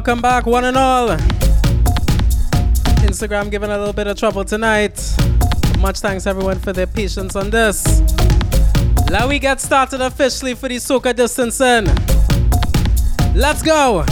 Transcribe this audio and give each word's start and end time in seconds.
Welcome 0.00 0.22
back, 0.22 0.46
one 0.46 0.64
and 0.64 0.78
all. 0.78 1.08
Instagram 3.04 3.50
giving 3.50 3.70
a 3.70 3.76
little 3.76 3.92
bit 3.92 4.06
of 4.06 4.16
trouble 4.16 4.46
tonight. 4.46 4.98
Much 5.78 6.00
thanks 6.00 6.26
everyone 6.26 6.58
for 6.58 6.72
their 6.72 6.86
patience 6.86 7.36
on 7.36 7.50
this. 7.50 8.00
Now 9.10 9.28
we 9.28 9.38
get 9.38 9.60
started 9.60 10.00
officially 10.00 10.54
for 10.54 10.70
the 10.70 10.76
Soca 10.76 11.14
distancing. 11.14 11.84
Let's 13.34 13.60
go. 13.60 14.06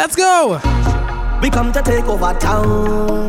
Let's 0.00 0.16
go. 0.16 0.58
We 1.42 1.50
come 1.50 1.72
to 1.72 1.82
take 1.82 2.06
over 2.06 2.32
town. 2.40 3.28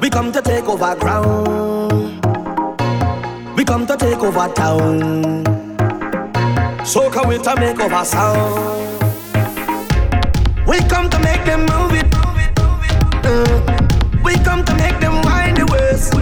We 0.00 0.08
come 0.08 0.32
to 0.32 0.40
take 0.40 0.64
over 0.64 0.96
ground. 0.96 2.24
We 3.54 3.66
come 3.66 3.86
to 3.86 3.98
take 3.98 4.20
over 4.20 4.48
town. 4.54 5.44
So 6.86 7.10
come 7.10 7.28
we 7.28 7.36
to 7.36 7.54
make 7.56 7.78
over 7.80 8.02
sound. 8.02 9.02
We 10.66 10.78
come 10.88 11.10
to 11.10 11.18
make 11.18 11.44
them 11.44 11.66
move 11.66 11.92
it. 11.92 12.06
Uh, 13.26 13.60
we 14.24 14.36
come 14.36 14.64
to 14.64 14.74
make 14.76 14.98
them 15.00 15.20
wind 15.20 15.58
the 15.58 15.66
waist. 15.70 16.14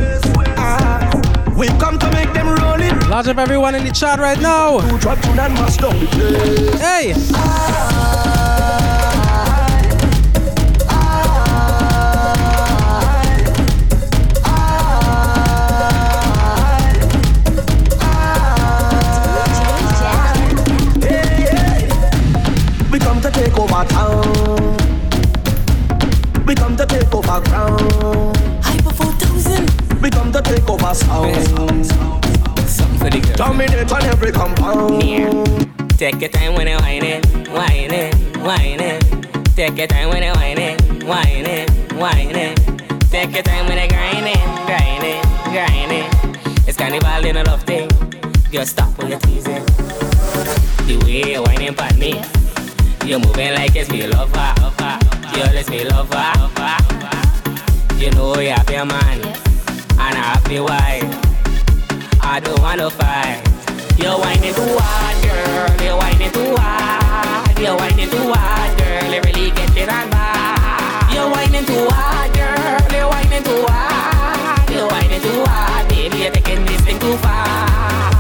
Uh, 0.59 1.55
we 1.56 1.69
come 1.78 2.01
to 2.01 2.11
make 2.11 2.33
them 2.33 2.49
roll 2.49 2.83
it. 2.83 3.09
Large 3.09 3.28
up 3.28 3.39
everyone 3.39 3.77
in 3.77 3.84
the 3.84 3.93
chat 3.93 4.19
right 4.19 4.41
now. 4.41 4.81
Hey. 6.81 7.15
We 7.15 8.02
over 23.83 23.91
town. 23.94 24.77
We 26.47 26.55
come 26.55 26.77
to 26.77 26.86
take 26.86 27.14
over 27.14 27.41
ground. 27.41 28.36
Hyper 28.62 28.91
4000. 28.91 30.00
We 30.00 30.11
come 30.11 30.33
to 30.33 30.42
take 30.42 30.69
over 30.69 30.94
sound. 30.94 31.86
Something 32.66 32.98
for 32.98 33.10
the 33.10 33.20
girl. 33.20 33.36
Dominate 33.36 33.92
on 33.92 34.03
every 34.05 34.33
compound. 34.33 35.03
Take 35.98 36.20
your 36.20 36.30
time 36.30 36.55
when 36.55 36.66
you 36.66 36.77
whine 36.77 37.05
it, 37.05 37.27
whine 37.48 37.92
it, 37.92 38.36
whine 38.38 38.80
it. 38.80 39.03
Take 39.55 39.77
your 39.78 39.86
time 39.86 40.08
when 40.08 40.22
you 40.22 40.33
whine 40.33 40.58
it, 40.58 41.05
whine 41.05 41.47
it, 41.47 41.70
whine 41.92 42.36
it. 42.36 42.58
Take 43.10 43.34
your 43.34 43.42
time 43.42 43.66
when 43.69 43.78
you 43.78 43.88
grind 43.88 44.27
it, 44.27 44.38
grind 44.66 45.05
it, 45.05 45.22
grind 45.44 45.92
it. 45.92 46.69
It's 46.69 46.77
carnival 46.77 47.25
in 47.25 47.36
a 47.36 47.44
love 47.44 47.62
thing. 47.62 47.91
Just 48.50 48.72
stop 48.72 48.97
when 48.98 49.08
you're 49.08 49.20
teasing. 49.20 49.64
The 50.86 50.97
way 51.05 51.33
you're 51.33 51.42
whining 51.42 51.75
for 51.75 51.94
me. 51.97 52.22
You're 53.05 53.19
moving 53.19 53.53
like 53.55 53.75
it's 53.75 53.91
me 53.91 54.06
lover. 54.06 54.55
You're 55.34 55.53
it's 55.58 55.69
me 55.69 55.84
lover. 55.84 56.33
You 57.98 58.11
know 58.12 58.39
you 58.39 58.55
your 58.70 58.86
man, 58.86 59.20
and 59.98 60.17
have 60.17 60.44
the 60.44 60.61
wife. 60.61 61.03
I 62.22 62.41
don't 62.41 62.61
wanna 62.61 62.91
fight. 62.91 63.42
You're 63.98 64.19
whining 64.19 64.55
too 64.55 64.78
hard, 64.78 65.16
girl. 65.22 65.84
You're 65.84 65.97
whining 65.99 66.31
too 66.31 66.54
hard. 66.56 67.59
You're 67.59 67.77
whining 67.77 68.09
too 68.09 68.32
hard, 68.32 68.78
girl. 68.78 69.04
You 69.12 69.21
really 69.22 69.50
get 69.50 69.77
it 69.77 69.88
on 69.88 70.09
bad. 70.10 71.12
You're 71.12 71.28
whining 71.28 71.65
too 71.66 71.87
hard, 71.91 72.32
girl. 72.34 72.82
You're 72.91 73.09
whining 73.10 73.43
too 73.43 73.65
hard. 73.69 74.71
You're 74.71 74.88
whining 74.88 75.21
too 75.21 75.44
hard, 75.44 75.88
baby. 75.88 76.19
You're 76.19 76.31
taking 76.31 76.65
this 76.66 76.81
thing 76.82 76.98
too 76.98 77.16
far. 77.19 78.10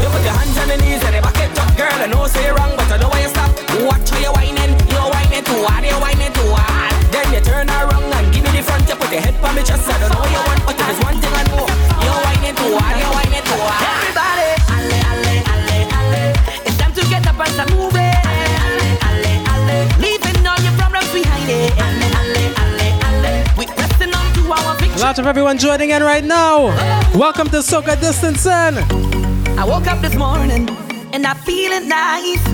You 0.00 0.08
put 0.12 0.22
your 0.22 0.32
hands 0.32 0.58
on 0.58 0.68
the 0.68 0.76
knees 0.76 1.02
and 1.04 1.14
the 1.16 1.20
back 1.22 1.35
girl. 1.76 1.92
I 1.92 2.06
know 2.08 2.26
say 2.26 2.48
wrong, 2.50 2.72
but 2.74 2.88
I 2.90 2.96
know 2.96 3.08
why 3.12 3.20
you 3.20 3.28
stop. 3.28 3.52
Watch 3.84 4.08
how 4.08 4.18
you're 4.18 4.32
whining. 4.32 4.72
You're 4.88 5.08
whining 5.12 5.44
too 5.44 5.60
hard. 5.68 5.84
You're 5.84 6.00
whining 6.00 6.32
too 6.32 6.50
hard. 6.56 6.92
Then 7.12 7.28
you 7.32 7.40
turn 7.44 7.68
around 7.68 8.08
and 8.08 8.26
give 8.32 8.42
me 8.42 8.50
the 8.56 8.62
front. 8.64 8.88
You 8.88 8.96
put 8.96 9.12
your 9.12 9.20
head 9.20 9.36
on 9.44 9.54
me 9.54 9.62
chest. 9.62 9.84
I 9.86 10.00
don't 10.00 10.10
know 10.10 10.24
what 10.24 10.32
you 10.32 10.40
want, 10.40 10.60
but 10.64 10.76
there's 10.80 10.98
one 11.04 11.20
thing 11.20 11.34
I 11.36 11.44
know. 11.52 11.68
You're 12.00 12.20
whining 12.24 12.56
too 12.56 12.72
hard. 12.80 12.96
You're 12.96 13.12
whining 13.12 13.44
too 13.44 13.60
hard. 13.60 13.84
Everybody, 13.84 14.48
alle, 14.72 14.98
alle, 15.12 15.34
alle, 15.52 15.78
alle. 16.00 16.22
It's 16.64 16.76
time 16.80 16.92
to 16.96 17.02
get 17.12 17.22
up 17.28 17.36
and 17.36 17.52
start 17.52 17.68
moving. 17.76 18.16
Alle, 18.24 18.48
alle, 18.64 18.90
alle, 19.04 19.32
alle. 19.52 19.78
Leaving 20.00 20.40
all 20.48 20.60
your 20.64 20.74
problems 20.80 21.12
behind 21.12 21.46
it. 21.52 21.76
Alle, 21.76 22.08
alle, 22.20 22.44
alle, 22.64 22.88
alle. 23.04 23.32
We 23.60 23.68
pressing 23.76 24.12
on 24.16 24.26
to 24.40 24.42
our 24.48 24.72
victory. 24.80 25.04
Lots 25.04 25.20
of 25.20 25.28
everyone 25.28 25.60
joining 25.60 25.90
in 25.92 26.02
right 26.02 26.24
now. 26.24 26.72
Welcome 27.12 27.52
to 27.52 27.60
Soca 27.60 28.00
Distancing. 28.00 28.80
I 29.60 29.64
woke 29.64 29.86
up 29.86 30.00
this 30.00 30.14
morning 30.16 30.68
and 31.16 31.26
I 31.26 31.32
feeling 31.32 31.88
nice, 31.88 32.44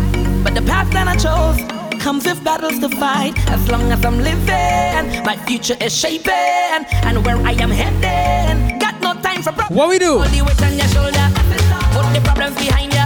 but 0.45 0.55
the 0.55 0.63
path 0.63 0.89
that 0.93 1.09
I 1.09 1.17
chose 1.19 1.59
comes 2.01 2.25
with 2.25 2.43
battles 2.45 2.79
to 2.79 2.89
fight. 2.89 3.35
As 3.51 3.69
long 3.69 3.91
as 3.91 4.05
I'm 4.05 4.19
living, 4.23 5.25
my 5.27 5.37
future 5.47 5.75
is 5.81 5.91
shaping, 5.93 6.87
and 7.03 7.27
where 7.27 7.39
I 7.39 7.53
am 7.59 7.71
heading, 7.71 8.79
got 8.79 9.01
no 9.03 9.15
time 9.21 9.43
for 9.43 9.51
problems. 9.51 9.77
What 9.77 9.89
we 9.89 9.99
do? 9.99 10.23
Only 10.23 10.43
weight 10.43 10.63
on 10.63 10.79
your 10.79 10.87
shoulder, 10.95 11.27
put 11.91 12.07
the 12.15 12.21
problems 12.23 12.55
behind 12.55 12.93
you. 12.95 13.03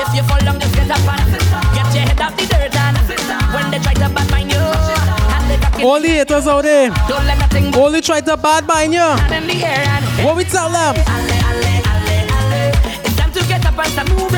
If 0.00 0.08
you 0.16 0.22
fall 0.24 0.40
down, 0.40 0.58
just 0.58 0.72
get 0.74 0.90
up 0.90 1.04
and 1.04 1.36
get 1.76 1.88
your 1.92 2.04
head 2.08 2.20
off 2.24 2.34
the 2.38 2.46
dirt 2.48 2.76
and 2.76 2.96
when 3.52 3.70
they 3.70 3.78
try 3.84 3.92
to 3.92 4.08
bad 4.08 4.30
mind 4.30 4.50
you, 4.50 5.84
All 5.86 6.00
the 6.00 6.08
haters 6.08 6.46
out 6.46 6.62
there. 6.64 6.88
don't 7.08 7.26
let 7.26 7.38
nothing 7.38 7.74
All 7.76 7.90
the 7.92 8.00
try 8.00 8.20
to 8.22 8.36
bad 8.38 8.66
mind 8.66 8.94
you. 8.94 9.04
in 9.36 9.46
the 9.52 9.58
air 9.64 9.84
and 9.84 10.24
What 10.24 10.36
we 10.36 10.44
tell 10.44 10.70
them? 10.72 10.94
It's 13.04 13.16
time 13.16 13.32
to 13.32 13.40
get 13.48 13.66
up 13.66 13.78
and 13.78 13.92
start 13.92 14.08
moving. 14.16 14.37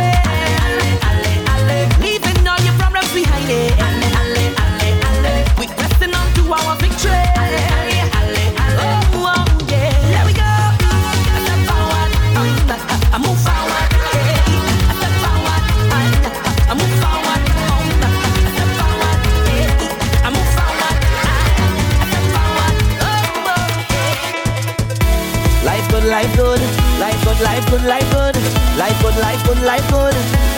Life 25.64 25.90
good, 25.90 26.04
life 26.04 26.36
good. 26.36 26.60
Life 27.00 27.24
good, 27.24 27.40
life 27.40 27.70
good, 27.70 27.82
life 27.82 28.10
good. 28.12 28.36
Life 28.78 29.02
good, 29.02 29.16
life 29.62 29.90
good, 29.90 30.49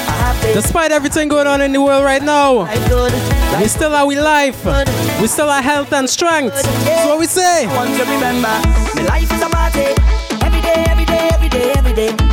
Despite 0.55 0.93
everything 0.93 1.29
going 1.29 1.47
on 1.47 1.61
in 1.63 1.73
the 1.73 1.81
world 1.81 2.05
right 2.05 2.23
now, 2.23 2.65
we 3.59 3.69
still 3.69 3.95
are 3.95 4.07
we 4.07 4.21
life. 4.21 4.65
We 5.21 5.27
still 5.29 5.49
are 5.49 5.63
health 5.63 5.93
and 5.93 6.09
strength. 6.11 6.55
That's 6.63 7.07
what 7.07 7.19
we 7.19 7.27
say. 7.27 7.67
want 7.69 7.91
to 7.97 8.03
remember. 8.05 8.49
My 8.95 9.03
life 9.09 9.33
is 9.33 9.43
a 9.43 9.49
party. 9.49 9.95
Every 10.45 10.61
day, 10.61 10.85
every 10.89 11.05
day, 11.05 11.29
every 11.33 11.49
day, 11.49 11.73
every 11.73 11.95
day. 11.95 12.32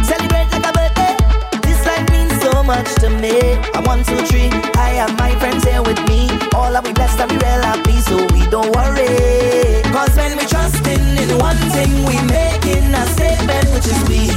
Much 2.69 2.93
to 3.01 3.09
me. 3.09 3.33
I'm 3.73 3.83
one, 3.85 4.03
two, 4.03 4.15
three. 4.29 4.49
I 4.77 4.89
have 5.01 5.17
my 5.17 5.33
friends 5.39 5.63
here 5.63 5.81
with 5.81 5.97
me. 6.07 6.29
All 6.53 6.69
of 6.77 6.85
we 6.85 6.93
blessed 6.93 7.19
and 7.19 7.31
we 7.31 7.37
real 7.37 7.63
happy, 7.65 7.97
so 8.05 8.15
we 8.29 8.45
don't 8.53 8.69
worry. 8.77 9.81
Cause 9.89 10.13
when 10.15 10.37
we 10.37 10.45
trust 10.45 10.85
in, 10.85 11.01
in 11.17 11.35
one 11.39 11.57
thing, 11.73 11.89
we 12.05 12.13
making 12.29 12.93
a 12.93 13.05
statement, 13.17 13.65
which 13.73 13.89
is 13.89 13.97
we. 14.05 14.29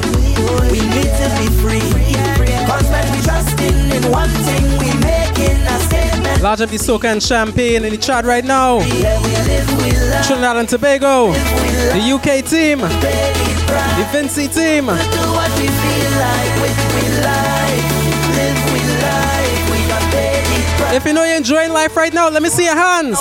We 0.73 0.81
need 0.81 1.13
to 1.21 1.29
be 1.37 1.49
free. 1.61 1.85
Cause 2.65 2.89
when 2.89 3.05
we 3.13 3.21
trust 3.21 3.61
in, 3.61 3.93
in 3.93 4.11
one 4.11 4.33
thing, 4.49 4.65
we 4.81 4.89
making 5.05 5.61
a 5.69 5.77
statement. 5.85 6.41
Large 6.41 6.63
of 6.63 6.71
the 6.71 6.79
Soca 6.79 7.13
and 7.13 7.23
Champagne 7.23 7.85
in 7.85 7.91
the 7.93 7.99
chat 7.99 8.25
right 8.25 8.47
now. 8.47 8.79
Yeah, 8.79 9.21
we 9.21 9.29
live, 9.45 9.69
we 9.85 9.93
love, 10.09 10.27
Trinidad 10.27 10.57
and 10.57 10.69
Tobago. 10.71 11.33
The 11.33 12.01
UK 12.01 12.49
team. 12.49 12.79
The 12.81 14.05
Vincy 14.11 14.49
team. 14.49 14.89
If 20.95 21.07
you 21.07 21.15
know 21.15 21.25
you're 21.25 21.39
enjoying 21.39 21.73
life 21.73 21.97
right 21.97 22.13
now, 22.13 22.29
let 22.29 22.43
me 22.43 22.51
see 22.51 22.65
your 22.67 22.77
hands. 22.77 23.19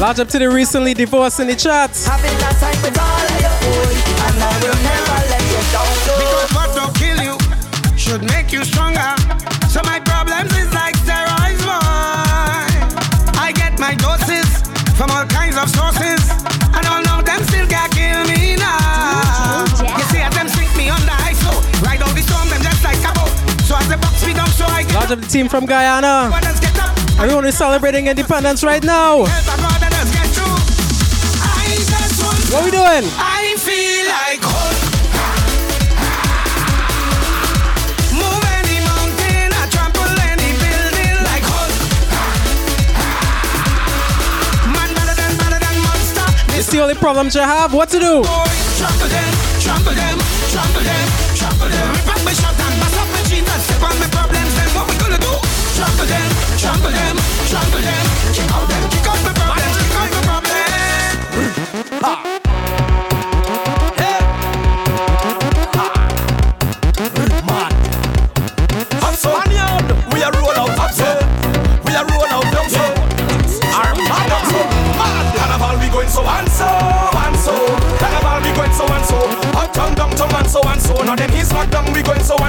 Large 0.00 0.20
up 0.20 0.28
to 0.28 0.38
the 0.38 0.50
recently 0.50 0.94
divorced 0.94 1.40
in 1.40 1.46
the 1.46 1.54
chat. 1.54 1.90
Having 2.04 2.36
a 2.36 2.52
time 2.60 2.82
with 2.82 2.98
all 2.98 3.22
of 3.22 3.38
you, 3.40 3.52
boy, 3.64 3.94
and 4.26 4.42
I 4.42 4.52
will 4.60 4.76
never 4.82 5.18
let 5.30 5.44
you 5.46 5.62
down. 5.72 5.88
Because 6.18 6.50
what 6.52 6.74
don't 6.74 6.94
kill 6.94 7.22
you 7.22 7.38
should 7.96 8.16
should 8.16 8.30
make 8.30 8.52
you 8.52 8.64
stronger. 8.64 9.14
So 9.68 9.80
my 9.84 10.00
problems 10.00 10.52
is 10.56 10.72
like 10.72 10.96
steroids, 10.96 11.62
boy. 11.64 13.40
I 13.40 13.52
get 13.54 13.78
my 13.78 13.94
doses 13.94 14.48
from 14.96 15.10
all 15.10 15.24
kinds 15.26 15.56
of 15.56 15.68
sources. 15.70 15.95
Up, 25.06 25.18
so 25.18 25.18
I 25.18 25.18
get 25.18 25.18
Large 25.18 25.18
of 25.18 25.20
the 25.20 25.28
team 25.30 25.48
from 25.48 25.66
Guyana. 25.66 26.30
Others 26.34 26.60
get 26.60 26.78
up. 26.78 26.98
Everyone 27.20 27.46
is 27.46 27.56
celebrating 27.56 28.06
independence 28.06 28.62
right 28.64 28.82
now. 28.82 29.24
Help 29.24 29.58
a 29.58 29.60
brother 29.60 29.88
just 29.90 30.12
get 30.14 30.26
through. 30.34 30.58
I 31.42 31.76
just 31.76 32.22
want 32.22 32.38
What 32.52 32.64
we 32.64 32.70
doing? 32.70 33.04
I 33.18 33.56
feel 33.58 34.06
like 34.06 34.42
Hulk. 34.42 34.76
Move 38.12 38.44
any 38.58 38.78
mountain, 38.84 39.52
I 39.52 39.66
trample 39.70 40.20
any 40.26 40.52
building 40.58 41.16
like 41.24 41.44
Hulk. 41.46 41.72
Man 44.74 44.90
better 44.94 45.14
than 45.14 45.36
better 45.38 45.58
than 45.58 45.76
monster. 45.82 46.26
It's 46.58 46.70
the 46.70 46.80
only 46.80 46.94
problem 46.94 47.30
you 47.32 47.40
have. 47.40 47.72
What 47.72 47.88
to 47.90 47.98
do? 47.98 48.24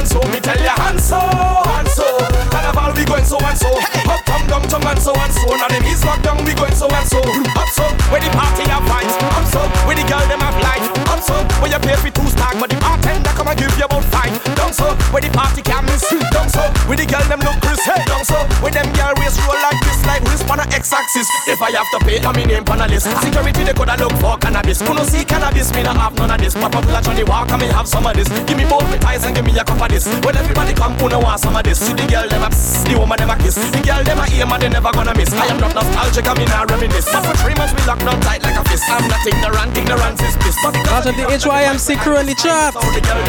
And 0.08 0.24
so. 0.24 0.32
Me 0.32 0.40
tell 0.40 0.60
ya 0.64 0.76
and 0.88 1.00
so 1.00 1.20
and 1.20 1.88
so. 1.88 2.06
Carnival 2.50 2.94
we 2.96 3.04
going 3.06 3.26
so 3.26 3.38
and 3.44 3.58
so. 3.58 3.70
Uptown, 4.08 4.48
downtown 4.48 4.88
and 4.88 5.00
so 5.00 5.12
and 5.14 5.34
so. 5.34 5.48
Now 5.56 5.68
them 5.68 5.84
east 5.84 6.04
back 6.04 6.22
down 6.24 6.44
we 6.46 6.54
going 6.54 6.76
so 6.76 6.88
and 6.88 7.08
so. 7.08 7.20
Up 7.20 7.70
so 7.76 7.84
where 8.12 8.22
the 8.22 8.30
party 8.32 8.64
have 8.72 8.84
vibes. 8.88 9.16
Up 9.36 9.46
so 9.52 9.60
where 9.86 9.96
the 9.96 10.04
girl 10.08 10.24
them 10.28 10.40
have 10.40 10.58
life. 10.64 10.88
Up 11.12 11.20
so 11.20 11.36
where 11.60 11.72
you 11.72 11.80
pay 11.80 11.96
for 11.96 12.10
two 12.10 12.28
stack, 12.28 12.56
but 12.60 12.70
the 12.70 12.78
bartender 12.78 13.32
come 13.48 13.56
and 13.56 13.60
give 13.60 13.80
you 13.80 13.86
about 13.86 14.04
five. 14.12 14.34
Down 14.56 14.74
so 14.74 14.92
where 15.12 15.22
the 15.22 15.32
party 15.32 15.62
can 15.62 15.86
miss. 15.86 16.04
Down 16.36 16.50
so 16.52 16.60
where 16.88 16.98
the 17.00 17.06
girl 17.08 17.24
them 17.32 17.40
look 17.40 17.56
Chris. 17.64 17.80
Hey, 17.88 18.04
down 18.04 18.24
so 18.28 18.36
where 18.60 18.72
them 18.72 18.88
girl 18.92 19.14
waist 19.24 19.40
roll 19.48 19.56
like 19.64 19.80
this, 19.88 20.00
like 20.04 20.24
wrist 20.28 20.44
on 20.52 20.60
a 20.60 20.66
x-axis. 20.68 21.28
If 21.48 21.62
I 21.62 21.72
have 21.72 21.88
to 21.96 22.00
pay, 22.04 22.20
come 22.20 22.36
in 22.38 22.48
name 22.52 22.68
on 22.68 22.82
a 22.82 22.88
list. 22.88 23.08
Security 23.24 23.64
they 23.64 23.74
coulda 23.74 23.96
look 24.00 24.12
for 24.20 24.36
cannabis. 24.38 24.82
Who 24.84 24.94
no 24.94 25.04
see 25.04 25.24
cannabis, 25.24 25.72
me 25.74 25.84
not 25.84 25.96
have 25.96 26.16
none 26.20 26.32
of 26.32 26.40
this. 26.40 26.54
Pop 26.54 26.76
up 26.76 26.86
like 26.92 27.04
Johnny 27.04 27.24
Walker, 27.24 27.58
me 27.58 27.68
have 27.72 27.88
some 27.88 28.06
of 28.06 28.16
this. 28.16 28.28
Give 28.44 28.58
me 28.58 28.66
both 28.68 28.84
my 28.92 28.98
ties 28.98 29.24
and 29.24 29.36
give 29.36 29.46
me 29.46 29.56
a 29.56 29.64
cup 29.64 29.80
of 29.80 29.90
this. 29.90 30.08
When 30.26 30.36
everybody 30.36 30.74
come, 30.74 30.94
who 31.00 31.08
no 31.10 31.20
want 31.20 31.40
some 31.40 31.56
of 31.56 31.64
this. 31.64 31.80
See 31.80 31.94
the 31.94 32.04
girl 32.08 32.28
them 32.28 32.44
a 32.44 32.50
pss, 32.52 32.84
the 32.84 33.00
woman 33.00 33.18
them 33.18 33.32
a 33.32 33.36
kiss. 33.40 33.56
The 33.56 33.80
girl 33.80 34.04
them 34.04 34.20
a 34.20 34.26
aim 34.28 34.52
and 34.52 34.62
they 34.62 34.70
never 34.70 34.92
gonna 34.92 35.16
miss. 35.16 35.32
I 35.32 35.48
am 35.48 35.60
not 35.60 35.74
nostalgic, 35.74 36.28
I'm 36.28 36.40
in 36.42 36.52
a 36.52 36.66
reminisce. 36.68 37.08
But 37.08 37.24
for 37.24 37.36
three 37.40 37.56
months 37.56 37.72
we 37.72 37.82
locked 37.88 38.04
down 38.04 38.20
tight 38.28 38.44
like 38.44 38.60
a 38.60 38.64
fist. 38.68 38.84
I'm 38.92 39.08
not 39.08 39.24
ignorant, 39.24 39.72
ignorance 39.78 40.20
is 40.20 40.36
bliss. 40.36 40.58
But 40.60 40.76
because 40.76 41.06
Large 41.06 41.08
of 41.08 41.16
the 41.16 41.48
HYMC 41.48 41.96
crew 42.04 42.18
in 42.20 42.26
the 42.28 42.36
chat. 42.36 42.76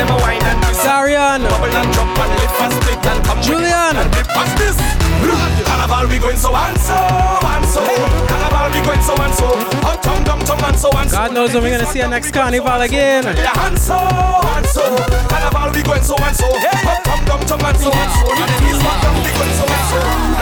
So 0.09 0.17
the 0.17 0.17
girl 0.17 0.17
them 0.17 0.17
a 0.17 0.23
wine 0.23 0.43
and 0.43 0.63
twist. 0.63 0.85
Darian. 0.85 1.43
Bubble 1.43 1.77
and 1.77 1.93
jump 1.93 2.19
and 2.19 2.33
lift 2.41 2.61
and 2.61 2.73
split 2.73 3.07
and 3.07 3.25
come 3.25 3.41
Julian. 3.43 3.97
and 3.97 4.11
dip 4.13 4.27
past 4.29 4.57
this. 4.57 4.77
Carnival 5.69 6.09
we 6.09 6.19
going 6.19 6.37
so 6.37 6.55
and 6.55 6.79
so 6.81 6.97
and 6.97 7.65
so. 7.67 7.83
Carnival 8.27 8.69
we 8.73 8.81
going 8.87 9.03
so 9.03 9.15
and 9.21 9.35
so. 9.35 9.49
Uptown, 9.85 10.25
downtown 10.25 10.65
and 10.65 10.79
so 10.79 10.91
and 10.97 11.11
so. 11.11 11.17
God 11.17 11.35
knows 11.35 11.53
when 11.55 11.63
we're 11.63 11.79
gonna 11.79 11.91
see 11.93 12.01
our 12.03 12.09
next 12.11 12.31
carnival 12.33 12.81
again. 12.81 13.25
Yeah, 13.25 13.67
and 13.67 13.79
so 13.79 13.99
and 13.99 14.67
so. 14.67 14.85
Carnival 15.29 15.73
we 15.75 15.83
going 15.83 16.03
so 16.03 16.17
and 16.17 16.37
so. 16.37 16.49
Uptown, 16.49 17.25
downtown 17.27 17.65
and 17.67 17.79
so 17.79 17.91
and 17.93 18.13
so. 18.13 18.33
And 18.33 18.53
east 18.65 18.83
back 18.83 19.03
we 19.25 19.31
going 19.37 19.55
so 19.55 19.65
and 19.69 19.85
so. 19.91 20.38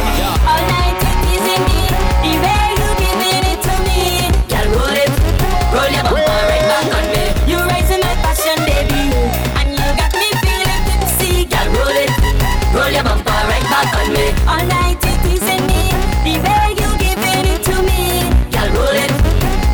On 14.48 14.66
me. 14.68 14.96
It 15.02 15.22
is 15.34 15.44
in 15.44 15.62
me, 15.66 15.90
the 16.24 16.34
way 16.42 16.74
you 16.78 16.88
giving 17.02 17.46
it 17.50 17.62
to 17.68 17.76
me. 17.82 18.30
Girl, 18.54 18.70
roll 18.74 18.96
it, 18.96 19.10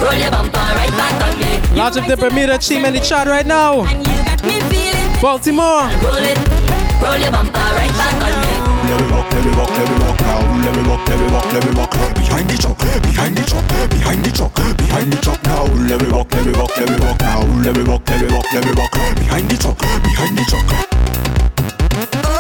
roll 0.01 0.17
your 0.17 0.31
bumper 0.31 0.59
right 0.59 0.93
back 0.97 1.17
on 1.23 1.33
me. 1.39 1.53
You 1.77 1.83
of 1.83 2.07
the 2.09 2.17
Bermuda 2.17 2.59
team 2.59 2.85
in 2.85 2.93
the 2.95 3.01
passion, 3.01 3.17
chat 3.17 3.27
right 3.29 3.47
now. 3.47 3.85
and 3.85 4.07
you 4.07 4.17
got 4.25 4.41
me 4.45 4.61
feeling 4.69 5.21
Baltimore. 5.21 5.89
Roll 6.03 6.21
it, 6.21 6.39
roll 7.01 7.17
your 7.17 7.33
bumper 7.33 7.69
right 7.79 7.95
back 7.97 8.17
on 8.21 8.35
me. 8.43 8.53
Let 8.83 9.01
me 9.01 9.07
rock, 9.09 9.33
let 9.33 9.45
me 9.45 9.51
rock, 9.57 9.71
let 9.71 9.89
me 9.89 9.97
rock 10.05 10.21
now. 10.21 10.41
Let 10.65 10.77
me 10.77 10.83
rock, 10.89 11.09
let 11.09 11.19
me 11.21 11.27
rock, 11.33 11.53
let 11.53 11.65
me 11.65 11.73
rock. 11.79 11.93
Behind 12.15 12.49
the 12.51 12.57
truck, 12.59 12.79
behind 13.03 13.37
the 13.37 13.43
truck, 13.45 13.67
behind 13.91 14.25
the 14.25 14.31
truck, 14.31 14.55
behind 14.77 15.13
the 15.13 15.19
truck 15.23 15.43
now. 15.45 15.65
Let 15.89 16.03
me 16.03 16.09
rock, 16.09 16.33
let 16.33 16.45
me 16.47 16.53
rock, 16.53 16.77
let 16.77 16.89
me 16.91 16.97
rock 16.97 17.21
now. 17.21 17.41
Let 17.63 17.77
me 17.77 17.83
rock, 17.83 18.09
let 18.09 18.21
me 18.21 18.27
rock, 18.29 18.53
let 18.53 18.65
me 18.67 18.73
rock. 18.73 18.93
Behind 19.17 19.49
the 19.49 19.57
truck, 19.57 19.79
behind 19.79 20.37
the 20.37 20.45
truck. 20.51 22.32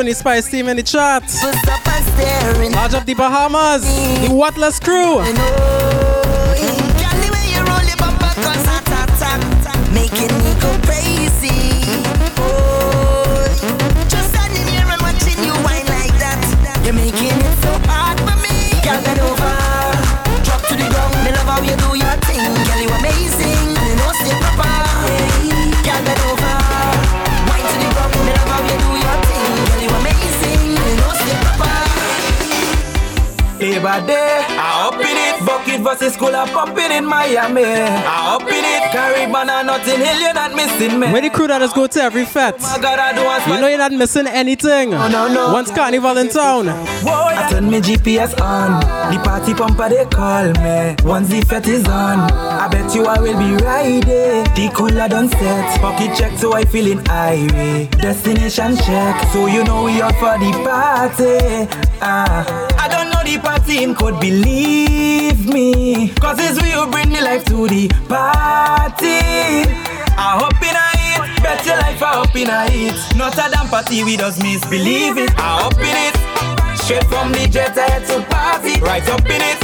When 0.00 0.06
Large 0.06 0.06
she 0.06 0.12
of 0.12 0.14
the 0.14 0.18
Spice 0.18 0.50
team 0.50 0.66
in 0.68 0.78
the 0.78 0.82
chat. 0.82 1.20
puts 1.24 1.68
up 1.68 1.86
and 1.86 2.04
staring. 2.06 2.72
Large 2.72 2.94
of 2.94 3.04
the 3.04 3.12
Bahamas. 3.12 3.82
The 4.26 4.34
Watless 4.34 4.80
crew. 4.80 5.20
Versus 36.00 36.14
school, 36.14 36.34
I 36.34 36.48
pumping 36.50 36.92
in 36.92 37.04
Miami. 37.04 37.62
I 37.62 38.34
up 38.34 38.42
in 38.42 38.64
it. 38.64 38.90
Caribbean 38.90 39.50
and 39.50 39.66
Notting 39.66 40.00
Hill, 40.00 40.20
you're 40.20 40.32
not 40.32 40.54
missing 40.54 40.98
me. 40.98 41.12
Where 41.12 41.20
the 41.20 41.28
crew 41.28 41.46
that 41.46 41.60
is 41.60 41.74
go 41.74 41.86
to 41.86 42.02
every 42.02 42.24
fete. 42.24 42.54
I 42.62 42.78
gotta 42.80 43.14
do 43.14 43.22
one 43.26 43.42
You 43.46 43.60
know 43.60 43.68
you're 43.68 43.76
not 43.76 43.92
missing 43.92 44.26
anything. 44.26 44.90
no, 44.90 45.08
no. 45.08 45.28
no. 45.28 45.52
Once 45.52 45.70
carnival 45.70 46.16
in 46.16 46.30
town. 46.30 46.70
I 46.70 47.48
turn 47.50 47.68
me 47.70 47.80
GPS 47.80 48.32
on. 48.40 48.80
The 49.12 49.20
party 49.22 49.52
pumper 49.52 49.90
they 49.90 50.06
call 50.06 50.46
me. 50.64 50.96
Once 51.04 51.28
the 51.28 51.42
fete 51.42 51.68
is 51.68 51.86
on, 51.86 52.32
I 52.32 52.66
bet 52.68 52.94
you 52.94 53.04
I 53.04 53.20
will 53.20 53.38
be 53.38 53.62
right 53.62 54.02
there. 54.06 54.44
The 54.56 54.70
cooler 54.74 55.06
done 55.06 55.28
set. 55.28 55.80
Pocket 55.82 56.16
check 56.16 56.38
so 56.38 56.54
I 56.54 56.64
feeling 56.64 57.06
irate. 57.10 57.90
Destination 57.98 58.74
check 58.78 59.22
so 59.34 59.46
you 59.48 59.64
know 59.64 59.84
we 59.84 60.00
up 60.00 60.14
for 60.14 60.38
the 60.38 60.50
party. 60.64 61.68
Ah, 62.00 62.40
I 62.82 62.88
don't 62.88 63.10
know 63.12 63.19
party 63.38 63.82
in 63.82 63.94
could 63.94 64.18
believe 64.20 65.46
me. 65.46 66.08
Cause 66.20 66.38
it's 66.40 66.60
we 66.62 66.70
bring 66.90 67.10
the 67.10 67.20
life 67.22 67.44
to 67.46 67.68
the 67.68 67.88
party. 68.08 69.20
I 70.16 70.36
hope 70.36 70.60
in 70.60 70.76
a 70.76 70.86
it, 71.14 71.42
bet 71.42 71.64
your 71.64 71.76
life 71.76 72.02
I 72.02 72.14
hope 72.20 72.36
in 72.36 72.50
a 72.50 72.66
it. 72.68 73.16
Not 73.16 73.34
a 73.34 73.50
damn 73.50 73.68
party, 73.68 74.04
we 74.04 74.16
just 74.16 74.42
misbelieve 74.42 75.18
it. 75.18 75.30
I 75.38 75.62
hope 75.62 75.78
in 75.78 75.96
it. 76.08 76.16
Straight 76.78 77.04
from 77.04 77.32
the 77.32 77.46
jet 77.48 77.76
I 77.78 77.88
had 77.88 78.06
to 78.08 78.20
party, 78.28 78.80
right 78.80 79.06
up 79.08 79.24
in 79.26 79.40
it. 79.40 79.60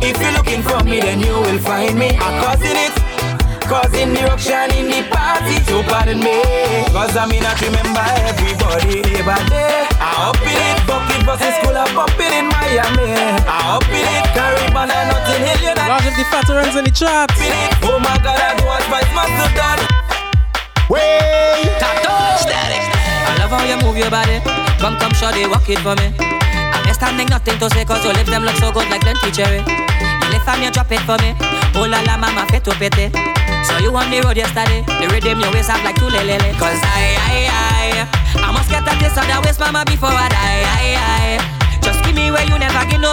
If 0.00 0.20
you're 0.22 0.32
looking 0.32 0.62
for 0.62 0.82
me, 0.84 1.00
then 1.00 1.20
you 1.20 1.34
will 1.34 1.58
find 1.58 1.98
me. 1.98 2.10
I'm 2.16 2.42
causing 2.42 2.76
it, 2.76 2.94
causing 3.68 4.16
the 4.16 4.24
ruction 4.24 4.72
in 4.72 4.88
the 4.88 5.04
party. 5.12 5.60
So 5.68 5.84
pardon 5.84 6.18
me, 6.24 6.40
cause 6.90 7.12
eh, 7.14 7.20
I 7.20 7.28
mean 7.28 7.44
not 7.44 7.60
remember 7.60 8.00
everybody 8.24 9.04
day 9.04 9.20
by 9.20 9.36
day. 9.52 9.84
I 10.00 10.32
up 10.32 10.40
in 10.40 10.56
it, 10.56 10.80
bucket 10.88 11.20
versus 11.28 11.52
school, 11.60 11.76
I'm 11.76 11.92
bumping 11.92 12.32
in 12.32 12.48
Miami. 12.48 13.12
I 13.44 13.76
up 13.76 13.84
in 13.92 14.08
it, 14.08 14.24
Caribbean 14.32 14.88
and 14.88 15.06
Notting 15.12 15.44
Hill, 15.44 15.60
you're 15.60 15.76
not 15.76 16.00
Large 16.00 16.08
of 16.08 16.14
the 16.16 16.24
veterans 16.32 16.74
in 16.80 16.84
the 16.88 16.94
chat. 16.96 17.28
in 17.36 17.52
it. 17.52 17.76
Oh 17.84 18.00
my 18.00 18.16
God, 18.24 18.40
I 18.40 18.56
do 18.56 18.64
what 18.64 18.80
Spice 18.88 19.12
must 19.12 19.36
have 19.36 19.52
done. 19.52 19.80
Way. 20.88 21.68
Static. 22.40 22.82
And 23.28 23.36
love 23.44 23.52
how 23.52 23.62
you 23.68 23.76
move 23.84 24.00
your 24.00 24.08
body. 24.10 24.40
Come, 24.80 24.96
come, 24.96 25.12
shorty, 25.12 25.44
walk 25.44 25.68
it 25.68 25.78
for 25.84 25.92
me. 26.00 26.16
I'm 26.72 26.84
just 26.88 27.04
standing, 27.04 27.28
nothing 27.28 27.58
to 27.60 27.68
say, 27.68 27.84
cause 27.84 28.00
your 28.02 28.14
lips 28.16 28.30
them 28.32 28.48
look 28.48 28.56
so 28.56 28.72
good 28.72 28.88
like 28.88 29.04
plenty 29.04 29.28
cherry. 29.30 29.60
You 29.60 30.28
lift 30.32 30.48
and 30.48 30.64
you 30.64 30.70
drop 30.72 30.88
it 30.88 31.04
for 31.04 31.20
me. 31.20 31.36
Oh 31.76 31.84
la 31.84 32.00
la, 32.08 32.16
mama, 32.16 32.48
fit 32.48 32.64
to 32.64 32.72
pete. 32.80 33.12
So 33.68 33.76
you 33.84 33.92
on 33.94 34.10
the 34.10 34.20
road 34.24 34.36
yesterday, 34.36 34.80
the 34.88 35.06
rhythm 35.12 35.40
your 35.40 35.52
waist 35.52 35.68
up 35.70 35.84
like 35.84 35.96
two 36.00 36.08
lele. 36.08 36.40
Cause 36.56 36.80
I, 36.82 37.20
I, 37.20 37.36
I, 37.52 38.48
I 38.48 38.52
must 38.52 38.70
get 38.72 38.82
a 38.82 38.92
taste 38.96 39.20
of 39.20 39.28
that 39.28 39.44
waist, 39.44 39.60
mama, 39.60 39.84
before 39.84 40.08
I 40.08 40.28
die. 40.32 40.64
I, 40.64 40.96
I. 40.96 41.58
Just 41.84 42.00
give 42.04 42.16
me 42.16 42.30
where 42.32 42.44
you 42.48 42.56
never 42.58 42.80
give 42.88 43.00
nobody, 43.00 43.07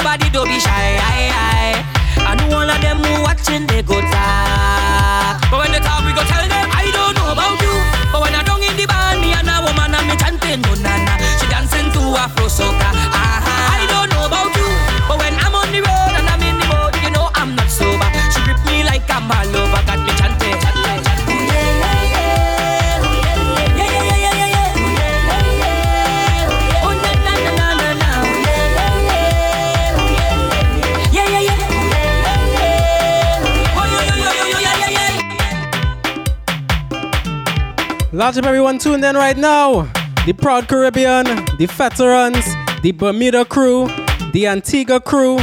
Large 38.26 38.38
up 38.40 38.46
everyone 38.46 38.80
tuned 38.80 39.06
in 39.06 39.16
right 39.16 39.38
now. 39.38 39.84
The 40.26 40.34
Proud 40.34 40.68
Caribbean, 40.68 41.26
the 41.60 41.68
Veterans, 41.70 42.44
the 42.82 42.92
Bermuda 42.92 43.46
crew, 43.46 43.86
the 44.34 44.48
Antigua 44.48 45.00
crew, 45.00 45.38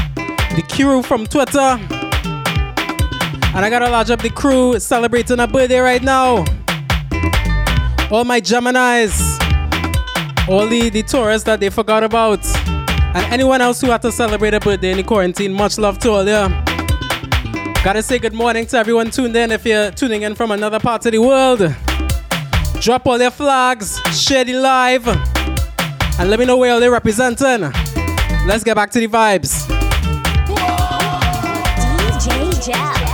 the 0.57 0.65
crew 0.69 1.01
from 1.01 1.25
Twitter. 1.25 1.79
And 3.55 3.65
I 3.65 3.71
gotta 3.71 3.89
large 3.89 4.11
up 4.11 4.21
the 4.21 4.31
crew 4.31 4.81
celebrating 4.81 5.39
a 5.39 5.47
birthday 5.47 5.79
right 5.79 6.03
now. 6.03 6.39
All 8.11 8.25
my 8.25 8.41
Geminis, 8.41 9.15
all 10.49 10.67
the, 10.67 10.91
the 10.91 11.05
tourists 11.05 11.47
that 11.47 11.61
they 11.61 11.71
forgot 11.71 12.03
about, 12.03 12.45
and 13.15 13.25
anyone 13.33 13.61
else 13.61 13.81
who 13.81 13.93
had 13.93 14.03
to 14.03 14.11
celebrate 14.11 14.55
a 14.55 14.59
birthday 14.59 14.91
in 14.91 14.97
the 14.97 15.05
quarantine, 15.05 15.53
much 15.53 15.79
love 15.79 16.01
to 16.01 16.11
all 16.11 16.25
you. 16.25 16.49
Gotta 17.85 18.03
say 18.03 18.19
good 18.19 18.35
morning 18.35 18.67
to 18.67 18.77
everyone 18.77 19.13
tuned 19.13 19.37
in 19.37 19.53
if 19.53 19.65
you're 19.65 19.93
tuning 19.93 20.23
in 20.23 20.35
from 20.35 20.51
another 20.51 20.81
part 20.81 21.07
of 21.07 21.13
the 21.13 21.19
world. 21.19 21.92
Drop 22.83 23.07
all 23.07 23.17
their 23.17 23.31
flags, 23.31 24.01
share 24.13 24.45
the 24.45 24.55
live, 24.55 25.07
and 25.07 26.29
let 26.29 26.41
me 26.41 26.45
know 26.45 26.57
where 26.57 26.73
all 26.73 26.81
they're 26.81 26.91
representing. 26.91 27.61
Let's 28.45 28.65
get 28.65 28.75
back 28.75 28.91
to 28.91 28.99
the 28.99 29.07
vibes. 29.07 29.69
DJ 32.09 32.67
Jeff. 32.67 33.13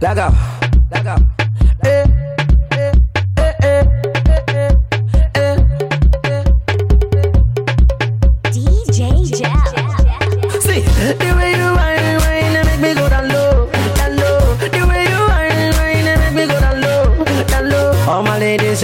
Leg 0.00 0.16
up, 0.16 0.34
leg 0.90 1.06
up. 1.06 1.31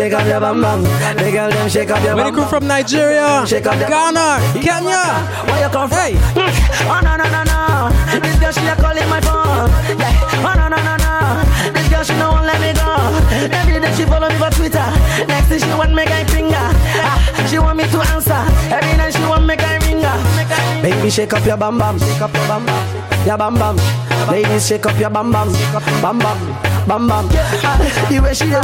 Shake 0.09 0.21
up 0.21 0.27
your 0.27 0.41
bum 0.41 0.61
bum. 0.63 0.83
The 0.83 1.31
girl 1.33 1.51
them 1.51 1.69
shake 1.69 1.91
up 1.91 2.03
your 2.03 2.17
the 2.17 2.23
bum 2.23 2.33
crew 2.33 2.43
bum. 2.43 2.49
from 2.51 2.67
Nigeria, 2.67 3.45
Shake 3.47 3.67
up 3.67 3.79
your 3.79 3.89
Ghana, 3.89 4.41
Kenya. 4.65 5.05
Where 5.45 5.61
you 5.61 5.69
come 5.69 5.89
from? 5.89 5.99
Hey. 5.99 6.17
Oh 6.89 7.01
no 7.05 7.13
no 7.17 7.25
no 7.29 7.43
no. 7.45 8.21
This 8.21 8.39
girl 8.41 8.53
she 8.53 8.65
a 8.67 8.75
calling 8.77 9.09
my 9.09 9.21
phone. 9.21 9.69
Yeah. 10.01 10.49
Oh 10.49 10.55
no 10.57 10.69
no 10.73 10.79
no 10.81 10.95
no. 10.97 11.73
This 11.73 11.89
girl 11.93 12.03
she 12.05 12.15
no 12.17 12.33
won't 12.33 12.47
let 12.47 12.61
me 12.61 12.73
go. 12.73 12.89
Every 13.53 13.81
day 13.81 13.93
she 13.97 14.05
follow 14.05 14.29
me 14.29 14.37
for 14.41 14.51
Twitter. 14.57 14.87
Next 15.29 15.49
thing 15.49 15.61
she 15.61 15.69
want 15.77 15.93
me 15.93 16.05
guy 16.07 16.25
finger. 16.25 16.57
Ah, 17.05 17.47
she 17.51 17.59
want 17.59 17.77
me 17.77 17.85
to 17.85 17.99
answer. 18.15 18.41
Every 18.73 18.97
night 18.97 19.13
she 19.13 19.23
want 19.29 19.45
me 19.45 19.57
guy 19.57 19.77
ringer. 19.85 20.17
Baby 20.83 21.11
shake 21.11 21.35
up 21.35 21.45
your 21.45 21.57
bam 21.59 21.77
bam. 21.79 21.99
Shake 21.99 22.23
up 22.23 22.33
your 22.33 22.47
bam 22.49 22.65
bam. 22.65 23.18
Your 23.29 23.37
bam 23.37 23.57
bam. 23.57 23.77
Ladies 24.31 24.67
shake 24.67 24.87
up 24.87 24.99
your 24.99 25.11
bam 25.11 25.31
bam. 25.31 25.53
Bam 26.01 26.19
bam. 26.19 26.39
Bam 26.89 27.07
bam. 27.07 27.29
The 27.29 28.21
way 28.23 28.33
she 28.33 28.47
a. 28.47 28.63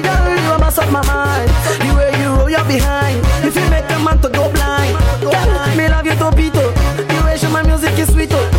Girl 0.00 0.28
you 0.32 0.50
a 0.50 0.58
mess 0.58 0.78
up 0.78 0.90
my 0.90 1.04
mind. 1.04 1.50
The 1.76 1.94
way 1.94 2.10
you 2.22 2.28
roll 2.34 2.48
your 2.48 2.64
behind. 2.64 3.20
If 3.44 3.54
you 3.54 3.68
make 3.68 3.84
a 3.90 3.98
man 3.98 4.18
to 4.22 4.30
go 4.30 4.50
blind. 4.50 4.96
Girl, 5.20 5.76
me 5.76 5.88
love 5.90 6.06
you 6.06 6.12
to 6.12 6.24
topito. 6.24 6.72
The 6.96 7.22
way 7.22 7.36
she 7.36 7.48
my 7.48 7.62
music 7.64 7.98
is 7.98 8.10
sweet 8.10 8.30
oh. 8.32 8.51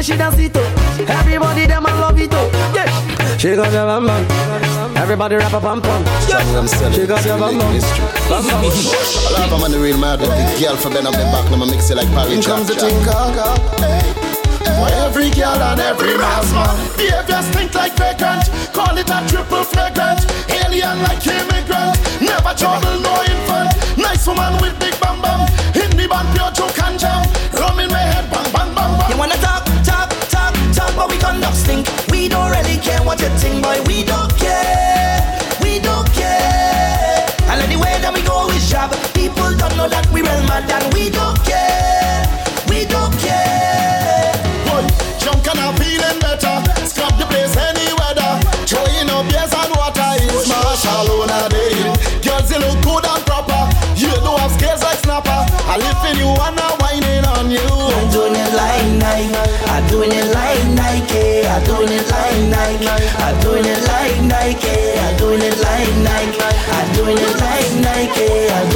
The 0.00 0.06
way 0.06 0.12
she 0.12 0.16
dance 0.16 0.38
it 0.38 0.56
oh. 0.56 1.04
Everybody 1.12 1.66
them 1.66 1.84
I 1.84 1.92
love 2.00 2.18
it 2.18 2.32
oh. 2.32 2.48
Yeah. 2.72 2.88
She 3.36 3.54
got 3.54 3.68
your 3.70 3.84
bam 3.84 4.06
bam. 4.06 4.24
Everybody 4.96 5.36
rap 5.36 5.52
a 5.52 5.60
bam 5.60 5.80
bam. 5.80 6.00
I'm 6.56 6.66
selling 6.66 6.94
She 6.96 7.06
got 7.06 7.20
your 7.24 7.36
bam 7.36 7.58
bam. 7.58 7.68
Bam 7.68 8.42
bam. 8.48 8.64
A 8.64 9.30
lot 9.36 9.44
of 9.44 9.50
them 9.52 9.60
on 9.60 9.70
the 9.70 9.78
real 9.78 9.98
mad 9.98 10.20
with 10.20 10.32
the 10.32 10.44
girl 10.56 10.76
for 10.76 10.88
bend 10.88 11.04
up 11.06 11.12
the 11.12 11.24
back, 11.28 11.44
now 11.52 11.60
I 11.60 11.68
mix 11.68 11.90
it 11.90 11.96
like 12.00 12.08
Paris 12.16 12.32
Here 12.32 12.40
comes 12.48 12.68
the 12.68 12.80
Jack 12.80 12.88
thing, 12.88 13.04
Jack. 13.04 13.12
gaga. 13.12 13.60
Hey, 13.76 14.00
For 14.72 14.88
every 15.04 15.28
girl 15.36 15.60
and 15.68 15.80
every 15.84 16.16
man's 16.16 16.48
man 16.56 16.76
Behavior 16.96 17.42
stink 17.52 17.74
like 17.76 17.92
vagrant 18.00 18.48
Call 18.72 18.96
it 18.96 19.10
a 19.12 19.20
triple 19.28 19.68
flagrant 19.68 20.24
Alien 20.48 20.96
like 21.04 21.20
immigrant 21.28 22.00
Never 22.24 22.56
trouble, 22.56 22.96
no 23.04 23.12
infant 23.28 23.68
Nice 24.00 24.24
woman 24.24 24.56
with 24.64 24.72
big 24.80 24.96
bam 24.96 25.20
bam 25.20 25.44
In 25.76 25.92
the 25.92 26.08
band, 26.08 26.28
pure 26.32 26.48
joke 26.56 26.80
and 26.88 26.96
jam 26.96 27.20
Rum 27.52 27.76
in 27.84 27.92
my 27.92 28.00
head, 28.00 28.24
bang, 28.32 28.48
bang, 28.48 28.72
bang, 28.72 28.92
bang 28.96 29.10
You 29.12 29.16
wanna 29.20 29.36
talk, 29.44 29.59
we 31.10 31.18
conduct 31.18 31.56
stink. 31.56 31.86
We 32.10 32.28
don't 32.28 32.50
really 32.50 32.78
care 32.78 33.02
what 33.02 33.20
you 33.20 33.28
think, 33.36 33.62
boy. 33.62 33.82
We 33.86 34.04
don't 34.04 34.30
care. 34.38 35.18
We 35.60 35.80
don't 35.80 36.06
care. 36.14 37.26
And 37.50 37.60
anyway 37.60 37.98
that 38.00 38.12
we 38.14 38.22
go 38.22 38.48
is 38.54 38.70
job. 38.70 38.94
People 39.12 39.50
don't 39.58 39.76
know 39.76 39.88
that 39.88 40.06
we 40.14 40.22
real 40.22 40.42
mad 40.46 40.70
and 40.70 40.86
we 40.94 41.10
don't 41.10 41.38
care. 41.42 42.22
We 42.70 42.86
don't 42.86 43.12
care. 43.18 44.30
Boy, 44.70 44.86
drunk 45.18 45.46
and 45.50 45.58
I'm 45.58 45.74
feeling 45.76 46.18
better 46.22 46.62
Scrap 46.86 47.18
the 47.18 47.26
place 47.26 47.56
any 47.58 47.90
weather 47.98 48.38
Throwing 48.70 49.10
up 49.10 49.26
beers 49.26 49.50
and 49.50 49.72
water 49.74 50.14
is 50.22 50.46
Marshall 50.46 51.26
on 51.26 51.30
a 51.30 51.48
day 51.50 51.74
Girls, 52.22 52.50
you 52.50 52.62
look 52.62 52.78
good 52.86 53.04
and 53.04 53.22
proper 53.26 53.66
You 53.98 54.14
don't 54.22 54.38
have 54.38 54.52
scales 54.52 54.82
like 54.82 54.98
snapper 55.02 55.42
I 55.66 55.76
live 55.82 56.02
in 56.06 56.22
you 56.22 56.30
and 56.30 56.54
I'm 56.54 56.78
whining 56.78 57.24
on 57.34 57.50
you 57.50 57.66
I'm 57.66 58.10
doing 58.12 58.34
it 58.34 58.52
like 58.54 58.86
Nike. 59.02 59.34
I'm 59.66 59.86
doing 59.88 60.12
it 60.12 60.34
like. 60.34 60.69
I'm 61.50 61.64
doing 61.64 61.88
it 61.90 62.08
like 62.08 62.48
Nike. 62.48 62.86
I'm 62.86 63.40
doing 63.40 63.64
it 63.64 63.82
like 63.82 64.22
Nike. 64.22 64.98
I'm 65.00 65.16
doing 65.16 65.40
it 65.42 65.58
like 65.58 65.96
Nike. 65.98 66.38
I'm 66.70 66.92
doing 66.94 67.18
it 67.18 67.40
like 67.42 67.74
Nike. 67.82 68.69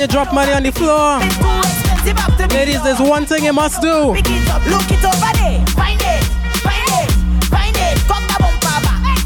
You 0.00 0.06
drop 0.06 0.32
money 0.32 0.52
on 0.52 0.62
the 0.62 0.72
floor, 0.72 1.18
ladies, 2.56 2.82
there's 2.82 3.00
one 3.00 3.26
thing 3.26 3.44
you 3.44 3.52
must 3.52 3.82
do. 3.82 4.14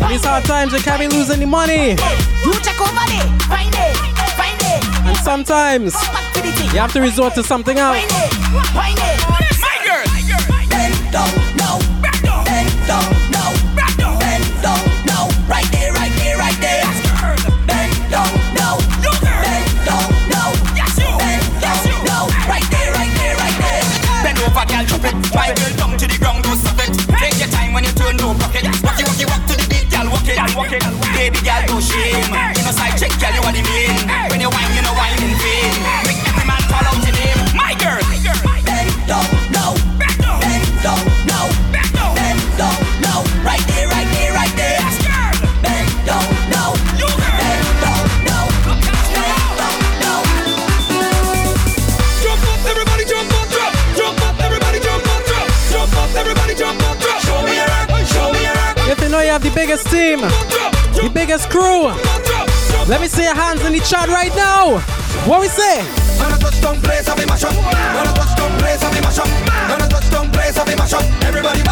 In 0.00 0.08
these 0.08 0.24
hard 0.24 0.44
times, 0.44 0.72
you 0.72 0.80
can't 0.80 0.98
be 1.00 1.06
losing 1.06 1.38
the 1.38 1.46
money. 1.46 1.94
And 5.06 5.16
sometimes, 5.18 5.94
you 6.72 6.80
have 6.80 6.92
to 6.94 7.00
resort 7.00 7.34
to 7.34 7.44
something 7.44 7.78
else. 7.78 7.96
Chat 63.84 64.08
right 64.08 64.34
now. 64.34 64.80
What 65.28 65.40
we 65.40 65.48
say? 65.48 65.80
On 66.24 66.32
a 66.32 66.38
touchdown 66.38 66.80
place, 66.80 67.06
a 67.06 67.14
touchdown 67.14 68.58
place, 68.58 68.82
a 68.82 69.88
touchdown 69.88 70.32
place. 70.32 70.56
Everybody 71.22 71.62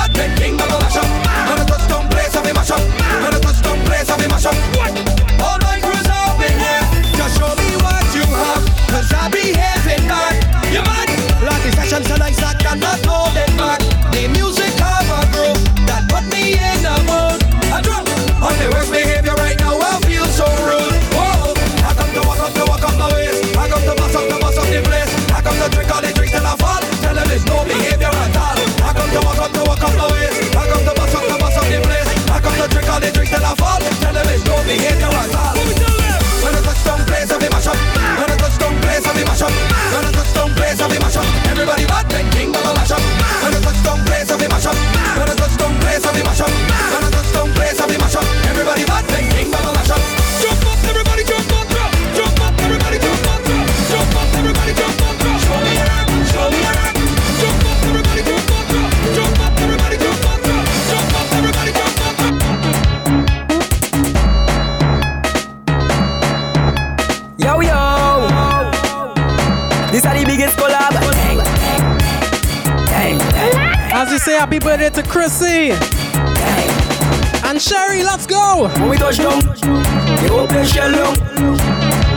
birthday 75.22 75.68
to 75.68 75.76
Chrissy 75.76 75.92
dang. 76.34 77.44
and 77.44 77.60
Sherry. 77.60 78.02
Let's 78.02 78.26
go. 78.26 78.68
When 78.78 78.88
we 78.90 78.96
touch 78.96 79.18
down, 79.18 79.40
the 79.40 80.28
whole 80.30 80.46
place 80.46 80.72
shell 80.72 80.90
down. 80.90 81.14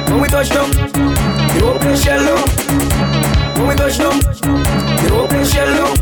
When 0.10 0.22
we 0.22 0.28
touch 0.28 0.50
down, 0.50 0.72
the 0.72 1.60
whole 1.62 1.80
place 1.80 2.04
shell 2.04 2.24
down. 2.24 2.48
When 3.58 3.68
we 3.68 3.76
touch 3.76 3.98
down, 3.98 4.20
the 4.20 5.10
whole 5.12 5.28
place 5.28 5.52
shell 5.52 5.68
down. 5.68 5.98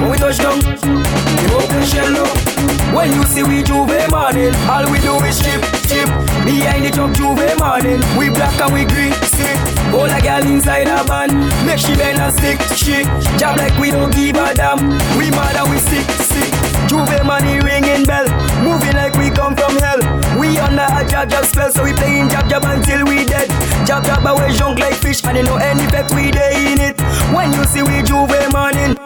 When 0.00 0.10
we 0.10 0.18
touch 0.18 0.38
down, 0.38 0.58
the 0.60 1.48
whole 1.52 1.66
place 1.68 1.92
shell 1.92 2.14
down. 2.14 2.94
When 2.94 3.12
you 3.12 3.24
see 3.24 3.42
we 3.42 3.62
J'ouvert 3.62 4.10
morning, 4.10 4.54
all 4.68 4.90
we 4.90 4.98
do 5.00 5.16
is 5.24 5.38
chip, 5.40 5.62
chip. 5.88 6.08
Behind 6.44 6.84
the 6.84 6.90
truck 6.92 7.12
J'ouvert 7.12 7.58
morning, 7.58 8.00
we 8.18 8.30
black 8.30 8.58
and 8.60 8.72
we 8.72 8.84
green, 8.84 9.12
sick. 9.24 9.55
Hold 9.92 10.10
a 10.10 10.20
girl 10.20 10.44
inside 10.46 10.88
a 10.88 11.02
van, 11.04 11.30
make 11.66 11.78
she 11.78 11.94
bend 11.96 12.18
and 12.18 12.32
stick, 12.36 12.60
she 12.76 13.04
Job 13.38 13.56
like 13.56 13.76
we 13.78 13.90
don't 13.90 14.12
give 14.12 14.36
a 14.36 14.52
damn, 14.54 14.78
we 15.16 15.30
mad 15.30 15.56
and 15.56 15.70
we 15.70 15.78
sick, 15.78 16.04
sick. 16.20 16.52
J'ouvert 16.88 17.24
money 17.24 17.58
ringing 17.60 18.04
bell, 18.04 18.26
moving 18.62 18.94
like 18.94 19.14
we 19.16 19.30
come 19.30 19.56
from 19.56 19.76
hell. 19.78 19.98
We 20.38 20.58
under 20.58 20.86
a 20.86 21.02
jab 21.08 21.30
jab 21.30 21.44
spell, 21.44 21.70
so 21.72 21.82
we 21.82 21.92
playing 21.94 22.28
jab 22.28 22.48
jab 22.48 22.64
until 22.64 23.04
we 23.06 23.24
dead. 23.24 23.48
Jab 23.86 24.04
jab 24.04 24.24
away 24.26 24.52
junk 24.52 24.78
like 24.78 24.94
fish, 24.94 25.24
and 25.24 25.36
you 25.36 25.42
know 25.44 25.56
any 25.56 25.84
effect 25.84 26.14
we 26.14 26.30
dey 26.30 26.72
in 26.72 26.80
it. 26.80 27.00
When 27.34 27.52
you 27.52 27.64
see 27.64 27.82
we 27.82 28.02
J'ouvert 28.06 28.52
morning, 28.52 28.96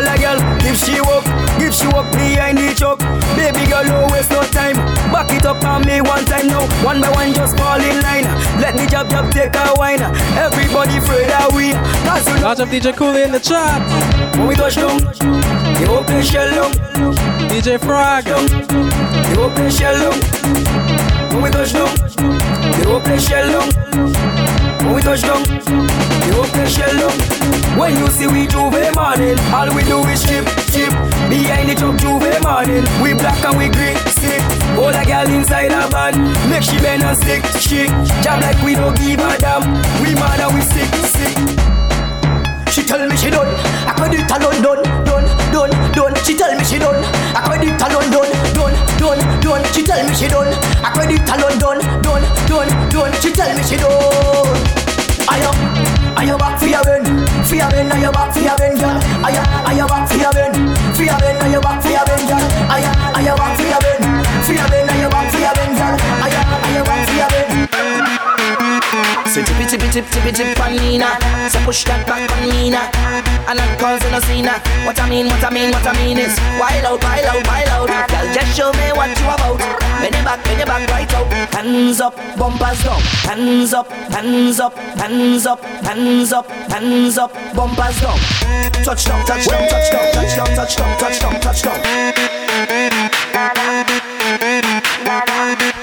Hold 0.00 0.16
a 0.16 0.18
girl, 0.18 0.40
if 0.64 0.80
she 0.80 0.98
walk, 1.02 1.24
if 1.60 1.74
she 1.74 1.86
walk 1.88 2.10
behind 2.12 2.56
the 2.56 2.72
truck. 2.72 3.00
Baby 3.36 3.68
girl, 3.68 3.84
no 3.84 4.08
waste 4.10 4.30
no 4.30 4.40
time. 4.48 4.76
Back 5.12 5.30
it 5.30 5.44
up 5.44 5.62
on 5.62 5.84
me 5.84 6.00
one 6.00 6.24
time 6.24 6.46
now. 6.46 6.64
One 6.82 7.02
by 7.02 7.10
one, 7.10 7.34
just 7.34 7.54
fall 7.58 7.78
in 7.78 8.00
line. 8.00 8.24
Let 8.64 8.76
me 8.76 8.86
jab 8.86 9.10
jab 9.10 9.30
take 9.30 9.54
a 9.54 9.74
wine. 9.76 10.00
Everybody 10.40 10.96
afraid 10.96 11.28
that 11.28 11.52
we. 11.52 11.72
Cause 12.08 12.26
you 12.28 12.40
Large 12.40 12.60
up 12.60 12.68
DJ 12.68 12.96
Cooley 12.96 13.24
in 13.24 13.32
the 13.32 13.40
chat. 13.40 13.84
when 14.38 14.48
we 14.48 14.54
touch 14.54 14.76
down, 14.76 14.96
the 14.96 16.04
place 16.06 16.30
shell 16.30 16.48
down. 16.48 16.72
DJ 17.50 17.78
Frog. 17.78 18.24
The 18.24 19.52
place 19.54 19.76
shell 19.76 20.00
down. 20.00 20.16
When 21.28 21.42
we 21.42 21.50
touch 21.50 21.74
down, 21.74 21.94
the 22.80 23.00
place 23.04 23.28
shell 23.28 23.68
down. 23.68 24.59
When 24.80 24.94
we 24.94 25.02
touch 25.02 25.22
down, 25.22 25.42
the 25.44 26.30
whole 26.34 26.48
place 26.50 26.74
shell 26.74 26.96
down. 26.96 27.16
When 27.78 27.96
you 27.96 28.08
see 28.08 28.26
we 28.26 28.46
J'ouvert 28.46 28.94
morning, 28.96 29.38
all 29.52 29.68
we 29.74 29.84
do 29.84 30.00
is 30.08 30.24
chip, 30.24 30.44
chip. 30.72 30.90
Behind 31.28 31.68
the 31.68 31.74
truck 31.76 31.96
J'ouvert 32.00 32.40
morning, 32.42 32.84
we 33.02 33.14
black 33.14 33.38
and 33.44 33.56
we 33.58 33.68
green, 33.68 33.96
sick. 34.18 34.40
Hold 34.74 34.96
a 34.96 35.04
girl 35.04 35.28
inside 35.28 35.72
a 35.72 35.86
van, 35.92 36.16
make 36.48 36.62
she 36.62 36.78
bend 36.80 37.02
and 37.02 37.16
stick, 37.16 37.44
she 37.60 37.86
Jab 38.24 38.40
like 38.40 38.58
we 38.64 38.74
don't 38.74 38.96
give 38.96 39.20
a 39.20 39.36
damn, 39.38 39.62
we 40.02 40.14
mad 40.16 40.40
and 40.40 40.54
we 40.54 40.62
sick, 40.64 40.90
sick. 41.12 41.36
She 42.72 42.82
tell 42.82 43.04
me 43.06 43.16
she 43.16 43.30
done, 43.30 43.52
I 43.84 43.92
could 43.94 44.14
it 44.14 44.30
alone, 44.30 44.62
done, 44.62 44.82
done, 45.04 45.26
done, 45.52 45.92
done. 45.92 46.14
She 46.24 46.36
tell 46.36 46.56
me 46.56 46.64
she 46.64 46.78
done, 46.78 47.04
I 47.36 47.40
could 47.44 47.68
it 47.68 47.76
alone, 47.76 48.10
done, 48.10 48.30
done. 49.50 49.64
She 49.74 49.82
tell 49.82 50.02
me 50.06 50.14
she 50.14 50.28
done, 50.28 50.52
I 50.84 50.90
could 50.94 51.10
it 51.10 51.26
alone, 51.26 51.58
done, 51.58 51.80
done, 52.02 52.24
done, 52.46 52.70
done. 52.90 53.12
She 53.20 53.32
tell 53.32 53.50
me 53.56 53.62
she 53.66 53.76
done. 53.76 54.54
I 55.26 55.38
am, 55.42 55.56
I 56.16 56.24
am 56.30 56.38
back 56.38 56.58
for 56.58 56.66
your 56.66 56.82
win, 56.86 57.04
for 57.44 57.56
your 57.58 57.68
win. 57.74 57.90
I 57.90 57.98
am 57.98 58.12
back 58.12 58.32
for 58.32 58.40
your 58.40 58.54
win, 58.58 58.78
girl. 58.78 58.98
I 59.26 59.34
am, 59.34 59.46
I 59.66 59.72
am 59.74 59.86
back 59.90 60.06
for 60.08 60.18
your 60.18 60.30
win, 60.34 60.54
for 60.94 61.02
your 61.02 61.18
win. 61.18 61.36
I 61.42 61.48
am 61.50 61.62
back 61.62 61.82
for 61.82 61.90
your 61.90 62.04
win, 62.06 62.22
girl. 62.30 62.46
I 62.70 62.80
am, 62.86 62.94
I 63.16 63.22
am 63.26 63.36
back 63.36 63.52
for 63.58 63.66
your 63.66 63.80
win, 63.82 64.02
for 64.46 64.52
your 64.54 64.68
win. 64.70 64.86
I 64.90 65.08
back 65.10 65.26
for 65.32 65.40
your 65.42 65.54
win, 65.58 65.70
girl. 65.74 65.94
I 65.98 66.30
am, 66.30 66.84
back 66.86 67.02
for 67.08 67.14
your 67.18 67.28
win. 67.58 67.69
So 69.30 69.40
tippy 69.44 69.64
tippy 69.64 69.88
tip 69.92 70.06
tippy 70.10 70.32
tip 70.32 70.58
on 70.58 70.74
Nina. 70.74 71.14
So 71.50 71.62
push 71.62 71.84
that 71.84 72.02
back 72.02 72.26
on 72.34 72.50
Nina. 72.50 72.90
And 73.46 73.62
calls 73.78 74.02
in 74.02 74.14
a 74.14 74.20
Cena 74.26 74.58
What 74.82 74.98
I 74.98 75.08
mean, 75.08 75.26
what 75.26 75.38
I 75.42 75.50
mean, 75.54 75.70
what 75.70 75.86
I 75.86 75.94
mean 76.02 76.18
is 76.18 76.34
Wild 76.58 76.82
out, 76.82 76.98
wild 76.98 77.26
out, 77.30 77.46
wild 77.46 77.90
out. 77.90 78.10
Girl, 78.10 78.26
just 78.34 78.58
show 78.58 78.74
me 78.74 78.90
what 78.90 79.14
you 79.14 79.30
about. 79.30 79.62
Bend 80.02 80.18
your 80.18 80.26
back, 80.26 80.42
bend 80.42 80.58
your 80.58 80.66
back 80.66 80.82
right 80.90 81.14
out. 81.14 81.30
Hands 81.54 82.00
up, 82.00 82.16
bumpers 82.34 82.82
down. 82.82 82.98
Hands 83.22 83.72
up, 83.72 83.86
hands 84.10 84.58
up, 84.58 84.74
hands 84.98 85.46
up, 85.46 85.62
hands 85.62 86.32
up, 86.32 86.50
hands 86.50 87.18
up, 87.18 87.30
bumpers 87.54 88.00
down. 88.02 88.18
Touchdown, 88.82 89.24
touchdown, 89.26 89.62
touchdown, 89.70 90.10
touchdown, 90.10 90.50
touchdown, 90.58 90.98
touchdown, 90.98 91.38
touchdown 91.38 91.78
Large 95.06 95.79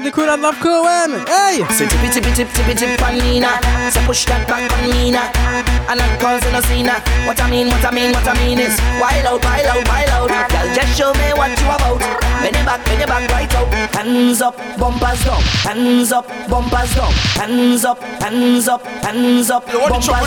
up 0.00 0.04
the 0.04 0.12
crew 0.12 0.26
that 0.26 0.40
love 0.40 0.56
Cohen. 0.60 1.20
Hey! 1.28 1.60
Say 1.76 1.86
tippy 1.88 2.08
tippy 2.08 2.32
tip 2.32 2.48
tippy 2.52 2.74
tip 2.74 2.96
on. 2.96 3.52
Say 3.90 4.04
push 4.06 4.24
that 4.26 4.46
back 4.48 4.70
on 4.72 4.90
Nina. 4.90 5.59
And 5.88 6.00
calls 6.20 6.44
in 6.46 6.54
a 6.54 6.62
Cena. 6.62 7.00
What 7.26 7.40
I 7.40 7.50
mean, 7.50 7.68
what 7.68 7.84
I 7.84 7.90
mean, 7.90 8.12
what 8.12 8.26
I 8.26 8.34
mean 8.44 8.58
is 8.58 8.76
wild 9.00 9.26
out, 9.26 9.44
wild 9.44 9.66
out, 9.66 9.88
wild 9.88 10.30
out. 10.30 10.50
Girl, 10.50 10.68
just 10.74 10.98
show 10.98 11.12
me 11.14 11.32
what 11.34 11.50
you 11.56 11.66
about. 11.66 11.98
Bend 12.40 12.56
your 12.56 12.64
back, 12.64 12.84
bend 12.84 13.00
your 13.00 13.08
back 13.08 13.30
right 13.30 13.54
out. 13.54 13.68
Hands 13.94 14.40
up, 14.40 14.56
bumpers 14.78 15.24
down. 15.24 15.42
Hands 15.64 16.12
up, 16.12 16.26
bumpers 16.48 16.94
down. 16.94 17.12
Hands 17.40 17.84
up, 17.84 17.98
hands 18.22 18.68
up, 18.68 18.82
hands 19.04 19.50
up, 19.50 19.66
bumpers 19.66 20.06
down. 20.06 20.26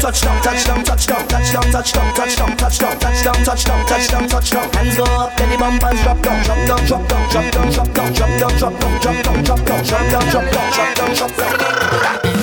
Touchdown, 0.00 0.42
touchdown, 0.42 0.84
touchdown, 0.84 1.28
touchdown, 1.28 1.64
touchdown, 1.70 2.14
touchdown, 2.14 2.56
touchdown, 2.56 2.98
touchdown, 2.98 3.44
touchdown, 3.44 3.86
touchdown, 3.86 4.28
touchdown. 4.28 4.72
Hands 4.74 4.96
go 4.96 5.04
up, 5.04 5.36
then 5.36 5.50
the 5.50 5.56
bumpers 5.58 6.00
drop 6.02 6.20
down, 6.22 6.44
drop 6.44 6.66
down, 6.66 6.86
drop 6.86 7.08
down, 7.08 7.30
drop 7.30 7.50
down, 7.52 7.70
drop 7.72 7.94
down, 7.94 8.12
drop 8.12 8.38
down, 8.38 8.58
drop 8.58 8.80
down, 8.80 9.00
drop 9.00 9.22
down, 9.22 9.44
drop 9.44 9.64
down, 9.64 9.84
drop 9.84 10.04
down, 10.10 10.30
drop 10.30 10.54
down, 10.54 10.70
drop 10.72 10.94
down, 10.94 11.14
drop 11.14 11.36
down. 11.36 12.33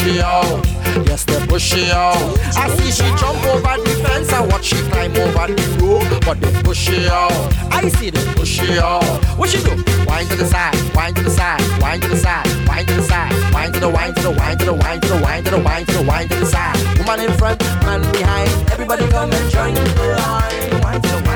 She 0.00 0.20
out. 0.20 0.64
Yes, 1.06 1.24
they 1.24 1.46
push 1.46 1.62
she 1.62 1.90
out. 1.90 2.16
I 2.56 2.68
see 2.76 2.90
she 2.90 3.08
jump 3.20 3.44
over 3.44 3.76
the 3.84 4.02
fence 4.02 4.32
and 4.32 4.50
watch 4.50 4.64
she 4.64 4.76
climb 4.88 5.12
over 5.16 5.52
the 5.52 5.78
rope, 5.82 6.24
but 6.24 6.40
they 6.40 6.52
push 6.62 6.78
she 6.78 7.06
out. 7.08 7.32
I 7.70 7.88
see 7.88 8.10
they 8.10 8.24
push 8.34 8.48
she 8.48 8.78
out. 8.78 9.04
What 9.36 9.50
she 9.50 9.62
do? 9.62 9.70
Wind 10.06 10.28
to 10.30 10.36
the 10.36 10.46
side, 10.46 10.74
wind 10.94 11.16
to 11.16 11.22
the 11.22 11.30
side, 11.30 11.60
wind 11.80 12.02
to 12.02 12.08
the 12.08 12.16
side, 12.16 12.46
wind 12.66 12.88
to 12.88 12.94
the 12.94 13.02
side, 13.02 13.32
wind 13.52 13.74
to 13.74 13.80
the 13.80 13.88
wind 13.88 14.16
to 14.16 14.22
the 14.22 14.30
wind 14.30 14.58
to 14.60 14.64
the 14.66 14.72
wind 14.74 15.02
to 15.02 15.08
the 15.08 15.18
wind 15.22 15.44
to 15.46 15.50
the 15.50 15.62
wind 15.62 15.86
to 15.88 15.94
the 15.94 16.02
wind 16.02 16.30
to 16.30 16.36
the 16.36 16.46
side. 16.46 16.98
Woman 16.98 17.20
in 17.20 17.32
front, 17.36 17.60
man 17.84 18.00
behind. 18.12 18.50
Everybody 18.72 19.06
come 19.08 19.30
and 19.32 19.50
join 19.50 19.74
the 19.74 20.16
line. 20.16 20.82
Wind 20.82 21.02
to 21.04 21.08
the 21.10 21.29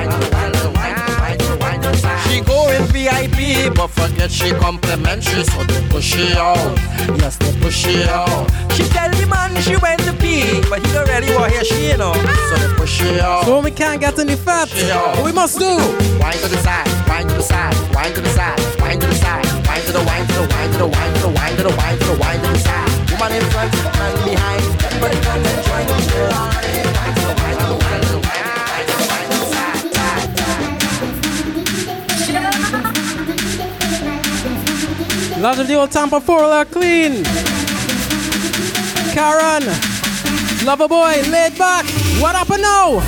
She 2.35 2.41
go 2.41 2.69
in 2.69 2.83
VIP, 2.91 3.73
but 3.77 3.87
forget 3.95 4.29
she 4.29 4.51
complimentary, 4.55 5.45
so 5.45 5.63
they 5.63 5.87
push 5.87 6.17
she 6.17 6.35
out. 6.35 6.59
Yes, 7.23 7.37
they 7.37 7.55
push 7.61 7.77
she 7.87 8.03
out. 8.11 8.51
She 8.75 8.83
tell 8.91 9.09
the 9.09 9.25
man 9.31 9.55
she 9.63 9.77
went 9.77 10.03
to 10.03 10.13
pee, 10.15 10.61
but 10.69 10.85
he 10.85 10.93
don't 10.93 11.07
really 11.07 11.33
want 11.33 11.53
hear 11.53 11.63
she, 11.63 11.91
you 11.91 11.97
know. 11.97 12.13
So 12.13 12.57
they 12.57 12.75
push 12.75 12.91
she 12.91 13.21
out. 13.21 13.45
So 13.45 13.61
we 13.61 13.71
can't 13.71 14.01
get 14.01 14.19
any 14.19 14.35
fat, 14.35 14.69
what 15.15 15.25
we 15.25 15.31
must 15.31 15.61
do? 15.61 15.79
Wine 16.19 16.35
to 16.43 16.49
the 16.51 16.59
side, 16.59 16.91
wine 17.07 17.29
to 17.29 17.35
the 17.35 17.41
side, 17.41 17.95
wine 17.95 18.13
to 18.13 18.21
the 18.21 18.31
side, 18.31 18.59
wine 18.81 18.99
to 18.99 19.07
the 19.07 19.15
side, 19.15 19.47
wine 19.69 19.83
to 19.83 19.93
the 19.93 20.03
wind 20.03 20.27
to 20.27 20.35
the 20.35 20.49
wind 20.51 20.73
to 20.73 20.79
the 20.79 20.89
wind 20.91 21.15
to 21.15 21.23
the 21.23 21.29
wind 21.31 21.57
to 21.57 21.63
the 21.63 21.71
wind 21.71 22.01
to 22.01 22.07
the 22.11 22.19
wind 22.19 22.43
to 22.43 22.51
the 22.51 22.59
side. 22.59 22.91
Woman 23.15 23.31
in 23.31 23.45
front, 23.55 23.73
man 23.95 24.15
behind, 24.27 24.63
everybody 24.83 25.21
come 25.23 25.39
and 25.39 25.63
join 25.63 25.87
the 25.87 26.35
line. 26.35 27.04
Lot 35.45 35.59
of 35.59 35.69
the 35.69 35.75
old 35.75 35.91
Tampa 35.91 36.23
4 36.23 36.43
are 36.43 36.65
clean. 36.65 37.23
Karen, 39.13 39.63
lover 40.65 40.89
boy, 40.89 41.21
laid 41.29 41.59
back. 41.59 41.85
What 42.19 42.35
happened 42.35 42.63
now? 42.63 43.03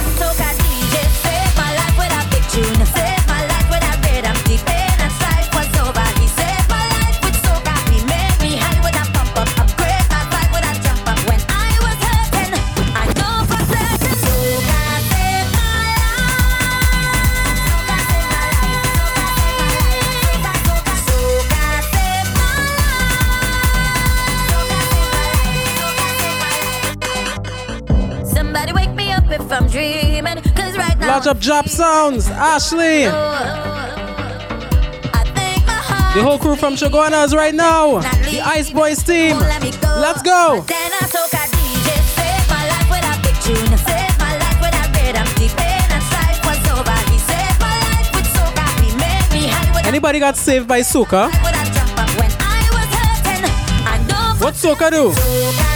Charge 31.17 31.29
up 31.29 31.41
drop 31.41 31.67
sounds, 31.67 32.29
Ashley. 32.29 33.05
The 33.05 33.11
whole 36.23 36.39
crew 36.39 36.57
from 36.57 36.75
Chaguanas 36.75 37.33
right 37.35 37.55
now. 37.55 38.01
The 38.01 38.43
Ice 38.45 38.71
Boys 38.71 39.03
team. 39.03 39.39
Let's 39.39 40.21
go. 40.21 40.67
Anybody 49.87 50.19
got 50.19 50.37
saved 50.37 50.69
by 50.69 50.81
Soca? 50.81 51.31
What 54.39 54.53
Soca 54.53 54.91
do? 54.91 55.76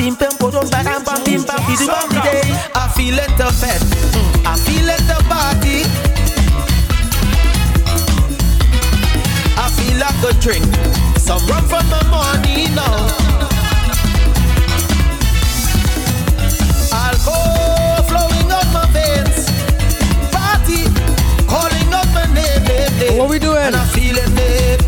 Pam 0.00 0.16
pam 0.16 0.16
pam 0.16 0.16
bim 0.16 0.16
bim 0.16 0.32
budum 0.38 0.70
bam 0.70 0.84
pam 1.04 1.24
bim 1.24 1.42
pam 1.44 1.60
bidi 1.66 1.86
bam 1.86 2.08
bidi. 2.08 2.40
I 2.74 2.88
feel 2.96 3.18
it 3.18 3.32
the 3.36 3.48
fed, 3.60 3.82
I 4.46 4.56
feel 4.56 4.88
it 4.88 5.02
the 5.06 5.18
party. 5.28 5.84
I 9.56 9.68
feel 9.76 9.96
like 9.98 10.22
a 10.24 10.32
drink, 10.40 10.64
some 11.18 11.44
rum 11.46 11.64
from 11.68 11.86
the 11.90 12.02
morning 12.08 12.74
now. 12.74 13.08
Alcohol 16.92 18.02
flowing 18.08 18.50
out 18.50 18.68
my 18.72 18.86
veins, 18.96 19.50
party 20.32 20.80
calling 21.46 21.92
out 21.92 22.08
my 22.14 22.26
name, 22.34 22.62
name, 22.64 22.98
name. 22.98 23.18
What 23.18 23.28
we 23.28 23.38
doing? 23.38 23.58
And 23.58 23.76
I 23.76 23.84
feel 23.88 24.16
it, 24.16 24.30
name, 24.32 24.79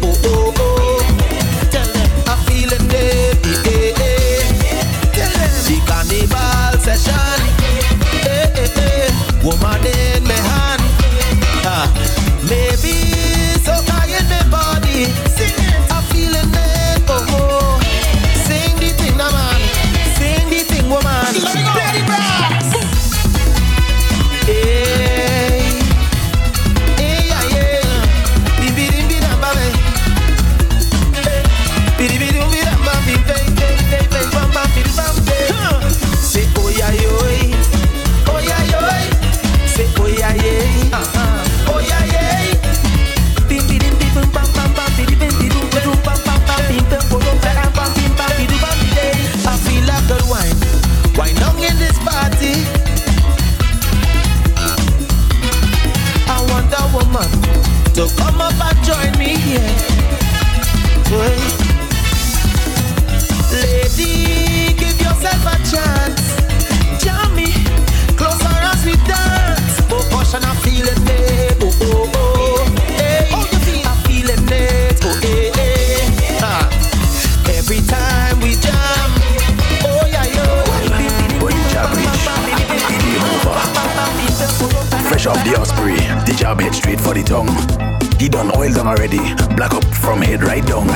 for 87.13 87.19
the 87.19 87.25
tongue. 87.25 88.19
He 88.19 88.29
done 88.29 88.51
oil 88.57 88.73
down 88.73 88.87
already. 88.87 89.19
Black 89.57 89.75
up 89.75 89.85
from 89.97 90.23
head 90.23 90.43
right 90.43 90.65
down. 90.67 90.87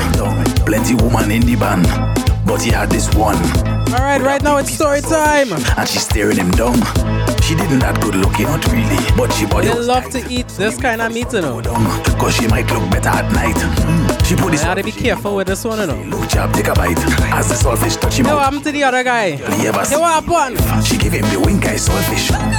Plenty 0.65 0.95
woman 0.95 1.31
in 1.31 1.43
the 1.43 1.57
band, 1.57 1.87
but 2.47 2.63
he 2.63 2.71
had 2.71 2.91
this 2.91 3.13
one. 3.15 3.37
All 3.93 4.03
right, 4.03 4.21
right 4.21 4.43
now 4.43 4.57
it's 4.59 4.73
story 4.73 5.01
time. 5.01 5.53
And 5.53 5.89
she's 5.89 6.03
staring 6.03 6.37
him 6.37 6.51
down. 6.53 6.77
She 7.43 7.55
didn't 7.55 7.81
that 7.81 8.01
good 8.03 8.17
looking, 8.17 8.47
not 8.47 8.65
really, 8.73 8.99
but 9.17 9.33
she 9.33 9.47
body 9.47 9.69
They 9.69 9.79
love 9.79 10.11
to 10.11 10.19
eat 10.29 10.49
this 10.49 10.77
kind 10.79 11.01
of 11.01 11.13
meat, 11.13 11.33
you 11.33 11.41
know. 11.41 11.63
Cause 12.19 12.35
she 12.35 12.49
might 12.49 12.71
look 12.73 12.91
better 12.91 13.11
at 13.11 13.31
night. 13.33 13.59
She 14.25 14.35
put 14.35 14.51
this 14.51 14.63
I 14.63 14.75
gotta 14.75 14.83
be 14.83 14.93
careful 14.93 15.37
with 15.37 15.47
this 15.47 15.65
one, 15.65 15.79
you 15.79 15.87
know. 15.87 16.17
look 16.17 16.29
chap, 16.29 16.53
take 16.53 16.67
a 16.67 16.75
bite. 16.75 16.99
As 17.33 17.49
the 17.49 17.55
saltfish 17.55 18.01
touch 18.01 18.19
him 18.19 18.27
out, 18.27 18.43
happened 18.43 18.65
to 18.65 18.73
the 18.73 18.83
other 18.83 19.05
guy? 19.05 19.37
Hey, 19.37 19.71
what 19.71 20.25
happened? 20.25 20.85
She 20.85 20.99
gave 20.99 21.13
him 21.13 21.29
the 21.31 21.41
wink 21.41 21.65
eye 21.67 21.77
saltfish. 21.77 22.56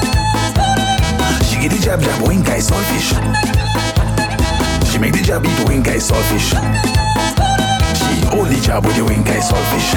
She 1.57 1.63
give 1.63 1.71
the 1.71 1.83
jab 1.83 2.01
jab 2.01 2.27
wink 2.27 2.47
eye 2.49 2.59
saltfish. 2.59 3.17
She 4.91 4.99
make 4.99 5.13
the 5.13 5.23
jab 5.23 5.43
eat 5.43 5.67
wink 5.67 5.87
eye 5.87 5.97
saltfish. 5.97 6.53
She 7.97 8.27
only 8.37 8.59
jab 8.59 8.85
with 8.85 8.95
the 8.95 9.03
wink 9.03 9.27
eye 9.27 9.39
saltfish. 9.39 9.93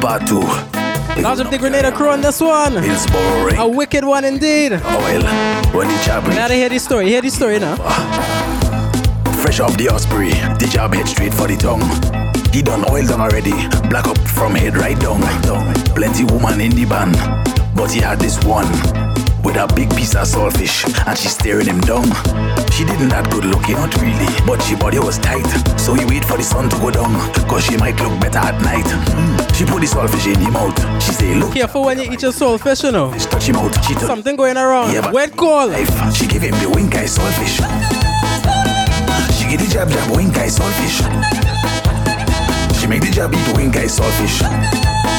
Part 0.00 0.26
two. 0.28 0.40
Large 1.20 1.40
of 1.40 1.50
the 1.50 1.58
Grenada 1.58 1.90
crew 1.90 2.10
on 2.10 2.20
this 2.20 2.40
one. 2.40 2.74
Hillsborough 2.74 3.46
ring. 3.46 3.58
A 3.58 3.66
wicked 3.66 4.04
one 4.04 4.24
indeed. 4.24 4.74
Oh, 4.74 5.04
Oil. 5.06 5.22
When 5.76 5.88
the 5.88 6.02
jab 6.04 6.24
You 6.24 6.34
gotta 6.34 6.54
hear 6.54 6.68
this 6.68 6.84
story. 6.84 7.08
Hear 7.08 7.20
this 7.20 7.34
story 7.34 7.58
now. 7.58 7.76
Ah. 7.80 9.40
Fresh 9.42 9.58
off 9.58 9.76
the 9.76 9.88
Osprey, 9.88 10.30
the 10.30 10.68
jab 10.70 10.94
head 10.94 11.08
straight 11.08 11.34
for 11.34 11.48
the 11.48 11.56
tongue. 11.56 12.23
He 12.54 12.62
done 12.62 12.84
oil 12.88 13.04
down 13.04 13.20
already, 13.20 13.50
black 13.90 14.06
up 14.06 14.16
from 14.28 14.54
head 14.54 14.76
right 14.76 14.98
down. 15.00 15.20
Plenty 15.96 16.22
woman 16.24 16.60
in 16.60 16.70
the 16.70 16.84
band, 16.84 17.16
but 17.74 17.90
he 17.90 17.98
had 18.00 18.20
this 18.20 18.38
one 18.44 18.70
with 19.42 19.56
a 19.56 19.66
big 19.74 19.90
piece 19.96 20.14
of 20.14 20.22
saltfish, 20.28 20.86
and 21.04 21.18
she 21.18 21.26
staring 21.26 21.66
him 21.66 21.80
down. 21.80 22.06
She 22.70 22.84
didn't 22.84 23.08
that 23.10 23.26
good 23.32 23.44
looking, 23.44 23.74
not 23.74 23.90
really, 24.00 24.30
but 24.46 24.62
she 24.62 24.76
body 24.76 25.00
was 25.00 25.18
tight. 25.18 25.42
So 25.80 25.94
he 25.94 26.04
wait 26.06 26.24
for 26.24 26.36
the 26.36 26.44
sun 26.44 26.70
to 26.70 26.76
go 26.78 26.92
down, 26.92 27.10
cause 27.50 27.64
she 27.66 27.76
might 27.76 27.98
look 27.98 28.14
better 28.20 28.38
at 28.38 28.62
night. 28.62 28.86
Mm. 28.86 29.54
She 29.58 29.64
put 29.66 29.80
the 29.82 29.90
saltfish 29.90 30.30
in 30.32 30.38
him 30.38 30.54
out. 30.54 30.78
She 31.02 31.10
say, 31.10 31.34
look, 31.34 31.54
Careful 31.54 31.82
when 31.82 31.98
you 31.98 32.12
eat 32.12 32.22
your 32.22 32.30
soulfish, 32.32 32.84
you 32.84 32.92
know. 32.92 33.10
touch 33.18 33.48
him 33.48 33.56
out. 33.56 33.74
She 33.84 33.94
took 33.94 34.06
Something 34.06 34.36
going 34.36 34.56
around. 34.56 34.94
Yeah, 34.94 35.00
but- 35.02 35.12
Wet 35.12 35.36
call. 35.36 35.66
life. 35.74 35.90
She 36.14 36.28
give 36.28 36.42
him 36.42 36.54
the 36.62 36.70
wink 36.70 36.94
eye 36.94 37.10
saltfish. 37.10 37.58
She 39.34 39.50
give 39.50 39.58
the 39.58 39.66
jab 39.66 39.90
jab 39.90 40.16
wink 40.16 40.36
eye 40.38 40.46
saltfish. 40.46 41.02
She 42.84 42.90
make 42.90 43.00
the 43.00 43.10
jab 43.10 43.32
eat 43.32 43.56
wink 43.56 43.76
eye 43.78 43.86
saltfish. 43.86 44.42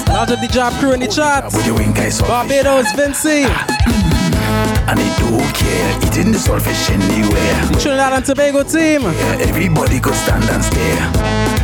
Large 0.08 0.30
of 0.30 0.40
the 0.40 0.48
job 0.48 0.72
crew 0.74 0.92
in 0.94 1.00
the 1.00 1.08
chat. 1.08 1.46
With 1.46 1.66
the 1.66 1.74
wink 1.74 1.98
eye 1.98 2.10
saltfish. 2.10 2.28
Barbados, 2.28 2.92
Vincy. 2.94 3.42
Mm. 3.42 4.90
And 4.90 5.00
they 5.00 5.10
don't 5.18 5.52
care. 5.58 5.98
Eating 6.06 6.32
the 6.32 6.38
saltfish 6.38 6.92
anywhere. 6.94 7.82
Trinidad 7.82 8.14
and 8.14 8.24
Tobago 8.24 8.62
team. 8.62 9.02
Yeah, 9.02 9.50
everybody 9.50 10.00
could 10.00 10.14
stand 10.14 10.44
and 10.44 10.64
stare. 10.64 11.10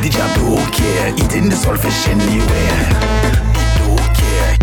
The 0.02 0.10
jab 0.10 0.36
don't 0.42 0.74
care. 0.74 1.14
Eating 1.22 1.50
the 1.50 1.56
saltfish 1.56 2.08
anywhere. 2.10 2.82
They 3.54 3.70
don't 3.78 4.10
care. 4.18 4.58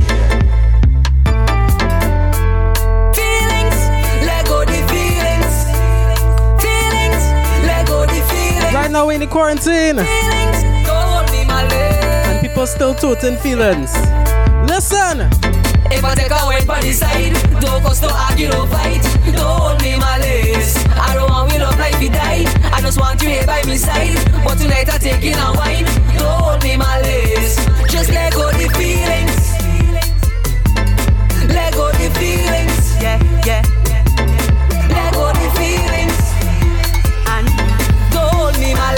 Feelings, 3.15 3.79
let 4.27 4.43
the 4.43 4.83
feelings. 4.91 5.55
Feelings, 6.59 7.25
let 7.63 7.87
the 7.87 8.27
feelings. 8.27 8.75
Right 8.75 8.91
now 8.91 9.07
we're 9.07 9.13
in 9.13 9.21
the 9.21 9.29
quarantine. 9.29 10.03
People 12.59 12.67
still 12.67 12.95
toting 12.95 13.37
feelings. 13.37 13.95
Listen. 14.67 15.31
If 15.95 16.03
I 16.03 16.15
take 16.17 16.33
a 16.33 16.43
wet 16.49 16.69
on 16.69 16.81
the 16.81 16.93
side, 16.93 17.33
don't 17.61 17.81
cause 17.83 18.03
no 18.03 18.09
argue, 18.11 18.49
no 18.49 18.67
fight. 18.67 19.01
Don't 19.31 19.61
hold 19.61 19.81
me 19.81 19.97
my 19.97 20.19
lace. 20.19 20.77
I 20.99 21.15
don't 21.15 21.31
want 21.31 21.53
we 21.53 21.59
love 21.61 21.79
life, 21.79 22.03
you 22.03 22.11
die. 22.11 22.47
I 22.75 22.81
just 22.81 22.99
want 22.99 23.23
you 23.23 23.29
here 23.29 23.47
by 23.47 23.63
my 23.65 23.77
side. 23.77 24.19
But 24.43 24.59
tonight 24.59 24.93
I 24.93 24.99
take 24.99 25.23
in 25.23 25.39
a 25.39 25.53
wine. 25.55 25.85
Don't 26.19 26.43
hold 26.43 26.65
me 26.65 26.77
my 26.77 27.01
lace. 27.01 27.55
Just 27.93 28.11
let 28.11 28.33
go 28.33 28.51
the 28.51 28.67
feelings. 28.75 29.39
Let 31.55 31.75
go 31.75 31.93
the 31.93 32.11
feelings. 32.19 32.85
Yeah, 32.99 33.23
yeah. 33.47 33.63
Let 34.91 35.15
go 35.15 35.31
the 35.31 35.49
feelings. 35.55 36.19
And 37.23 37.47
don't 38.11 38.35
hold 38.35 38.59
me 38.59 38.75
my 38.75 38.95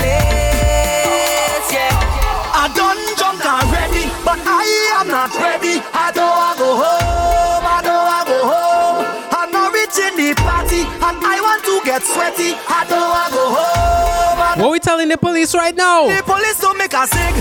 Telling 15.01 15.17
the 15.17 15.17
police 15.17 15.55
right 15.55 15.75
now? 15.75 16.09
the 16.09 16.23
police 16.23 16.61
don't 16.61 16.77
make 16.77 16.93
a 16.93 17.07
sing. 17.09 17.33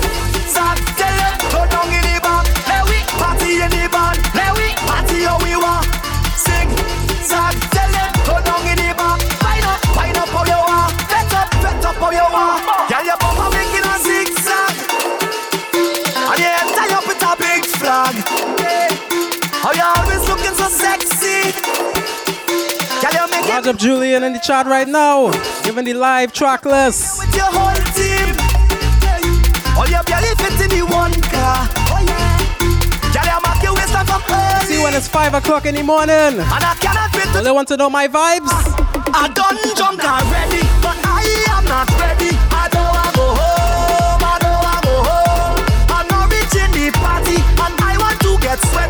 Zach, 0.48 0.80
tell 0.95 1.12
them, 1.12 1.36
go 1.52 1.67
down 1.67 1.91
in 1.91 2.00
the 2.08 2.15
bar. 2.24 2.39
Let 2.72 2.88
we 2.88 3.04
party 3.19 3.60
in 3.60 3.67
the 3.67 3.84
bar. 3.91 4.15
Let 4.32 4.56
we 4.56 4.72
party 4.88 5.28
how 5.28 5.36
we 5.43 5.52
want. 5.60 5.84
Sing, 6.39 6.72
Zach, 7.19 7.52
tell 7.76 7.91
them, 7.91 8.12
go 8.24 8.39
down 8.48 8.63
in 8.63 8.80
the 8.80 8.95
bar. 8.95 9.19
Wind 9.43 9.67
up, 9.67 9.84
wind 9.91 10.15
up 10.15 10.32
how 10.32 10.48
you 10.48 10.62
want. 10.72 10.95
Fet 11.12 11.34
up, 11.36 11.52
fet 11.60 11.84
up 11.84 12.00
how 12.00 12.15
you 12.15 12.28
want. 12.32 12.63
Girl, 12.88 13.04
your 13.04 13.19
bumper 13.19 13.52
making 13.52 13.84
a 13.91 13.95
zigzag. 14.08 14.76
And 16.32 16.39
you 16.39 16.56
tie 16.80 16.95
up 16.95 17.04
with 17.12 17.19
a 17.28 17.36
big 17.43 17.67
flag. 17.76 18.15
How 19.60 19.76
you 19.76 19.84
always 19.84 20.24
looking 20.32 20.56
so 20.56 20.72
sexy. 20.72 20.99
Girl, 23.60 23.67
you 23.67 23.76
make 23.76 23.76
it 23.76 23.76
Large 23.76 23.76
up 23.76 23.78
Julian 23.78 24.24
in 24.24 24.34
the 24.34 24.39
chat 24.39 24.65
right 24.67 24.88
now. 24.88 25.32
Giving 25.63 25.86
the 25.86 25.93
live 25.93 26.32
track 26.32 26.65
list. 26.65 27.19
with 27.19 27.36
your 27.36 27.52
whole 27.52 27.76
team. 27.91 28.36
All 29.78 29.88
your 29.88 30.04
belly 30.04 30.32
fit 30.39 30.56
in 30.63 30.80
the 30.80 30.86
one 30.86 31.12
car. 31.28 31.67
Oh 31.91 32.00
yeah. 32.00 32.38
Girl, 33.12 33.26
you 33.26 33.41
mark 33.43 33.63
your 33.63 33.76
waistline 33.76 34.06
from 34.06 34.22
early. 34.30 34.65
See 34.65 34.82
when 34.82 34.93
it's 34.93 35.08
5 35.08 35.34
o'clock 35.34 35.65
in 35.65 35.76
the 35.76 35.84
morning. 35.84 36.39
And 36.39 36.63
I 36.63 36.76
cannot 36.80 37.12
fit 37.12 37.43
they 37.43 37.52
want 37.52 37.67
to 37.69 37.78
know 37.78 37.89
my 37.89 38.08
vibes? 38.08 38.48
I 39.12 39.28
done 39.34 39.58
already, 39.58 40.63
but 40.80 40.95
I 41.04 41.24
am 41.52 41.65
not 41.65 41.89
ready. 42.00 42.32
I 42.52 42.69
don't 42.72 42.88
want 42.88 43.15
go 43.15 43.28
home. 43.28 44.24
I 44.24 44.38
don't 44.39 44.62
want 44.63 44.84
go 44.88 44.95
home. 45.04 45.60
I'm 45.89 46.08
not 46.08 46.32
reaching 46.32 46.72
the 46.72 46.91
party, 46.95 47.36
and 47.36 47.76
I 47.82 47.98
want 47.98 48.19
to 48.22 48.38
get 48.39 48.60
sweaty. 48.60 48.88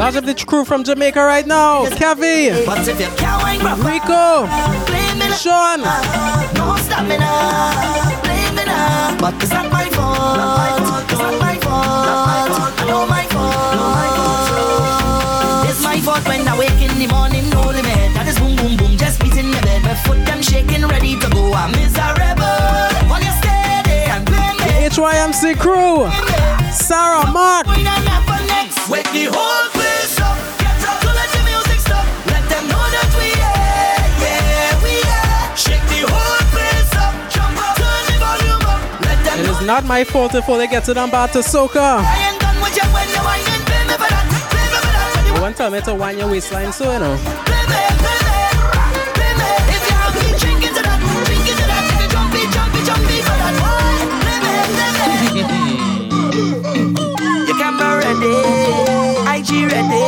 Yourself. 0.00 0.14
Large 0.14 0.16
up 0.16 0.24
the 0.24 0.44
crew 0.44 0.64
from 0.64 0.84
Jamaica 0.84 1.20
right 1.22 1.46
now. 1.46 1.84
Kevi, 1.86 2.64
But 2.66 2.86
if 2.88 3.00
you 3.00 3.06
can't 3.16 3.42
wine 3.42 3.60
proper, 3.60 3.82
Rico, 3.82 4.46
blame 4.86 5.18
me. 5.18 5.30
Sean. 5.36 5.80
Uh, 5.84 6.52
Don't 6.54 6.78
stop 6.78 7.06
blame 7.06 8.54
me 8.54 8.64
now. 8.64 9.16
But 9.20 9.34
it's 9.42 9.50
not 9.52 9.70
my 9.70 9.88
fault, 9.90 11.10
it's 11.10 11.18
not 11.20 11.38
my 11.40 11.58
fault. 11.58 12.06
I 12.06 12.84
know 12.86 13.06
my 13.06 13.26
fault. 13.26 13.70
It's 15.70 15.82
my 15.82 16.00
fault 16.00 16.26
when 16.26 16.48
I 16.48 16.58
wake 16.58 16.80
in 16.80 16.98
the 16.98 17.06
morning, 17.08 17.48
no 17.50 17.60
limit. 17.62 18.14
That 18.14 18.26
is 18.28 18.38
boom, 18.38 18.56
boom, 18.56 18.76
boom, 18.76 18.96
just 18.96 19.20
beating 19.20 19.50
my 19.50 19.60
bed. 19.60 19.82
My 19.82 19.94
foot 19.94 20.24
them 20.26 20.42
shaking, 20.42 20.86
ready 20.86 21.18
to 21.18 21.28
go. 21.30 21.52
I'm 21.52 21.70
miserable. 21.72 23.08
While 23.08 23.22
you 23.22 23.32
steady 23.40 24.08
and 24.08 24.24
blame 24.24 24.56
me. 24.56 24.88
HYMC 24.88 25.56
crew. 25.58 26.08
Sarah, 26.72 27.26
Mark. 27.30 27.66
Going 27.66 27.86
on 27.86 28.08
up 28.08 28.24
for 28.24 28.40
next. 28.46 28.88
Wake 28.88 29.10
the 29.12 29.28
whole 29.30 29.69
not 39.70 39.84
my 39.84 40.02
fault 40.02 40.34
if 40.34 40.48
all 40.48 40.58
they 40.58 40.66
get 40.66 40.82
to 40.82 40.92
them 40.92 41.08
back 41.10 41.30
to 41.30 41.38
soca. 41.38 42.02
I 42.02 42.28
ain't 42.28 42.40
done 42.40 42.58
with 42.60 42.74
you 42.74 42.82
when 42.90 43.06
you're 43.14 43.22
whining. 43.22 43.62
Blame 43.70 43.86
me 43.86 43.94
for 43.94 44.10
that. 44.10 44.26
Blame 44.50 44.66
me 44.66 44.78
for 44.82 44.90
that. 44.98 45.14
When 45.14 45.26
you 45.26 45.34
You 45.34 45.40
want 45.40 45.54
to 45.54 45.62
tell 45.62 45.70
me 45.70 45.80
to 45.80 46.18
your 46.18 46.28
waistline 46.28 46.72
so, 46.72 46.90
you 46.92 46.98
know. 46.98 47.14
Your 57.46 57.58
camera 57.62 57.90
ready, 58.02 58.34
IG 59.38 59.50
ready. 59.70 60.02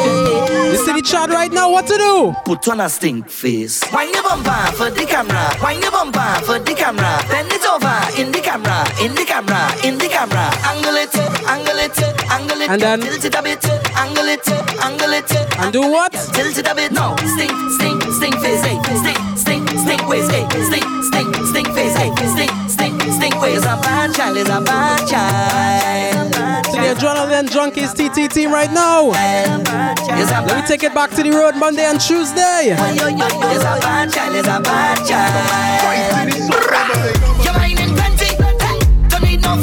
You 0.73 0.79
see 0.85 0.93
the 0.93 1.03
the 1.03 1.09
chat 1.09 1.29
right 1.31 1.53
now. 1.53 1.71
What 1.71 1.87
to 1.87 1.97
do? 1.97 2.35
Put 2.45 2.67
on 2.69 2.81
a 2.81 2.89
stink 2.89 3.29
face. 3.29 3.83
Wind 3.93 4.15
your 4.15 4.23
bumper 4.23 4.73
for 4.73 4.91
the 4.91 5.05
camera. 5.07 5.55
Wind 5.63 5.83
your 5.83 5.93
bumper 5.93 6.31
for 6.47 6.59
the 6.59 6.75
camera. 6.75 7.23
Bend 7.29 7.53
it 7.53 7.65
over 7.67 8.21
in 8.21 8.33
the 8.33 8.41
camera. 8.41 8.72
In 9.03 9.17
the 9.17 9.25
camera. 9.25 9.59
In 9.83 9.99
the 9.99 10.07
camera. 10.07 10.47
Angle 10.63 10.95
it, 10.95 11.11
angle 11.51 11.79
it, 11.83 11.99
angle 12.31 12.61
it. 12.63 12.71
And 12.71 12.81
then- 12.81 13.01
tilt 13.01 13.25
it 13.25 13.35
a 13.35 13.43
bit. 13.43 13.65
Angle 13.99 14.29
it, 14.29 14.49
angle 14.81 15.13
it. 15.13 15.31
And 15.59 15.73
do 15.73 15.83
what? 15.91 16.13
Tilt 16.13 16.57
it 16.57 16.69
a 16.69 16.73
bit. 16.73 16.93
No. 16.93 17.17
Stink, 17.35 17.51
stink, 17.75 18.01
stink 18.15 18.37
face. 18.39 18.63
Hey. 18.63 18.79
Stink, 18.95 19.19
stink, 19.37 19.69
stink 19.71 20.09
ways. 20.09 20.31
Hey. 20.31 20.47
Stink, 20.69 20.87
stink, 21.11 21.35
stink 21.51 21.69
face. 21.75 21.97
Hey. 21.97 22.15
Stink, 22.15 22.53
stink, 22.69 23.03
stink 23.03 23.43
ways. 23.43 23.59
Is 23.59 23.65
a 23.65 23.75
bad 23.83 24.15
child. 24.15 24.37
Is 24.37 24.49
a 24.49 24.61
bad 24.61 25.09
child. 25.11 26.33
To 26.71 26.77
the 26.79 26.95
Adrenaline 26.95 27.49
Junkies 27.49 27.93
TT 27.99 28.33
team 28.33 28.53
right 28.53 28.71
now. 28.71 29.11
Let 29.11 30.47
me 30.47 30.63
take 30.69 30.85
it 30.85 30.95
back 30.95 31.11
to 31.11 31.25
the 31.25 31.33
road 31.33 31.57
Monday 31.57 31.85
and 31.85 32.01
Tuesday. 32.01 32.71
Is 32.71 33.63
a 33.67 33.75
bad 33.83 34.13
child. 34.13 34.37
Is 34.37 34.47
a 34.47 34.61
bad 34.61 34.99
child. 35.09 35.83
No. 39.43 39.57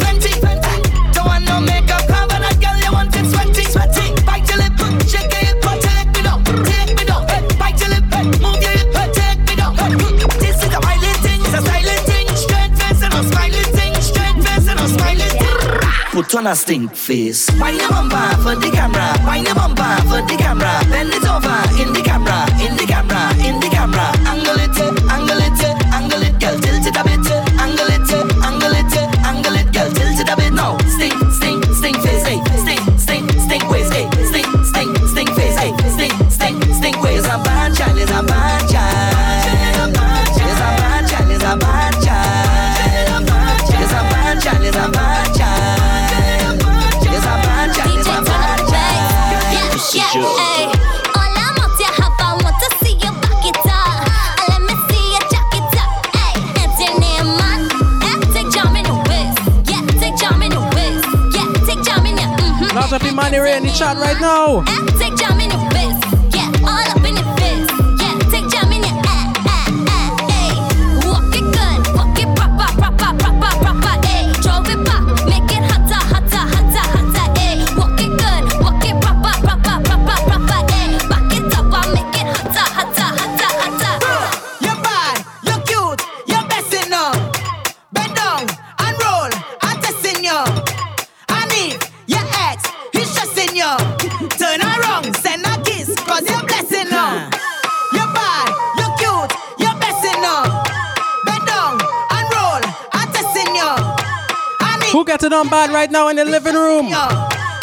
Don't 1.14 1.26
want 1.26 1.46
no 1.46 1.60
makeup 1.62 2.06
cover. 2.08 2.40
That 2.40 2.58
girl 2.62 2.78
you 2.80 2.92
want 2.92 3.16
it 3.16 3.26
sweaty, 3.26 3.64
sweaty. 3.64 4.14
Bite 4.26 4.48
your 4.50 4.60
lip, 4.60 4.78
shake 5.08 5.30
take 5.30 6.16
me 6.16 6.22
down, 6.24 6.44
take 6.64 6.96
me 6.96 7.04
down. 7.06 7.26
Bite 7.58 7.80
your 7.80 7.90
lip, 7.90 8.06
move 8.42 8.62
your 8.62 8.74
hip, 8.78 8.94
take 9.14 9.42
me 9.48 9.56
down. 9.56 9.76
This 10.40 10.58
is 10.64 10.74
a 10.74 10.80
violent 10.80 11.20
thing, 11.24 11.42
it's 11.42 11.54
a 11.54 11.62
silent 11.62 12.04
thing. 12.10 12.28
Straight 12.36 12.74
face 12.78 13.02
and 13.04 13.14
a 13.14 13.24
smiling 13.24 13.72
thing, 13.78 13.94
straight 14.02 14.38
face 14.44 14.68
and 14.70 14.80
a 14.80 14.88
smiling 14.88 15.36
thing. 15.40 15.58
Put 16.12 16.36
on 16.36 16.48
a 16.48 16.56
stink 16.56 16.96
face. 16.96 17.50
Wind 17.60 17.78
your 17.78 17.90
bumper 17.90 18.36
for 18.44 18.56
the 18.56 18.70
camera. 18.72 19.16
Wind 19.26 19.48
your 19.48 19.56
bumper 19.56 19.96
for 20.10 20.22
the 20.28 20.36
camera. 20.38 20.82
Bend 20.90 21.14
it 21.14 21.26
over 21.26 21.60
in 21.82 21.94
the 21.94 22.02
camera, 22.04 22.46
in 22.60 22.76
the 22.76 22.86
camera, 22.86 23.32
in 23.46 23.60
the 23.60 23.70
camera. 23.70 24.19
Of 63.40 63.46
in 63.46 63.64
the 63.64 63.72
chat 63.72 63.96
right 63.96 64.20
now. 64.20 64.99
Bad 105.50 105.72
right 105.72 105.90
now 105.90 106.10
in 106.10 106.16
the 106.16 106.26
living 106.26 106.54
room? 106.54 106.88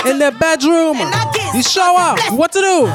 In 0.07 0.19
the 0.19 0.35
bedroom? 0.39 0.99
The 1.55 1.63
shower? 1.63 2.17
What 2.37 2.53
to 2.53 2.61
do? 2.61 2.91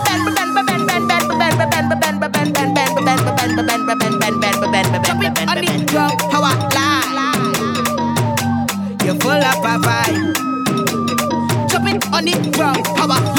You're 9.05 9.19
full 9.19 9.31
of 9.31 9.65
a 9.65 9.75
vibe. 9.81 10.35
Jumping 11.69 11.99
on 12.13 12.25
the 12.25 12.51
ground. 12.55 12.85
How 12.97 13.30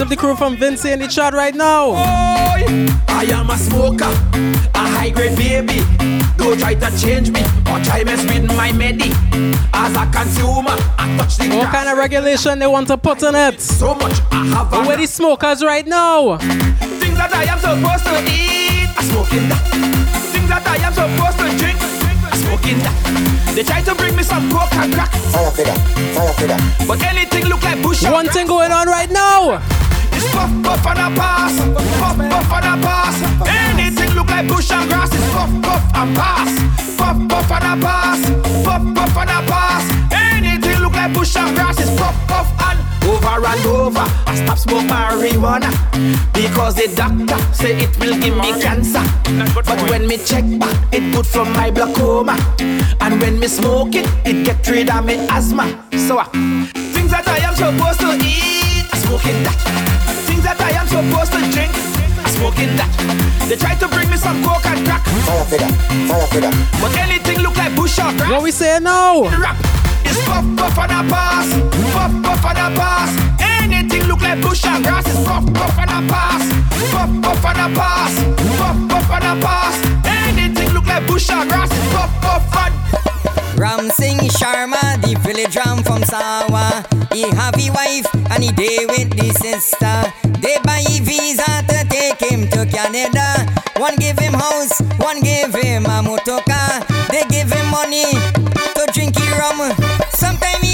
of 0.00 0.08
the 0.08 0.16
crew 0.16 0.34
from 0.36 0.56
Vincy 0.56 0.92
in 0.92 0.98
the 0.98 1.08
chat 1.08 1.34
right 1.34 1.54
now. 1.54 1.92
I 1.92 3.26
am 3.30 3.50
a 3.50 3.56
smoker, 3.56 4.04
a 4.74 4.78
high 4.78 5.10
grade 5.10 5.36
baby. 5.36 5.80
Don't 6.36 6.58
try 6.58 6.74
to 6.74 6.98
change 6.98 7.30
me 7.30 7.40
or 7.70 7.78
try 7.80 8.04
mess 8.04 8.24
with 8.24 8.46
my 8.56 8.72
medi. 8.72 9.10
As 9.74 9.94
a 9.96 10.06
consumer, 10.10 10.76
I 10.96 11.16
touch 11.18 11.36
the 11.36 11.54
What 11.56 11.68
kind 11.68 11.88
of 11.88 11.98
regulation 11.98 12.58
they 12.58 12.66
want 12.66 12.88
to 12.88 12.96
put 12.96 13.22
on 13.24 13.34
it? 13.34 13.60
So 13.60 13.94
much 13.94 14.20
I 14.30 14.46
have. 14.46 14.86
Where 14.86 14.96
the 14.96 15.06
smokers 15.06 15.62
right 15.62 15.86
now? 15.86 16.38
Things 16.38 17.16
that 17.16 17.32
I 17.34 17.44
am 17.44 17.58
supposed 17.58 18.04
to 18.04 18.16
eat, 18.30 18.88
I 18.96 19.02
smoking 19.04 19.48
that. 19.48 19.62
Things 20.32 20.48
that 20.48 20.66
I 20.66 20.76
am 20.76 20.92
supposed 20.94 21.38
to 21.38 21.58
drink, 21.58 21.78
smoking 22.36 22.78
that. 22.78 23.54
They 23.54 23.64
try 23.64 23.82
to 23.82 23.94
bring 23.94 24.16
me 24.16 24.22
some 24.22 24.50
coke 24.50 24.72
and 24.74 24.94
crack. 24.94 25.10
Fire 25.10 25.50
for 25.50 25.64
that, 25.64 25.78
fire 26.14 26.32
for 26.32 26.46
that. 26.46 26.86
But 26.88 27.02
anything 27.02 27.46
look 27.46 27.62
like 27.62 27.82
bush. 27.82 28.02
One 28.04 28.28
thing 28.28 28.46
going 28.46 28.72
on 28.72 28.86
right 28.86 29.10
now. 29.10 29.60
Puff, 30.32 30.50
puff 30.62 30.86
and 30.86 30.98
a 30.98 31.08
pass. 31.18 31.54
Puff, 31.98 32.16
puff 32.16 32.52
and 32.52 32.66
a 32.66 32.86
pass. 32.86 33.16
Anything 33.46 34.14
look 34.14 34.28
like 34.28 34.48
bush 34.48 34.70
and 34.70 34.88
grass 34.88 35.12
is 35.12 35.30
puff, 35.32 35.50
puff 35.62 35.82
and 35.94 36.16
pass. 36.16 36.52
Puff, 36.96 37.28
puff 37.28 37.50
and 37.50 37.64
a 37.64 37.86
pass. 37.86 38.20
Puff, 38.64 38.94
puff 38.94 39.16
and 39.16 39.30
a 39.30 39.40
pass. 39.50 39.84
Anything 40.12 40.78
look 40.80 40.92
like 40.92 41.12
bush 41.12 41.36
and 41.36 41.54
grass 41.56 41.80
is 41.80 41.90
puff, 41.98 42.14
puff 42.26 42.48
and 42.68 42.78
over 43.08 43.46
and 43.46 43.66
over. 43.66 44.06
I 44.26 44.34
stop 44.36 44.58
smoke 44.58 44.84
marijuana 44.84 45.70
because 46.32 46.74
the 46.74 46.88
doctor 46.94 47.38
say 47.52 47.76
it 47.76 47.98
will 47.98 48.18
give 48.20 48.36
me 48.36 48.52
cancer. 48.60 49.02
But 49.54 49.66
when 49.90 50.06
me 50.06 50.16
check 50.18 50.44
back, 50.58 50.76
it 50.92 51.12
good 51.14 51.26
for 51.26 51.44
my 51.44 51.70
glaucoma. 51.70 52.36
And 53.00 53.20
when 53.20 53.38
me 53.38 53.48
smoke 53.48 53.94
it, 53.94 54.08
it 54.24 54.44
get 54.44 54.66
rid 54.68 54.90
of 54.90 55.04
me 55.04 55.16
asthma. 55.28 55.66
So 56.06 56.18
uh, 56.18 56.24
things 56.94 57.10
that 57.10 57.26
I 57.26 57.38
am 57.38 57.54
supposed 57.54 58.00
to 58.00 58.14
eat, 58.24 58.86
I 58.92 58.98
smoking 58.98 59.42
that. 59.44 60.19
Things 60.40 60.56
that 60.56 60.60
I 60.64 60.72
am 60.72 60.88
supposed 60.88 61.36
to 61.36 61.40
drink, 61.52 61.68
I 62.16 62.24
smoking 62.32 62.72
that. 62.80 62.88
They 63.44 63.60
try 63.60 63.76
to 63.76 63.88
bring 63.92 64.08
me 64.08 64.16
some 64.16 64.40
coke 64.40 64.64
and 64.64 64.80
crack. 64.88 65.04
Fire 65.04 65.44
for 65.44 65.60
that, 65.60 65.68
fire 66.08 66.28
for 66.32 66.40
that. 66.40 66.54
But 66.80 66.96
anything 66.96 67.44
look 67.44 67.60
like 67.60 67.76
bush 67.76 68.00
or 68.00 68.08
grass. 68.16 68.32
What 68.32 68.42
we 68.42 68.50
say 68.50 68.80
now? 68.80 69.28
Rap 69.36 69.60
is 70.08 70.16
puff 70.24 70.48
puff 70.56 70.78
and 70.80 70.96
a 70.96 71.00
pass, 71.12 71.44
puff 71.92 72.12
puff 72.24 72.44
and 72.48 72.56
a 72.56 72.68
pass. 72.72 73.12
Anything 73.60 74.08
look 74.08 74.24
like 74.24 74.40
bush 74.40 74.64
and 74.64 74.80
grass 74.80 75.04
is 75.12 75.20
puff 75.28 75.44
puff 75.52 75.76
and 75.76 75.92
a 75.92 76.00
pass, 76.08 76.40
puff 76.88 77.10
puff 77.20 77.44
and 77.44 77.60
a 77.60 77.68
pass, 77.76 78.12
puff 78.56 78.76
puff 78.88 79.10
and 79.12 79.28
a 79.28 79.34
pass. 79.44 79.76
Anything 80.08 80.49
look 80.80 80.88
like 80.88 81.06
bush 81.06 81.30
and 81.30 81.48
grass 81.48 81.68
puff 81.92 82.20
puff 82.20 82.56
and. 82.56 83.58
Ram 83.58 83.90
Singh 83.90 84.18
Sharma, 84.38 85.00
the 85.02 85.18
village 85.20 85.56
ram 85.56 85.82
from 85.82 86.02
Sawa. 86.04 86.84
He 87.12 87.22
have 87.36 87.54
wife 87.74 88.08
and 88.30 88.42
he 88.42 88.50
day 88.52 88.86
with 88.86 89.10
the 89.10 89.28
sister. 89.34 90.12
They 90.40 90.56
buy 90.64 90.80
a 90.80 91.00
visa 91.00 91.44
to 91.68 91.86
take 91.88 92.20
him 92.20 92.48
to 92.50 92.64
Canada. 92.66 93.46
One 93.76 93.96
give 93.96 94.18
him 94.18 94.32
house, 94.32 94.80
one 94.98 95.20
give 95.20 95.54
him 95.54 95.84
a 95.86 96.02
motor 96.02 96.40
car. 96.48 96.80
They 97.10 97.24
give 97.28 97.52
him 97.52 97.70
money 97.70 98.12
to 98.76 98.86
drink 98.94 99.16
rum. 99.38 99.72
Sometimes 100.12 100.69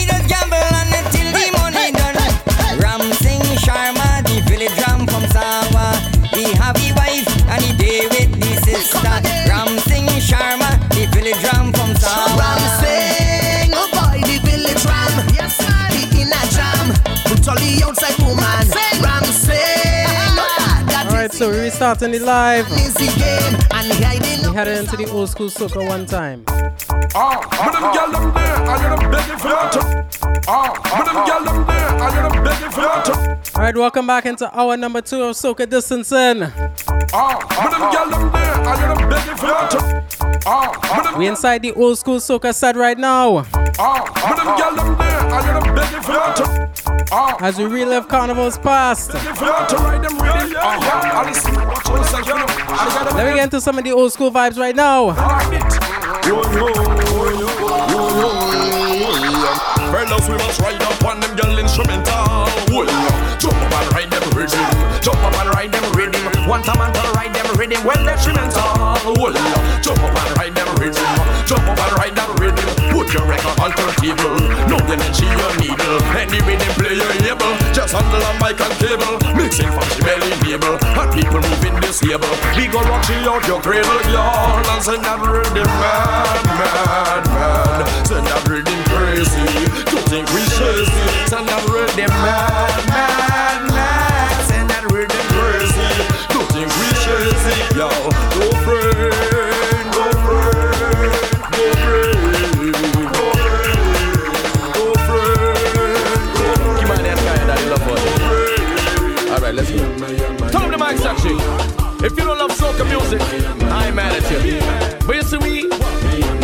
Brutally 17.47 17.81
outside 17.85 18.19
woman. 18.27 18.43
Ram 19.05 19.23
Singh. 19.23 20.39
All 21.07 21.13
right, 21.13 21.33
so 21.33 21.49
we're 21.49 21.63
restarting 21.63 22.11
the 22.11 22.19
live. 22.19 22.67
Is 22.73 22.95
the 22.95 23.07
game 23.17 23.55
and 23.71 24.05
hiding 24.05 24.51
We 24.51 24.57
headed 24.57 24.79
into 24.79 24.97
the 24.97 25.09
old 25.13 25.31
school 25.31 25.49
soca 25.49 25.87
one 25.87 26.07
time. 26.07 26.45
Ah, 27.15 27.39
but 27.49 27.73
them 27.73 27.83
gyal 27.95 28.11
them 28.11 28.35
there, 28.35 28.57
and 28.67 28.83
you're 28.83 28.97
them 28.97 29.11
begging 29.13 29.39
for 29.39 29.49
your 29.49 29.71
turn. 29.71 30.07
Ah, 30.49 30.73
but 30.83 31.05
them 31.07 31.23
gyal 31.23 31.45
them 31.45 31.67
there, 31.67 31.89
and 32.03 32.15
you're 32.15 32.31
them 32.31 32.45
begging 32.45 32.71
for 32.73 32.81
your 32.81 33.03
turn. 33.05 33.39
All 33.55 33.63
right, 33.63 33.77
welcome 33.77 34.07
back 34.09 34.27
into 34.27 34.59
hour 34.59 34.77
number 34.77 35.01
two 35.01 35.23
of 35.23 35.37
Soca 35.37 35.71
Distancing. 35.71 36.43
Ah, 37.13 37.39
but 37.49 37.71
them 37.71 37.81
gyal 37.93 38.11
them 38.11 38.33
there, 38.33 38.55
and 38.67 38.81
you're 38.81 38.97
them 38.97 39.09
begging 39.09 39.37
for 39.37 39.47
your 39.47 39.69
turn. 39.69 40.05
Ah, 40.47 40.73
but 40.97 41.05
them 41.05 41.19
We 41.19 41.29
inside 41.29 41.63
the 41.63 41.73
old 41.73 41.97
school 41.97 42.19
soca 42.19 42.53
set 42.53 42.75
right 42.75 42.99
now. 42.99 43.47
ah, 43.79 44.03
but 44.15 44.37
them 44.37 44.49
gyal 44.59 44.76
As 47.13 47.59
we 47.59 47.65
relive 47.65 48.09
carnival's 48.09 48.59
past. 48.59 49.13
begging 49.13 49.35
for 49.35 49.45
your 49.45 49.67
turn, 49.67 49.83
ride 49.83 50.03
them 50.03 50.19
rhythm. 50.19 50.57
Ah, 50.59 50.77
yeah, 50.81 51.21
Alice, 51.21 51.45
watch 51.45 51.89
yourself, 51.89 52.27
you 52.27 52.35
know. 52.35 52.47
I 52.49 52.91
got 52.95 53.09
them 53.09 53.17
Let 53.17 53.27
me 53.27 53.35
get 53.35 53.45
into 53.45 53.61
some 53.61 53.79
of 53.79 53.85
the 53.85 53.93
old 53.93 54.13
school 54.13 54.31
vibes 54.31 54.59
right 54.59 54.75
now. 54.75 55.13
Fellas, 59.93 60.29
we 60.29 60.35
must 60.35 60.61
ride 60.61 60.83
up 60.83 61.05
on 61.05 61.21
them 61.21 61.37
girl 61.37 61.59
instrumental. 61.59 62.51
Well, 62.75 62.91
jump 63.39 63.55
up 63.55 63.73
and 63.73 63.93
ride 63.95 64.11
them 64.11 64.29
rhythm. 64.37 64.61
Jump 65.01 65.23
up 65.23 65.35
and 65.35 65.51
ride 65.55 65.73
them 65.73 65.93
rhythm. 65.93 66.49
One 66.49 66.63
time 66.63 66.81
and 66.81 66.97
ride 67.15 67.35
them 67.35 67.55
rhythm. 67.57 67.85
Well, 67.85 68.09
instrumental. 68.09 69.15
Well, 69.15 69.35
jump 69.81 70.03
up 70.03 70.15
and 70.15 70.37
ride 70.39 70.55
them 70.55 70.75
rhythm. 70.77 71.05
Jump 71.47 71.63
up 71.69 71.79
and 71.79 71.93
ride 71.99 72.17
them 72.17 72.37
rhythm. 72.37 72.76
Your 73.17 73.25
record 73.25 73.57
on 73.65 73.73
turntable. 73.73 74.37
No, 74.69 74.77
need 74.77 75.17
your 75.17 75.53
needle. 75.57 75.97
Any 76.13 76.37
rhythm 76.45 76.69
play 76.77 77.01
you're 77.01 77.33
able. 77.33 77.57
Just 77.73 77.97
handle 77.97 78.21
a 78.21 78.33
mic 78.45 78.61
and 78.61 78.77
cable. 78.77 79.17
Mixing 79.33 79.73
from 79.73 79.89
the 79.89 80.05
belly 80.05 80.37
table. 80.45 80.77
And 80.77 81.09
people 81.17 81.41
moving 81.41 81.81
disable. 81.81 82.29
We 82.53 82.69
go 82.69 82.85
rock 82.85 83.09
you 83.09 83.17
out 83.25 83.41
your 83.49 83.63
cradle, 83.65 84.05
y'all. 84.13 84.61
And 84.69 84.83
send 84.85 85.01
that 85.09 85.17
rhythm 85.25 85.65
mad, 85.65 86.45
mad, 86.61 87.25
mad. 87.33 87.89
Send 88.05 88.27
that 88.29 88.45
rhythm 88.53 88.85
crazy. 88.93 89.49
Don't 89.89 90.05
think 90.13 90.29
we 90.37 90.45
chasey. 90.53 91.29
Send 91.33 91.49
that 91.49 91.65
rhythm 91.73 92.13
mad, 92.21 92.85
mad, 92.93 93.65
mad. 93.73 94.45
Send 94.45 94.69
that 94.69 94.85
rhythm 94.93 95.25
crazy. 95.33 95.89
Don't 96.37 96.49
think 96.53 96.69
we 96.69 96.89
chasey, 97.01 97.57
y'all. 97.81 98.56
Soca 112.67 112.85
music, 112.89 113.21
I 113.63 113.87
ain't 113.87 113.97
mad 113.97 114.13
at 114.17 114.31
you. 114.31 114.61
But 115.07 115.17
you 115.17 115.23
see, 115.23 115.39
we 115.39 115.55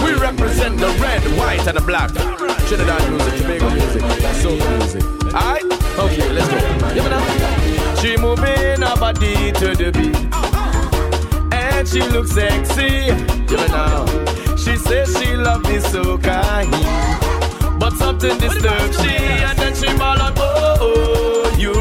we 0.05 0.15
represent 0.15 0.79
the 0.79 0.91
red, 1.01 1.23
white, 1.39 1.67
and 1.67 1.77
the 1.77 1.81
black. 1.81 2.11
Trinidad 2.69 3.03
music, 3.11 3.35
Tobago 3.41 3.71
music, 3.71 4.03
soca 4.43 4.67
music. 4.79 5.03
Alright? 5.35 5.65
Okay, 5.99 6.29
let's 6.33 6.49
go. 6.49 6.59
You 6.97 7.09
know? 7.13 7.25
She 8.01 8.17
moving 8.17 8.83
her 8.87 8.97
body 8.97 9.53
to 9.53 9.69
the 9.81 9.91
beat. 9.97 10.17
And 11.53 11.89
she 11.89 12.03
looks 12.15 12.33
sexy. 12.33 13.11
You 13.53 13.69
know? 13.75 14.07
She 14.57 14.77
says 14.77 15.17
she 15.19 15.35
love 15.37 15.63
the 15.65 15.79
soca 15.93 16.39
heat. 16.71 17.79
But 17.79 17.95
something 17.95 18.39
disturbs 18.39 19.03
she 19.03 19.17
And 19.49 19.59
then 19.59 19.75
she 19.75 19.87
ball 19.99 20.21
out, 20.21 20.39
oh, 20.39 20.77
oh, 20.81 21.43
oh 21.45 21.59
you 21.59 21.73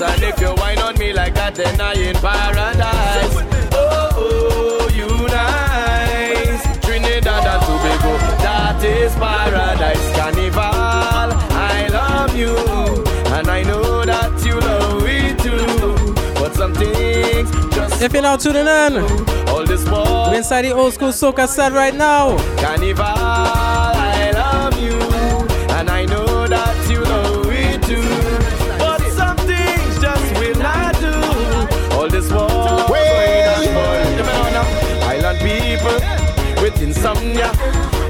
nice 0.00 0.14
And 0.14 0.22
if 0.22 0.40
you 0.40 0.54
whine 0.54 0.78
on 0.78 0.98
me 0.98 1.12
like 1.12 1.34
that 1.34 1.54
then 1.54 1.80
I 1.80 1.94
in 1.94 2.14
paradise. 2.16 3.34
Oh, 3.72 4.10
oh, 4.16 4.88
you 4.94 5.08
nice. 5.28 6.62
Trinidad 6.84 7.46
and 7.46 7.62
Tobago, 7.62 8.18
that 8.42 8.84
is 8.84 9.14
paradise. 9.14 10.16
Carnival, 10.16 10.62
I 10.62 11.88
love 11.90 12.36
you. 12.36 12.56
And 13.34 13.48
I 13.48 13.62
know 13.62 14.04
that 14.04 14.44
you 14.44 14.60
love 14.60 15.02
me 15.02 15.34
too. 15.42 16.14
But 16.34 16.54
some 16.54 16.74
things 16.74 17.50
just 17.74 18.02
If 18.02 18.12
you're 18.12 18.22
now 18.22 18.36
tuning 18.36 18.66
in, 18.66 18.98
all 19.48 19.64
this 19.64 19.88
war 19.88 20.30
we 20.30 20.36
inside 20.38 20.62
the 20.62 20.72
old 20.72 20.94
school 20.94 21.10
soca 21.10 21.48
set 21.48 21.72
right 21.72 21.94
now. 21.94 22.36
Carnival, 22.58 23.04
I 23.04 24.17
insomnia. 36.98 37.50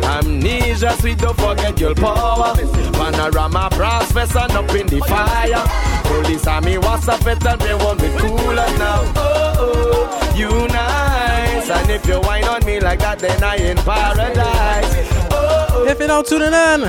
Amnesia, 0.03 0.97
sweet, 0.99 1.19
don't 1.19 1.37
forget 1.39 1.79
your 1.79 1.95
power. 1.95 2.55
Panorama 2.93 3.69
brass 3.73 4.15
and 4.17 4.53
up 4.53 4.71
in 4.75 4.87
the 4.87 5.01
fire. 5.01 5.63
Police 6.05 6.47
army 6.47 6.79
was 6.79 7.07
a 7.09 7.17
vet 7.19 7.45
and 7.47 7.61
they 7.61 7.75
want 7.75 8.01
me 8.01 8.09
cooler 8.19 8.69
now. 8.79 9.03
Oh, 9.17 9.55
oh, 9.59 10.35
you 10.35 10.49
nice. 10.69 11.69
And 11.71 11.91
if 11.91 12.07
you 12.07 12.21
whine 12.21 12.45
on 12.45 12.65
me 12.65 12.81
like 12.81 13.01
that, 13.01 13.19
then 13.19 13.43
I 13.45 13.57
in 13.57 13.77
paradise. 13.79 15.09
Oh, 15.31 15.67
oh, 15.71 15.87
If 15.87 15.99
you're 15.99 16.09
now 16.09 16.23
tuning 16.23 16.55
in, 16.55 16.81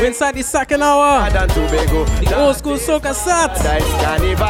we 0.00 0.06
inside 0.08 0.34
the 0.34 0.42
second 0.42 0.82
hour. 0.82 1.30
Tobago. 1.30 2.00
Oh, 2.02 2.04
the 2.20 2.36
old 2.36 2.56
school 2.56 2.76
soca 2.76 3.14
set. 3.14 3.56
Paradise 3.56 3.92
Carnival, 4.02 4.44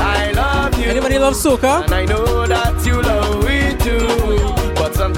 I 0.00 0.32
love 0.34 0.78
you. 0.78 0.86
Anybody 0.86 1.18
love 1.18 1.34
soca? 1.34 1.84
And 1.84 1.92
I 1.94 2.06
know 2.06 2.46
that 2.46 2.86
you 2.86 3.02
love 3.02 3.44
it 3.46 3.78
too. 3.80 4.74
But 4.74 4.94
some 4.94 5.12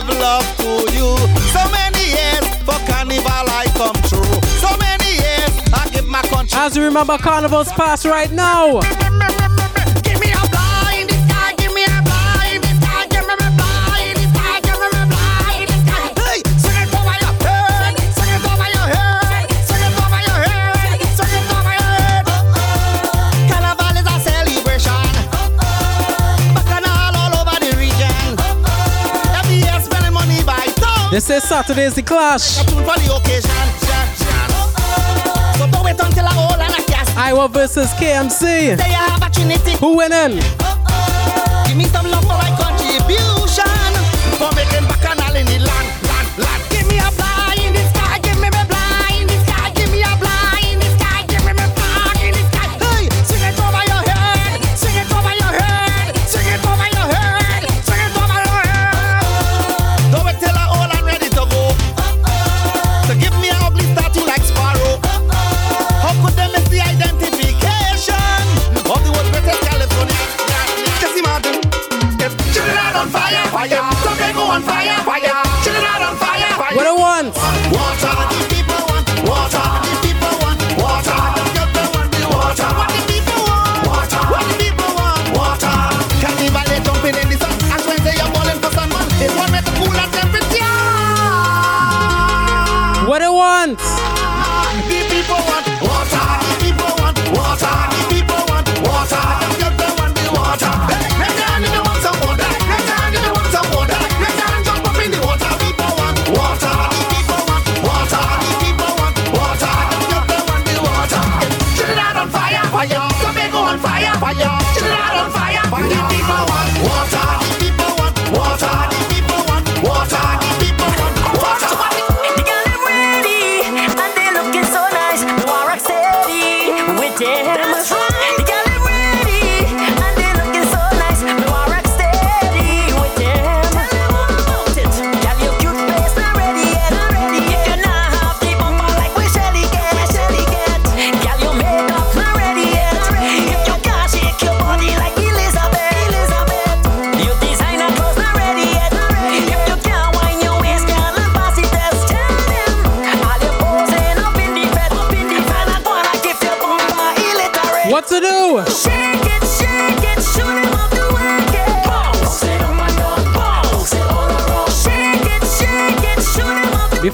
give 0.00 0.08
love 0.18 0.44
to 0.58 0.92
you. 0.92 1.16
So 1.56 1.62
many 1.70 2.04
years 2.16 2.46
for 2.66 2.78
carnival 2.86 3.48
I 3.60 3.64
come 3.76 3.96
true. 4.10 4.40
So 4.60 4.76
many 4.76 5.12
years 5.22 5.52
I 5.72 5.88
give 5.90 6.06
my 6.06 6.22
country. 6.22 6.58
As 6.58 6.76
we 6.76 6.84
remember 6.84 7.16
carnival's 7.16 7.72
past 7.72 8.04
right 8.04 8.30
now. 8.30 8.80
I 36.26 36.34
hold 36.34 36.60
and 36.60 36.74
I 36.74 36.82
cast. 36.82 37.16
Iwer 37.16 37.48
versus 37.50 37.88
KMC. 37.94 38.76
Say 38.76 38.76
I 38.76 39.08
have 39.08 39.22
a 39.22 39.30
trinity. 39.32 39.78
Who 39.80 39.96
winning? 39.96 40.42
Give 41.66 41.76
me 41.78 41.84
some 41.84 42.10
love 42.10 42.26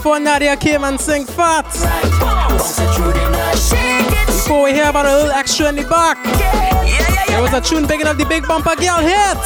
before 0.02 0.18
Nadia 0.18 0.56
came 0.56 0.82
and 0.82 1.00
sing 1.00 1.24
fat. 1.24 1.62
Before 4.26 4.64
we 4.64 4.72
hear 4.72 4.88
about 4.88 5.06
a 5.06 5.14
little 5.14 5.30
extra 5.30 5.68
in 5.68 5.76
the 5.76 5.84
back. 5.84 6.18
There 7.28 7.40
was 7.40 7.52
a 7.52 7.60
tune 7.60 7.86
big 7.86 8.00
enough 8.00 8.18
the 8.18 8.26
big 8.26 8.44
bumper 8.48 8.74
girl 8.74 8.98
hit. 8.98 9.38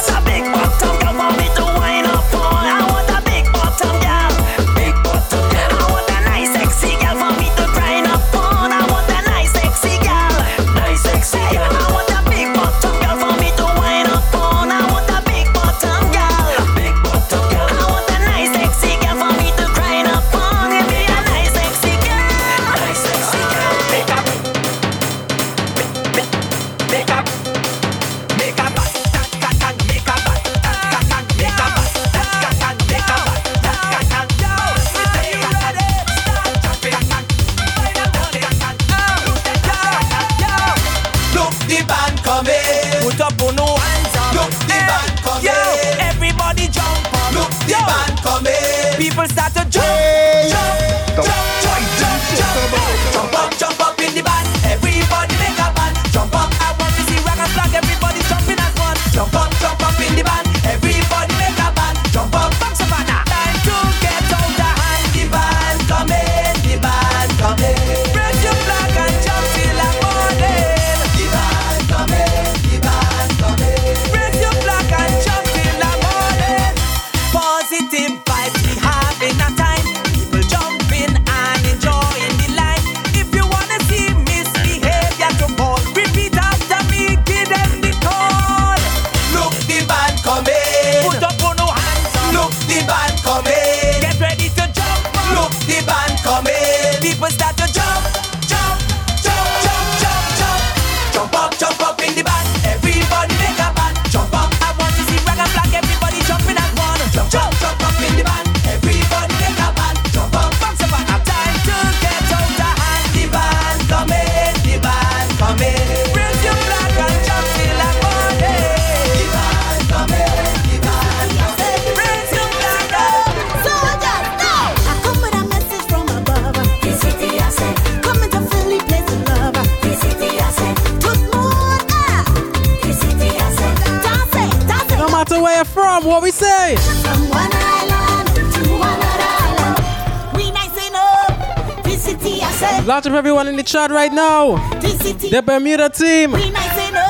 shot 143.77 143.91
right 143.91 144.11
now. 144.11 144.55
The 144.81 145.43
Bermuda 145.45 145.89
team, 145.89 146.31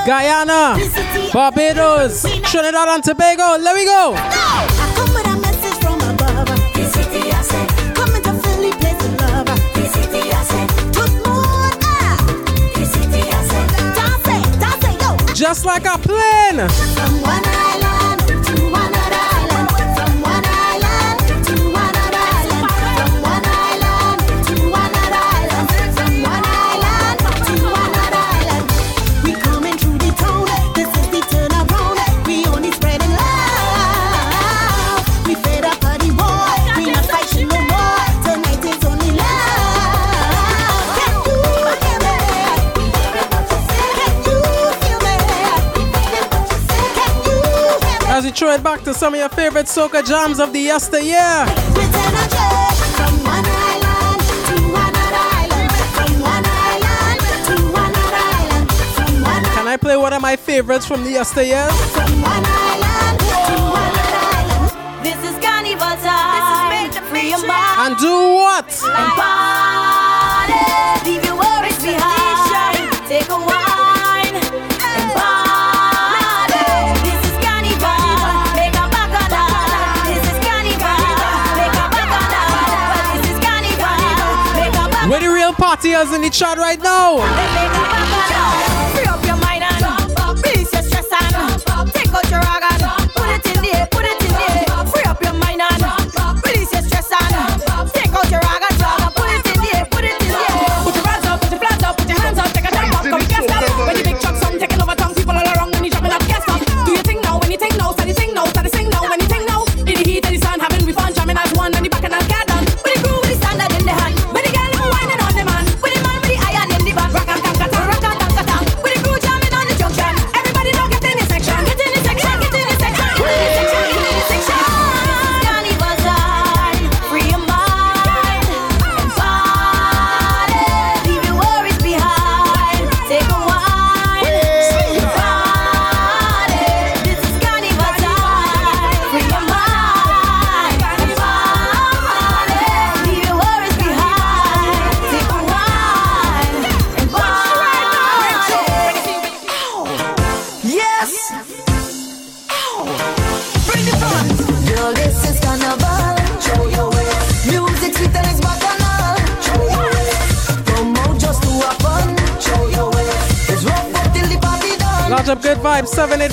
Guyana, 0.06 0.78
Barbados, 1.32 2.24
Trinidad 2.52 2.90
and 2.90 3.04
Tobago. 3.04 3.58
Let 3.58 3.76
me 3.76 3.86
go. 3.86 4.16
Just 15.34 15.66
like 15.66 15.86
a 15.86 15.98
plane. 16.00 16.87
throwing 48.38 48.62
back 48.62 48.84
to 48.84 48.94
some 48.94 49.16
of 49.16 49.20
your 49.20 49.30
favorite 49.30 49.66
soca 49.66 50.06
jams 50.06 50.40
of 50.40 50.54
the 50.54 50.60
yesteryear. 50.60 51.46
Can 59.56 59.68
I 59.68 59.78
play 59.82 59.98
one 59.98 60.14
of 60.14 60.22
my 60.22 60.36
favorites 60.36 60.86
from 60.86 61.04
the 61.04 61.10
yesteryear? 61.12 61.68
From 61.68 62.22
one 62.22 62.46
island 62.46 63.20
to. 63.20 63.36
This 65.02 65.18
is 65.28 65.36
carnival 65.44 65.98
time. 66.06 66.94
This 67.12 67.34
is 67.34 67.44
and 67.44 67.98
do 67.98 68.36
what? 68.36 69.97
party 85.68 85.94
us 85.94 86.16
in 86.16 86.22
the 86.22 86.30
chat 86.30 86.58
right 86.58 86.82
now. 86.82 88.87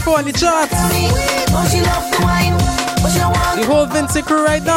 phone, 0.04 0.24
the 0.24 0.32
charts. 0.32 0.70
The 3.56 3.64
whole 3.66 3.86
Vincy 3.86 4.22
crew 4.22 4.44
right 4.44 4.62
now. 4.62 4.73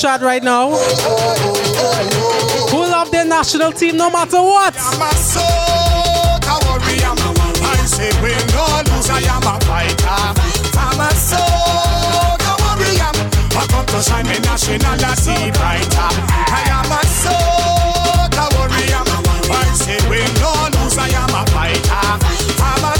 shot 0.00 0.22
right 0.22 0.42
now. 0.42 0.70
Who 2.70 2.78
love 2.88 3.10
their 3.10 3.26
national 3.26 3.72
team 3.72 3.98
no 3.98 4.08
matter 4.08 4.40
what? 4.40 4.74
I'm 4.78 4.96
a 4.96 5.12
warrior. 6.64 7.12
I 7.60 7.84
say 7.84 8.08
we. 8.24 8.32
I 8.32 9.20
am 9.28 9.44
a 9.44 9.60
fighter. 9.68 10.08
I'm 10.80 10.96
a 10.96 11.12
warrior. 12.64 13.12
I 13.52 13.68
come 13.68 13.84
to 13.92 14.00
shine. 14.00 14.24
I 14.24 14.32
am 16.72 16.88
a 16.88 17.04
warrior. 18.56 19.04
I 19.52 19.68
say 19.76 20.00
we. 20.08 20.20
I 20.96 21.12
am 21.12 21.34
a 21.36 21.44
fighter. 21.52 22.08
I'm 22.64 22.84
a 22.84 22.96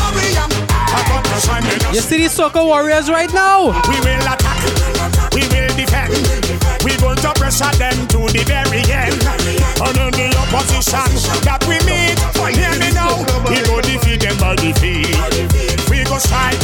warrior. 0.00 1.92
You 1.92 2.00
see 2.00 2.16
these 2.16 2.32
soccer 2.32 2.64
warriors 2.64 3.10
right 3.10 3.30
now? 3.34 3.66
We 3.90 4.00
will 4.00 4.32
attack 4.32 4.91
we 5.34 5.42
will 5.48 5.72
defend. 5.76 6.12
We 6.84 6.96
going 6.98 7.20
to 7.24 7.32
pressure 7.34 7.72
them 7.78 7.96
to 8.12 8.20
the 8.28 8.42
very 8.44 8.84
end. 8.90 9.16
And 9.80 9.96
in 9.96 10.10
the 10.12 10.28
opposition 10.36 11.08
that 11.46 11.64
we 11.64 11.80
meet, 11.88 12.16
hear 12.52 12.74
me 12.78 12.92
now, 12.92 13.24
we 13.48 13.60
go 13.64 13.80
defeat 13.80 14.20
them 14.20 14.36
by 14.38 14.56
defeat. 14.56 15.16
We 15.88 16.04
go 16.04 16.18
strike 16.18 16.60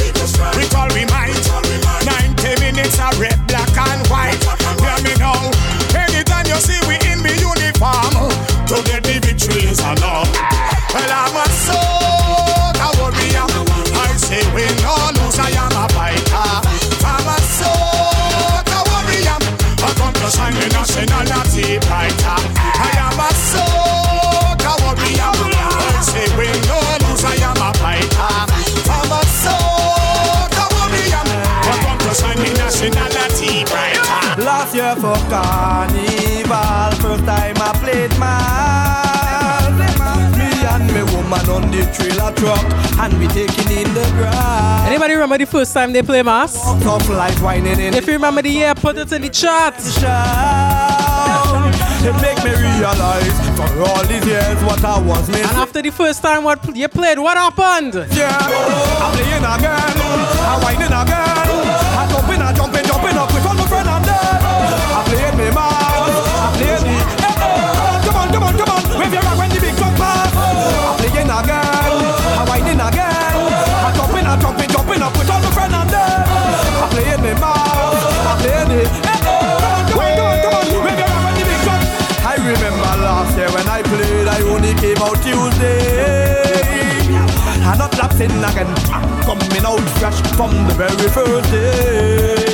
with 0.57 0.75
all 0.77 0.89
we 0.93 1.05
might. 1.09 1.39
90 2.05 2.61
minutes 2.61 2.99
of 3.01 3.17
red, 3.19 3.39
black 3.49 3.73
and 3.73 4.03
white. 4.09 4.41
Hear 4.83 4.99
me 5.05 5.15
now, 5.17 5.39
anytime 5.97 6.47
you 6.47 6.61
see 6.61 6.81
we 6.85 7.01
in 7.09 7.25
the 7.25 7.35
uniform, 7.41 8.13
to 8.69 8.77
get 8.85 9.03
the 9.05 9.17
victory 9.23 9.65
is 9.71 9.81
enough. 9.81 10.29
Well, 10.93 11.13
I'm 11.13 11.37
a 11.37 11.49
soul. 11.49 11.78
dancing 21.07 21.15
on 21.15 21.27
a 21.27 21.45
deep. 21.55 21.83
I 21.91 22.09
am 22.99 23.19
a 23.19 23.29
soca 23.49 24.73
warrior. 24.83 25.31
I 25.31 26.03
say 26.03 26.27
we 26.37 26.47
no 26.67 26.79
lose. 27.09 27.25
I 27.25 27.27
am 27.43 27.57
a 27.57 27.73
fighter. 27.79 28.35
I'm 28.91 29.13
a 29.13 29.21
soca 29.43 30.65
warrior. 30.75 31.23
Welcome 31.67 31.99
to 32.07 32.15
Sunday 32.15 32.53
nationality 32.55 33.65
fighter. 33.67 34.43
Last 34.43 34.75
year 34.75 34.95
for 34.97 35.19
carnival, 35.29 36.91
first 37.01 37.25
time 37.25 37.57
I 37.59 37.73
played 37.83 38.19
my 38.19 38.69
and 40.71 40.93
me 40.93 41.03
woman 41.03 41.49
on 41.49 41.71
the 41.71 41.83
trailer 41.97 42.33
truck 42.35 42.63
and 43.01 43.19
we 43.19 43.27
taking 43.29 43.79
in 43.79 43.95
the 43.95 44.05
grass. 44.17 44.87
Anybody 44.87 45.15
remember 45.15 45.39
the 45.39 45.47
first 45.47 45.73
time 45.73 45.93
they 45.93 46.03
play 46.03 46.23
mass? 46.23 46.57
If 46.57 48.07
you 48.07 48.13
remember 48.13 48.43
the 48.43 48.51
year, 48.51 48.75
put 48.75 48.97
it 48.99 49.11
in 49.13 49.23
the 49.23 49.29
chat. 49.29 49.75
It 52.01 52.15
make 52.23 52.39
me 52.45 52.51
realize 52.55 53.37
for 53.57 53.83
all 53.83 54.05
these 54.07 54.25
years 54.25 54.63
what 54.65 54.83
I 54.85 54.99
was 55.01 55.29
missing. 55.29 55.45
And 55.45 55.57
after 55.59 55.83
the 55.83 55.91
first 55.91 56.23
time 56.23 56.45
what 56.45 56.61
you 56.77 56.89
played, 56.89 57.19
what 57.19 57.37
happened? 57.37 57.95
Yeah, 58.13 58.31
I'm 59.03 59.13
playing 59.13 59.45
again. 59.45 59.99
I'm 60.51 60.63
whining 60.63 60.87
again. 60.87 61.39
I'm 61.99 62.09
jumping, 62.11 62.41
I'm 62.41 62.55
jumping. 62.55 62.78
Tuesday. 85.23 87.09
I'm 87.65 87.79
not 87.79 87.97
lapsing 87.99 88.31
again. 88.31 88.67
I'm 88.93 89.23
coming 89.25 89.65
out 89.65 89.81
fresh 89.99 90.21
from 90.37 90.51
the 90.67 90.75
very 90.75 91.09
first 91.11 91.51
day. 91.51 92.47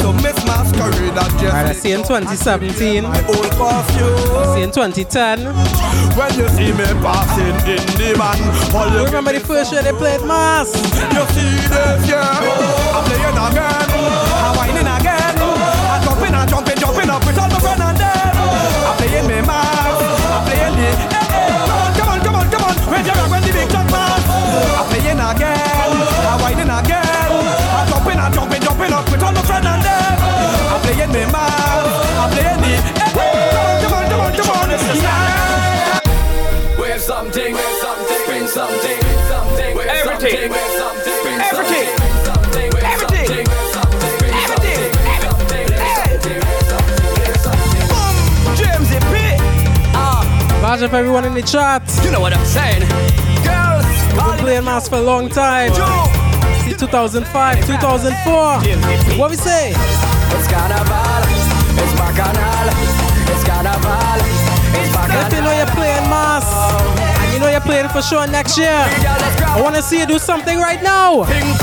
So 0.00 0.12
miss 0.12 0.36
masquerade 0.44 1.14
that 1.14 1.30
just. 1.40 1.54
I 1.54 1.72
see 1.72 1.92
in 1.92 2.02
2017. 2.02 3.04
My 3.04 3.24
old 3.26 3.50
perfume. 3.56 4.54
See 4.54 4.62
in 4.62 4.70
2010. 4.70 5.44
When 6.16 6.34
you 6.38 6.48
see 6.50 6.72
me 6.72 6.84
passing 7.00 7.56
in 7.64 7.84
the 7.96 8.14
van, 8.18 8.40
all 8.74 8.90
you 8.92 9.04
remember 9.04 9.32
the 9.32 9.40
first 9.40 9.72
year 9.72 9.82
they 9.82 9.92
played 9.92 10.22
mass. 10.22 10.74
You 10.74 11.24
see 11.32 11.56
this 11.68 12.08
yeah. 12.08 12.40
I'm 12.94 13.04
playing 13.04 13.38
again. 13.38 13.89
everything, 40.40 40.56
everything, 41.52 41.88
everything, 42.80 43.28
everything, 45.20 45.68
everything. 46.00 46.40
Boom, 47.90 48.14
Jamesy 48.56 48.98
P. 49.12 49.14
Large 50.62 50.82
up 50.82 50.92
everyone 50.94 51.24
in 51.26 51.34
the 51.34 51.42
chat. 51.42 51.82
You 52.04 52.10
know 52.10 52.20
what 52.20 52.32
I'm 52.32 52.46
saying? 52.46 52.80
Girls, 53.44 53.84
I've 54.16 54.36
been 54.36 54.38
playing 54.38 54.64
mass 54.64 54.88
for 54.88 54.96
a 54.96 55.02
long 55.02 55.28
time. 55.28 55.74
See 56.64 56.74
2005, 56.74 57.66
2004. 57.66 59.18
What 59.18 59.30
we 59.30 59.36
say? 59.36 59.72
It's 59.72 60.48
carnival, 60.48 61.22
it's 61.76 61.92
bacchanal. 61.98 62.89
For 67.88 68.02
sure 68.02 68.26
next 68.26 68.58
year, 68.58 68.66
I 68.66 69.60
want 69.62 69.76
to 69.76 69.82
see 69.82 70.00
you 70.00 70.06
do 70.06 70.18
something 70.18 70.58
right 70.58 70.82
now. 70.82 71.22
Crazy 71.22 71.54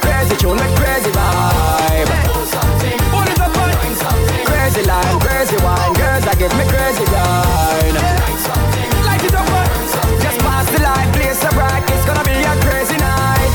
crazy 0.00 0.32
crazy 0.80 1.10
vibe. 1.12 2.08
Crazy 4.48 4.82
crazy 5.20 5.56
wine, 5.60 5.92
girls 5.92 6.24
give 6.40 6.52
me 6.56 6.64
crazy 6.72 7.04
Just 10.24 10.38
pass 10.40 10.64
the 10.72 10.80
light, 10.80 11.08
bright, 11.52 11.84
it's 11.84 12.04
gonna 12.08 12.24
be 12.24 12.32
a 12.32 12.54
crazy 12.64 12.96
night. 12.96 13.52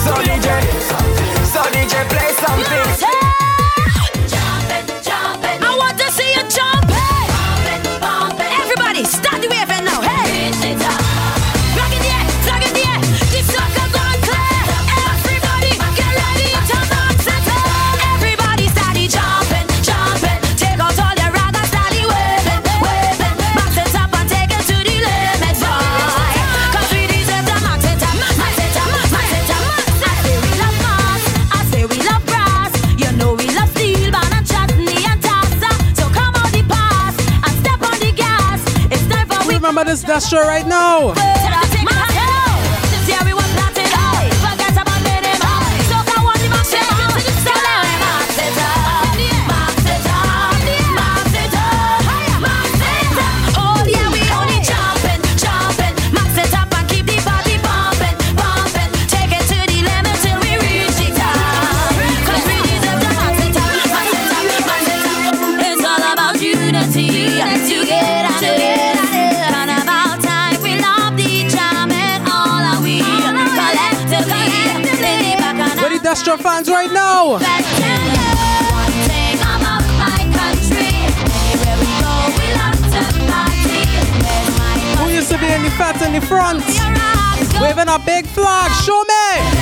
So 0.00 0.16
DJ, 0.24 0.48
so 1.52 1.60
DJ, 1.68 2.08
play 2.08 2.32
something. 2.40 3.01
that 40.12 40.22
show 40.22 40.42
right 40.42 40.66
now. 40.66 41.41
We 85.06 85.14
used 85.14 85.30
to 85.30 85.38
be 85.38 85.46
in 85.46 85.62
the 85.62 85.70
fat 85.78 86.02
in 86.02 86.12
the 86.12 86.20
front? 86.20 86.64
Waving 87.60 87.88
a 87.88 87.98
big 88.04 88.26
flag. 88.26 88.72
Show 88.82 89.04
me. 89.04 89.61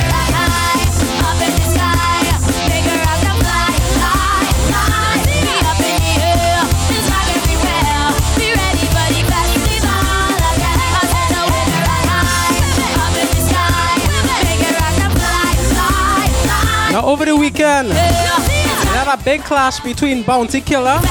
Now 16.91 17.05
over 17.05 17.23
the 17.25 17.35
weekend, 17.35 17.87
we 17.87 17.93
had 17.95 19.07
a 19.13 19.17
big 19.23 19.41
clash 19.43 19.79
between 19.79 20.23
Bounty 20.23 20.59
Killer 20.59 20.99
and 20.99 21.03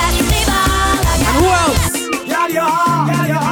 who 1.37 1.47
else? 1.47 1.97
You 1.97 2.11
you 2.49 2.67
you, 3.27 3.33
you. 3.33 3.51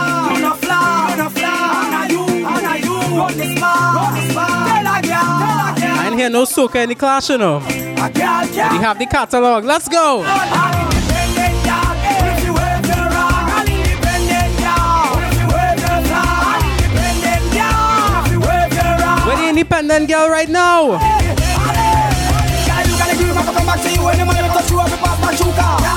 I 5.91 6.05
ain't 6.07 6.19
hear 6.19 6.31
no 6.31 6.45
soca 6.45 6.83
in 6.83 6.91
the 6.91 6.95
clash, 6.95 7.31
you 7.31 7.39
know. 7.39 7.61
Girl. 7.61 8.71
We 8.73 8.79
have 8.79 8.99
the 8.99 9.07
catalog. 9.07 9.65
Let's 9.65 9.89
go. 9.89 10.19
You 10.19 10.25
arm. 10.25 10.89
An 19.31 19.49
independent 19.49 20.09
girl, 20.09 20.33
if 20.35 20.49
you 20.49 21.18
party 23.79 23.99
when 24.01 24.19
the 24.19 24.25
man 24.25 24.51
touch 24.51 24.71
you, 24.71 24.79
have 24.79 24.91
to 24.91 24.97
pass 24.97 25.21
my 25.21 25.35
shooter. 25.35 25.88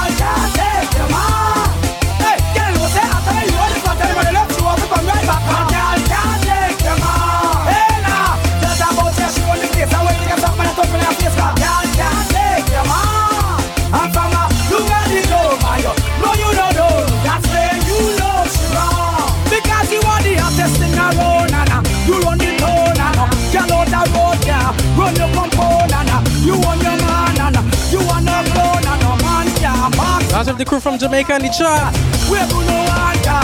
Of 30.51 30.57
the 30.57 30.65
crew 30.65 30.81
from 30.81 30.97
Jamaica 30.97 31.35
in 31.35 31.43
the 31.43 31.47
chat. 31.47 31.95
Where 32.27 32.43
you 32.43 32.59
know 32.67 32.83
water, 32.91 33.39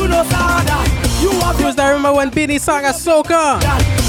you 0.00 0.08
know 0.08 0.24
soda, 0.32 0.80
you 1.20 1.28
have 1.44 1.60
Who's 1.60 1.76
that 1.76 1.92
remember 1.92 2.14
when 2.16 2.30
Beenie 2.30 2.56
sang 2.56 2.86
a 2.86 2.96
soca? 2.96 3.60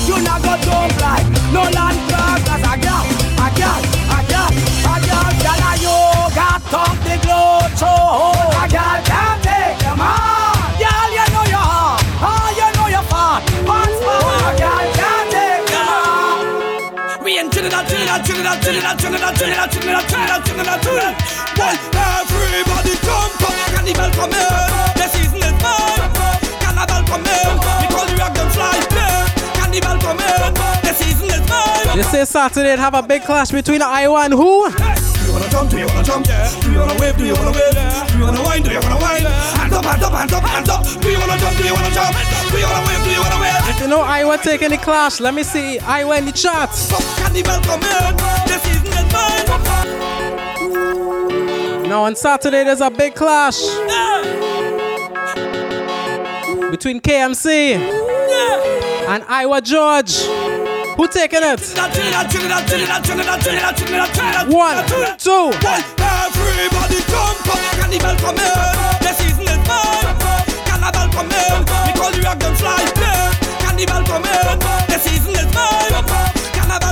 you 0.07 0.15
not 0.23 0.39
go 0.39 0.55
like 1.03 1.27
no 1.51 1.67
land 1.67 1.99
crab, 2.07 2.39
cause 2.47 2.63
a 2.63 2.79
girl, 2.79 3.03
a 3.43 3.47
girl, 3.59 3.81
a 4.07 4.19
girl, 4.31 4.51
a 4.55 4.95
girl, 5.03 5.29
girl, 5.35 5.67
a 5.67 5.71
you 5.83 5.99
got 6.31 6.63
top 6.71 6.95
the 7.03 7.19
glow, 7.27 7.59
so 7.75 7.91
a 7.91 8.65
girl 8.71 8.99
can't 9.03 9.43
take 9.43 9.83
your 9.83 9.99
man. 9.99 10.55
Girl, 10.79 11.09
you 11.11 11.27
know 11.35 11.43
your 11.43 11.59
heart, 11.59 11.99
oh, 12.23 12.47
you 12.55 12.67
know 12.79 12.87
your 12.87 13.03
fat, 13.11 13.43
pants 13.67 13.99
a 13.99 14.51
girl 14.63 14.87
can't 14.95 15.27
take 15.27 15.67
your 15.75 15.91
man. 16.95 17.19
We 17.19 17.35
in 17.35 17.51
Trinidad, 17.51 17.83
Trinidad, 17.83 18.23
Trinidad, 18.23 18.63
Trinidad, 18.63 18.95
Trinidad, 18.95 19.35
Trinidad, 19.35 19.67
Trinidad, 19.75 20.07
Trinidad, 20.07 20.45
Trinidad, 20.47 20.79
Trinidad. 20.79 21.39
Well, 21.59 21.75
everybody 21.75 21.89
jump 21.89 21.99
up 21.99 22.15
and 22.15 22.18
Carnival 23.89 24.11
come 24.21 24.33
in, 24.33 24.93
the 25.01 25.07
season 25.09 25.37
is 25.37 25.57
mine. 25.65 26.13
Carnival 26.61 27.01
come 27.09 27.25
in, 27.25 27.57
we 27.81 27.87
call 27.89 28.05
you 28.05 28.17
rock 28.21 28.35
them 28.35 28.49
fly. 28.53 28.77
Carnival 29.57 29.97
come 29.97 30.19
in, 30.19 30.53
the 30.85 30.93
season 30.93 31.25
is 31.25 31.41
mine. 31.49 31.97
They 31.97 32.03
say 32.03 32.25
Saturday 32.25 32.75
have 32.77 32.93
a 32.93 33.01
big 33.01 33.23
clash 33.23 33.49
between 33.49 33.81
Iwer 33.81 34.25
and 34.25 34.33
who? 34.33 34.69
Do 34.69 35.25
you 35.25 35.33
wanna 35.33 35.49
jump? 35.49 35.71
Do 35.71 35.79
you 35.79 35.87
wanna 35.87 36.03
jump? 36.03 36.27
Do 36.27 36.71
you 36.71 36.79
wanna 36.79 36.99
wave? 37.01 37.17
Do 37.17 37.25
you 37.25 37.33
wanna 37.33 37.51
wave? 37.51 37.73
Do 38.09 38.17
you 38.17 38.25
wanna 38.25 38.43
wine? 38.43 38.61
Do 38.61 38.69
you 38.69 38.79
wanna 38.79 39.01
wine? 39.01 39.25
Hands 39.25 39.73
up, 39.73 39.85
hands 39.85 40.03
up, 40.03 40.13
hands 40.13 40.33
up, 40.33 40.43
hands 40.43 40.69
up. 40.69 41.01
Do 41.01 41.09
you 41.09 41.19
wanna 41.19 41.39
jump? 41.39 41.57
Do 41.57 41.63
you 41.63 41.73
wanna 41.73 41.89
jump? 41.89 42.15
Do 42.51 42.57
you 42.59 42.67
wanna 42.69 42.87
wave? 42.87 43.03
Do 43.03 43.09
you 43.09 43.21
wanna 43.21 43.41
wave? 43.41 43.81
You 43.81 43.87
know 43.87 44.03
Iwer 44.03 44.37
taking 44.43 44.69
the 44.69 44.77
clash, 44.77 45.19
let 45.19 45.33
me 45.33 45.41
see 45.41 45.79
Iwer 45.79 46.19
in 46.19 46.25
the 46.25 46.31
charts. 46.31 46.91
Carnival 47.17 47.59
come 47.65 47.81
in, 47.81 48.15
the 48.45 48.59
season 48.61 48.85
is 48.85 49.11
mine. 49.11 49.88
Now 51.89 52.03
on 52.03 52.15
Saturday 52.15 52.63
there's 52.63 52.81
a 52.81 52.91
big 52.91 53.15
clash 53.15 53.57
between 56.69 57.01
KMC 57.01 57.77
and 59.09 59.23
Iwer 59.23 59.63
George. 59.63 60.21
Who 60.97 61.07
taking 61.07 61.41
it? 61.41 61.59
One, 64.53 64.85
two. 65.17 65.49
Everybody 66.29 67.01
jump 67.09 67.49
up, 67.49 67.57
come 68.21 68.37
in. 68.37 68.53
The 69.01 69.11
season 69.17 69.49
is 69.49 69.57
come 69.65 71.31
in. 71.33 71.65
We 71.87 71.93
call 71.97 72.13
you 72.13 72.21
rock 72.21 72.37
fly. 72.53 72.85
Come 73.65 73.79
in. 73.79 74.59
The 74.93 74.97
season 75.01 75.33
is 75.33 75.49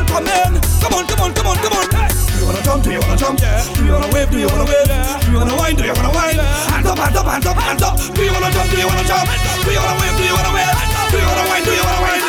come 0.10 0.26
in. 0.26 0.60
Come 0.82 0.94
on, 0.96 1.06
come 1.06 1.22
on, 1.22 1.34
come 1.36 1.46
on, 1.46 1.58
come 1.58 1.74
on. 1.74 2.07
Do 2.48 2.54
you 2.54 2.56
wanna 2.56 2.64
jump? 2.64 2.84
Do 2.84 2.92
you 2.92 3.00
wanna 3.02 3.18
jump? 3.18 3.40
Do 3.76 3.84
you 3.84 3.92
wanna 3.92 4.08
wave? 4.14 4.32
Do 4.32 4.40
you 4.40 4.48
wanna 4.48 4.64
wave? 4.64 4.88
Do 4.88 5.32
you 5.32 5.38
wanna 5.38 5.56
wine? 5.58 5.76
Do 5.76 5.84
you 5.84 5.92
wanna 5.92 6.12
wine? 6.16 6.40
Hands 6.40 6.88
up, 6.88 6.98
hands 6.98 7.18
up, 7.18 7.26
hands 7.28 7.46
up, 7.46 7.58
hands 7.60 7.84
up. 7.84 7.96
Do 8.16 8.24
you 8.24 8.32
wanna 8.32 8.52
jump? 8.56 8.72
Do 8.72 8.78
you 8.78 8.88
wanna 8.88 9.04
jump? 9.04 9.28
Do 9.28 9.72
you 9.76 9.82
wanna 9.84 10.00
wave? 10.00 10.16
Do 10.16 10.24
you 10.24 10.32
wanna 10.32 10.54
wave? 10.56 10.72
Do 11.12 11.18
you 11.20 11.28
wanna 11.28 11.44
wine? 11.52 11.64
Do 11.68 11.72
you 11.76 11.84
wanna 11.84 12.08
wine? 12.08 12.24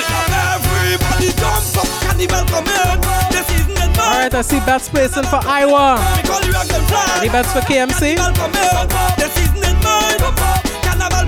Everybody 0.58 1.30
jump 1.38 1.78
up, 1.78 1.86
carnival 2.02 2.44
come 2.50 2.66
in. 2.66 2.98
The 3.30 3.46
season 3.46 3.78
is. 3.78 3.98
Alright, 3.98 4.34
I 4.34 4.42
see 4.42 4.58
bets 4.66 4.88
placing 4.88 5.22
for 5.30 5.38
Iwer. 5.46 6.02
We 6.18 6.22
call 6.26 6.42
you 6.42 6.50
rock 6.50 6.66
them 6.66 6.82
fly. 6.90 7.22
Any 7.22 7.28
bets 7.30 7.52
for 7.52 7.62
KMC? 7.62 8.18
Carnival 8.18 8.34
come 8.34 8.58
in. 8.58 9.22
Is 9.22 9.38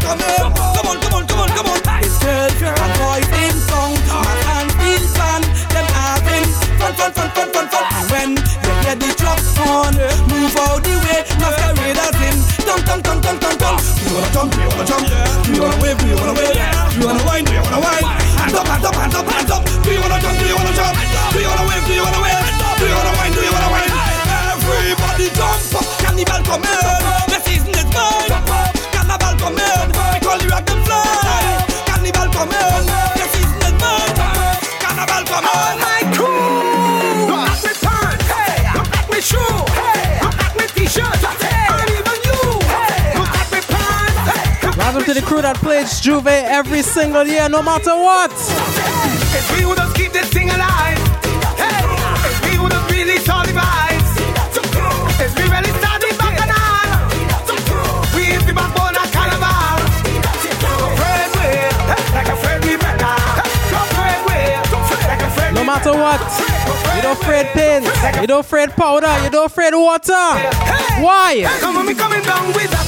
come. 0.03 0.55
Come 0.75 0.87
on, 0.91 0.99
come 0.99 1.15
on, 1.15 1.27
come 1.29 1.39
on, 1.39 1.49
come 1.55 1.67
on. 1.71 1.81
Wanna 14.21 14.33
jump? 14.35 14.53
Do 14.53 14.61
you 14.61 14.69
wanna 14.69 14.85
jump? 14.85 15.07
Do 15.45 15.53
you 15.55 15.63
wanna 15.63 15.83
wave? 15.83 15.99
Do 15.99 16.07
you 16.07 16.17
wanna 16.17 16.35
wave? 16.35 16.53
Do 16.53 17.01
you 17.01 17.07
wanna 17.07 17.25
wine? 17.25 17.45
Do 17.45 17.53
you 17.53 17.63
wanna 17.63 17.81
wine? 17.81 18.05
Hands 18.37 18.55
up, 18.55 18.67
hands 18.69 18.85
up, 18.85 18.95
hands 18.95 19.15
up, 19.15 19.27
hands 19.27 19.51
up. 19.51 19.65
Do 19.83 19.91
you 19.93 20.01
wanna 20.01 20.21
jump? 20.21 20.39
Do 20.39 20.45
you 20.45 20.57
wanna 20.57 20.75
jump? 20.77 20.97
Do 21.33 21.39
you 21.41 21.49
wanna 21.49 21.69
wave? 21.69 21.85
Do 21.87 21.93
you 21.95 22.03
wanna 22.05 22.21
wave? 22.21 22.45
Do 22.79 22.85
you 22.87 22.95
wanna 22.97 23.13
wine? 23.17 23.33
Do 23.33 23.41
you 23.41 23.53
wanna 23.53 23.71
wine? 23.73 23.91
Everybody 24.53 25.31
jump 25.33 25.61
carnival 26.05 26.43
come 26.45 26.65
in. 26.65 27.30
Crew 45.31 45.43
that 45.43 45.63
plays 45.63 46.03
J'ouvert 46.03 46.43
every 46.51 46.83
single 46.83 47.23
year, 47.23 47.49
no 47.49 47.63
matter 47.63 47.95
what. 47.95 48.35
It's 48.35 49.47
we 49.55 49.63
who 49.63 49.79
just 49.79 49.95
keep 49.95 50.11
this 50.11 50.27
thing 50.27 50.51
alive. 50.51 50.99
Hey, 51.55 51.87
it's 52.27 52.43
we 52.43 52.59
who 52.59 52.67
just 52.67 52.91
really 52.91 53.15
saw 53.23 53.47
the 53.47 53.55
vibes. 53.55 54.11
It's 55.23 55.31
we 55.39 55.47
really 55.47 55.71
started 55.79 56.19
bacchanal. 56.19 57.15
We 58.11 58.35
is 58.35 58.43
the 58.43 58.51
backbone 58.59 58.99
of 58.99 59.07
carnival. 59.15 59.79
Afraid 60.99 61.31
we, 61.39 61.47
like 62.11 62.27
afraid 62.27 62.59
we 62.67 62.75
better. 62.75 63.15
Afraid 63.71 64.19
we, 64.27 64.35
like 65.07 65.23
afraid 65.31 65.55
No 65.55 65.63
matter 65.63 65.95
what. 65.95 66.19
You 66.99 67.07
don't 67.07 67.15
afraid 67.23 67.47
paint. 67.55 67.87
You 68.19 68.27
don't 68.27 68.43
afraid 68.43 68.75
powder. 68.75 69.15
You 69.23 69.31
don't 69.31 69.47
afraid 69.47 69.79
water. 69.79 70.27
Why? 70.99 71.47
Come 71.63 71.79
on, 71.79 71.87
me 71.87 71.95
coming 71.95 72.27
down 72.27 72.51
with 72.51 72.80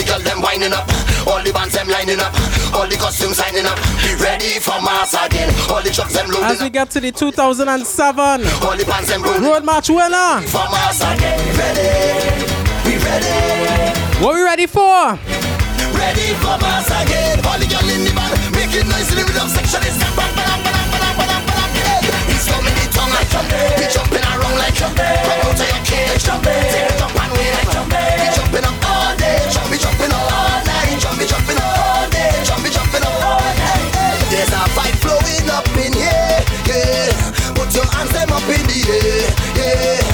the 0.00 0.06
girls 0.08 0.24
them 0.24 0.40
winding 0.40 0.72
up, 0.72 0.88
all 1.28 1.42
the 1.44 1.52
bands 1.52 1.74
them 1.76 1.88
lining 1.88 2.20
up, 2.20 2.32
all 2.72 2.88
the 2.88 2.96
costumes 2.96 3.36
signing 3.36 3.66
up. 3.68 3.76
Be 4.00 4.16
ready 4.16 4.56
for 4.56 4.80
mass 4.80 5.12
again. 5.12 5.52
All 5.68 5.82
the 5.84 5.90
trucks 5.92 6.14
them 6.16 6.32
As 6.40 6.62
we 6.62 6.70
get 6.70 6.88
to 6.96 7.00
the 7.00 7.12
2007 7.12 8.40
all 8.64 8.76
the 8.76 8.84
bands 8.88 9.08
them 9.12 9.22
rolling 9.22 9.42
Road 9.44 9.64
March 9.64 9.90
winner. 9.90 10.40
for 10.48 10.64
mass 10.72 11.00
again. 11.04 11.36
Ready, 11.52 12.48
we 12.88 12.96
ready, 12.96 14.24
What 14.24 14.34
we 14.34 14.42
ready 14.42 14.66
for? 14.66 15.20
ready 15.92 16.32
for 16.40 16.56
mass 16.64 16.88
again. 16.88 17.36
All 17.44 17.58
the 17.60 17.68
girls 17.68 17.90
in 17.92 18.00
the 18.08 18.12
band 18.16 18.32
making 18.56 18.88
noise 18.88 19.10
in 19.12 19.20
the 19.20 19.24
rhythm 19.28 19.48
section. 19.52 19.84
It's 19.84 20.00
bang 20.00 20.16
bang 20.16 20.32
bang 20.64 20.64
bang 20.64 20.88
bang 20.96 21.16
bang 21.28 21.44
bang. 21.44 21.72
Hey, 21.76 22.32
It's 22.32 22.48
coming 22.48 22.72
the 22.72 22.86
tongue 22.88 23.12
like 23.12 23.28
we 23.76 23.84
jumping 23.92 24.24
around 24.24 24.56
like 24.56 24.76
come 24.80 24.96
out 24.96 25.60
of 25.60 25.60
your 25.60 25.82
cage. 25.84 26.24
Take 26.24 27.04
up 27.04 27.19
day, 29.30 29.78
jumping 29.78 30.12
all 30.12 30.64
night, 30.64 30.98
jumping 30.98 31.28
jumping 31.28 31.58
all 31.58 32.08
day, 32.10 32.32
jumping 32.44 32.72
jumping 32.72 33.04
all 33.04 33.40
night. 33.40 34.30
There's 34.30 34.52
a 34.52 34.62
fight 34.74 34.96
flowing 35.02 35.48
up 35.50 35.66
in 35.78 35.92
here, 35.92 36.40
yeah. 36.66 37.54
Put 37.54 37.74
your 37.74 37.86
hands 37.86 38.12
them 38.12 38.30
up 38.30 38.46
in 38.48 38.64
the 38.66 38.80
air, 38.90 39.30
yeah. 39.56 40.09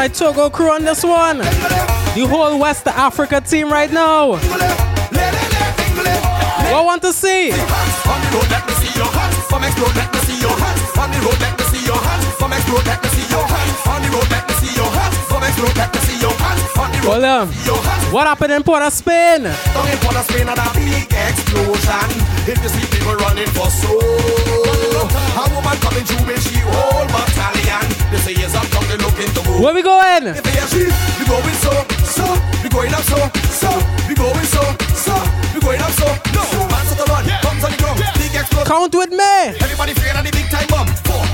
My 0.00 0.08
Togo 0.08 0.48
crew 0.48 0.72
on 0.72 0.82
this 0.82 1.04
one. 1.04 1.36
The 2.16 2.24
whole 2.26 2.58
West 2.58 2.86
Africa 2.86 3.38
team 3.38 3.70
right 3.70 3.92
now. 3.92 4.30
What 6.72 6.84
want 6.88 7.02
to 7.02 7.12
see? 7.12 7.52
On 7.52 7.58
the 8.24 8.28
road, 8.32 8.48
let 8.48 8.64
me 8.64 8.72
see 8.80 8.96
your 8.96 9.12
hands. 9.12 9.36
From 9.44 9.60
let 9.60 9.76
me 9.76 10.20
see 10.24 10.40
your 10.40 10.56
hands. 10.56 10.96
On 10.96 11.10
the 11.12 11.20
road, 11.20 11.36
let 11.44 11.52
me 11.52 11.64
see 11.68 11.84
your 11.84 12.00
hands. 12.00 12.24
From 12.40 12.48
let 12.48 12.64
me 13.04 13.08
see 13.12 13.28
your 13.28 13.44
hands. 13.44 13.76
On 13.92 14.00
the 14.00 14.08
road, 14.08 14.30
let 14.32 14.48
me 14.48 14.54
see 14.56 14.72
your 14.72 14.88
hands. 14.88 15.16
From 15.28 15.44
let 15.44 15.92
me 15.92 16.00
see 16.00 16.16
your 16.24 16.32
hands. 16.32 16.72
On 16.80 16.88
the 16.92 16.98
road, 17.04 17.20
Hold 17.20 17.24
on. 17.28 17.48
What 18.10 18.26
happened 18.26 18.52
in 18.54 18.62
Port 18.62 18.82
of 18.82 18.94
Spain? 18.94 19.42
Down 19.44 19.84
in 19.84 19.98
Port 20.00 20.16
of 20.16 20.24
Spain, 20.24 20.48
and 20.48 20.56
a 20.56 20.68
big 20.72 21.12
explosion. 21.12 22.08
If 22.48 22.56
you 22.56 22.70
see 22.72 22.86
people 22.88 23.20
running 23.20 23.52
for 23.52 23.68
soul, 23.68 24.79
a 25.08 25.44
woman 25.54 25.76
coming 25.80 26.04
through 26.04 26.26
with 26.26 26.42
she 26.44 26.60
whole 26.60 27.06
battalion. 27.08 27.84
They 28.10 28.20
say 28.20 28.34
yes, 28.34 28.54
I'm 28.54 28.66
coming 28.68 29.00
looking 29.00 29.30
to 29.32 29.40
move. 29.48 29.60
Where 29.60 29.74
we 29.74 29.82
going? 29.82 30.26
If 30.34 30.42
they 30.42 30.58
are 30.60 30.68
she, 30.68 30.84
we 31.18 31.24
going 31.24 31.56
so, 31.62 31.72
so, 32.04 32.24
we 32.62 32.68
going 32.68 32.92
up 32.92 33.04
so, 33.04 33.18
so, 33.48 33.70
we 34.08 34.14
going 34.14 34.48
so, 34.50 34.62
so, 34.92 35.14
we 35.54 35.60
going 35.60 35.80
up 35.80 35.92
so. 35.96 36.08
No, 36.36 36.44
man, 36.68 36.84
set 36.84 36.98
the 36.98 37.06
run, 37.08 37.24
comes 37.40 37.64
on 37.64 37.70
the 37.72 37.78
ground, 37.78 38.00
big 38.18 38.34
explosion. 38.34 38.66
Count 38.66 38.94
with 38.94 39.12
me. 39.12 39.56
Everybody 39.62 39.94
fear 39.94 40.12
of 40.16 40.24
the 40.24 40.32
big 40.32 40.48
time 40.50 40.68
bomb. 40.68 40.88
Four, 41.06 41.24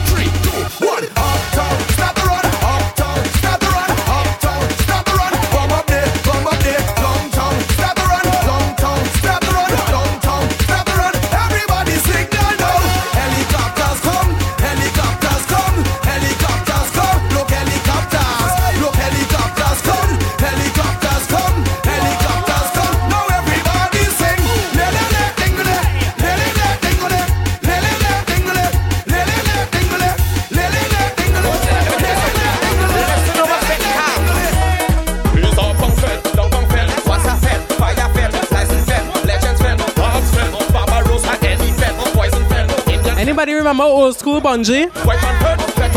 remember 43.67 43.83
old 43.83 44.15
school 44.17 44.41
Bunji? 44.41 44.87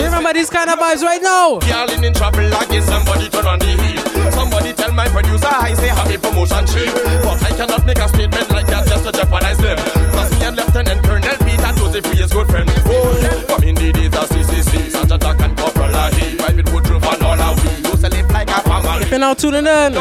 Remember 0.02 0.34
these 0.34 0.50
kind 0.50 0.70
of 0.72 0.80
vibes 0.80 1.04
right 1.04 1.22
now? 1.22 1.60
Girl 1.60 2.04
in 2.04 2.14
trouble 2.16 2.50
again, 2.50 2.82
somebody 2.82 3.30
turn 3.30 3.46
on 3.46 3.60
the 3.60 3.70
heat. 3.78 4.34
Somebody 4.34 4.74
tell 4.74 4.92
my 4.92 5.08
producer 5.08 5.46
I 5.46 5.76
say 5.76 5.90
a 5.90 6.18
promotion. 6.18 6.66
But 6.66 7.44
I 7.46 7.52
cannot 7.54 7.86
make 7.86 8.00
a 8.00 8.08
statement 8.10 8.50
like 8.50 8.66
that 8.74 8.88
just 8.88 9.06
to 9.06 9.12
jeopardize 9.12 9.60
them. 9.60 9.78
Cause 9.78 10.32
me 10.34 10.46
and 10.48 10.56
Lieutenant 10.58 11.04
Colonel 11.04 11.38
Peter 11.46 11.72
Joseph 11.78 12.20
is 12.20 12.34
good 12.34 12.48
friends. 12.48 12.72
Oh, 12.90 13.46
from 13.46 13.64
in 13.64 13.76
the 13.76 13.94
days 13.94 14.16
of 14.18 14.26
CCC, 14.34 15.20
Jack 15.20 15.40
and 15.42 15.56
Corporal. 15.56 15.94
Private 16.42 16.74
Woodruff 16.74 17.06
and 17.06 17.22
all 17.22 17.40
our 17.40 17.54
we. 17.54 17.70
You 17.86 17.98
sell 18.02 18.14
it 18.14 18.26
like 18.34 18.50
a 18.50 18.62
family. 18.66 19.04
If 19.04 19.12
you're 19.12 19.20
now 19.20 19.36
tuning 19.36 19.68
in, 19.68 19.94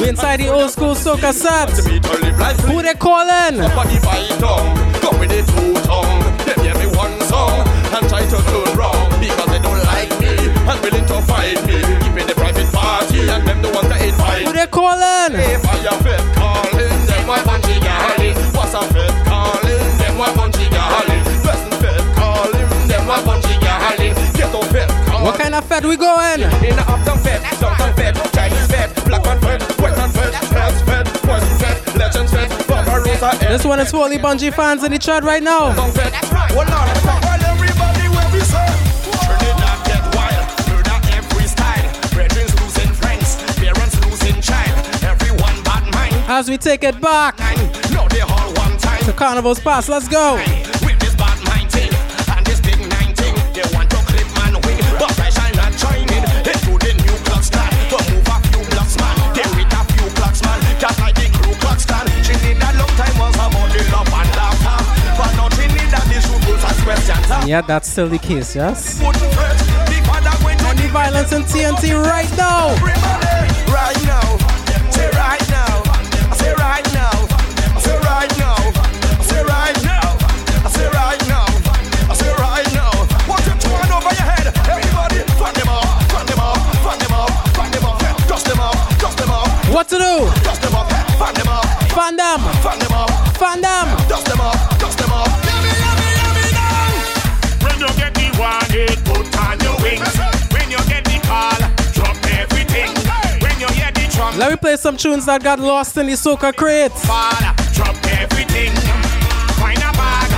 we 0.00 0.08
inside 0.08 0.40
the 0.40 0.48
old 0.48 0.70
school 0.72 0.96
soca 0.96 1.32
set. 1.32 1.70
Who 2.66 2.82
they 2.82 2.94
calling? 2.94 3.62
Somebody 3.62 4.00
buy 4.02 4.26
tongue, 4.42 5.20
with 5.20 5.30
it 5.30 5.46
two 5.46 5.74
tongue. 5.86 6.19
And 7.90 8.08
try 8.08 8.22
to 8.22 8.38
turn 8.38 8.70
wrong 8.78 9.10
because 9.18 9.50
they 9.50 9.58
don't 9.58 9.82
like 9.90 10.10
me 10.20 10.30
and 10.30 10.78
willing 10.80 11.06
to 11.06 11.18
fight 11.26 11.58
me. 11.66 11.82
Keeping 12.06 12.26
the 12.30 12.34
private 12.38 12.70
party 12.72 13.28
and 13.28 13.42
them 13.46 13.62
the 13.62 13.70
ones 13.74 13.88
that 13.90 14.00
invite. 14.00 14.46
Who 14.46 14.52
they 14.54 14.66
calling? 14.70 15.34
If 15.34 15.66
I 15.66 15.74
a 15.90 15.94
fit 15.98 16.22
calling, 16.38 17.00
them 17.10 17.26
what 17.26 17.42
punchy 17.42 17.76
galley. 17.82 18.30
What's 18.54 18.74
a 18.78 18.82
fit 18.94 19.10
calling? 19.26 19.82
Them 19.98 20.18
what 20.22 20.34
punchy 20.38 20.70
galley. 20.70 21.18
Western 21.42 21.74
fit 21.82 21.98
calling, 22.14 22.68
them 22.86 23.06
what 23.10 23.24
punchy 23.26 23.58
galley. 23.58 24.14
Get 24.38 24.54
on 24.54 24.64
fit 24.70 24.86
calling. 25.10 25.24
What 25.26 25.34
kind 25.42 25.54
of 25.58 25.64
fed 25.66 25.84
we 25.84 25.96
going? 25.98 26.46
In 26.62 26.78
the 26.78 26.84
uptown 26.86 27.18
fed, 27.18 27.42
downtown 27.58 27.92
fed, 27.98 28.14
Chinese 28.30 28.66
fed, 28.70 28.94
black 29.04 29.24
man 29.26 29.38
fed, 29.42 29.60
western 29.82 30.10
fed, 30.14 30.32
Heads 30.54 30.80
fed, 30.86 31.06
poison 31.26 31.58
fed, 31.58 31.74
legends 31.98 32.30
fed, 32.30 32.48
Barbarossa 32.70 33.34
This 33.50 33.64
one 33.64 33.80
is 33.80 33.90
for 33.90 34.06
all 34.06 34.08
the 34.08 34.18
Bunji 34.18 34.54
fans 34.54 34.84
in 34.84 34.92
the 34.92 34.98
chat 34.98 35.24
right 35.24 35.42
now. 35.42 35.74
Well, 36.54 36.66
Lord, 36.66 37.29
love 46.30 46.48
and 46.84 47.00
laughter, 47.02 47.42
but 49.04 49.04
now 49.04 49.12
Carnival's 49.12 49.58
is 49.58 49.88
Let's 49.88 50.06
go. 50.06 50.38
Yeah, 67.46 67.62
that's 67.62 67.88
still 67.90 68.08
the 68.08 68.18
case, 68.18 68.54
yes? 68.54 69.00
Wouldn't. 69.00 69.22
The 69.22 70.00
And 70.68 70.78
violence 70.92 71.32
in 71.32 71.42
TNT 71.42 72.00
right 72.00 72.30
now. 72.36 73.29
Fan 92.30 92.38
them. 92.44 92.54
fan 92.62 92.78
them 92.78 92.92
off, 92.92 93.36
Fan 93.38 93.60
them. 93.60 94.08
dust 94.08 94.26
them 94.26 94.40
off, 94.40 94.78
dust 94.78 94.98
them 94.98 95.10
off. 95.10 95.26
When 97.60 97.80
you 97.80 97.88
get 97.98 98.14
the 98.14 98.30
warning, 98.38 98.94
put 99.02 99.26
on 99.36 99.58
your 99.58 99.74
wings. 99.82 100.14
When 100.54 100.70
you 100.70 100.78
get 100.86 101.02
the 101.10 101.18
call, 101.26 101.58
drop 101.92 102.16
everything. 102.38 102.94
When 103.42 103.58
you 103.58 103.66
hear 103.74 103.90
the 103.90 104.06
drum, 104.14 104.38
Let 104.38 104.50
me 104.52 104.56
play 104.56 104.76
some 104.76 104.96
tunes 104.96 105.26
that 105.26 105.42
got 105.42 105.58
lost 105.58 105.96
in 105.96 106.06
the 106.06 106.12
soca 106.12 106.54
crate. 106.54 106.92
fall, 106.92 107.32
drop 107.74 107.96
everything. 108.06 108.70
Find 109.58 109.78
a 109.78 109.90
bag, 109.90 110.30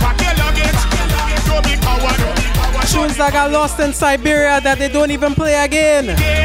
pack 0.00 0.18
your 0.24 0.32
luggage. 0.40 0.80
Don't 1.44 1.62
be 1.62 1.76
coward. 1.76 2.88
Tunes 2.88 3.18
that 3.18 3.34
got 3.34 3.50
lost 3.50 3.78
in 3.80 3.92
Siberia 3.92 4.62
that 4.62 4.78
they 4.78 4.88
don't 4.88 5.10
even 5.10 5.34
play 5.34 5.62
again. 5.62 6.16
Funny 6.16 6.37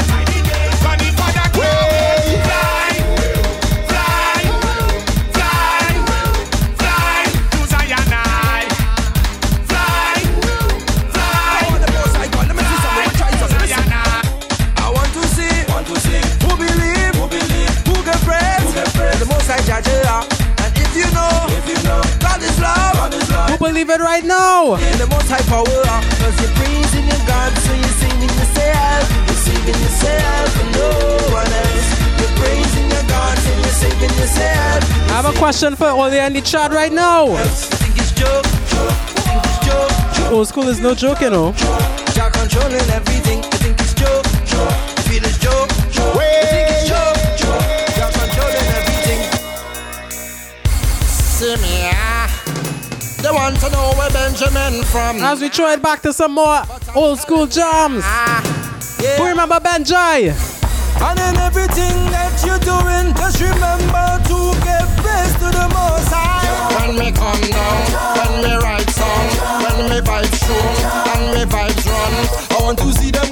believe 23.63 23.89
it 23.89 24.01
right 24.01 24.25
now? 24.25 24.75
In 24.75 24.97
the 24.99 25.07
most 25.07 25.29
high 25.31 25.41
power, 25.47 25.63
cause 25.63 26.35
you're 26.43 26.51
praising 26.59 27.07
your 27.07 27.23
God, 27.23 27.51
so 27.63 27.71
you're 27.71 27.97
singing 28.03 28.33
yourself, 28.35 29.07
you're 29.23 29.39
singing 29.39 29.79
yourself, 29.79 30.51
and 30.59 30.69
no 30.75 30.89
one 31.31 31.47
else. 31.47 31.87
You're 32.19 32.35
praising 32.43 32.91
your 32.91 33.05
God, 33.07 33.37
so 33.39 33.51
you're 33.55 33.79
singing 33.79 34.13
yourself. 34.19 34.83
I 35.07 35.15
have 35.15 35.25
a 35.33 35.37
question 35.39 35.77
for 35.77 35.87
all 35.87 36.11
you 36.11 36.19
in 36.19 36.33
the 36.33 36.41
chat 36.41 36.71
right 36.71 36.91
now. 36.91 37.27
You 37.27 37.37
think 37.79 37.95
it's 37.97 38.11
joke, 38.11 38.43
joke, 38.67 38.99
think 39.23 39.39
it's 39.47 39.59
joke, 39.63 39.95
joke. 40.11 40.31
Old 40.33 40.47
school 40.49 40.67
is 40.67 40.81
no 40.81 40.93
joke, 40.93 41.21
you 41.21 41.29
know. 41.29 41.55
You're 42.15 42.31
controlling 42.31 42.89
everything, 42.91 43.42
from. 54.85 55.17
As 55.23 55.41
we 55.41 55.49
throw 55.49 55.69
it 55.71 55.81
back 55.81 56.01
to 56.03 56.13
some 56.13 56.33
more 56.33 56.61
old 56.95 57.19
school 57.19 57.45
jams. 57.47 58.03
Ah, 58.05 58.41
Who 59.17 59.25
remember 59.25 59.59
Benjai? 59.59 60.31
And 61.03 61.19
in 61.19 61.35
everything 61.41 61.97
that 62.15 62.31
you're 62.45 62.61
doing, 62.63 63.11
just 63.17 63.41
remember 63.41 64.07
to 64.29 64.39
give 64.63 64.89
praise 65.03 65.33
to 65.41 65.49
the 65.51 65.67
Most 65.73 66.07
High. 66.13 66.47
When 66.87 66.95
me 66.95 67.11
come 67.11 67.41
down, 67.51 67.81
when 68.15 68.33
me 68.45 68.53
write 68.63 68.89
song, 68.93 69.27
when 69.65 69.89
me 69.89 69.99
vibes 69.99 70.31
strong, 70.37 70.75
and 71.17 71.25
me 71.35 71.43
vibes 71.49 71.83
run. 71.89 72.13
I 72.55 72.63
want 72.63 72.77
to 72.79 72.93
see 72.93 73.11
them 73.11 73.27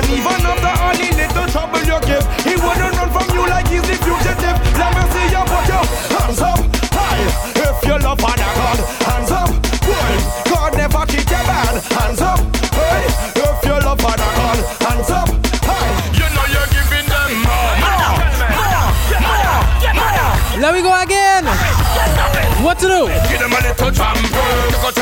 And 0.00 0.16
even 0.16 0.40
after 0.48 0.72
any 0.88 1.12
little 1.12 1.44
trouble 1.52 1.84
you 1.84 2.00
give, 2.08 2.24
he 2.40 2.56
wouldn't 2.56 2.96
run 2.96 3.10
from 3.12 3.28
you 3.36 3.44
like 3.44 3.68
he's 3.68 3.84
the 3.84 4.00
fugitive. 4.00 4.56
Let 4.80 4.96
me 4.96 5.04
see 5.12 5.28
you 5.28 5.44
put 5.44 5.68
your 5.68 5.84
hands 6.16 6.40
up 6.40 6.56
high. 6.88 7.20
If 7.68 7.84
you 7.84 7.98
love 8.00 8.16
Father 8.18 8.48
God, 8.56 8.80
hands 9.04 9.30
up. 9.30 9.52
Boy, 9.84 10.12
God 10.48 10.72
never 10.80 11.04
treat 11.04 11.28
you 11.28 11.44
bad. 11.44 11.84
Hands 11.84 12.22
up. 12.22 12.40
Hey, 12.72 13.12
if 13.44 13.60
you 13.60 13.76
love 13.76 14.00
Father 14.00 14.30
God, 14.40 14.58
hands 14.88 15.10
up 15.12 15.28
high. 15.68 15.92
You 16.16 16.26
know 16.32 16.48
you're 16.48 16.70
giving 16.72 17.04
them 17.04 17.44
more, 17.44 17.76
more, 17.84 18.00
more, 18.00 18.40
more, 18.40 18.80
more. 19.20 20.64
Let 20.64 20.72
me 20.72 20.80
go 20.80 20.96
again. 20.96 21.44
What 22.64 22.78
to 22.80 22.88
do? 22.88 23.00
Give 23.28 23.38
them 23.38 23.52
a 23.52 23.60
little 23.60 23.92
trample. 23.92 24.99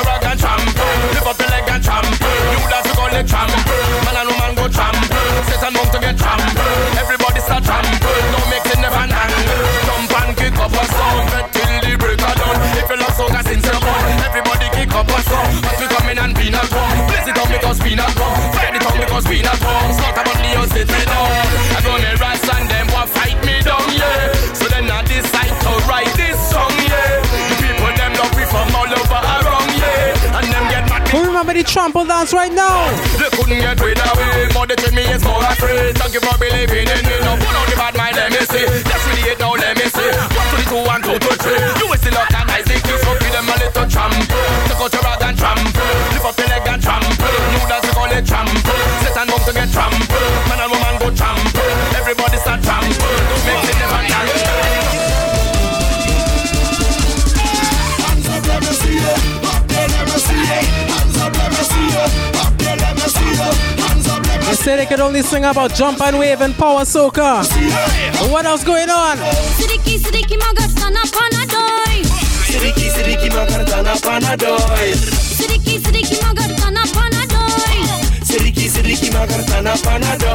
The 31.58 31.64
trample 31.64 32.04
dance 32.04 32.32
right 32.32 32.52
now? 32.52 32.86
They 33.18 33.30
couldn't 33.34 33.58
get 33.58 33.80
rid 33.80 33.98
of 33.98 34.14
me. 34.14 34.46
Thank 35.98 36.14
you 36.14 36.20
for 36.20 36.38
believing 36.38 36.86
in 36.86 37.02
me. 37.02 37.18
Now 37.20 37.67
could 64.98 65.06
only 65.06 65.22
sing 65.22 65.44
about 65.44 65.72
jump 65.74 66.00
and 66.00 66.18
wave 66.18 66.40
and 66.40 66.54
power 66.56 66.80
soca. 66.80 67.44
What 68.32 68.44
else 68.46 68.64
going 68.64 68.90
on? 68.90 69.16
Sidiki, 69.56 69.96
Sidiki, 69.96 70.36
Magatana, 70.36 71.02
Panadoi. 71.14 72.02
Sidiki, 72.50 72.90
Sidiki, 72.94 73.28
Magatana, 73.30 73.94
Panadoi. 74.02 74.94
Sidiki, 75.38 75.78
Sidiki, 75.78 76.16
Magatana, 76.24 76.82
Panadoi. 76.96 77.78
Sidiki, 78.28 78.68
Sidiki, 78.74 79.10
Magatana, 79.14 79.74
Panadoi. 79.84 80.27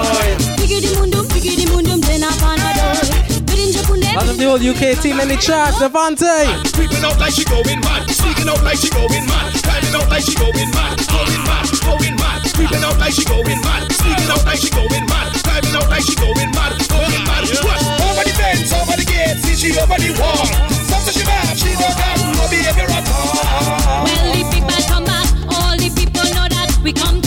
Out 4.14 4.30
of 4.30 4.38
the 4.38 4.46
whole 4.46 4.62
UK 4.62 5.00
team 5.02 5.20
in 5.20 5.28
the 5.28 5.38
chat, 5.38 5.74
Devante. 5.82 6.46
Creeping 6.78 7.04
out 7.04 7.18
like 7.18 7.34
she 7.34 7.44
going 7.46 7.82
mad. 7.82 8.06
Sneaking 8.10 8.50
out 8.50 8.62
like 8.64 8.78
she 8.78 8.90
going 8.94 9.26
mad. 9.26 9.54
Climbing 9.66 9.96
out 9.98 10.10
like 10.10 10.22
she 10.22 10.36
going 10.38 10.70
mad. 10.70 11.02
Going 11.10 11.42
mad, 11.50 11.66
going 11.82 12.16
mad. 12.22 12.40
Creeping 12.54 12.84
out 12.86 12.98
like 13.02 13.14
she 13.14 13.26
going 13.26 13.62
mad. 13.66 13.90
Sneaking 13.90 14.30
out 14.30 14.46
like 14.46 14.62
she 14.62 14.70
going 14.70 15.06
mad. 15.10 15.34
Climbing 15.42 15.76
out 15.76 15.90
like 15.90 16.06
she 16.06 16.16
going 16.16 16.52
mad. 16.54 16.78
Going 16.86 17.24
mad. 17.26 17.44
What? 17.66 17.82
Over 18.06 18.24
the 18.24 18.34
fence, 18.38 18.70
over 18.70 18.94
the 18.94 19.06
gate, 19.06 19.42
see 19.42 19.58
she 19.58 19.74
over 19.82 19.98
the 19.98 20.14
wall. 20.22 20.46
Something 20.86 21.14
she 21.18 21.24
bad, 21.26 21.58
she 21.58 21.74
don't 21.74 21.98
got 21.98 22.18
no 22.38 22.46
behavior 22.54 22.86
at 22.86 23.06
all. 23.10 24.06
Well, 24.06 24.30
the 24.30 24.46
people 24.54 24.82
come 24.86 25.06
back, 25.10 25.26
all 25.50 25.74
the 25.74 25.90
people 25.90 26.22
know 26.38 26.48
that 26.54 26.70
we 26.84 26.94
come 26.94 27.23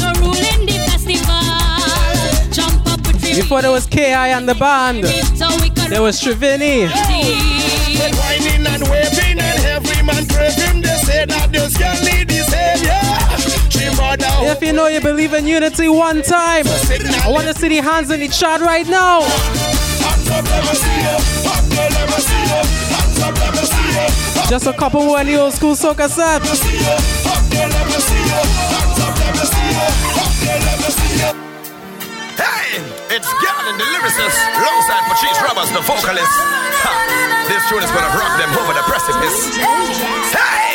Before 3.37 3.61
there 3.61 3.71
was 3.71 3.85
KI 3.87 4.33
and 4.33 4.49
the 4.49 4.55
band, 4.55 5.05
So 5.37 5.47
we 5.61 5.69
could 5.69 5.91
there 5.91 6.01
was 6.01 6.19
Trivini. 6.23 6.89
Whining 8.17 8.67
and 8.67 8.83
waving 8.89 9.39
and 9.39 9.65
every 9.77 10.03
man 10.03 10.27
craving. 10.27 10.81
They 10.81 10.97
say 11.05 11.27
that 11.27 11.53
this 11.53 11.77
can 11.77 12.03
lead 12.03 12.29
the 12.29 12.41
savior. 12.49 12.97
If 14.49 14.63
you 14.63 14.73
know 14.73 14.87
you 14.87 15.03
believe 15.03 15.35
in 15.35 15.47
unity 15.47 15.87
one 15.89 16.23
time, 16.23 16.65
I 16.67 17.29
want 17.29 17.47
to 17.47 17.53
see 17.53 17.69
the 17.69 17.83
hands 17.83 18.11
in 18.11 18.21
the 18.21 18.29
chat 18.29 18.63
right 18.63 18.89
now. 18.89 19.21
Hands 19.21 20.31
up, 20.31 20.45
let 20.45 20.65
me 20.65 20.73
see 20.73 20.97
you. 21.05 21.17
Up 21.53 21.65
there, 21.69 21.91
let 21.91 22.09
me 22.09 22.17
see 22.17 22.41
you. 22.41 22.65
Hands 22.97 23.21
up, 23.21 23.37
let 23.37 23.53
me 23.53 23.61
see 23.69 24.41
you. 24.41 24.49
Just 24.49 24.67
a 24.67 24.73
couple 24.73 25.05
more 25.05 25.21
in 25.21 25.27
the 25.27 25.37
old 25.37 25.53
school 25.53 25.75
soca 25.75 26.09
set. 26.09 26.41
Lyricist, 34.27 34.59
alongside 34.59 35.03
Patrice 35.07 35.41
Roberts, 35.41 35.71
the 35.71 35.81
vocalist. 35.83 36.33
Ha, 36.83 37.47
this 37.49 37.63
tune 37.69 37.83
is 37.83 37.91
gonna 37.91 38.11
rock 38.19 38.39
them 38.39 38.51
over 38.59 38.75
the 38.75 38.83
precipice. 38.83 39.57
Hey! 39.57 40.66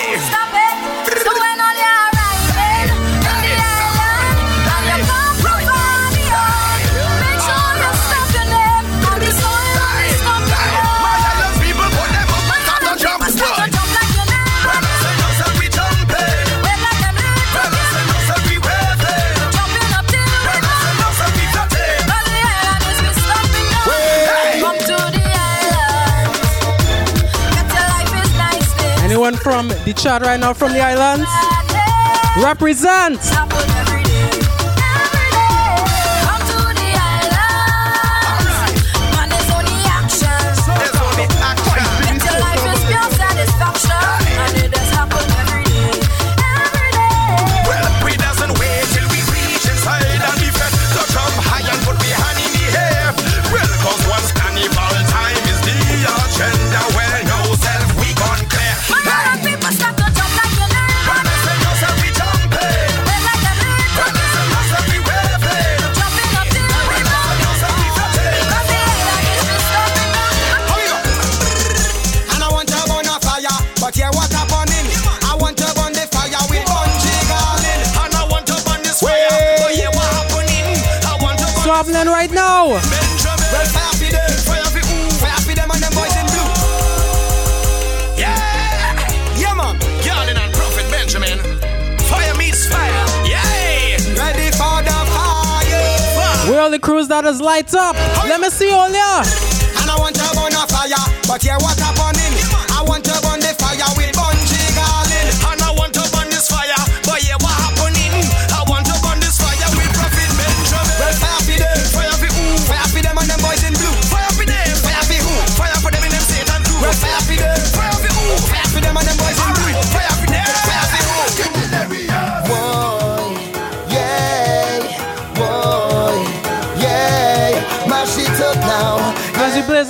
From 29.44 29.68
the 29.68 29.94
chat 29.96 30.22
right 30.22 30.40
now 30.40 30.54
from 30.54 30.74
the 30.74 30.82
islands? 30.82 31.28
Represent. 32.44 33.71
Fire. 95.72 96.50
Where 96.50 96.62
all 96.62 96.70
the 96.70 96.80
crews 96.80 97.08
that 97.08 97.26
is 97.26 97.42
lights 97.42 97.74
up? 97.74 97.96
Let 98.26 98.42
me 98.42 98.50
see 98.50 98.72
all 98.72 98.92
ya. 98.92 99.24
And 99.82 99.90
I 99.90 99.96
want 99.98 100.16
to 100.16 100.24
burn 100.36 100.54
a 100.54 100.68
fire, 100.68 101.02
but 101.28 101.44
yeah, 101.44 101.58
what 101.58 101.80
happening? 101.80 102.51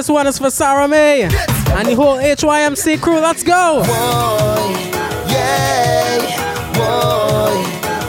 This 0.00 0.08
one 0.08 0.26
is 0.26 0.38
for 0.38 0.48
Sarah 0.48 0.88
May 0.88 1.24
and 1.24 1.86
the 1.86 1.94
whole 1.94 2.16
HYMC 2.16 3.02
crew. 3.02 3.20
Let's 3.20 3.42
go. 3.42 3.82
Boy, 3.82 4.72
yeah, 5.28 6.16
boy, 6.72 7.52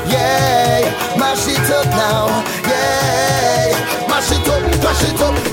yeah. 0.09 1.17
Mash 1.19 1.49
it 1.49 1.69
up 1.69 1.85
now. 1.87 2.27
Yeah, 2.65 4.07
mash 4.07 4.31
it 4.31 4.47
up, 4.47 4.61
mash 4.81 5.03
it 5.03 5.21
up. 5.21 5.50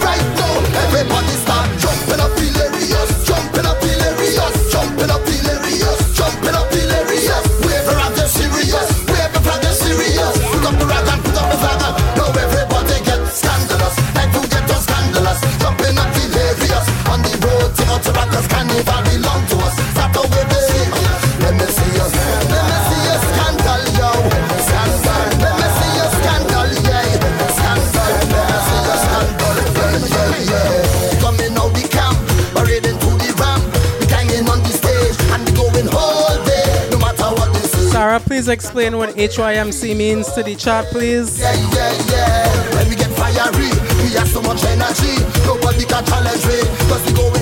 explain 38.69 38.99
what 38.99 39.09
HYMC 39.17 39.97
means 39.97 40.31
to 40.33 40.43
the 40.43 40.55
chat, 40.55 40.85
please? 40.93 41.41
Yeah, 41.41 41.55
yeah, 41.73 42.11
yeah. 42.11 42.75
When 42.75 42.91
we 42.91 42.97
get 42.97 43.11
fiery, 43.13 43.71
we 44.05 44.13
have 44.13 44.29
so 44.29 44.43
much 44.43 44.63
energy. 44.65 45.25
Nobody 45.47 45.87
can 45.87 46.05
challenge 46.05 46.45
me, 46.45 46.61
cause 46.87 47.03
we 47.07 47.15
going. 47.15 47.39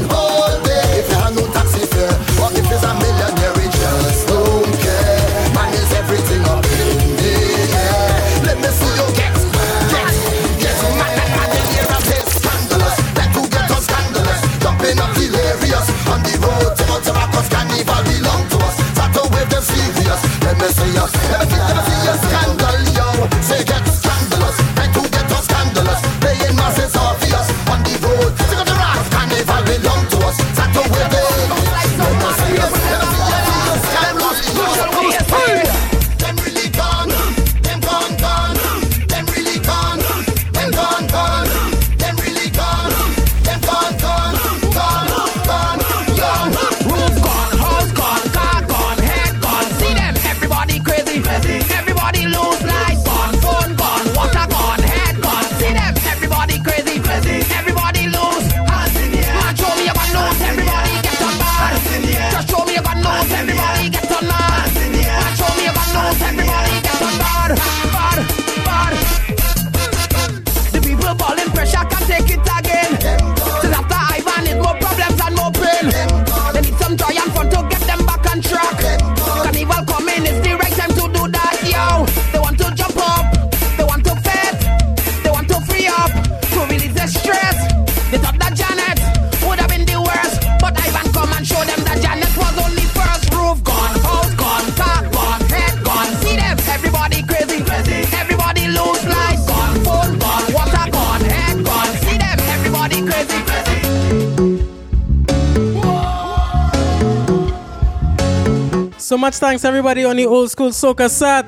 So 109.17 109.21
much 109.21 109.37
thanks 109.37 109.65
everybody 109.65 110.05
on 110.05 110.15
the 110.17 110.27
old 110.27 110.51
school 110.51 110.69
soca 110.69 111.09
set. 111.09 111.47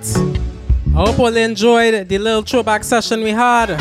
I 0.96 1.04
hope 1.04 1.18
all 1.18 1.36
enjoyed 1.36 2.08
the 2.08 2.16
little 2.16 2.40
throwback 2.40 2.82
session 2.82 3.22
we 3.22 3.28
had. 3.28 3.76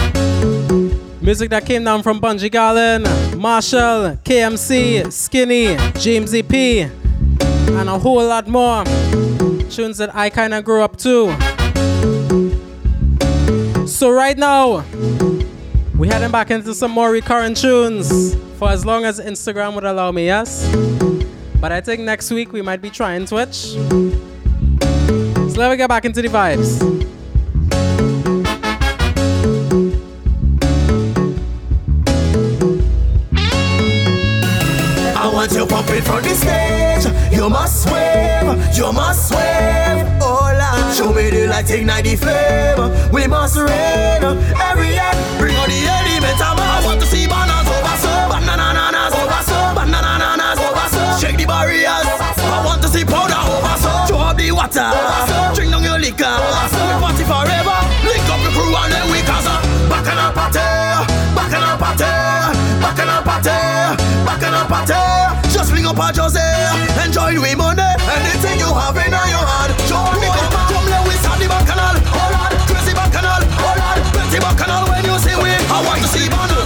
Music 1.22 1.50
that 1.52 1.66
came 1.66 1.86
down 1.86 2.04
from 2.04 2.20
Bunji 2.20 2.52
Garlin, 2.52 3.06
Machel, 3.36 4.22
KMC, 4.24 5.10
Skinny, 5.10 5.78
James 6.02 6.36
E.P., 6.36 6.82
and 6.82 7.88
a 7.88 7.98
whole 7.98 8.28
lot 8.28 8.46
more. 8.50 8.84
Tunes 9.70 10.00
that 10.00 10.14
I 10.14 10.32
kinda 10.32 10.62
grew 10.62 10.82
up 10.82 10.98
to. 10.98 11.32
So 13.88 14.12
right 14.12 14.38
now, 14.38 14.84
we're 15.96 16.12
heading 16.12 16.32
back 16.32 16.52
into 16.52 16.76
some 16.76 16.92
more 16.92 17.10
recurrent 17.10 17.56
tunes 17.56 18.36
for 18.60 18.68
as 18.70 18.86
long 18.86 19.06
as 19.06 19.22
Instagram 19.22 19.76
would 19.76 19.86
allow 19.86 20.12
me, 20.12 20.26
yes? 20.26 21.07
But 21.60 21.72
I 21.72 21.82
think 21.82 22.02
next 22.02 22.30
week 22.32 22.54
we 22.54 22.62
might 22.62 22.82
be 22.82 22.90
trying 22.90 23.26
Twitch. 23.26 23.74
So 25.52 25.56
let 25.58 25.72
me 25.72 25.78
get 25.78 25.90
back 25.90 26.06
into 26.06 26.22
the 26.22 26.28
vibes. 26.28 26.82
I 35.18 35.34
want 35.34 35.52
you 35.52 35.66
pumping 35.66 36.04
from 36.04 36.22
the 36.22 36.30
stage. 36.30 37.34
You 37.34 37.50
must 37.50 37.88
wave, 37.92 38.78
you 38.78 38.94
must 38.94 39.32
wave. 39.32 40.06
Oh 40.22 40.54
Lord, 40.54 40.96
show 40.96 41.12
me 41.12 41.30
the 41.32 41.48
light, 41.48 41.70
ignite 41.72 42.06
the 42.06 42.16
flame. 42.16 43.12
We 43.12 43.26
must 43.28 43.58
rain 43.58 44.24
every 44.62 44.98
end. 44.98 45.40
Bring 45.40 45.56
on 45.58 45.70
the 45.70 45.86
element, 45.88 46.40
warriors. 51.68 52.08
I 52.40 52.64
want 52.64 52.82
to 52.84 52.88
see 52.88 53.04
powder 53.04 53.36
over 53.36 53.76
so. 53.84 53.92
Throw 54.08 54.24
up 54.24 54.38
the 54.38 54.52
water. 54.52 54.88
Drink 55.56 55.72
down 55.72 55.84
your 55.84 56.00
liquor. 56.00 56.32
We 56.32 56.94
party 57.04 57.24
forever. 57.28 57.78
Link 58.08 58.28
up 58.32 58.40
the 58.44 58.52
crew 58.56 58.72
and 58.72 58.92
then 58.92 59.06
we 59.12 59.20
cause 59.28 59.48
a 59.48 59.56
back 59.92 60.08
and 60.08 60.20
a 60.20 60.28
party. 60.32 60.64
Back 61.36 61.54
and 61.54 61.68
a 61.68 61.72
party. 61.76 62.12
Back 62.80 63.00
and 63.00 63.12
a 63.12 63.18
party. 63.28 63.60
Back 64.24 64.44
and 64.48 64.56
a 64.56 64.64
party. 64.72 65.02
Just 65.52 65.72
bring 65.72 65.86
up 65.86 66.00
our 66.00 66.16
Jose. 66.16 66.48
Enjoy 67.04 67.36
we 67.36 67.52
money. 67.56 67.92
Anything 68.16 68.58
you 68.64 68.72
have 68.72 68.96
in 68.96 69.12
your 69.12 69.44
hand. 69.44 69.72
Show 69.88 70.00
me 70.22 70.28
come 70.32 70.56
on. 70.56 70.66
Come 70.72 70.88
let 70.88 71.04
we 71.04 71.16
start 71.20 71.40
the 71.40 71.48
bacchanal. 71.52 71.96
Oh 72.16 72.30
lad. 72.32 72.52
Crazy 72.72 72.94
bacchanal. 72.96 73.44
Oh 73.44 73.74
crazy 73.76 74.12
Plenty 74.16 74.40
bacchanal 74.40 74.84
when 74.88 75.04
you 75.04 75.16
see 75.20 75.36
we. 75.36 75.52
I 75.52 75.78
want 75.84 76.02
to 76.02 76.08
see 76.08 76.28
banana. 76.32 76.57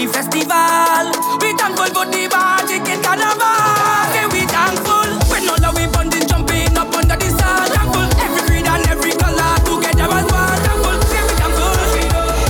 The 0.00 0.12
festival. 0.12 1.04
We 1.40 1.52
thankful 1.56 1.90
for 1.92 2.06
the 2.08 2.24
party 2.32 2.76
in 2.80 3.00
carnival. 3.04 3.44
Yeah, 4.16 4.28
we 4.32 4.46
thankful. 4.48 5.08
When 5.28 5.48
all 5.48 5.60
of 5.64 5.76
we 5.76 5.86
bonding, 5.92 6.26
jumping 6.26 6.76
up 6.76 6.94
under 6.94 7.16
the 7.16 7.28
sun. 7.28 7.68
Thankful 7.68 8.08
every 8.24 8.42
creed 8.48 8.66
and 8.66 8.86
every 8.88 9.12
color 9.12 9.52
together 9.68 10.08
as 10.08 10.24
one. 10.32 10.60
Thankful, 10.64 10.96
yeah, 11.12 11.24
we 11.28 11.34
thankful. 11.36 11.76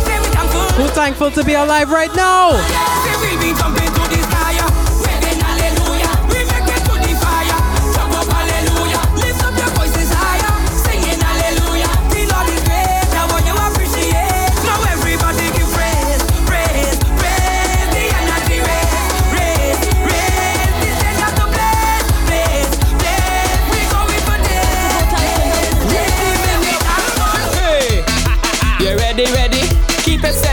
Yeah, 0.06 0.20
we 0.22 0.28
thankful. 0.30 0.68
Who 0.78 0.86
thankful 0.94 1.30
to 1.32 1.42
be 1.44 1.54
alive 1.54 1.90
right 1.90 2.14
now? 2.14 2.54
Yeah, 2.70 2.99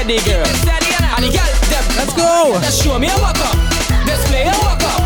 Steady, 0.08 0.24
girl. 0.24 0.40
And 0.40 1.26
the 1.26 1.36
girl, 1.36 1.52
them, 1.68 1.84
let's 2.00 2.14
go. 2.16 2.56
Just 2.64 2.82
show 2.82 2.98
me 2.98 3.12
a 3.12 3.18
walk 3.20 3.36
up. 3.44 3.60
Display 4.08 4.48
a 4.48 4.56
walk 4.64 4.80
up. 4.80 5.04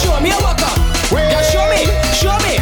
Show 0.00 0.16
me 0.16 0.32
a 0.32 0.38
walk 0.40 0.64
up. 0.64 0.80
Just 1.12 1.52
show 1.52 1.68
me, 1.68 1.84
show 2.16 2.32
me. 2.40 2.56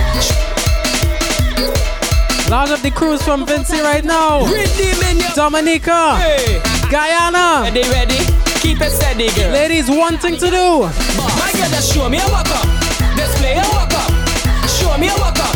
Large 2.50 2.70
up 2.70 2.80
the 2.80 2.90
cruise 2.90 3.22
from 3.22 3.46
Vincy 3.46 3.80
right 3.80 4.05
now. 4.05 4.42
Redeem 4.50 4.98
in 5.06 5.18
your 5.22 5.30
Dominica. 5.36 6.18
Hey. 6.18 6.59
Guyana. 6.90 7.70
Ready, 7.70 7.86
ready? 7.94 8.18
Keep 8.59 8.80
it 8.82 8.90
steady, 8.90 9.30
girl. 9.38 9.52
Ladies, 9.52 9.88
one 9.88 10.18
thing 10.18 10.34
to 10.34 10.50
do. 10.50 10.82
My 11.38 11.52
girl, 11.55 11.70
just 11.70 11.94
show 11.94 12.09
me 12.10 12.18
a 12.18 12.26
walk 12.34 12.50
up. 12.59 12.66
Display 13.14 13.55
a 13.55 13.62
walk 13.70 13.94
up. 13.94 14.10
Show 14.66 14.98
me 14.98 15.06
a 15.06 15.14
walk 15.22 15.38
up. 15.38 15.55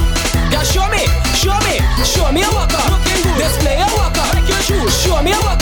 Just 0.54 0.70
show 0.70 0.86
me, 0.86 1.02
show 1.34 1.58
me, 1.66 1.82
show 2.06 2.30
me 2.30 2.46
a 2.46 2.50
walk 2.54 2.70
up. 2.78 3.02
Display 3.34 3.74
a 3.74 3.90
walk 3.98 4.14
up. 4.22 4.34
Like 4.38 4.46
your 4.46 4.62
shoes. 4.62 5.02
Show 5.02 5.20
me 5.20 5.32
a 5.32 5.40
walk 5.42 5.58
up. 5.58 5.61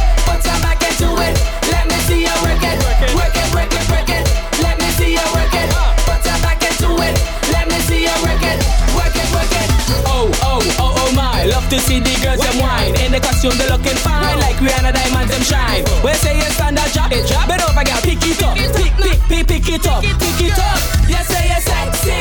to 11.71 11.79
see 11.79 12.03
the 12.03 12.11
girls 12.19 12.43
them 12.43 12.59
wine. 12.59 12.91
In 12.99 13.15
the 13.15 13.19
costume 13.23 13.55
they 13.55 13.63
looking 13.71 13.95
fine. 14.03 14.35
Like 14.43 14.59
we 14.59 14.67
are 14.75 14.83
the 14.83 14.91
diamonds 14.91 15.31
them 15.31 15.39
shine. 15.39 15.87
When 16.03 16.11
say 16.19 16.35
you 16.35 16.43
stand 16.51 16.75
up, 16.75 16.91
drop 16.91 17.15
it, 17.15 17.23
drop 17.31 17.47
it 17.47 17.63
over, 17.63 17.83
girl. 17.87 18.01
Pick 18.03 18.19
it 18.27 18.43
up. 18.43 18.59
Pick, 18.59 18.91
pick, 18.99 19.19
pick, 19.31 19.47
pick 19.47 19.79
it 19.79 19.87
up. 19.87 20.03
Pick 20.03 20.51
it 20.51 20.59
up. 20.59 20.79
You 21.07 21.21
say 21.23 21.47
you're 21.47 21.63
sexy. 21.63 22.19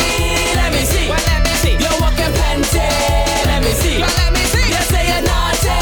Let 0.55 0.71
me 0.71 0.87
see. 0.87 1.11
Let 1.11 1.43
me 1.43 1.55
see. 1.59 1.75
You're 1.83 1.99
walking 1.99 2.31
plenty. 2.31 2.87
Let 3.51 3.59
me 3.67 3.75
see. 3.75 3.99
Let 3.99 4.31
me 4.31 4.43
see. 4.55 4.71
You 4.71 4.83
say 4.87 5.03
you're 5.11 5.27
naughty. 5.27 5.79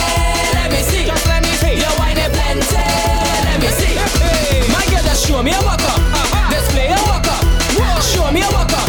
Let 0.57 0.69
me 0.73 0.81
see. 0.89 1.05
Just 1.05 1.29
let 1.29 1.45
me 1.45 1.53
see. 1.61 1.77
You're 1.77 1.97
whining 2.01 2.33
plenty. 2.33 2.89
Let 3.53 3.59
me 3.61 3.69
see. 3.77 4.01
My 4.73 4.81
girl, 4.89 5.05
just 5.05 5.29
show 5.29 5.45
me 5.45 5.53
a 5.53 5.61
walk 5.61 5.85
up. 5.85 6.01
Uh-huh. 6.17 6.57
Display 6.57 6.89
a 6.89 6.97
walk 7.05 7.29
up. 7.29 7.45
Show 8.01 8.33
me 8.33 8.41
a 8.41 8.49
walk 8.49 8.73
up. 8.73 8.89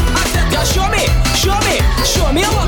Just 0.56 0.72
show 0.72 0.88
me, 0.88 1.04
show 1.36 1.60
me, 1.68 1.84
show 2.08 2.32
me 2.32 2.44
a 2.44 2.48
walk 2.48 2.56
up. 2.56 2.59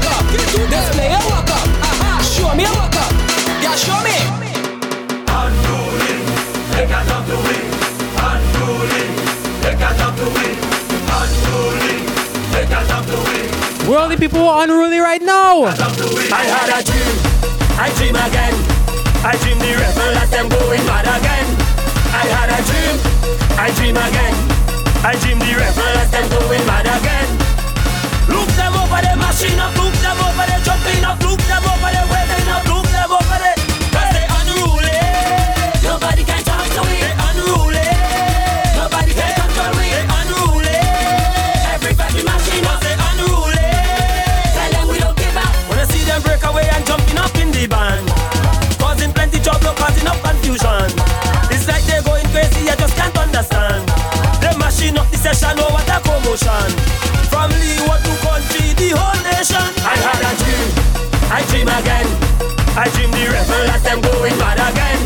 Win. 13.91 13.99
Worldly 13.99 14.17
people 14.17 14.39
who 14.39 14.45
are 14.45 14.63
unruly 14.63 14.99
right 14.99 15.21
now. 15.21 15.63
I 15.63 16.43
had 16.47 16.69
a 16.71 16.79
dream, 16.83 17.15
I 17.75 17.91
dream 17.97 18.15
again. 18.15 18.55
I 19.23 19.37
dream 19.43 19.59
the 19.59 19.71
rebel 19.77 20.11
that 20.15 20.29
them 20.31 20.47
going 20.49 20.83
mad 20.87 21.05
again. 21.05 21.47
I 22.11 22.25
had 22.31 22.49
a 22.49 22.59
dream, 22.65 22.95
I 23.59 23.67
dream 23.75 23.97
again. 23.97 24.35
I 25.03 25.13
dream 25.21 25.39
the 25.39 25.53
rebel 25.59 25.91
that 25.97 26.09
them 26.11 26.27
going 26.31 26.65
mad 26.65 26.87
again. 26.87 27.29
Look 28.31 28.49
them 28.55 28.73
over 28.79 28.95
up, 28.95 29.75
look 29.77 29.95
them 29.99 30.19
over 30.23 30.47
jumping 30.63 31.03
up, 31.03 31.19
look 31.21 31.41
them 31.45 31.63
over 31.67 31.91
wedding 32.11 32.50
session, 55.33 55.59
oh 55.59 55.71
what 55.71 55.87
a 55.87 55.97
commotion. 56.03 56.67
From 57.31 57.51
Leeward 57.55 58.03
to 58.03 58.13
country, 58.19 58.75
the 58.75 58.91
whole 58.95 59.21
nation. 59.23 59.71
I 59.83 59.95
had 59.95 60.19
a 60.27 60.31
dream, 60.35 60.67
I 61.31 61.39
dream 61.47 61.69
again. 61.71 62.07
I 62.75 62.87
dream 62.91 63.11
the 63.11 63.23
rebel 63.31 63.63
that 63.67 63.81
them 63.83 63.99
going 64.03 64.35
mad 64.39 64.59
again. 64.59 64.99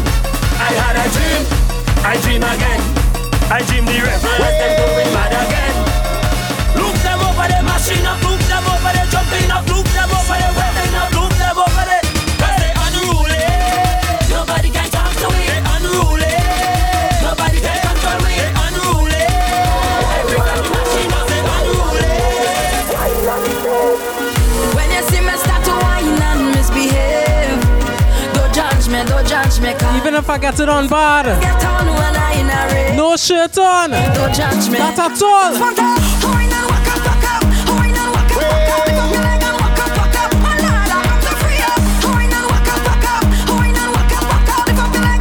I 0.57 0.69
had 0.73 0.97
a 0.97 1.05
dream, 1.13 1.41
I 2.01 2.17
dream 2.25 2.41
again. 2.41 2.81
I 3.53 3.61
dream 3.69 3.85
the 3.85 3.97
rebel 4.01 4.37
that 4.41 4.55
them 4.57 4.73
going 4.81 5.11
mad 5.13 5.33
again. 5.33 5.75
Look 6.73 6.97
them 7.05 7.21
over 7.21 7.45
the 7.45 7.61
machine 7.61 8.05
up, 8.05 8.21
look 8.25 8.41
them 8.49 8.65
over 8.65 8.91
the 8.97 9.03
jumping 9.13 9.51
up, 9.53 9.65
look 9.69 9.84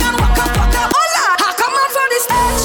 and 0.05 0.17
walk 0.21 0.39
up, 0.39 0.51
walk 0.59 0.77
up. 0.81 0.93
Oh 0.95 1.07
Lord, 1.17 1.41
I 1.41 1.51
come 1.59 1.75
out 1.83 1.91
for 1.97 2.07
this 2.13 2.25
stage. 2.29 2.65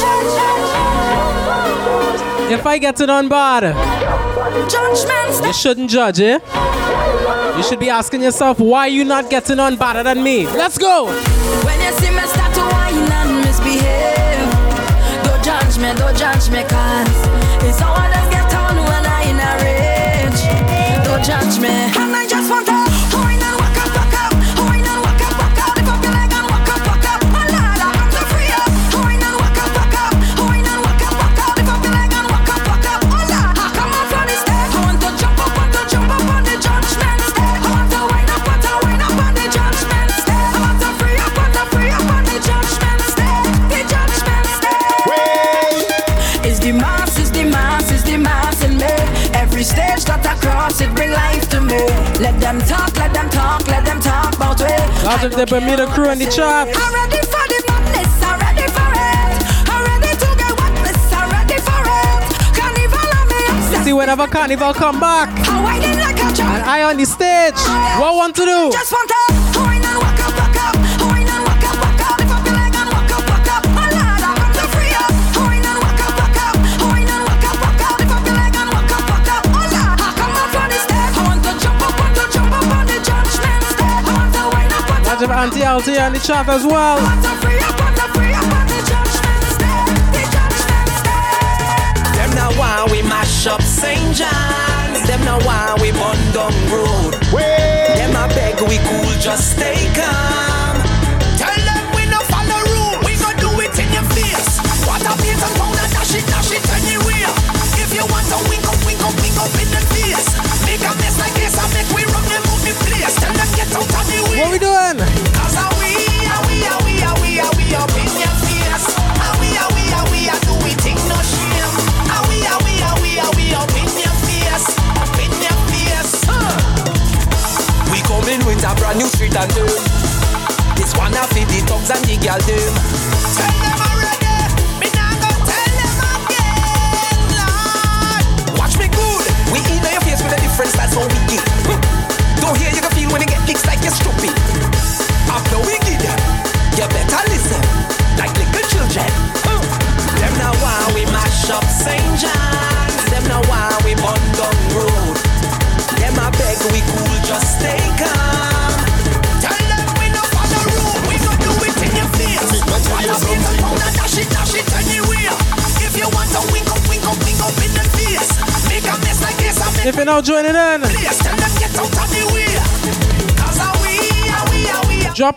If 2.59 2.65
I 2.65 2.77
get 2.77 3.01
it 3.01 3.09
on 3.09 3.27
bad, 3.29 3.63
you 5.45 5.53
shouldn't 5.53 5.89
judge, 5.89 6.19
eh? 6.19 6.39
You 7.57 7.63
should 7.63 7.79
be 7.79 7.89
asking 7.89 8.21
yourself 8.23 8.59
why 8.59 8.87
you 8.87 9.03
not 9.03 9.29
getting 9.29 9.59
on 9.59 9.75
better 9.75 10.03
than 10.03 10.23
me. 10.23 10.45
Let's 10.45 10.77
go. 10.77 11.07
Me, 15.79 15.93
don't 15.95 16.17
judge 16.17 16.49
me, 16.49 16.63
cause 16.63 17.07
it's 17.63 17.81
all 17.81 17.95
I 17.95 18.09
just 18.11 18.31
get 18.31 18.53
on 18.53 18.75
when 18.75 19.05
I 19.05 19.21
in 19.31 19.39
a 19.39 19.51
rage. 19.63 20.41
Don't 21.05 21.23
judge 21.23 21.59
me. 21.59 21.69
And 21.69 22.15
I 22.15 22.25
just 22.27 22.49
want 22.49 22.65
to 22.67 22.88
Out 55.09 55.23
of 55.23 55.31
the 55.35 55.47
Bermuda 55.47 55.87
crew 55.87 56.07
and 56.07 56.21
the 56.21 56.25
charts. 56.25 56.69
I'm 56.77 56.93
ready 56.93 57.17
for 57.25 57.41
the 57.49 57.63
madness, 57.65 58.21
I'm 58.21 58.37
ready 58.45 58.67
for 58.69 58.89
it. 58.93 59.41
I'm 59.65 59.81
ready 59.89 60.13
to 60.13 60.29
get 60.37 60.53
witness, 60.61 61.01
I'm 61.11 61.31
ready 61.33 61.57
for 61.65 61.81
it. 61.81 62.29
Carnival 62.53 63.09
on 63.17 63.25
me. 63.27 63.75
You 63.75 63.83
see, 63.85 63.93
whenever 63.93 64.27
Carnival 64.27 64.71
come 64.71 64.99
back, 64.99 65.29
I'm 65.49 65.63
like 65.63 65.81
a 65.81 66.43
and 66.43 66.63
I 66.63 66.83
on 66.83 66.97
the 66.97 67.05
stage, 67.05 67.57
what 67.99 68.15
want 68.17 68.35
to 68.35 68.45
do? 68.45 68.71
Just 68.71 68.91
want 68.91 69.09
to 69.09 69.28
with 85.29 85.37
Auntie 85.37 85.59
Alty 85.61 85.99
on 86.01 86.13
the 86.13 86.19
chat 86.19 86.47
as 86.49 86.65
well. 86.65 86.97
Them 92.15 92.35
now 92.35 92.51
why 92.57 92.87
we 92.91 93.01
mash 93.01 93.45
up 93.47 93.61
St. 93.61 94.15
John. 94.15 94.93
Them 95.05 95.23
now 95.25 95.39
why 95.45 95.77
we 95.81 95.91
bond 95.91 96.35
road. 96.71 97.13
Them 97.31 98.15
I 98.15 98.27
beg 98.29 98.59
we 98.61 98.77
cool, 98.77 99.21
just 99.21 99.55
stay 99.55 99.91
calm. 99.93 100.58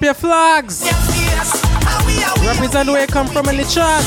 your 0.02 0.14
flags. 0.14 0.82
Represent 2.44 2.88
where 2.88 3.02
you 3.02 3.06
come 3.06 3.26
from 3.26 3.48
in 3.48 3.56
the 3.56 3.64
chart. 3.64 4.02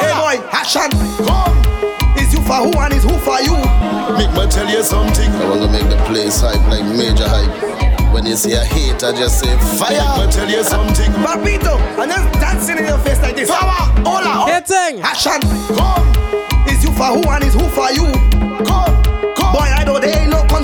Hey 0.00 0.12
boy, 0.16 0.44
action, 0.52 0.90
come. 1.26 1.56
It's 2.16 2.32
you 2.32 2.40
for 2.42 2.64
who 2.64 2.72
and 2.80 2.94
it's 2.94 3.04
who 3.04 3.18
for 3.18 3.40
you. 3.40 3.56
Make 4.16 4.32
me 4.32 4.46
tell 4.50 4.68
you 4.68 4.82
something. 4.82 5.30
I 5.30 5.48
want 5.48 5.62
to 5.62 5.68
make 5.68 5.88
the 5.88 6.02
place 6.06 6.40
hype 6.40 6.66
like 6.68 6.84
major 6.84 7.28
hype. 7.28 8.12
When 8.12 8.24
you 8.24 8.36
see 8.36 8.52
a 8.52 8.64
hate, 8.64 9.04
I 9.04 9.12
just 9.12 9.40
say 9.40 9.54
fire. 9.76 10.00
Make 10.16 10.26
me 10.26 10.32
tell 10.32 10.48
you 10.48 10.64
something. 10.64 11.12
Papito, 11.12 11.78
and 12.00 12.10
then 12.10 12.32
dancing 12.40 12.78
in 12.78 12.86
your 12.86 12.98
face 12.98 13.20
like 13.20 13.36
this. 13.36 13.50
Power, 13.50 13.92
hola, 14.00 14.24
hola. 14.24 14.52
Hitting. 14.52 15.02
Action, 15.02 15.40
come. 15.76 16.06
It's 16.66 16.82
you 16.84 16.92
for 16.92 17.12
who 17.12 17.22
and 17.30 17.44
it's 17.44 17.54
who 17.54 17.68
for 17.68 17.90
you 17.92 18.45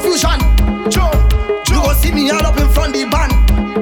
confusion. 0.03 0.39
Joe, 0.91 1.11
Joe. 1.65 1.75
You 1.75 1.83
go 1.83 1.93
see 1.95 2.13
me 2.13 2.31
all 2.31 2.45
up 2.45 2.59
in 2.59 2.69
front 2.69 2.93
the 2.93 3.05
band. 3.07 3.33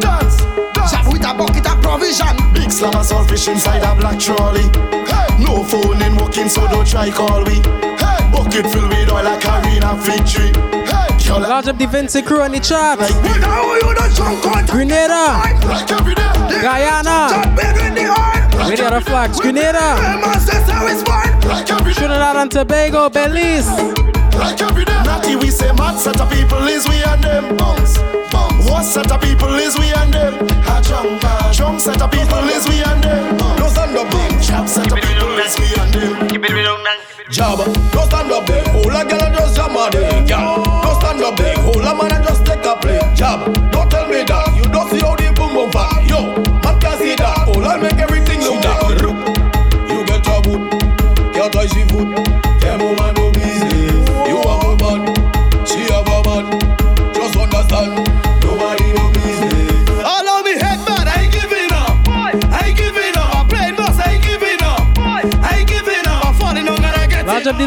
Dance, 0.01 0.37
dance. 0.75 0.91
Shop 0.91 1.07
with 1.13 1.25
a 1.25 1.35
bucket 1.35 1.67
of 1.67 1.81
provision. 1.83 2.37
Big 2.53 2.71
slab 2.71 2.95
of 2.95 3.31
inside 3.33 3.83
a 3.83 3.95
black 3.99 4.19
trolley. 4.19 4.65
Hey. 5.09 5.43
No 5.43 5.65
phone 5.65 6.03
in 6.03 6.15
so 6.49 6.67
don't 6.69 6.87
try 6.87 7.11
call. 7.11 7.45
Hey. 7.45 7.61
Bucket 8.33 8.67
filled 8.71 8.89
with 8.89 9.11
oil 9.11 9.25
like 9.25 9.45
victory. 10.05 10.53
Hey. 10.87 11.09
Large 11.31 11.69
up 11.69 11.79
the 11.79 11.87
Vincy 11.87 12.23
crew 12.27 12.43
on 12.43 12.51
the 12.51 12.61
chart. 12.61 12.99
Grenada, 14.69 15.41
Guyana, 16.61 17.31
we 18.69 18.77
other 18.81 19.01
flags, 19.01 19.41
Grenada, 19.41 19.97
Trinidad 21.95 22.37
and 22.37 22.51
Tobago, 22.51 23.09
Belize 23.09 24.10
like 24.41 24.61
every 24.63 24.85
day. 24.85 25.01
Natty, 25.05 25.37
we 25.37 25.51
say 25.51 25.71
mad 25.73 25.99
set 25.99 26.21
of 26.21 26.31
people 26.33 26.65
is 26.67 26.89
we 26.89 26.97
and 27.05 27.23
them. 27.23 27.57
Bounce, 27.57 27.99
bounce. 28.33 28.69
What 28.69 28.85
set 28.85 29.13
of 29.13 29.21
people 29.21 29.55
is 29.55 29.79
we 29.79 29.93
and 29.93 30.13
them? 30.13 30.35
A 30.67 30.81
jump, 30.83 31.21
jump 31.53 31.79
set 31.79 32.01
of 32.01 32.11
people 32.11 32.45
is 32.49 32.67
we 32.69 32.83
and 32.83 33.03
them. 33.05 33.37
No 33.59 33.69
stand 33.69 33.97
up, 33.97 34.11
big 34.11 34.43
chap 34.43 34.67
set 34.69 34.91
of 34.91 34.99
people 34.99 35.39
is 35.39 35.55
we 35.61 35.69
and 35.81 35.93
them. 35.93 36.29
Keep 36.29 36.45
it 36.45 36.53
real, 36.53 36.79
Job, 37.31 37.59
no 37.95 38.03
stand 38.07 38.33
up, 38.33 38.47
big. 38.47 38.67
All 38.75 38.91
a 38.91 39.05
girl 39.05 39.31
just 39.37 39.55
jam 39.55 39.77
a 39.77 39.91
day, 39.91 40.25
girl. 40.27 40.65
No 40.83 40.99
stand 40.99 41.23
up, 41.23 41.37
big. 41.37 41.59
All 41.59 41.87
a 41.87 41.95
man 41.95 42.23
just 42.25 42.45
take 42.45 42.65
a 42.65 42.75
play, 42.77 43.01
job. 43.15 43.60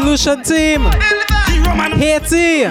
Revolution 0.04 0.42
Team. 0.42 0.82
Haiti. 1.96 2.68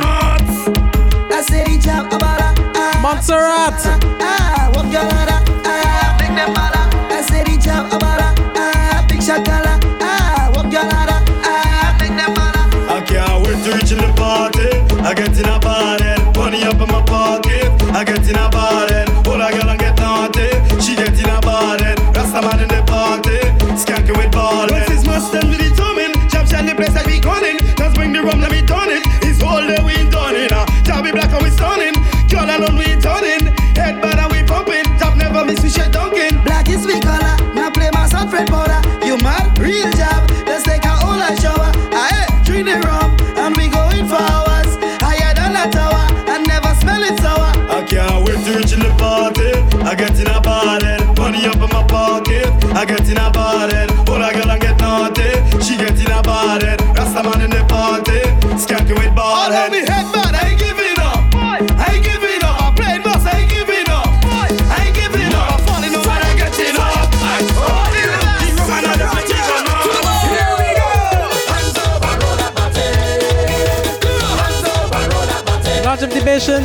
Montserrat. 3.01 4.03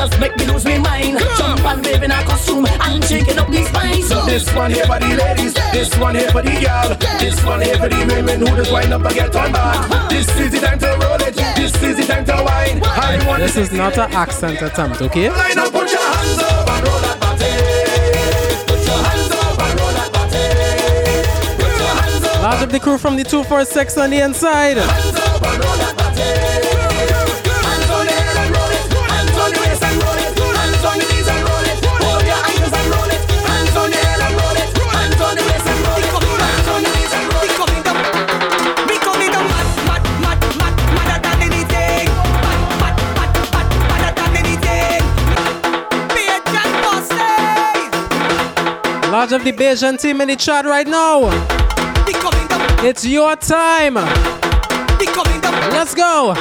just 0.00 0.18
make 0.18 0.36
me 0.38 0.46
lose 0.46 0.64
my 0.64 0.78
mind. 0.78 1.18
Jump 1.36 1.64
and 1.64 1.84
wave 1.84 2.02
in 2.02 2.10
a 2.10 2.22
costume 2.24 2.66
and 2.66 3.04
shaking 3.04 3.38
up 3.38 3.48
these 3.48 3.68
spine. 3.68 4.02
So 4.02 4.24
this 4.24 4.52
one 4.54 4.70
here 4.70 4.86
for 4.86 4.98
the 4.98 5.08
ladies, 5.08 5.54
this 5.72 5.96
one 5.98 6.14
here 6.14 6.30
for 6.30 6.42
the 6.42 6.52
y'all, 6.60 6.96
this 7.18 7.44
one 7.44 7.60
here 7.60 7.76
for 7.76 7.88
the 7.88 7.98
women 8.08 8.40
who 8.40 8.46
just 8.56 8.72
wind 8.72 8.92
up 8.94 9.04
and 9.04 9.14
get 9.14 9.36
on 9.36 9.52
bad. 9.52 10.10
This 10.10 10.28
is 10.38 10.52
the 10.52 10.60
time 10.60 10.78
to 10.78 10.86
roll 10.86 11.20
it, 11.20 11.34
this 11.56 11.82
is 11.82 11.96
the 11.98 12.04
time 12.10 12.24
to 12.24 12.32
wine. 12.32 12.80
This 13.38 13.56
is 13.56 13.72
not 13.72 13.98
an 13.98 14.12
accent 14.12 14.62
attempt, 14.62 15.02
okay? 15.02 15.28
Line 15.30 15.58
up, 15.58 15.72
put 15.72 15.90
your 15.90 16.00
hands 16.00 16.38
up 16.38 16.68
and 16.70 16.86
roll 16.86 17.00
that 17.00 17.20
body. 17.20 17.46
Large 22.42 22.62
of 22.62 22.72
the 22.72 22.80
crew 22.80 22.96
from 22.96 23.16
the 23.16 23.24
246 23.24 23.98
on 23.98 24.10
the 24.10 24.20
inside. 24.22 24.78
charge 49.30 49.40
of 49.40 49.44
the 49.44 49.52
Bajan 49.52 50.00
team 50.00 50.20
in 50.20 50.28
the 50.28 50.36
chat 50.36 50.64
right 50.64 50.86
now. 50.86 51.20
It's 52.82 53.04
your 53.04 53.36
time. 53.36 53.94
Let's 55.72 55.94
go. 55.94 56.34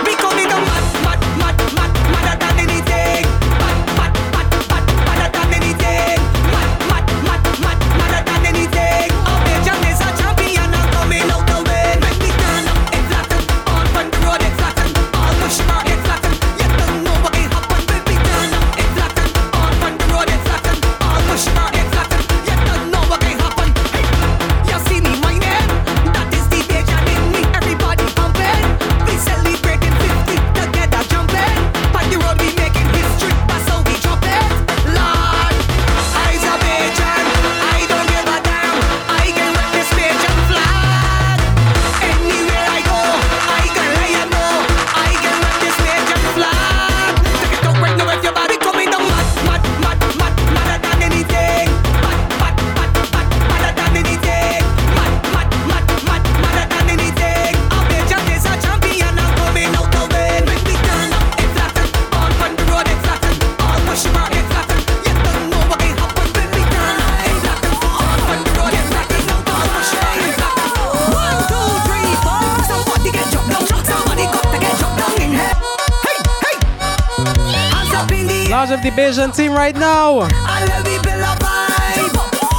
Vision 79.00 79.32
team 79.32 79.54
right 79.54 79.78
now. 79.78 80.28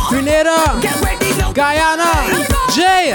Grenada, 0.08 0.56
Guyana, 1.52 2.12
Jay, 2.72 3.12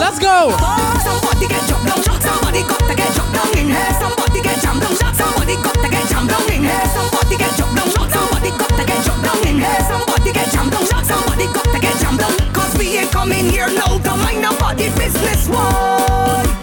let's 0.00 0.18
go. 0.18 0.56
Somebody 1.04 1.46
get 1.46 1.60
down, 1.68 2.00
somebody 2.24 2.62
got 2.64 2.80
to 2.88 2.94
get 2.96 3.12
down 3.36 3.58
in 3.58 3.68
here. 3.68 3.92
Somebody 4.00 4.40
get 4.40 4.62
down, 4.62 4.80
somebody 5.12 5.56
got 5.60 5.74
to 5.74 5.88
get 5.90 6.08
down 6.08 6.52
in 6.54 6.62
here. 6.64 6.88
Somebody 6.96 7.36
get 7.36 7.52
down, 7.52 8.08
somebody 8.08 8.50
got 8.56 8.70
to 8.80 8.84
get 8.88 9.04
down 9.04 9.46
in 9.46 9.58
here. 9.60 9.80
Somebody 9.84 10.32
get 10.32 10.50
down, 10.50 11.04
somebody 11.04 11.46
got 11.52 11.68
to 11.68 11.78
get 11.78 12.78
we 12.78 12.96
ain't 12.96 13.10
coming 13.10 13.44
here 13.44 13.68
now, 13.68 13.98
don't 13.98 14.18
mind 14.20 14.40
nobody's 14.40 14.94
business. 14.96 15.48
One. 15.50 16.53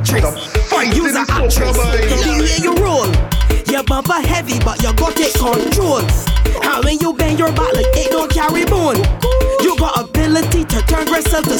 actress. 0.00 0.96
You's 0.96 1.14
an 1.14 1.26
actress. 1.28 1.76
The 1.76 2.16
way 2.40 2.56
you 2.62 2.74
roll, 2.76 3.06
your 3.66 3.84
bumper 3.84 4.20
heavy, 4.20 4.58
but 4.60 4.82
you 4.82 4.92
got 4.94 5.18
it 5.18 5.34
controlled. 5.34 6.10
And 6.62 6.84
when 6.84 6.98
you 7.00 7.12
bend 7.12 7.38
your 7.38 7.52
back, 7.52 7.72
like 7.74 7.86
it 7.92 8.10
don't 8.10 8.30
carry 8.30 8.64
bone. 8.64 8.96
You 9.62 9.76
got 9.78 10.00
ability 10.00 10.64
to 10.64 10.82
turn 10.82 11.06
yourself 11.06 11.44
to 11.44 11.58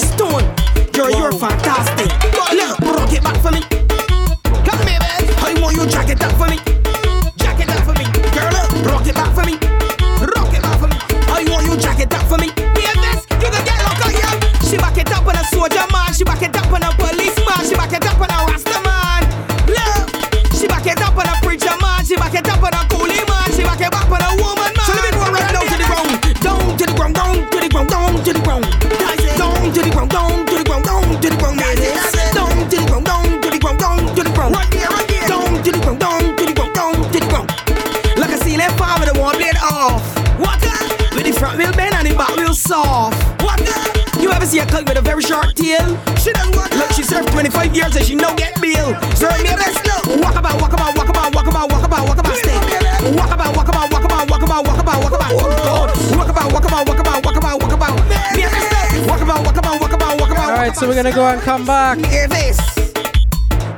so 60.80 60.88
we're 60.88 60.94
gonna 60.94 61.12
go 61.12 61.26
and 61.26 61.42
come 61.42 61.66
back. 61.66 61.98
Hear 62.06 62.26
this. 62.26 62.56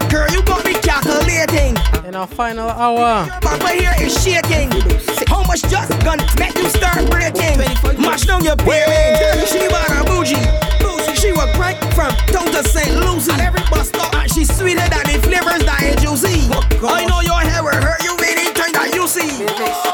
Girl, 0.09 0.29
you 0.31 0.41
got 0.45 0.65
me 0.65 0.75
calculating. 0.75 1.77
In 2.07 2.15
our 2.15 2.29
final 2.29 2.71
hour. 2.71 3.27
Papa 3.41 3.71
here 3.71 3.93
is 3.99 4.15
shaking. 4.23 4.71
How 5.27 5.43
much 5.43 5.63
just 5.63 5.91
gonna 6.05 6.25
make 6.39 6.55
you 6.55 6.69
start 6.69 7.11
breaking? 7.11 7.59
Mash 8.01 8.23
down 8.23 8.45
your 8.45 8.55
beard. 8.55 8.87
She 9.49 9.67
bought 9.67 9.91
a 9.91 10.05
bougie. 10.07 10.39
Bougie. 10.79 11.17
She 11.17 11.33
was 11.33 11.51
crank 11.57 11.83
from 11.93 12.15
down 12.31 12.47
to 12.55 12.63
St. 12.63 12.95
Lucie. 12.95 13.33
Every 13.33 13.63
bus 13.69 13.89
stop. 13.89 14.15
And 14.15 14.31
she's 14.31 14.55
sweeter 14.57 14.87
than 14.89 15.03
the 15.03 15.19
flavors 15.27 15.65
that 15.67 15.83
ain't 15.83 15.99
juicy. 15.99 16.47
Oh, 16.55 16.87
I 16.87 17.05
know 17.07 17.21
your 17.21 17.41
hair 17.41 17.65
will 17.65 17.83
hurt 17.83 18.01
you 18.05 18.15
anytime 18.23 18.73
that 18.79 18.95
you 18.95 19.09
see. 19.09 19.92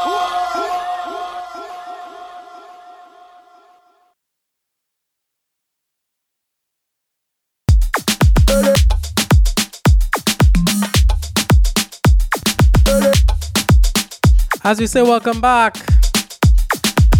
As 14.69 14.79
we 14.79 14.85
say, 14.85 15.01
welcome 15.01 15.41
back 15.41 15.73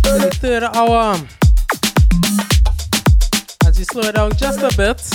the 0.03 0.29
third 0.35 0.61
hour. 0.61 1.15
As 3.65 3.75
we 3.75 3.85
slow 3.85 4.11
down 4.11 4.33
just 4.37 4.59
a 4.59 4.71
bit. 4.77 5.08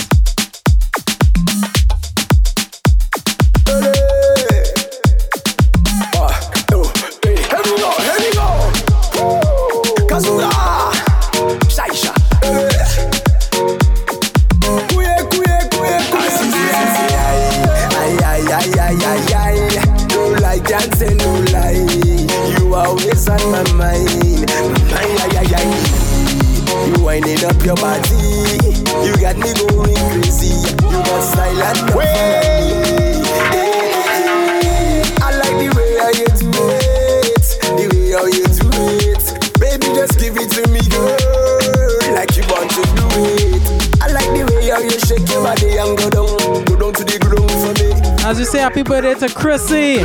You 48.75 48.83
to 49.15 49.29
style 49.29 49.99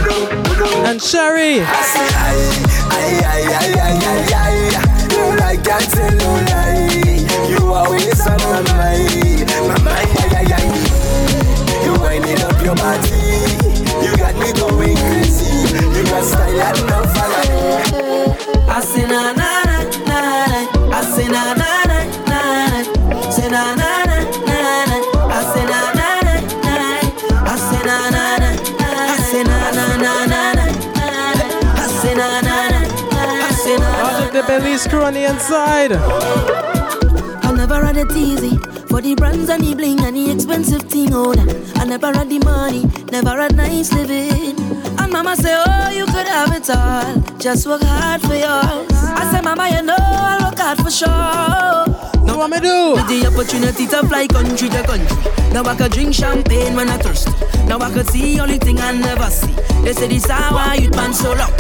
and 0.86 1.02
Sherry. 1.02 1.60
I 18.70 18.80
say 18.82 19.06
na 19.06 19.32
na 19.32 19.64
na 19.64 19.82
na. 20.06 20.20
I 20.92 21.02
say 21.02 21.28
na 21.28 21.54
na 21.54 21.79
na. 34.50 34.56
Out 34.56 34.62
of 34.62 34.64
the 34.64 34.70
Belize 34.70 34.86
crew 34.88 35.02
on 35.02 35.14
the 35.14 35.24
inside. 35.24 35.92
I 35.92 37.52
never 37.52 37.84
had 37.84 37.96
it 37.96 38.10
easy 38.16 38.56
for 38.88 39.00
the 39.00 39.14
brands 39.14 39.48
and 39.48 39.62
the 39.62 39.74
bling 39.74 40.00
and 40.00 40.16
the 40.16 40.30
expensive 40.30 40.82
thing. 40.82 41.12
Oh, 41.12 41.32
that. 41.34 41.78
I 41.78 41.84
never 41.84 42.12
had 42.12 42.28
the 42.28 42.38
money, 42.40 42.84
never 43.10 43.40
had 43.40 43.54
nice 43.56 43.92
living. 43.92 44.58
And 44.98 45.12
mama 45.12 45.36
say, 45.36 45.54
Oh, 45.56 45.90
you 45.90 46.04
could 46.06 46.26
have 46.26 46.52
it 46.54 46.68
all. 46.70 47.38
Just 47.38 47.66
work 47.66 47.82
hard 47.82 48.20
for 48.22 48.34
yours. 48.34 48.92
I 48.92 49.30
say, 49.32 49.40
Mama, 49.40 49.68
you 49.70 49.82
know 49.82 49.96
I'll 49.98 50.50
work 50.50 50.58
hard 50.58 50.78
for 50.78 50.90
sure. 50.90 51.08
Now 52.24 52.38
what 52.38 52.50
me 52.50 52.60
do? 52.60 52.94
With 52.94 53.08
the 53.08 53.26
opportunity 53.26 53.86
to 53.86 54.06
fly 54.08 54.26
country 54.26 54.68
to 54.68 54.82
country. 54.82 55.52
Now 55.52 55.64
I 55.64 55.74
could 55.76 55.92
drink 55.92 56.14
champagne 56.14 56.74
when 56.74 56.88
I 56.88 56.96
thirst. 56.98 57.28
Now 57.66 57.78
I 57.78 57.90
could 57.92 58.08
see 58.08 58.40
only 58.40 58.58
thing 58.58 58.78
I 58.80 58.92
never 58.92 59.30
see. 59.30 59.54
They 59.84 59.92
say 59.92 60.08
this 60.08 60.28
hour 60.30 60.74
youth 60.76 60.94
man 60.96 61.12
so 61.12 61.32
long. 61.34 61.52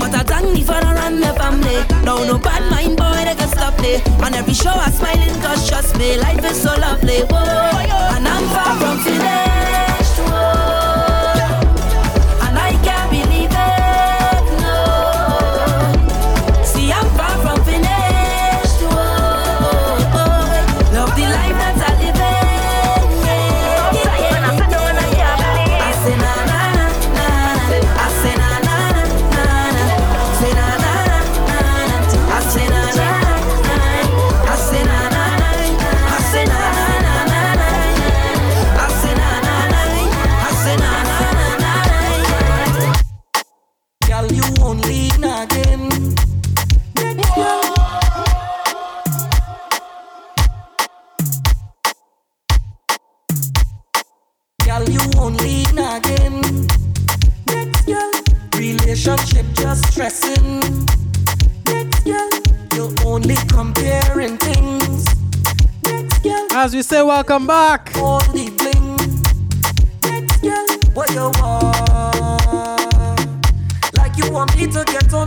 But 0.00 0.14
I 0.14 0.22
thank 0.22 0.56
the 0.56 0.62
father 0.64 0.98
and 1.06 1.22
the 1.22 1.32
family. 1.34 1.78
Now 2.04 2.18
no 2.24 2.38
bad 2.38 2.70
mind 2.70 2.96
boy 2.96 3.24
they 3.24 3.34
can 3.34 3.48
stop 3.48 3.78
me. 3.80 4.02
On 4.24 4.34
every 4.34 4.54
show 4.54 4.70
I 4.70 4.90
smiling 4.90 5.40
cause 5.42 5.68
trust 5.68 5.96
me, 5.98 6.16
life 6.18 6.44
is 6.44 6.62
so 6.62 6.74
lovely. 6.76 7.20
Whoa, 7.30 8.16
and 8.16 8.26
I'm 8.26 8.44
far 8.48 8.76
from 8.80 8.98
finished. 9.04 9.67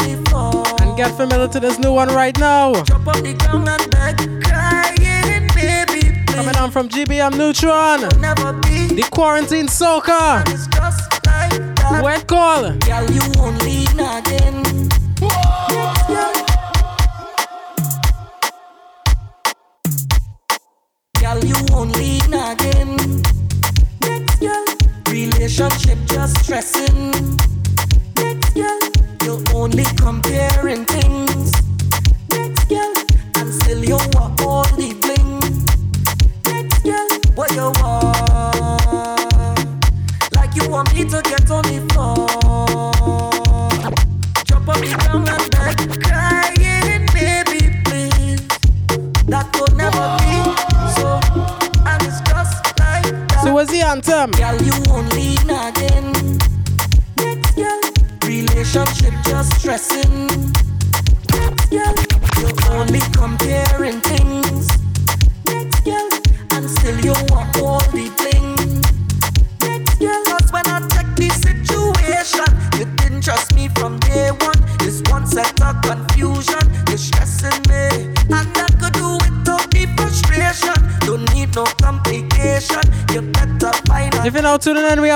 The 0.01 0.23
floor. 0.29 0.63
And 0.79 0.95
get 0.95 1.11
familiar 1.17 1.47
to 1.49 1.59
this 1.59 1.77
new 1.77 1.91
one 1.91 2.07
right 2.09 2.37
now. 2.39 2.81
Jump 2.83 3.07
on 3.07 3.21
the 3.23 3.33
ground 3.33 3.67
and 3.67 3.91
beg, 3.91 4.17
crying, 4.43 5.47
baby, 5.53 6.15
please. 6.25 6.33
Coming 6.33 6.55
on 6.55 6.71
from 6.71 6.87
GBM 6.87 7.33
Nutron. 7.37 8.01
The 8.95 9.07
quarantine 9.11 9.67
soca. 9.67 10.41
It's 10.47 10.67
just 10.67 11.11
like 11.25 11.75
that. 11.75 12.01
Wet 12.01 12.25
call. 12.25 12.71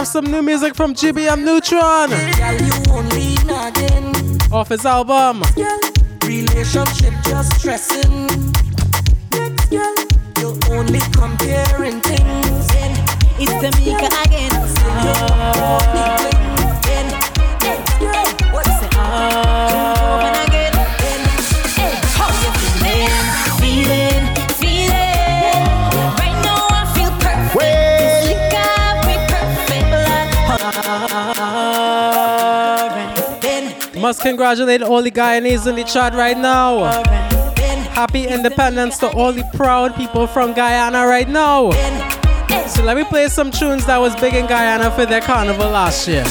Have 0.06 0.12
some 0.12 0.32
new 0.32 0.44
music 0.44 0.76
from 0.76 0.94
GBM 0.94 1.44
Nutron. 1.44 2.12
girl 2.12 2.62
you 2.62 2.74
only 2.92 3.34
nagging. 3.44 4.40
Off 4.52 4.70
his 4.70 4.86
album. 4.86 5.42
Relationship 6.24 7.12
just 7.24 7.60
stressing. 7.60 8.28
Next 9.32 9.66
girl, 9.72 9.96
you're 10.38 10.78
only 10.78 11.00
comparing 11.12 12.02
things. 12.02 12.68
It's 13.40 13.52
Tamika 13.52 14.26
again. 14.26 14.54
Over 14.54 15.95
Must 34.16 34.24
congratulate 34.24 34.82
all 34.82 35.02
the 35.02 35.12
Guyanese 35.12 35.68
in 35.68 35.76
the 35.76 35.84
chat 35.84 36.14
right 36.14 36.38
now. 36.38 36.86
Happy 37.92 38.26
independence 38.26 38.98
to 39.00 39.10
all 39.10 39.34
the 39.34 39.44
proud 39.56 39.94
people 39.94 40.26
from 40.26 40.54
Guyana 40.54 41.06
right 41.06 41.28
now. 41.28 41.72
So 42.70 42.82
let 42.84 42.96
me 42.96 43.04
play 43.04 43.28
some 43.28 43.52
tunes 43.52 43.86
that 43.88 43.98
was 43.98 44.16
big 44.16 44.34
in 44.34 44.46
Guyana 44.46 44.90
for 44.92 45.06
their 45.06 45.20
carnival 45.20 45.70
last 45.70 46.08
year. 46.08 46.24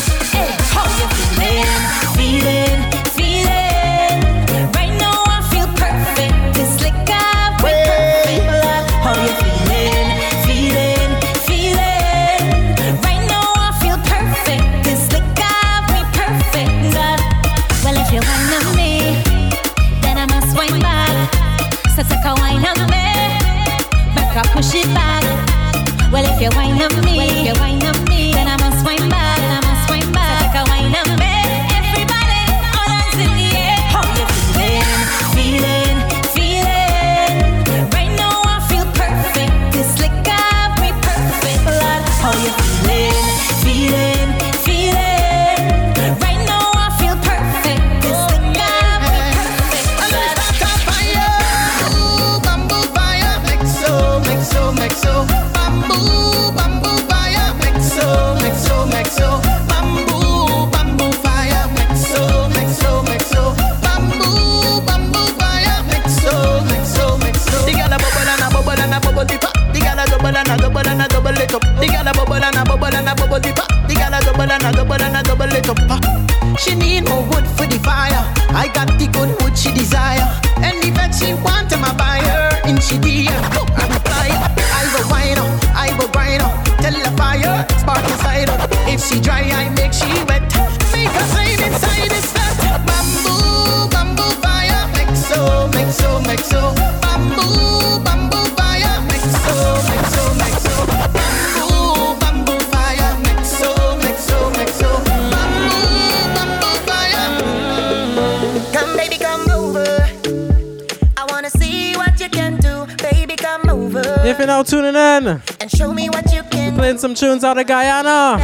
Some 117.15 117.31
tunes 117.31 117.45
out 117.45 117.59
of 117.59 117.67
Guyana. 117.67 118.39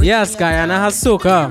Yes, 0.00 0.36
Guyana 0.36 0.78
has 0.78 1.02
soca. 1.02 1.50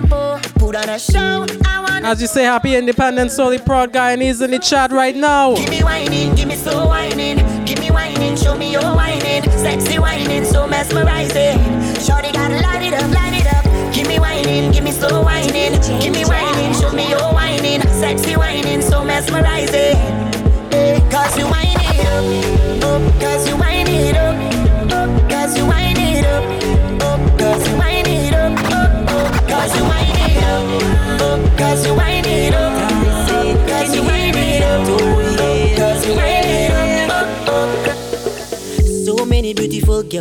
As 2.03 2.21
you 2.21 2.27
say, 2.27 2.43
happy 2.43 2.75
independence, 2.75 3.35
solely 3.35 3.59
proud 3.59 3.93
Guyanese 3.93 4.41
in 4.41 4.51
the 4.51 4.59
chat 4.59 4.91
right 4.91 5.15
now. 5.15 5.55
Give 5.55 5.69
me 5.69 5.83
whining, 5.83 6.35
give 6.35 6.47
me 6.47 6.55
slow 6.55 6.87
whining, 6.87 7.37
give 7.65 7.79
me 7.79 7.91
whining, 7.91 8.35
show 8.35 8.57
me 8.57 8.71
your 8.71 8.95
whining, 8.95 9.43
sexy 9.51 9.99
whining, 9.99 10.45
so 10.45 10.67
mesmerizing. 10.67 11.59
Shorty 12.01 12.31
gotta 12.31 12.59
light 12.61 12.81
it 12.81 12.93
up, 12.93 13.11
light 13.11 13.33
it 13.39 13.47
up. 13.53 13.93
Give 13.93 14.07
me 14.07 14.19
whining, 14.19 14.71
give 14.71 14.83
me 14.83 14.91
slow 14.91 15.23
whining, 15.23 15.73
give 15.99 16.13
me 16.13 16.25
whining, 16.25 16.73
show 16.73 16.91
me 16.91 17.09
your 17.09 17.33
whining, 17.33 17.81
sexy 17.81 18.35
whining, 18.35 18.81
so 18.81 19.03
mesmerizing. 19.03 20.30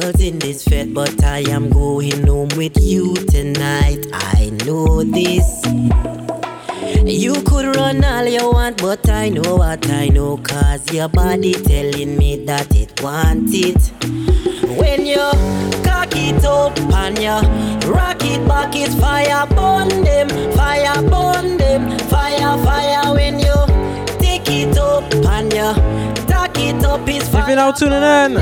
Girls 0.00 0.20
in 0.20 0.38
this 0.38 0.64
fete, 0.64 0.94
but 0.94 1.22
I 1.24 1.40
am 1.50 1.68
going 1.70 2.26
home 2.26 2.48
with 2.56 2.78
you 2.80 3.14
tonight. 3.14 4.06
I 4.12 4.50
know 4.64 5.02
this. 5.02 5.64
You 7.04 7.34
could 7.42 7.76
run 7.76 8.04
all 8.04 8.26
you 8.26 8.50
want, 8.50 8.80
but 8.80 9.08
I 9.08 9.28
know 9.28 9.56
what 9.56 9.88
I 9.90 10.08
know, 10.08 10.36
cause 10.38 10.92
your 10.92 11.08
body 11.08 11.52
telling 11.52 12.16
me 12.16 12.44
that 12.46 12.74
it 12.74 13.02
wants 13.02 13.52
it. 13.54 13.82
When 14.78 15.06
you 15.06 15.30
cock 15.84 16.12
it 16.14 16.44
up 16.44 16.78
and 16.78 17.18
you 17.18 17.90
rock 17.90 18.22
it 18.22 18.46
back, 18.46 18.74
it's 18.74 18.94
fire 18.94 19.46
burn 19.46 19.88
them, 20.04 20.28
fire 20.52 21.02
burn 21.02 21.56
them, 21.56 21.98
fire, 22.08 22.56
fire. 22.64 23.14
When 23.14 23.38
you 23.38 23.56
take 24.18 24.48
it 24.48 24.76
up 24.78 25.12
and 25.14 25.52
you 25.52 25.89
If 27.08 27.48
you're 27.48 27.56
now 27.56 27.72
tuning 27.72 28.02
in, 28.02 28.34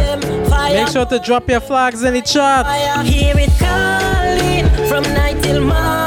make 0.74 0.88
sure 0.88 1.06
to 1.06 1.18
drop 1.18 1.48
your 1.48 1.60
flags 1.60 2.02
in 2.02 2.14
the 2.14 2.22
chat. 2.22 2.66
Hear 3.06 3.34
it 3.38 3.50
calling 3.58 4.66
from 4.88 5.02
night 5.14 5.42
till 5.42 5.60
morning, 5.60 5.97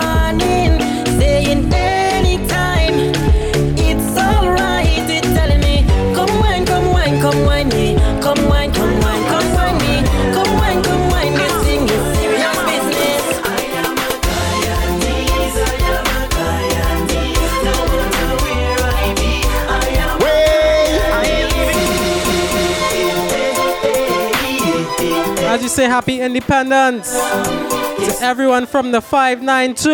say, 25.71 25.85
happy 25.85 26.19
independence 26.19 27.13
to 27.13 28.17
everyone 28.21 28.65
from 28.65 28.91
the 28.91 29.01
592. 29.01 29.89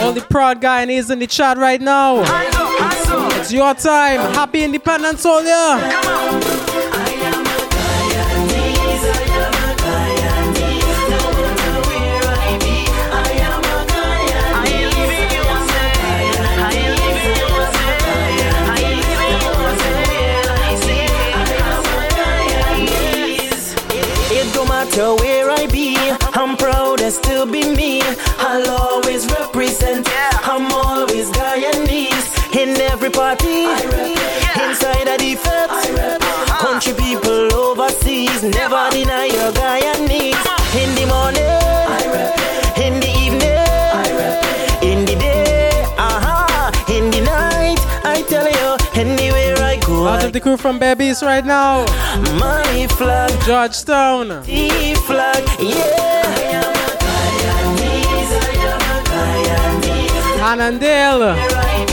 All 0.00 0.12
the 0.12 0.24
proud 0.30 0.62
Guyanese 0.62 1.10
in 1.10 1.18
the 1.18 1.26
chat 1.26 1.58
right 1.58 1.80
now. 1.80 2.22
It's 3.40 3.52
your 3.52 3.74
time. 3.74 4.20
Happy 4.34 4.62
independence, 4.62 5.26
all 5.26 5.42
matter 24.90 25.14
where 25.22 25.50
I 25.50 25.66
be, 25.66 25.96
I'm 26.34 26.56
proud 26.56 27.00
and 27.00 27.14
to 27.24 27.46
be 27.46 27.62
me. 27.74 28.02
I'll 28.38 28.68
always 28.70 29.26
represent. 29.26 30.08
I'm 30.42 30.70
always 30.72 31.30
Guyanese 31.30 32.56
in 32.56 32.80
every 32.80 33.10
party. 33.10 33.64
Inside 34.64 35.08
of 35.08 35.18
the 35.18 35.36
country 36.58 36.94
people 36.94 37.54
overseas 37.54 38.42
never 38.42 38.88
deny 38.90 39.26
your 39.26 39.52
Guyanese. 39.52 40.34
In 40.80 40.90
the 40.98 41.06
morning, 41.14 41.60
in 42.84 43.00
the 43.00 43.10
evening, 43.24 44.90
in 44.90 45.04
the 45.04 45.16
day, 45.16 45.84
ah 45.98 46.16
uh-huh. 46.16 46.92
in 46.92 47.10
the 47.10 47.20
night. 47.20 47.80
I 48.04 48.22
tell 48.22 48.48
you, 48.48 48.68
anywhere 48.94 49.56
I 49.58 49.76
go. 49.86 50.06
Out 50.06 50.24
of 50.24 50.32
the 50.32 50.40
crew 50.40 50.56
from 50.56 50.80
Berbice 50.80 51.22
right 51.22 51.44
now. 51.44 51.84
My 52.38 52.86
flag. 52.96 53.30
George 53.46 53.69
Crosstown. 53.84 54.42
E-flag, 54.46 55.44
yeah. 55.58 55.80
Annandale. 60.42 61.89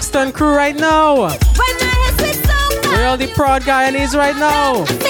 Rockston 0.00 0.32
crew 0.32 0.56
right 0.56 0.74
now. 0.74 1.28
Where 2.88 3.06
all 3.06 3.18
the 3.18 3.30
proud 3.34 3.62
Guyanese 3.62 4.16
right 4.16 4.36
now. 4.36 5.09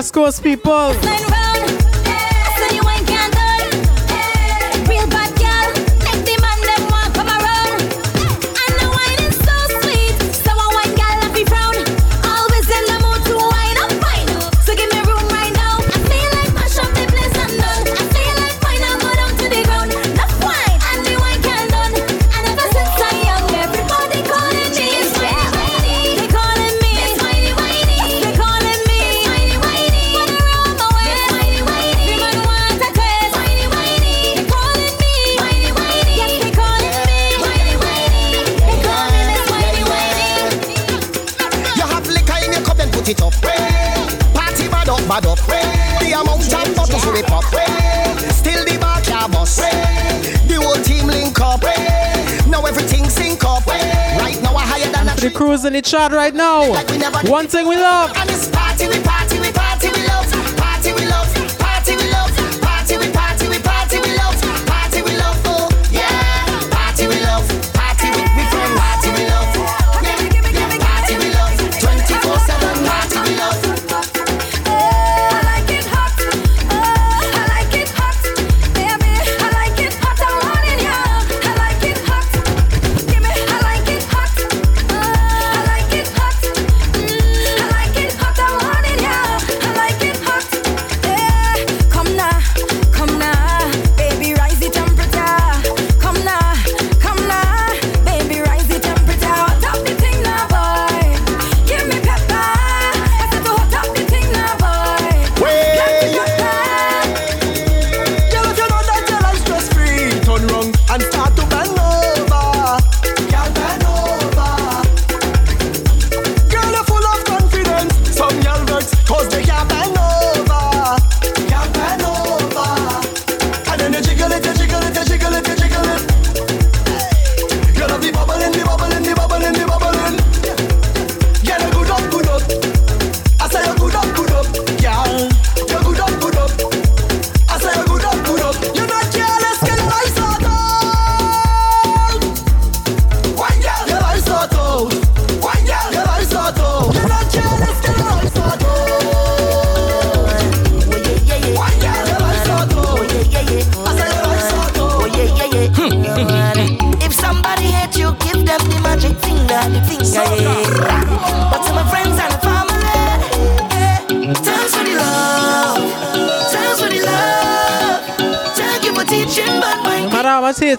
West 0.00 0.14
Coast 0.14 0.42
people. 0.42 1.19
cruising 55.40 55.72
the 55.72 55.80
chart 55.80 56.12
right 56.12 56.34
now. 56.34 56.70
One 57.30 57.48
thing 57.48 57.66
we 57.66 57.74
love. 57.74 58.12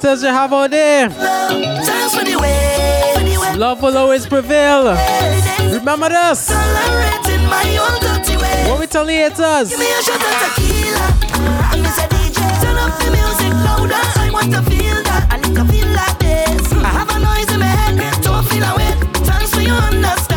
battles 0.01 0.23
you 0.23 0.29
have 0.29 0.53
out 0.53 0.71
there. 0.71 1.09
Love 3.57 3.81
will 3.81 3.97
always 3.97 4.25
prevail. 4.25 4.95
Remember 5.73 6.09
this. 6.09 6.49
What 8.67 8.79
we 8.79 8.87
tell 8.87 9.05
the 9.05 9.13
haters? 9.13 9.73
I 16.83 16.87
have 16.87 17.09
a 17.09 17.19
noise 17.19 17.53
in 17.53 17.59
my 17.59 17.65
head, 17.65 18.23
don't 18.23 18.43
feel 18.47 18.63
away. 18.63 18.93
Thanks 19.23 19.53
for 19.53 19.61
your 19.61 19.75
understanding. 19.75 20.30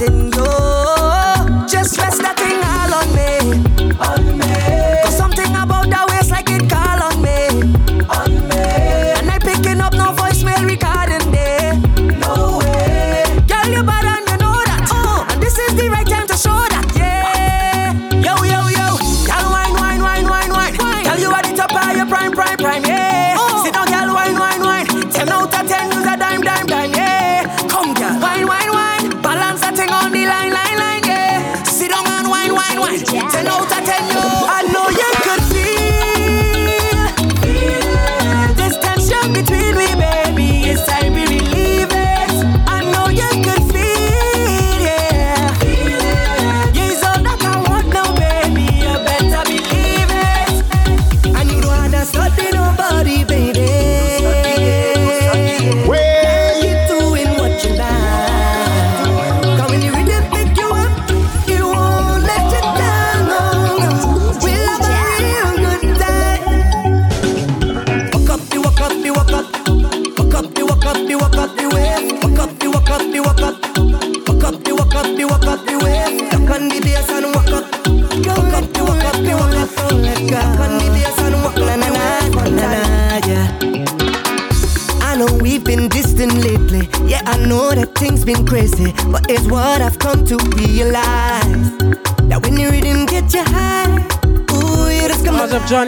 letting 0.00 0.30
go. 0.30 1.15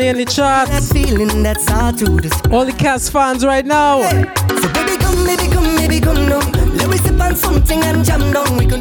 in 0.09 0.17
the 0.17 0.25
charts. 0.25 0.71
That 0.71 0.83
feeling 0.83 1.43
that's 1.43 1.69
hard 1.69 1.99
to 1.99 2.17
describe. 2.17 2.53
All 2.53 2.65
the 2.65 2.73
Cavs 2.73 3.11
fans 3.11 3.45
right 3.45 3.67
now. 3.67 4.03
So 4.09 4.73
baby 4.73 4.97
come, 4.97 5.25
baby 5.27 5.49
come, 5.53 5.77
baby 5.77 6.01
come. 6.01 6.29
Let 6.77 6.89
me 6.89 6.97
sip 6.97 7.21
on 7.21 7.37
something 7.37 7.83
and 7.83 8.05
jam 8.05 8.33
down. 8.33 8.57
We 8.57 8.67
can 8.67 8.78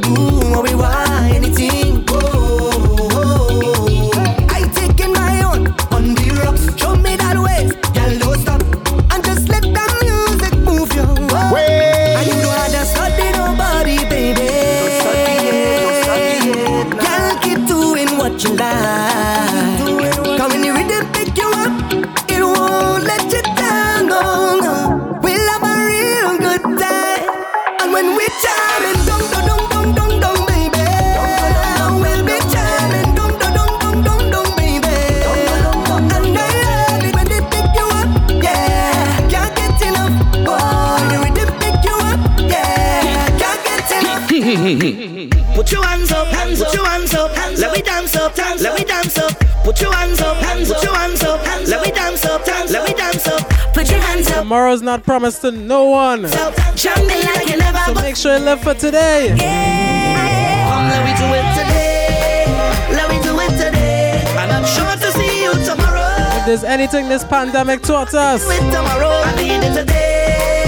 Tomorrow's 54.48 54.82
not 54.82 55.04
promised 55.04 55.42
to 55.42 55.52
no 55.52 55.90
one. 55.90 56.26
So, 56.30 56.54
so 56.78 57.94
make 57.96 58.16
sure 58.16 58.38
you 58.38 58.46
live 58.46 58.62
for 58.62 58.74
today. 58.74 59.36
Yeah. 59.36 60.72
Oh, 60.72 60.88
let 60.88 61.04
me 61.04 61.12
do 61.20 61.26
it 61.36 61.44
today. 61.60 62.46
Let 62.96 63.10
me 63.10 63.20
do 63.22 63.38
it 63.42 63.52
today. 63.62 64.24
And 64.38 64.50
I'm 64.54 64.64
sure 64.64 64.96
to 64.96 65.12
see 65.12 65.44
you 65.44 65.52
tomorrow. 65.66 66.16
If 66.40 66.46
there's 66.46 66.64
anything 66.64 67.10
this 67.10 67.26
pandemic 67.26 67.82
taught 67.82 68.14
us, 68.14 68.48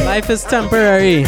life 0.06 0.30
is 0.30 0.43
temporary. 0.43 1.23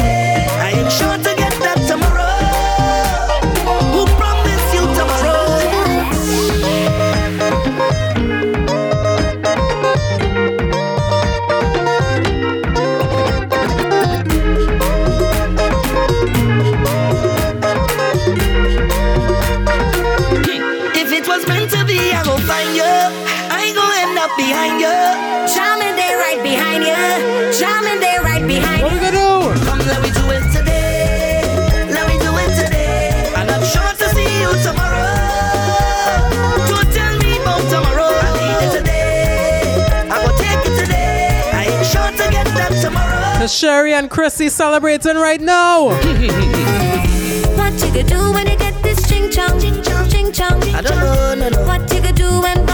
Sherry 43.48 43.94
and 43.94 44.10
Chrissy 44.10 44.50
celebrating 44.50 45.16
right 45.16 45.42
now. 45.42 45.86
what 45.86 47.74
you 47.74 47.88
gonna 47.88 48.04
do 48.04 48.32
when 48.34 48.48
you 48.48 48.58
get 48.58 48.82
this 48.84 49.02
ching 49.10 49.32
chong? 49.32 49.60
Ching 49.60 49.82
chong, 49.82 50.10
ching 50.10 50.32
chong. 50.32 50.62
I 50.76 50.82
don't 50.82 50.96
know, 50.98 51.36
no, 51.36 51.50
no. 51.50 51.66
What 51.66 51.82
you 51.92 52.02
gonna 52.02 52.14
do 52.14 52.42
when 52.42 52.71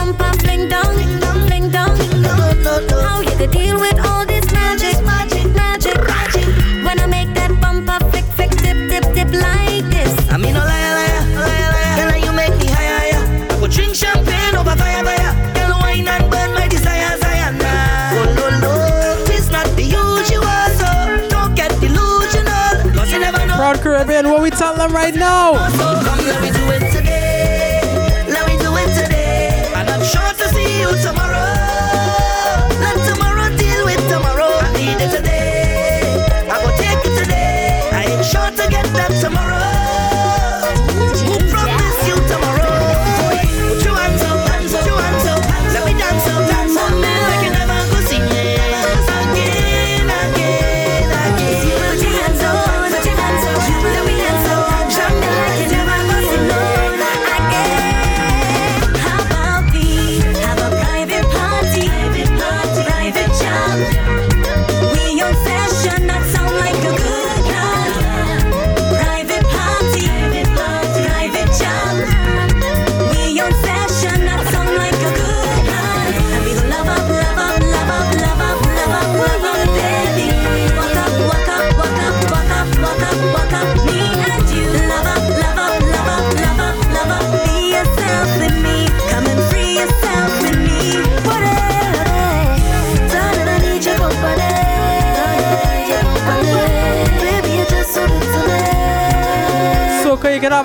we 24.49 24.51
tell 24.51 24.75
them 24.75 24.93
right 24.93 25.13
now. 25.13 25.51
Come, 25.75 26.25
let 26.25 26.41
me 26.41 26.51
do 26.51 26.63
it 26.71 26.89
today. 26.93 27.81
Let 28.29 28.47
me 28.47 28.57
do 28.57 28.71
it 28.77 28.93
today. 28.95 29.69
And 29.75 29.89
I'm 29.89 30.03
sure 30.05 30.21
to 30.21 30.53
see 30.53 30.79
you 30.79 30.95
tomorrow. 31.03 31.26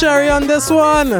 Sherry 0.00 0.30
on 0.30 0.46
this 0.46 0.70
one. 0.70 1.10
They 1.10 1.18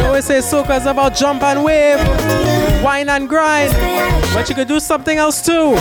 always 0.00 0.24
say 0.24 0.40
soca's 0.40 0.86
about 0.86 1.14
jump 1.14 1.44
and 1.44 1.62
wave, 1.62 2.00
wine 2.82 3.08
and 3.08 3.28
grind, 3.28 3.72
but 4.34 4.48
you 4.48 4.56
could 4.56 4.66
do 4.66 4.80
something 4.80 5.16
else 5.16 5.40
too. 5.40 5.76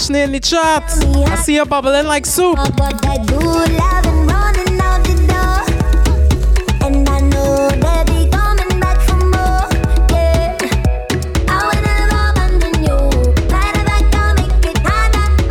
smashing 0.00 0.16
it 0.16 0.24
in 0.24 0.32
the 0.32 0.40
charts. 0.40 1.04
I 1.04 1.34
see 1.36 1.54
you 1.56 1.64
bubbling 1.64 2.06
like 2.06 2.26
soup. 2.26 2.58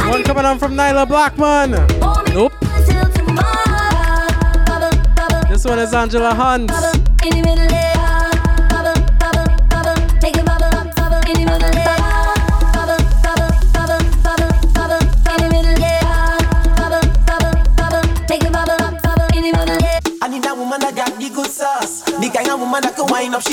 One 0.09 0.23
coming 0.23 0.45
on 0.45 0.59
from 0.59 0.73
Nailah 0.73 1.07
Blackman. 1.07 1.71
Nope. 2.33 2.53
This 5.49 5.65
one 5.65 5.79
is 5.79 5.93
Angela 5.93 6.31
Hunte. 6.31 7.78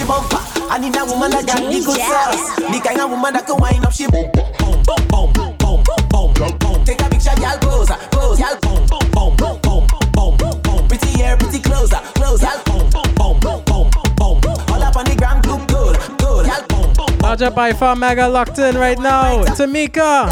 bumper. 0.06 0.40
I 0.70 0.78
need 0.78 0.96
a 0.96 1.04
woman 1.04 1.30
that 1.30 1.46
got 1.46 1.60
the 1.60 1.78
good 1.82 2.00
sauce. 2.00 2.56
The 2.56 2.78
kind 2.82 3.00
of 3.00 3.10
woman 3.10 3.32
that 3.34 3.46
can 3.46 3.58
wind 3.58 3.84
up 3.84 3.92
she 3.92 4.06
boom, 4.06 4.30
boom, 4.32 4.78
boom, 4.86 5.02
boom, 5.10 5.32
boom, 5.58 5.82
boom, 5.82 6.32
boom, 6.34 6.52
boom. 6.58 6.84
Take 6.86 7.02
a 7.02 7.08
picture, 7.10 7.34
y'all 7.42 7.58
pose, 7.58 7.90
pose, 8.14 8.40
y'all 8.40 8.56
boom, 8.62 8.86
boom, 8.86 9.04
boom, 9.10 9.32
boom, 9.36 9.56
boom, 9.62 9.84
boom, 10.14 10.32
boom, 10.38 10.56
boom. 10.62 10.88
Pretty 10.88 11.10
hair, 11.18 11.36
pretty 11.36 11.58
clothes, 11.58 11.92
clothes, 12.14 12.42
y'all 12.42 12.62
boom, 12.64 12.86
boom, 12.90 13.08
boom, 13.14 13.34
boom, 13.42 13.62
boom, 13.66 13.90
boom. 14.40 14.58
All 14.70 14.82
up 14.82 14.96
on 14.96 15.04
the 15.04 15.14
gram, 15.18 15.42
good, 15.42 15.66
good, 15.68 16.46
y'all 16.46 16.62
boom, 16.70 16.92
boom. 16.94 17.18
Roger 17.18 17.50
by 17.50 17.72
far 17.72 17.96
mega 17.96 18.28
locked 18.28 18.58
in 18.58 18.76
right 18.76 18.98
now. 18.98 19.44
Tamika. 19.58 20.30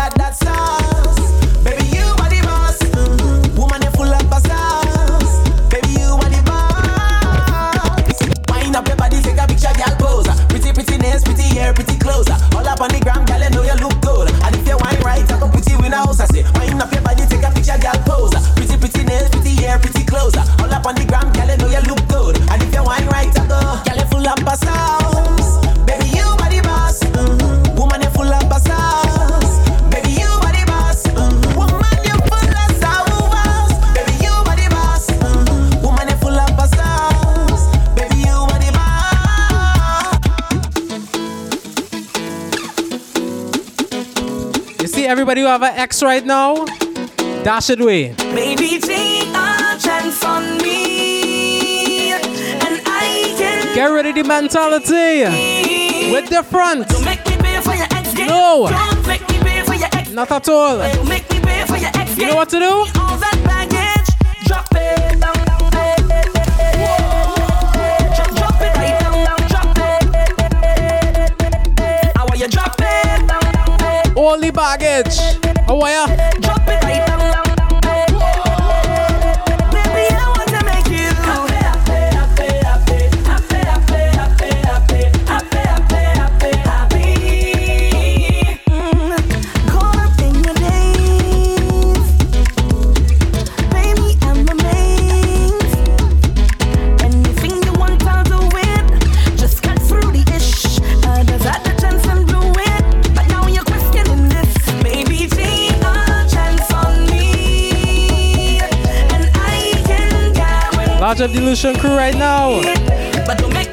Anybody 45.37 45.47
who 45.49 45.53
have 45.53 45.63
an 45.65 45.77
ex 45.81 46.01
right 46.01 46.25
now, 46.25 46.65
dash 47.43 47.69
it 47.69 47.81
away. 47.81 48.15
Take 48.15 48.85
a 48.85 49.79
chance 49.83 50.23
on 50.25 50.59
me. 50.59 52.13
And 52.13 52.81
I 52.87 53.35
can 53.37 53.75
Get 53.75 53.87
rid 53.87 54.07
of 54.07 54.15
the 54.15 54.23
mentality. 54.23 55.25
with 56.13 56.29
the 56.31 56.45
front. 56.45 56.87
Don't 56.89 57.05
make 57.05 57.27
me 57.27 57.37
pay 57.39 57.61
for 57.63 57.75
your 57.75 57.89
ex. 57.91 58.15
No. 58.15 58.69
Don't 58.71 59.07
make 59.09 59.29
me 59.29 59.39
pay 59.41 59.63
for 59.65 59.75
your 59.75 59.89
ex. 59.93 60.11
Not 60.11 60.31
at 60.31 60.49
all. 60.49 60.79
Don't 60.79 61.09
make 61.09 61.29
me 61.29 61.41
pay 61.41 61.65
for 61.67 61.79
your 61.79 61.91
ex. 61.97 62.17
You 62.17 62.27
know 62.29 62.37
what 62.37 62.49
to 62.51 62.61
do? 62.61 63.04
baggage. 74.51 75.17
Oh, 75.69 75.81
How 75.81 75.81
are 75.81 75.91
ya? 75.91 76.14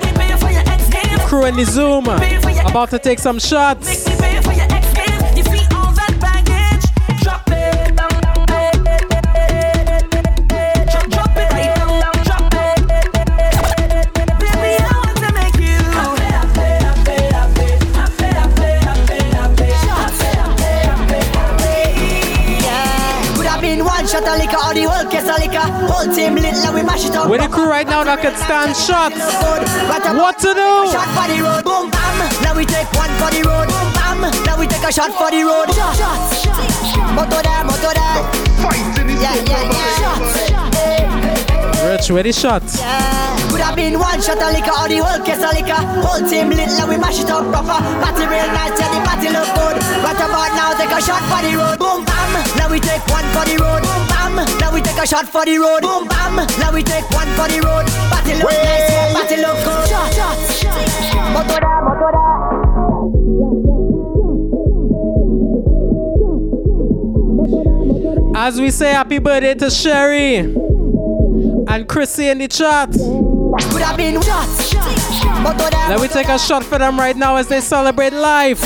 Me 0.02 0.12
pay 0.14 0.38
for 0.38 0.50
your 0.52 0.64
ex 0.68 0.88
game. 0.90 1.18
Crew 1.28 1.46
in 1.46 1.56
the 1.56 1.66
Zoom. 1.66 2.06
About 2.06 2.92
to 2.92 3.00
take 3.00 3.20
some 3.20 3.40
shots. 3.40 4.11
With 27.02 27.42
the 27.42 27.50
crew 27.50 27.68
right 27.68 27.88
now 27.88 28.04
that 28.04 28.22
could 28.22 28.38
stand 28.38 28.78
shots. 28.78 29.18
What 30.22 30.38
to 30.38 30.54
do? 30.54 30.70
Shot 30.94 31.10
for 31.18 31.26
the 31.26 31.42
road, 31.42 31.66
boom 31.66 31.90
bam. 31.90 32.30
Now 32.46 32.54
we 32.56 32.64
take 32.64 32.86
one 32.94 33.10
for 33.18 33.34
the 33.34 33.42
road, 33.42 33.68
boom 33.74 33.90
bam. 33.98 34.22
Now 34.46 34.60
we 34.60 34.68
take 34.68 34.84
a 34.84 34.92
shot 34.92 35.10
for 35.18 35.32
the 35.34 35.42
road. 35.42 35.74
Shots. 35.74 36.46
Moto 37.18 37.42
there, 37.42 37.64
moto 37.66 37.90
there. 37.90 38.22
Yeah, 39.18 39.34
yeah, 39.34 39.66
yeah. 39.66 39.98
Shots. 39.98 40.51
Rich, 42.02 42.10
where 42.10 42.24
the 42.24 42.34
shots? 42.34 42.82
Could 43.54 43.62
have 43.62 43.76
been 43.76 44.00
one 44.00 44.20
shot 44.26 44.42
of 44.42 44.50
liquor 44.58 44.74
or 44.74 44.90
the 44.90 44.98
whole 45.06 45.22
case 45.22 45.38
of 45.38 45.54
liquor. 45.54 45.78
Whole 46.02 46.26
team 46.26 46.50
lit, 46.50 46.74
now 46.74 46.90
we 46.90 46.98
mash 46.98 47.22
it 47.22 47.30
up 47.30 47.46
proper. 47.54 47.78
Party 48.02 48.26
real 48.26 48.50
nice, 48.58 48.74
yeah, 48.74 48.90
the 48.90 48.98
party 49.06 49.30
look 49.30 49.46
good. 49.54 49.78
Right 50.02 50.18
about 50.18 50.50
now, 50.58 50.74
take 50.74 50.90
a 50.90 50.98
shot 50.98 51.22
for 51.30 51.46
the 51.46 51.54
road, 51.54 51.78
boom 51.78 52.02
bam. 52.02 52.42
Now 52.58 52.74
we 52.74 52.82
take 52.82 53.06
one 53.06 53.22
for 53.38 53.46
the 53.46 53.54
road, 53.62 53.86
boom 53.86 54.02
bam. 54.10 54.34
Now 54.58 54.74
we 54.74 54.82
take 54.82 54.98
a 54.98 55.06
shot 55.06 55.30
for 55.30 55.46
the 55.46 55.62
road, 55.62 55.86
boom 55.86 56.10
bam. 56.10 56.42
Now 56.58 56.74
we 56.74 56.82
take 56.82 57.06
one 57.14 57.30
for 57.38 57.46
the 57.46 57.62
road. 57.62 57.86
Party 58.10 58.34
look 58.34 58.50
nice, 58.50 58.90
yeah, 58.90 59.14
party 59.14 59.38
look 59.38 59.62
good. 59.62 59.86
Shot, 59.94 60.10
shots. 60.10 60.66
Moto 61.38 61.54
there, 61.62 61.86
moto 61.86 62.10
there. 62.10 62.42
As 68.34 68.60
we 68.60 68.72
say 68.72 68.90
happy 68.90 69.20
birthday 69.20 69.54
to 69.54 69.70
Sherry 69.70 70.61
and 71.72 71.88
Chrissy 71.88 72.28
in 72.28 72.40
the 72.40 72.48
chat. 72.50 72.92
Could 72.92 73.82
have 73.82 73.96
been 73.96 74.22
shots. 74.22 74.74
Let 75.88 76.02
me 76.02 76.08
take 76.10 76.28
a 76.28 76.38
shot 76.38 76.66
for 76.66 76.78
them 76.78 77.00
right 77.00 77.16
now 77.16 77.38
as 77.38 77.48
they 77.48 77.62
celebrate 77.62 78.12
life. 78.12 78.60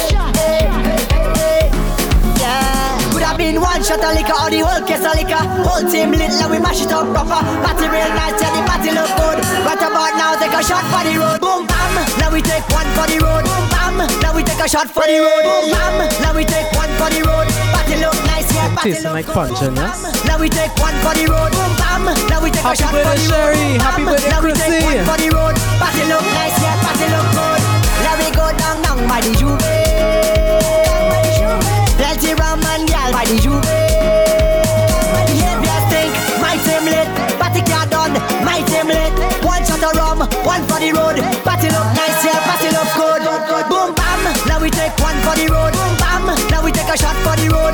Could 3.14 3.22
have 3.22 3.38
been 3.38 3.62
one 3.62 3.84
shot 3.84 4.02
of 4.02 4.14
liquor 4.18 4.34
or 4.34 4.50
the 4.50 4.66
whole 4.66 4.82
case 4.90 5.06
of 5.06 5.14
liquor. 5.14 5.38
Whole 5.62 5.86
team 5.86 6.12
lit, 6.18 6.34
now 6.42 6.50
we 6.50 6.58
mash 6.58 6.82
it 6.82 6.92
up 6.92 7.06
proper. 7.14 7.46
Party 7.62 7.86
real 7.86 8.10
nice, 8.18 8.42
yeah, 8.42 8.50
the 8.58 8.62
party 8.66 8.90
look 8.90 9.14
good. 9.22 9.38
Right 9.62 9.78
about 9.78 10.18
now, 10.18 10.34
take 10.42 10.58
a 10.58 10.66
shot 10.66 10.82
for 10.90 11.06
the 11.06 11.14
road, 11.14 11.40
boom 11.40 11.70
bam. 11.70 11.94
Now 12.18 12.34
we 12.34 12.42
take 12.42 12.66
one 12.74 12.90
for 12.98 13.06
the 13.06 13.22
road, 13.22 13.46
boom 13.46 13.70
bam. 13.70 14.02
Now 14.26 14.34
we 14.34 14.42
take 14.42 14.58
a 14.60 14.68
shot 14.68 14.90
for 14.90 15.06
the 15.06 15.22
road, 15.22 15.46
boom 15.46 15.70
bam. 15.78 16.10
Now 16.26 16.34
we 16.34 16.42
take 16.42 16.74
one 16.74 16.90
for 16.98 17.14
the 17.14 17.22
road. 17.22 17.46
Party 17.70 18.02
look 18.02 18.18
nice, 18.18 18.25
yeah, 18.25 18.25
party 18.25 18.25
Tasting 18.86 19.12
like 19.14 19.26
punching, 19.26 19.74
eh, 19.78 19.82
yes? 19.82 20.26
Now 20.26 20.38
we 20.40 20.48
take 20.48 20.70
one 20.78 20.94
for 21.02 21.14
the 21.18 21.26
road, 21.26 21.52
boom 21.58 21.74
bam. 21.76 22.06
Now 22.30 22.38
we 22.44 22.52
take 22.54 22.62
Happy 22.62 22.78
a 22.78 22.86
shot 22.86 22.94
for 22.94 23.18
the 23.18 23.26
road, 23.34 23.58
boom, 23.58 23.80
Happy 23.82 24.04
birthday, 24.06 24.30
Now 24.30 24.42
we 24.46 24.54
take 24.54 24.86
one 24.86 25.02
for 25.10 25.18
the 25.18 25.30
road. 25.34 25.56
Party 25.82 26.04
look 26.06 26.22
nice, 26.38 26.54
yeah, 26.62 26.78
party 26.86 27.08
look 27.10 27.28
good. 27.34 27.62
Now 28.06 28.14
we 28.22 28.30
go 28.30 28.46
down, 28.54 28.78
down 28.86 29.00
by 29.10 29.20
the 29.26 29.34
J'ouvert. 29.34 29.66
Plenty 31.98 32.32
rum 32.38 32.62
and 32.62 32.86
gal 32.86 33.10
by 33.10 33.26
the 33.26 33.38
J'ouvert. 33.42 33.66
Behavior 35.34 35.80
stink, 35.90 36.14
my 36.38 36.54
team 36.62 36.86
lit. 36.86 37.10
Party 37.42 37.62
car 37.66 37.90
done, 37.90 38.14
my 38.46 38.62
team 38.70 38.86
lit. 38.86 39.14
One 39.42 39.66
shot 39.66 39.82
of 39.82 39.98
rum, 39.98 40.20
one 40.46 40.62
for 40.70 40.78
the 40.78 40.94
road. 40.94 41.18
Party 41.42 41.74
look 41.74 41.90
nice, 41.98 42.22
yeah, 42.22 42.38
party 42.46 42.70
look 42.70 42.90
good. 42.94 43.26
Boom 43.66 43.98
bam, 43.98 44.22
now 44.46 44.62
we 44.62 44.70
take 44.70 44.94
one 45.02 45.18
for 45.26 45.34
the 45.34 45.50
road. 45.50 45.74
Boom 45.74 45.94
bam, 45.98 46.30
now 46.54 46.62
we 46.62 46.70
take 46.70 46.86
a 46.86 46.98
shot 46.98 47.18
for 47.26 47.34
the 47.42 47.50
road. 47.50 47.65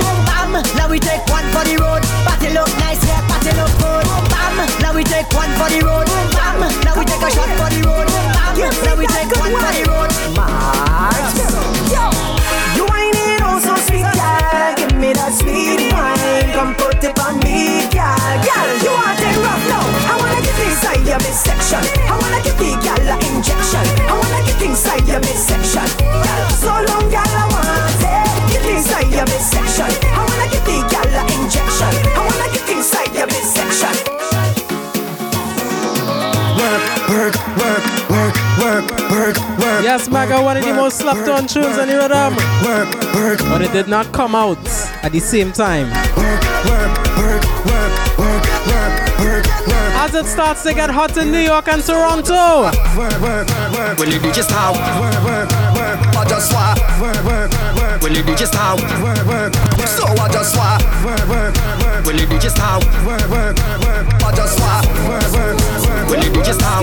Your 21.72 21.80
midsection. 21.80 22.04
I 22.08 22.18
wanna 22.20 22.44
give 22.44 22.58
the 22.58 22.72
girl 22.84 23.08
a 23.08 23.16
injection. 23.32 23.86
I 24.08 24.14
wanna 24.20 24.42
get 24.46 24.62
inside 24.62 25.08
your 25.08 25.20
midsection. 25.20 25.88
Girl, 26.00 26.50
so 26.60 26.72
long, 26.88 27.08
girl, 27.08 27.32
I 27.32 27.46
want 27.48 28.02
it. 28.04 28.28
Get 28.52 28.66
inside 28.68 29.08
your 29.12 29.26
midsection. 29.26 29.92
I 30.12 30.20
wanna 30.28 30.48
give 30.52 30.66
the 30.68 30.78
girl 30.92 31.12
a 31.16 31.24
injection. 31.40 31.94
I 32.12 32.22
wanna 32.28 32.48
get 32.52 32.66
inside 32.76 33.12
your 33.16 33.28
midsection. 33.28 33.96
Work, 36.60 36.84
work, 37.10 37.36
work, 37.58 37.86
work, 38.10 38.36
work, 38.60 38.86
work, 39.12 39.38
work. 39.60 39.84
Yes, 39.84 40.10
Maga, 40.10 40.42
one 40.42 40.58
of 40.58 40.64
the 40.66 40.74
most 40.74 40.98
slapped 40.98 41.28
on 41.30 41.48
tunes 41.48 41.78
on 41.78 41.88
the 41.88 41.96
rhythm. 41.98 42.36
Work, 42.66 42.90
work, 43.16 43.40
But 43.50 43.62
it 43.62 43.72
did 43.72 43.88
not 43.88 44.12
come 44.12 44.36
out 44.36 44.60
at 45.04 45.12
the 45.12 45.20
same 45.20 45.52
time. 45.52 45.90
work, 46.18 46.42
work, 46.68 46.92
work, 47.18 47.44
work, 47.66 48.18
work 48.20 48.31
as 50.14 50.26
it 50.26 50.30
starts 50.30 50.64
to 50.64 50.74
get 50.74 50.90
hot 50.90 51.16
in 51.18 51.32
New 51.32 51.40
York 51.40 51.68
and 51.68 51.82
Toronto. 51.84 52.70
When 53.98 54.12
you 54.12 54.20
do 54.20 54.28
DJ 54.28 54.44
style, 54.44 54.76
I 54.76 56.26
just 56.28 56.50
slap. 56.50 56.78
When 58.02 58.16
you 58.16 58.24
do 58.24 58.34
DJ 58.34 58.48
style, 58.48 58.78
so 59.88 60.06
I 60.06 60.28
just 60.32 60.54
slap. 60.54 60.82
When 62.06 62.18
you 62.18 62.26
do 62.28 62.36
DJ 62.36 62.50
style, 62.50 62.82
I 64.24 64.32
just 64.36 64.58
slap. 64.58 64.86
When 66.10 66.22
you 66.22 66.32
do 66.34 66.44
just 66.44 66.62
how? 66.62 66.82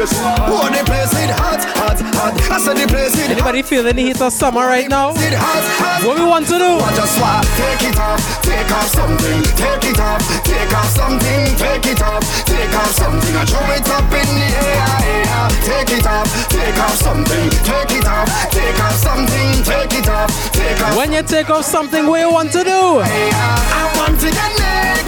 Place 0.00 0.12
it 0.12 0.24
hot. 0.24 0.48
Yes, 0.48 0.56
oh 0.56 0.68
the 0.72 0.82
place 0.88 1.12
it 1.12 1.30
hot, 1.36 1.60
hot, 1.76 1.98
hot. 2.16 2.32
I 2.48 2.56
said 2.58 2.76
the 2.80 2.86
place 2.88 3.12
it 3.20 3.30
Anybody 3.30 3.62
feeling 3.62 3.96
the 3.96 4.02
heat 4.02 4.20
of 4.20 4.32
summer 4.32 4.64
right 4.64 4.88
now? 4.88 5.12
it 5.12 5.36
hot, 5.36 5.64
hot. 5.76 6.00
What 6.06 6.16
we 6.18 6.24
want 6.24 6.46
to 6.48 6.56
do? 6.56 6.80
I 6.80 6.90
just 6.96 7.16
swap. 7.20 7.44
Take 7.60 7.84
it 7.84 7.98
off, 8.00 8.20
take 8.40 8.70
off 8.72 8.88
something, 8.88 9.40
take 9.60 9.84
it 9.84 10.00
off, 10.00 10.20
take 10.44 10.72
off 10.72 10.88
something, 10.96 11.42
take 11.60 11.84
it 11.84 12.00
off, 12.00 12.24
take 12.48 12.72
off 12.80 12.92
something. 12.96 13.34
I 13.36 13.44
throw 13.44 13.66
it 13.76 13.88
up 13.92 14.08
in 14.08 14.28
the 14.40 14.48
air, 14.56 14.88
air. 15.04 15.48
Take 15.68 15.92
it 15.92 16.06
off, 16.08 16.28
take 16.48 16.78
off 16.80 16.96
something, 16.96 17.46
take 17.60 17.92
it 17.92 18.06
off, 18.08 18.28
take 18.48 18.80
off 18.80 18.96
something, 18.96 19.50
take 19.68 19.92
it 19.92 20.08
off, 20.08 20.30
take 20.52 20.80
off. 20.80 20.96
When 20.96 21.12
you 21.12 21.22
take 21.22 21.50
off 21.50 21.64
something, 21.64 22.06
what 22.06 22.20
you 22.20 22.32
want 22.32 22.52
to 22.52 22.64
do? 22.64 23.04
I 23.04 23.92
want 24.00 24.16
to 24.20 24.28
get 24.32 24.50
naked. 24.56 24.99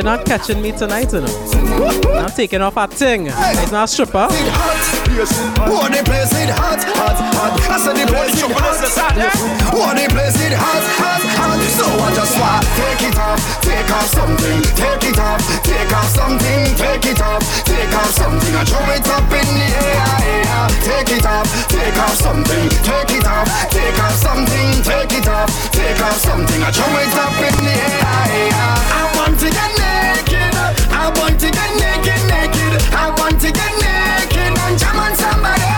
They're 0.00 0.16
not 0.16 0.24
catching 0.24 0.62
me 0.64 0.72
tonight, 0.72 1.12
you 1.12 1.20
know. 1.20 1.28
I'm 2.16 2.32
taking 2.32 2.64
off 2.64 2.80
a 2.80 2.88
thing. 2.88 3.28
It's 3.28 3.68
not 3.70 3.84
a 3.84 3.86
stripper. 3.86 4.32
It 4.32 4.48
hot. 4.56 4.80
Oh, 5.68 5.92
the 5.92 6.00
place 6.08 6.32
it 6.40 6.48
hot, 6.56 6.80
hot, 6.96 7.20
hot. 7.36 7.52
I 7.68 7.76
said 7.76 8.00
the 8.00 8.08
place 8.08 8.32
it 8.32 8.48
hot. 8.48 8.80
Oh, 9.76 9.92
the 9.92 10.08
place 10.08 10.40
it 10.40 10.56
hot, 10.56 10.80
hot, 10.96 11.20
hot. 11.36 11.60
So 11.76 11.84
I 11.84 12.16
just 12.16 12.32
want 12.40 12.64
take 12.80 13.12
it 13.12 13.16
off, 13.20 13.44
take 13.60 13.92
off 13.92 14.08
something, 14.08 14.64
take 14.72 15.04
it 15.04 15.20
off, 15.20 15.44
take 15.68 15.92
off 15.92 16.08
something, 16.16 16.60
take 16.80 17.04
it 17.04 17.20
off, 17.20 17.44
take 17.68 17.92
off 17.92 18.08
something. 18.16 18.56
I 18.56 18.64
throw 18.64 18.80
it 18.96 19.04
up 19.04 19.28
in 19.28 19.48
the 19.52 19.68
air. 19.84 20.40
Take 20.80 21.12
it 21.12 21.28
off, 21.28 21.44
take 21.68 22.00
off 22.00 22.16
something, 22.16 22.72
take 22.88 23.20
it 23.20 23.28
off, 23.28 23.52
take 23.68 24.00
off 24.00 24.16
something, 24.16 24.80
take 24.80 25.12
it 25.12 25.28
off, 25.28 25.52
take 25.76 26.00
off 26.00 26.16
something. 26.24 26.60
I 26.64 26.72
throw 26.72 26.88
it 26.88 27.12
up 27.20 27.36
in 27.36 27.56
the 27.68 27.76
air, 27.84 29.19
want 29.30 29.42
to 29.42 29.50
get 29.50 29.70
naked, 29.78 30.54
I 30.90 31.06
want 31.14 31.38
to 31.38 31.48
get 31.54 31.70
naked, 31.78 32.18
naked. 32.26 32.74
I 32.90 33.14
want 33.14 33.38
to 33.38 33.52
get 33.54 33.72
naked 33.78 34.58
and 34.58 34.74
jam 34.74 34.98
on 34.98 35.14
somebody. 35.14 35.70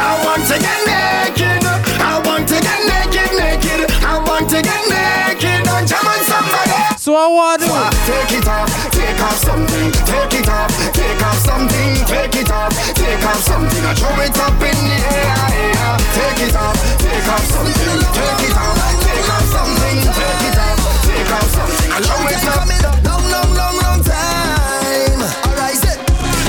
I 0.00 0.16
want 0.24 0.40
to 0.48 0.56
get 0.56 0.80
naked, 0.88 1.60
I 2.00 2.24
want 2.24 2.48
to 2.48 2.56
get 2.56 2.80
naked, 2.88 3.36
naked. 3.36 3.84
I 4.00 4.16
want 4.24 4.48
to 4.48 4.64
get 4.64 4.80
naked 4.88 5.60
and 5.60 5.84
jam 5.84 6.08
on 6.08 6.20
somebody. 6.24 6.72
So 6.96 7.12
I 7.20 7.28
want 7.28 7.60
to 7.60 7.68
do. 7.68 7.76
Take 8.08 8.40
it 8.40 8.48
off, 8.48 8.72
take 8.96 9.20
off 9.20 9.36
something, 9.36 9.92
take 10.08 10.32
it 10.32 10.48
off, 10.48 10.72
take 10.96 11.20
off 11.20 11.36
something, 11.36 11.92
take 12.08 12.36
it 12.40 12.48
off, 12.48 12.72
take 12.96 13.24
off 13.28 13.44
something. 13.44 13.84
I 13.84 13.92
throw 13.92 14.16
it 14.24 14.32
up 14.40 14.56
in 14.56 14.78
the 14.88 14.98
air, 15.20 15.36
air. 15.68 16.00
Take 16.16 16.48
it 16.48 16.56
off, 16.56 16.80
take 16.96 17.28
off 17.28 17.44
something, 17.44 18.00
take 18.16 18.40
it 18.48 18.56
off, 18.56 18.80
take 19.04 19.28
off 19.28 19.44
something, 19.52 20.00
take 20.16 20.42
it 20.48 20.56
off, 20.56 20.80
take 21.04 21.28
off 21.28 21.48
something. 21.52 21.71
A 21.92 22.00
long 22.08 22.24
time 22.26 22.52
coming 22.56 22.84
up, 22.84 23.04
long, 23.04 23.24
long, 23.30 23.50
long, 23.54 23.76
long 23.82 24.00
time. 24.02 25.20
Alright, 25.44 25.76
sit. 25.76 25.98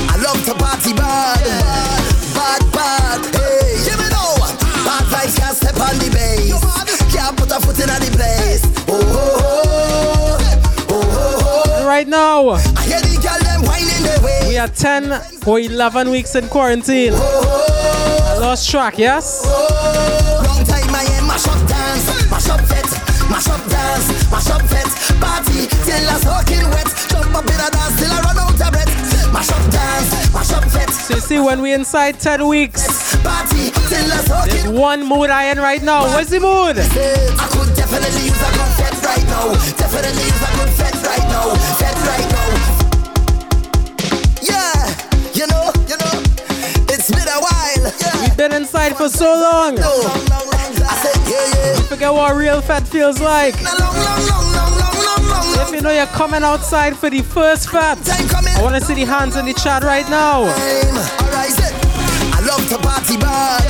I 0.07 0.15
love 0.23 0.39
to 0.45 0.53
party 0.55 0.93
bad, 0.93 1.43
bad, 2.33 2.61
bad. 2.71 3.19
Hey, 3.35 3.75
give 3.83 3.99
me 3.99 4.07
now. 4.07 4.35
Bad 4.87 5.03
vibes 5.11 5.35
can't 5.37 5.55
step 5.57 5.75
on 5.81 5.97
the 5.99 6.09
bass. 6.15 7.13
Can't 7.13 7.35
put 7.35 7.51
a 7.51 7.59
foot 7.59 7.77
in 7.79 7.87
the 7.87 8.09
place. 8.15 8.63
Oh, 8.87 8.93
oh, 8.93 10.37
oh, 10.39 10.87
oh, 10.89 11.03
oh. 11.11 11.63
oh. 11.81 11.87
Right 11.87 12.07
now. 12.07 12.49
I 12.51 12.83
hear 12.87 13.01
the 13.01 13.19
girl 13.21 13.39
them 13.43 13.63
whining 13.67 14.03
their 14.03 14.21
way. 14.21 14.47
We 14.47 14.57
are 14.57 14.69
ten 14.69 15.11
or 15.45 15.59
eleven 15.59 16.09
weeks 16.09 16.35
in 16.35 16.47
quarantine. 16.47 17.11
Oh, 17.15 17.19
oh, 17.19 17.65
oh. 17.67 18.35
I 18.37 18.39
lost 18.39 18.69
track, 18.71 18.97
yes. 18.97 19.41
Oh, 19.45 19.67
oh 19.69 20.39
oh. 20.39 20.47
long 20.47 20.65
time 20.65 20.95
I 20.95 21.03
am 21.19 21.27
mash 21.27 21.47
up 21.47 21.67
dance, 21.67 22.31
mash 22.31 22.47
up 22.47 22.65
dance 22.69 22.92
mash 23.29 23.47
up 23.47 23.63
dance, 23.69 24.07
mash 24.31 24.49
up 24.49 24.61
fete. 24.67 24.91
Party 25.19 25.67
till 25.85 26.09
I'm 26.09 26.19
soaking 26.21 26.65
wet. 26.71 26.89
Jump 27.09 27.35
up 27.35 27.45
in 27.45 27.59
a 27.59 27.69
dance 27.69 27.95
till 27.99 28.11
I 28.11 28.19
run 28.25 28.37
out 28.39 28.59
of 28.59 28.71
breath. 28.71 28.91
Mash 29.33 29.51
up 29.51 29.63
dance, 29.71 30.33
mash 30.33 30.51
up 30.51 30.65
fete. 30.71 30.89
So 30.89 31.15
you 31.15 31.21
see, 31.21 31.39
when 31.39 31.61
we 31.61 31.73
inside 31.73 32.19
10 32.19 32.47
weeks, 32.47 32.83
Party 33.23 33.71
till 33.89 34.11
I'm 34.11 34.25
soaking 34.25 34.63
there's 34.63 34.79
one 34.79 35.07
mood 35.07 35.29
I 35.29 35.51
in 35.51 35.57
right 35.57 35.81
now. 35.81 36.05
What's 36.13 36.29
the 36.29 36.39
mood? 36.39 36.77
I 36.77 37.47
could 37.51 37.75
definitely 37.75 38.29
use 38.29 38.41
a 38.41 38.49
good 38.55 38.71
fete 38.79 39.03
right 39.03 39.25
now. 39.27 39.53
Definitely 39.77 40.23
use 40.23 40.43
a 40.43 40.51
good 40.57 40.71
fete 40.79 40.99
right 41.03 41.27
now. 41.29 41.55
Fete 41.79 42.01
right 42.07 42.29
now. 42.31 42.49
Yeah, 44.41 44.75
you 45.33 45.47
know, 45.47 45.71
you 45.87 45.97
know, 45.97 46.15
it's 46.89 47.09
been 47.11 47.27
a 47.27 47.39
while. 47.39 47.91
Yeah. 47.99 48.21
We've 48.21 48.37
been 48.37 48.53
inside 48.53 48.95
for 48.95 49.09
so 49.09 49.25
long. 49.25 49.77
I 50.85 50.95
said, 51.01 51.17
yeah, 51.29 51.47
yeah. 51.55 51.77
You 51.77 51.83
forget 51.83 52.13
what 52.13 52.35
real 52.35 52.61
fete 52.61 52.87
feels 52.87 53.19
like. 53.19 53.55
If 55.55 55.71
you 55.71 55.81
know 55.81 55.91
you're 55.91 56.05
coming 56.07 56.43
outside 56.43 56.97
for 56.97 57.09
the 57.09 57.21
first 57.21 57.69
fete, 57.69 57.97
I 58.09 58.59
want 58.61 58.75
to 58.75 58.81
see 58.81 58.93
the 58.93 59.05
hands 59.05 59.35
in 59.35 59.45
the 59.45 59.53
chat 59.53 59.83
right 59.83 60.07
now. 60.09 60.43
I 60.45 62.39
love 62.45 62.67
to 62.69 62.77
party 62.77 63.17
bad, 63.17 63.63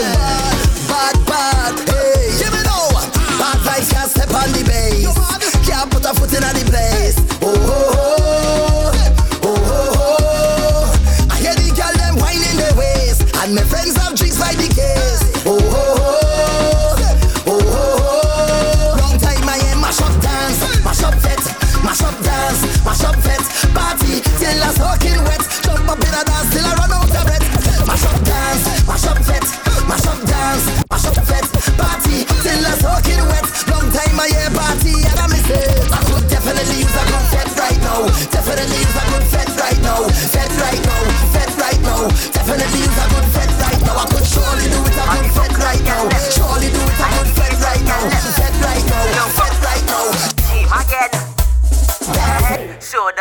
bad, 0.87 1.15
bad. 1.27 1.79
Hey, 1.89 2.37
give 2.39 2.51
me 2.51 2.63
know. 2.63 2.89
Bad 3.37 3.57
vibes 3.61 3.91
can't 3.91 4.09
step 4.09 4.29
on 4.33 4.51
the 4.51 4.63
bass. 4.65 5.13
Can't 5.67 5.89
put 5.91 6.05
a 6.05 6.13
foot 6.13 6.33
in 6.33 6.41
the 6.41 6.63
place. 6.69 7.17
Oh, 7.41 7.53
oh, 7.53 7.92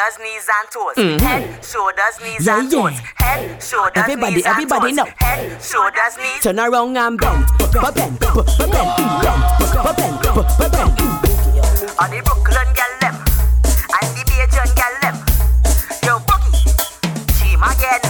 shoulders, 0.02 0.18
knees 0.18 0.48
and 0.48 0.70
toes. 0.70 0.96
Mhm. 0.96 1.20
Head, 1.20 1.64
shoulders, 1.64 2.20
knees 2.22 2.46
Yeah, 2.46 2.58
and 2.58 2.72
yeah. 2.72 2.78
toes. 2.80 2.98
Head, 3.16 3.62
shoulders, 3.62 3.92
Everybody, 3.96 4.34
knees 4.34 4.44
and 4.46 4.52
everybody 4.52 4.86
toes. 4.88 4.96
know. 4.96 5.06
Head, 5.18 5.62
shoulders, 5.62 6.16
knees. 6.18 6.42
Turn 6.42 6.58
around 6.60 6.96
and 6.96 7.18
bend, 7.20 7.46
bend, 7.58 7.72
bend, 7.72 7.94
bend, 7.94 8.18
bend, 8.18 8.18
bend, 8.58 8.72
bend, 10.58 10.72
bend. 10.72 10.98
On 11.98 12.10
the 12.10 12.20
Brooklyn 12.24 12.68
girl 12.74 12.94
them 13.00 13.14
and 13.14 14.08
the 14.16 14.22
Bajan 14.26 14.70
girl 14.74 14.94
them. 15.02 15.16
Yo 16.02 16.18
boogie, 16.26 16.62
team 17.38 17.62
again. 17.62 18.02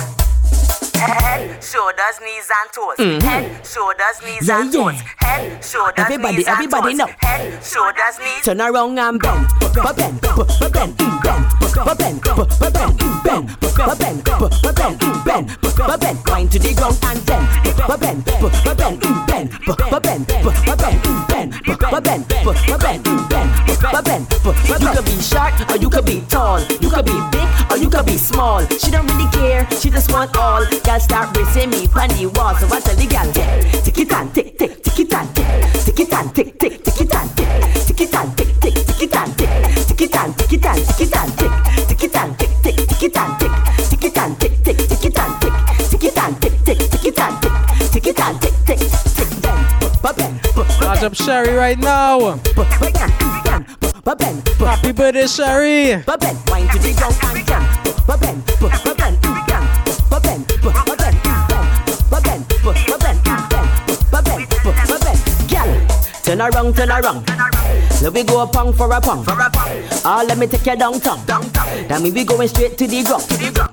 Head, 0.97 1.63
shoulders, 1.63 2.17
knees 2.23 2.49
and 2.59 2.73
toes. 2.73 2.97
Mhm. 2.99 3.23
Head, 3.23 3.67
shoulders, 3.67 4.17
knees 4.25 4.49
Yeah, 4.49 4.61
and 4.61 4.73
yeah. 4.73 4.81
toes. 4.81 5.01
Head, 5.19 5.65
shoulders, 5.65 5.95
Everybody, 5.99 6.37
knees 6.37 6.47
and 6.47 6.57
toes. 6.57 6.65
everybody 6.65 6.91
toes. 6.91 6.99
know. 6.99 7.09
Head, 7.29 7.65
shoulders, 7.65 8.19
knees. 8.19 8.45
Turn 8.45 8.61
around 8.63 8.99
and 8.99 9.21
bend, 9.21 9.47
bend, 9.61 9.97
bend, 9.97 10.21
bend, 10.21 10.73
bend, 10.73 10.97
bend, 11.23 11.62
bend, 11.73 11.99
bend, 11.99 12.21
bend, 12.23 12.99
bend, 13.25 13.59
bend, 13.63 14.25
bend, 14.25 14.25
bend. 15.25 16.19
Wind 16.33 16.51
to 16.53 16.59
the 16.59 16.75
ground 16.75 16.99
and 17.03 17.25
bend, 17.27 17.47
bend, 17.77 17.99
bend, 17.99 18.25
bend, 18.77 19.01
bend, 19.27 19.51
bend, 19.51 19.51
bend, 19.59 20.27
bend, 20.83 21.43
bend, 22.81 23.03
bend, 23.03 24.05
bend. 24.05 24.27
You 24.81 24.89
could 24.89 25.05
be 25.05 25.21
short 25.21 25.55
or 25.71 25.77
you 25.77 25.89
could 25.89 26.05
be 26.05 26.21
tall. 26.29 26.61
You 26.81 26.91
could 26.91 27.05
be 27.05 27.17
big 27.31 27.49
or 27.71 27.77
you 27.77 27.89
could 27.89 28.07
be 28.07 28.17
small. 28.17 28.67
She 28.67 28.91
don't 28.91 29.07
really 29.07 29.31
care. 29.31 29.69
She 29.71 29.91
just 29.91 30.11
want 30.13 30.37
all. 30.37 30.65
Girl 30.67 31.01
start 31.01 31.37
racing 31.37 31.71
me 31.71 31.87
on 31.95 32.09
the 32.11 32.27
wall. 32.35 32.55
So 32.57 32.67
I 32.67 32.81
tell 32.81 32.97
the 32.97 33.07
girl, 33.07 33.33
tick 33.83 33.99
it 33.99 34.13
and 34.13 34.35
tick, 34.35 34.59
tick, 34.59 34.83
tick 34.83 34.99
it 34.99 35.15
and 35.15 35.35
tick, 35.35 35.85
tick 35.85 36.01
it 36.01 36.13
and 36.13 36.35
tick, 36.35 36.59
tick, 36.59 36.85
tick 36.85 37.01
it 37.01 37.15
and 37.15 37.37
tick, 37.37 37.87
tick 37.87 38.01
it 38.01 38.15
and 38.15 38.37
tick 38.37 38.42
it 40.03 40.17
and 40.17 40.37
tick 40.37 40.53
it 40.53 40.67
and 40.67 40.85
tick 40.87 41.01
it 41.01 41.17
and 41.17 41.39
tick, 41.39 41.53
tick 41.89 42.05
it 42.05 42.17
and 42.17 42.39
tick, 42.39 42.51
tick, 42.63 42.77
tick 42.89 43.03
it 43.03 43.17
and 43.17 43.39
tick, 43.39 43.53
tick 43.89 44.05
it 44.05 44.19
and 44.19 44.41
tick, 44.41 44.53
tick, 44.65 44.77
tick 44.77 45.05
it 45.05 45.19
and 45.19 45.41
tick, 45.41 45.53
tick 45.91 46.05
it 46.05 46.19
and 46.19 46.43
tick, 46.43 46.65
tick, 46.65 46.79
tick 46.91 47.05
it 47.05 47.19
and 47.21 47.43
tick, 47.43 47.53
tick 47.93 48.07
it 48.07 48.21
and 48.21 48.41
tick, 48.41 48.55
tick, 48.67 48.79
tick, 48.79 49.29
bend, 50.17 50.41
Charge 50.81 51.03
up 51.05 51.15
Sherry 51.15 51.55
right 51.55 51.79
now. 51.79 52.41
Happy 54.59 54.93
birthday, 54.93 55.27
Sherry. 55.27 55.95
Wine 56.49 56.69
to 56.69 56.79
the 56.79 56.93
ground 56.97 57.17
and 57.23 57.47
jam. 57.47 57.63
Jam. 65.49 65.89
Turn 66.23 66.41
around, 66.41 66.75
turn 66.75 66.91
around. 66.91 67.72
Let 68.03 68.15
me 68.15 68.25
go 68.25 68.43
a 68.43 68.47
pong 68.49 68.73
for 68.73 68.91
a 68.91 69.01
pong. 69.01 69.23
For 69.23 69.39
a 69.39 69.49
pong. 69.49 69.79
Ah, 70.05 70.25
let 70.27 70.37
me 70.37 70.49
take 70.49 70.67
you 70.67 70.75
downtown. 70.75 71.25
Downtown. 71.25 71.87
Now 71.87 72.01
me 72.01 72.11
we 72.11 72.25
going 72.25 72.49
straight 72.49 72.77
to 72.79 72.87
the 72.89 73.05
ground. 73.05 73.23
To 73.23 73.37
the 73.37 73.53
drum. 73.55 73.71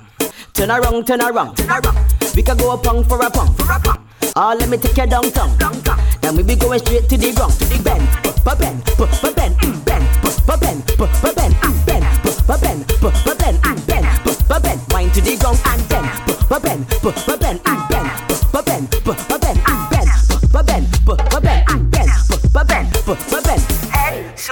Turn 0.54 0.70
around, 0.70 1.08
turn 1.08 1.22
around. 1.22 1.58
Turn 1.58 1.72
around. 1.72 1.98
We 2.36 2.44
can 2.44 2.56
go 2.58 2.72
a 2.72 2.78
pong 2.78 3.04
for 3.06 3.20
a 3.26 3.30
pong. 3.32 3.52
For 3.56 3.66
a 3.72 3.80
pong. 3.80 4.06
Ah, 4.36 4.54
let 4.54 4.70
me 4.70 4.78
take 4.78 4.96
you 4.98 5.08
downtown. 5.08 5.58
Downtown. 5.58 5.98
Now 6.22 6.32
we 6.34 6.44
be 6.44 6.56
going 6.56 6.78
straight 6.78 7.10
to 7.10 7.18
the 7.18 7.34
ground. 7.34 7.54
To 7.54 7.66
the 7.66 7.82
bend, 7.82 8.06
ba 8.46 8.54
bend, 8.54 8.86
ba 9.02 9.10
bend, 9.34 9.58
bend, 9.84 10.06
ba 10.46 10.56
bend, 10.62 10.86
ba 10.94 11.34
bend, 11.34 11.56
bend, 11.90 12.06
ba 12.46 12.58
bend, 12.62 12.86
ba 13.02 13.34
bend, 13.34 13.58
bend, 13.90 14.06
ba 14.46 14.60
bend. 14.62 14.80
Wind 14.94 15.12
to 15.16 15.22
the 15.26 15.38
ground 15.42 15.58
and 15.66 15.82
bend, 15.90 16.06
ba 16.46 16.60
bend, 16.62 16.86
ba 17.02 17.34
bend, 17.34 17.64
bend, 17.90 18.10
ba 18.54 18.62
bend, 18.62 18.86
ba 18.94 19.38
bend, 19.42 19.58
bend, 19.90 20.10
ba 20.54 20.62
bend, 20.62 20.86
ba 21.02 22.64
bend, 22.64 22.94
ba 22.94 23.16
bend 23.18 23.39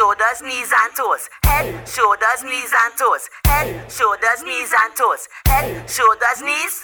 shoulders, 0.08 0.42
knees 0.42 0.72
and 0.72 0.96
toes. 0.96 1.30
Head, 1.44 1.88
shoulders, 1.88 2.44
knees 2.44 2.72
and 2.86 2.98
toes. 2.98 3.30
Head, 3.46 3.92
shoulders, 3.92 4.44
knees 4.46 4.74
and 4.82 4.96
toes. 4.96 5.28
Head, 5.46 5.90
shoulders, 5.90 6.42
knees. 6.42 6.84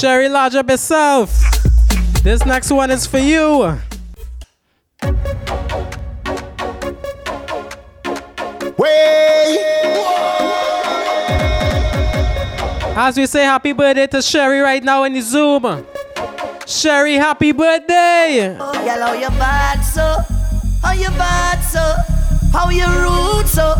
Sherry, 0.00 0.28
large 0.28 0.56
up 0.56 0.68
yourself. 0.68 1.30
This 2.24 2.44
next 2.44 2.72
one 2.72 2.90
is 2.90 3.06
for 3.06 3.18
you. 3.18 3.78
As 12.96 13.16
we 13.16 13.26
say 13.26 13.44
happy 13.44 13.72
birthday 13.72 14.06
to 14.08 14.20
Sherry 14.22 14.60
right 14.60 14.82
now 14.82 15.04
in 15.04 15.12
the 15.14 15.20
Zoom. 15.20 15.86
Sherry, 16.66 17.14
happy 17.14 17.52
birthday! 17.52 18.56
Oh, 18.60 18.72
girl, 18.72 19.06
how 19.08 19.12
you 19.14 19.28
bad 19.30 19.80
so? 19.80 20.18
How 20.82 20.92
you 20.92 21.08
bad 21.10 21.60
so? 21.60 21.94
How 22.52 22.68
you 22.70 22.86
rude 22.86 23.48
so? 23.48 23.74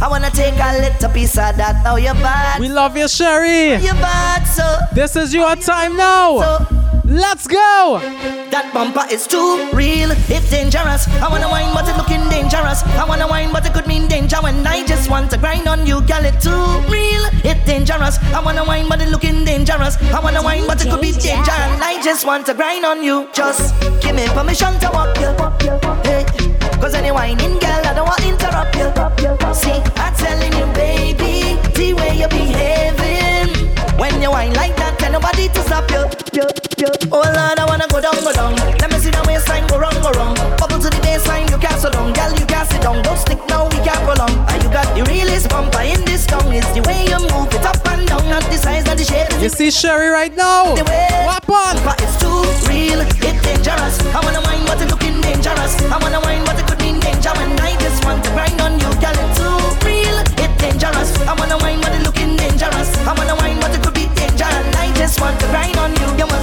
I 0.00 0.06
wanna 0.08 0.30
take 0.30 0.54
a 0.54 0.78
little 0.80 1.10
piece 1.10 1.36
of 1.38 1.56
that. 1.56 1.76
How 1.84 1.96
you 1.96 2.12
bad? 2.14 2.60
We 2.60 2.68
love 2.68 2.96
you, 2.96 3.08
Sherry. 3.08 3.74
How 3.74 3.82
you 3.82 3.92
bad 4.00 4.44
so? 4.44 4.76
This 4.92 5.16
is 5.16 5.34
your 5.34 5.56
time 5.56 5.96
now. 5.96 6.38
Let's 7.08 7.46
go. 7.46 7.98
That 8.50 8.70
bumper 8.74 9.04
is 9.10 9.26
too 9.26 9.70
real, 9.72 10.10
it's 10.12 10.50
dangerous. 10.50 11.08
I 11.24 11.28
wanna 11.28 11.48
wine, 11.48 11.72
but 11.72 11.88
it 11.88 11.96
looking 11.96 12.28
dangerous. 12.28 12.82
I 12.84 13.04
wanna 13.08 13.26
wine, 13.26 13.50
but 13.50 13.64
it 13.64 13.72
could 13.72 13.86
mean 13.86 14.08
danger 14.08 14.36
when 14.42 14.66
I 14.66 14.84
just 14.84 15.08
want 15.10 15.30
to 15.30 15.38
grind 15.38 15.66
on 15.66 15.86
you, 15.86 16.02
girl. 16.02 16.22
It 16.24 16.38
too 16.38 16.52
real, 16.92 17.24
it's 17.48 17.64
dangerous. 17.64 18.18
I 18.34 18.40
wanna 18.44 18.62
wine, 18.62 18.90
but 18.90 19.00
it 19.00 19.08
looking 19.08 19.42
dangerous. 19.42 19.96
I 20.12 20.20
wanna 20.20 20.42
wine, 20.42 20.66
but 20.66 20.84
it 20.84 20.90
could 20.90 21.00
be 21.00 21.12
danger, 21.12 21.56
and 21.72 21.82
I 21.82 21.96
just 22.02 22.26
want 22.26 22.44
to 22.44 22.52
grind 22.52 22.84
on 22.84 23.02
you. 23.02 23.26
Just 23.32 23.72
give 24.02 24.14
me 24.14 24.28
permission 24.28 24.78
to 24.80 24.90
walk 24.92 25.16
you. 25.16 25.32
Hey. 26.04 26.26
Cause 26.78 26.92
any 26.92 27.10
whining 27.10 27.58
girl, 27.58 27.82
I 27.88 27.94
don't 27.94 28.06
want 28.06 28.20
to 28.20 28.28
interrupt 28.28 28.76
you. 28.76 28.92
See, 29.54 29.80
I'm 29.96 30.14
telling 30.14 30.52
you, 30.52 30.66
baby, 30.74 31.56
the 31.72 31.94
way 31.94 32.18
you're 32.18 32.28
behaving. 32.28 33.48
When 33.96 34.20
you 34.20 34.30
whine 34.30 34.52
like 34.52 34.76
that, 34.76 34.98
tell 34.98 35.12
nobody 35.12 35.48
to 35.48 35.60
stop 35.62 35.90
you. 35.90 36.67
Yeah. 36.78 36.94
Oh 37.10 37.26
Lord, 37.26 37.58
I 37.58 37.66
wanna 37.66 37.90
go 37.90 37.98
down, 38.00 38.14
go 38.22 38.30
down. 38.30 38.54
Let 38.78 38.86
me 38.92 38.98
see 39.02 39.10
the 39.10 39.18
waistline 39.26 39.66
go 39.66 39.82
round, 39.82 39.98
go 39.98 40.14
round. 40.14 40.38
Bubble 40.62 40.78
to 40.78 40.86
the 40.86 41.00
baseline, 41.02 41.50
you 41.50 41.58
can't 41.58 41.74
so 41.74 41.90
down, 41.90 42.14
girl, 42.14 42.30
you 42.38 42.46
can't 42.46 42.70
sit 42.70 42.82
down. 42.82 43.02
Don't 43.02 43.18
stick 43.18 43.42
now, 43.50 43.66
we 43.66 43.82
can't 43.82 43.98
go 44.06 44.14
long. 44.14 44.30
Ah, 44.46 44.54
you 44.62 44.70
got 44.70 44.86
the 44.94 45.02
realest 45.10 45.50
bumper 45.50 45.82
in 45.82 45.98
this 46.06 46.22
town. 46.24 46.46
It's 46.54 46.70
the 46.78 46.82
way 46.86 47.02
you 47.10 47.18
move 47.34 47.50
it 47.50 47.66
up 47.66 47.82
and 47.90 48.06
down, 48.06 48.22
not 48.30 48.46
the 48.46 48.54
size, 48.62 48.86
not 48.86 48.94
the 48.94 49.02
shape. 49.02 49.26
You 49.42 49.48
see 49.50 49.74
Sherry 49.74 50.14
right 50.14 50.30
now. 50.38 50.78
The 50.78 50.86
way 50.86 51.10
Wap 51.26 51.50
on. 51.50 51.82
But 51.82 51.98
it's 51.98 52.14
too 52.22 52.46
real, 52.70 53.02
it's 53.02 53.42
dangerous. 53.42 53.98
I 54.14 54.22
wanna 54.22 54.38
mind, 54.46 54.62
but 54.70 54.78
it 54.78 54.86
looking 54.86 55.18
dangerous. 55.18 55.74
I 55.90 55.98
wanna 55.98 56.22
mind, 56.22 56.46
but 56.46 56.62
it 56.62 56.66
could 56.70 56.78
mean 56.78 57.02
danger. 57.02 57.34
And 57.42 57.58
I 57.58 57.74
just 57.82 58.06
want 58.06 58.22
to 58.22 58.30
grind 58.38 58.54
on 58.62 58.78
you, 58.78 58.90
girl, 59.02 59.18
it's 59.18 59.34
too 59.34 59.58
real, 59.82 60.14
it's 60.22 60.54
dangerous. 60.62 61.10
I 61.26 61.34
wanna 61.34 61.58
mind, 61.58 61.82
but 61.82 61.90
it 61.90 62.06
looking 62.06 62.38
dangerous. 62.38 62.94
I 63.02 63.18
wanna 63.18 63.34
mind, 63.34 63.58
but 63.58 63.74
it 63.74 63.82
could 63.82 63.98
be 63.98 64.06
danger. 64.14 64.46
And 64.46 64.70
I 64.78 64.94
just 64.94 65.18
want 65.18 65.34
to 65.42 65.46
grind 65.50 65.74
on 65.82 65.90
you, 65.98 66.06
girl. 66.14 66.37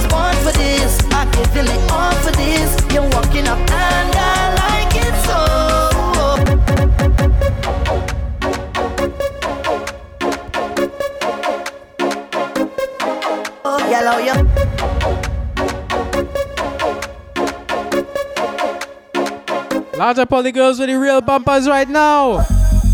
Large 20.06 20.18
up 20.18 20.32
all 20.34 20.42
the 20.44 20.52
girls 20.52 20.78
with 20.78 20.88
the 20.88 20.96
real 20.96 21.20
bumpers 21.20 21.66
right 21.66 21.88
now. 21.88 22.46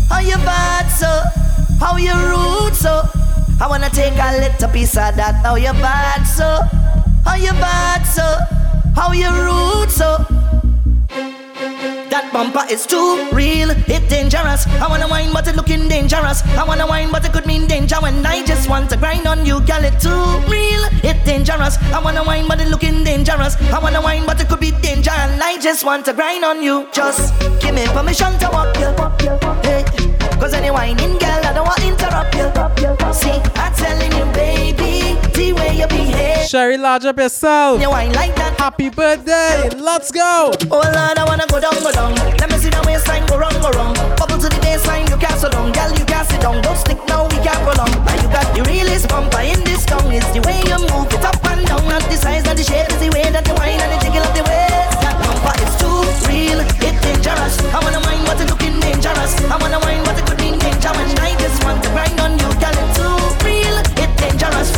How 0.09 0.19
you 0.19 0.35
bad 0.37 0.87
so? 0.87 1.21
How 1.79 1.95
you 1.95 2.11
rude 2.11 2.73
so? 2.73 3.03
I 3.61 3.67
wanna 3.69 3.91
take 3.91 4.15
a 4.15 4.31
little 4.39 4.69
piece 4.69 4.97
of 4.97 5.15
that. 5.17 5.35
How 5.45 5.53
you 5.53 5.73
bad 5.73 6.23
so? 6.23 6.61
How 7.23 7.35
you 7.35 7.51
bad 7.51 8.01
so? 8.01 8.25
How 8.95 9.11
you 9.11 9.29
rude 9.29 9.91
so? 9.91 10.32
That 12.13 12.31
bumper 12.31 12.61
is 12.69 12.85
too 12.85 13.27
real, 13.33 13.71
it 13.71 14.07
dangerous. 14.07 14.67
I 14.67 14.87
wanna 14.87 15.07
wine, 15.07 15.33
but 15.33 15.47
it 15.47 15.55
looking 15.55 15.87
dangerous. 15.87 16.43
I 16.53 16.63
wanna 16.63 16.85
wine, 16.85 17.09
but 17.11 17.25
it 17.25 17.33
could 17.33 17.47
mean 17.47 17.65
danger 17.65 17.95
when 17.95 18.23
I 18.23 18.45
just 18.45 18.69
want 18.69 18.91
to 18.91 18.97
grind 18.97 19.25
on 19.25 19.47
you, 19.47 19.59
girl. 19.61 19.83
It 19.83 19.99
too 19.99 20.21
real, 20.45 20.83
it 21.01 21.25
dangerous. 21.25 21.75
I 21.91 21.99
wanna 22.03 22.23
wine, 22.23 22.47
but 22.47 22.61
it 22.61 22.67
looking 22.67 23.03
dangerous. 23.03 23.55
I 23.73 23.79
wanna 23.79 23.99
wine, 23.99 24.27
but 24.27 24.39
it 24.39 24.47
could 24.47 24.59
be 24.59 24.69
danger, 24.69 25.09
and 25.09 25.41
I 25.41 25.57
just 25.57 25.83
want 25.83 26.05
to 26.05 26.13
grind 26.13 26.45
on 26.45 26.61
you. 26.61 26.87
Just 26.93 27.33
give 27.59 27.73
me 27.73 27.87
permission 27.87 28.37
to 28.37 28.47
walk 28.53 28.77
you. 28.77 28.93
Hey. 29.63 30.12
Cause 30.43 30.55
any 30.55 30.71
whining 30.71 31.15
girl, 31.23 31.39
I 31.47 31.53
don't 31.55 31.63
want 31.63 31.79
to 31.79 31.87
interrupt 31.87 32.35
you. 32.35 32.51
See, 33.15 33.31
I'm 33.55 33.71
telling 33.79 34.11
you, 34.11 34.27
baby, 34.35 35.15
the 35.31 35.53
way 35.55 35.71
you 35.79 35.87
behave. 35.87 36.49
Sherry, 36.49 36.77
large 36.77 37.05
up 37.05 37.15
yourself. 37.15 37.79
You 37.79 37.89
wine 37.89 38.11
like 38.11 38.35
that. 38.35 38.59
Happy 38.59 38.89
birthday. 38.89 39.71
Let's 39.79 40.11
go. 40.11 40.51
Oh 40.67 40.83
Lord, 40.83 41.15
I 41.15 41.23
wanna 41.23 41.47
go 41.47 41.63
down, 41.63 41.79
go 41.79 41.95
down. 41.95 42.11
Let 42.43 42.51
me 42.51 42.57
see 42.59 42.67
the 42.67 42.83
waistline 42.83 43.25
go 43.27 43.39
wrong, 43.39 43.55
go 43.63 43.71
wrong. 43.71 43.95
Bubble 44.19 44.35
to 44.35 44.51
the 44.51 44.59
baseline, 44.59 45.07
you 45.07 45.15
can't 45.15 45.39
so 45.39 45.47
down. 45.47 45.71
Girl, 45.71 45.95
you 45.95 46.03
can't 46.03 46.27
sit 46.27 46.41
down. 46.41 46.59
Don't 46.59 46.75
stick 46.75 46.99
now, 47.07 47.23
we 47.31 47.39
can't 47.39 47.63
prolong. 47.63 47.95
Now 48.03 48.19
you 48.19 48.27
got 48.27 48.43
the 48.51 48.67
realest 48.67 49.07
bumper 49.07 49.47
in 49.47 49.63
this 49.63 49.87
town. 49.87 50.11
It's 50.11 50.27
the 50.35 50.43
way 50.43 50.59
you 50.67 50.75
move 50.91 51.07
it 51.07 51.23
up 51.23 51.39
and 51.55 51.63
down. 51.63 51.87
Not 51.87 52.03
the 52.11 52.19
size, 52.19 52.43
not 52.43 52.59
the 52.59 52.67
shape. 52.67 52.91
It's 52.91 52.99
the 52.99 53.15
way 53.15 53.31
that 53.31 53.47
you 53.47 53.55
whine 53.55 53.79
and 53.79 53.95
the 53.95 53.99
jiggle 54.03 54.27
of 54.27 54.35
the 54.35 54.43
waist. 54.43 54.99
That 55.07 55.15
bumper 55.23 55.55
is 55.63 55.71
too 55.79 56.03
real, 56.27 56.59
it's 56.59 56.75
dangerous. 56.99 57.55
I 57.71 57.79
wanna 57.79 58.03
wine, 58.03 58.27
but 58.27 58.43
it 58.43 58.51
looking 58.51 58.75
dangerous. 58.83 59.39
I 59.47 59.55
wanna 59.55 59.79
wine, 59.79 60.02
but 60.02 60.02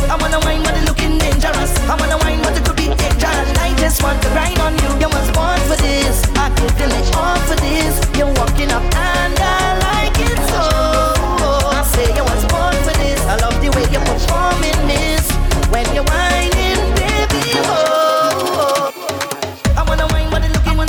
I 0.08 0.16
wanna 0.20 0.38
wine, 0.40 0.62
but 0.62 0.74
it 0.78 0.84
looking 0.86 1.18
dangerous. 1.18 1.72
I 1.90 1.94
wanna 1.98 2.18
wine, 2.22 2.40
but 2.42 2.56
it 2.56 2.64
could 2.64 2.76
be 2.76 2.86
danger. 2.94 3.26
And 3.26 3.58
I 3.58 3.74
just 3.76 4.02
want 4.02 4.22
to 4.22 4.28
grind 4.30 4.58
on 4.60 4.74
you. 4.78 4.88
You 5.02 5.08
was 5.10 5.28
born 5.34 5.58
for 5.66 5.76
this. 5.82 6.22
I 6.38 6.48
can 6.54 6.68
feel 6.78 6.92
it 6.94 7.06
all 7.16 7.38
for 7.48 7.56
this. 7.58 7.98
You're 8.16 8.32
walking 8.38 8.70
up 8.70 8.86
and 8.94 9.34
I 9.34 9.78
like 9.82 10.16
it 10.22 10.38
so. 10.50 10.62
I 11.74 11.82
say 11.90 12.06
you 12.14 12.22
was 12.22 12.44
born 12.46 12.74
for 12.86 12.94
this. 13.02 13.20
I 13.26 13.34
love 13.42 13.58
the 13.60 13.70
way 13.74 13.84
you're 13.90 14.06
performing 14.06 14.80
this. 14.86 15.26
When 15.74 15.86
you're 15.94 16.06
whining, 16.06 16.80
baby, 16.94 17.58
oh. 17.66 18.94
oh. 18.94 19.76
I 19.76 19.82
wanna 19.82 20.06
wine, 20.14 20.30
but 20.30 20.44
it 20.44 20.52
looking 20.54 20.76
when 20.78 20.86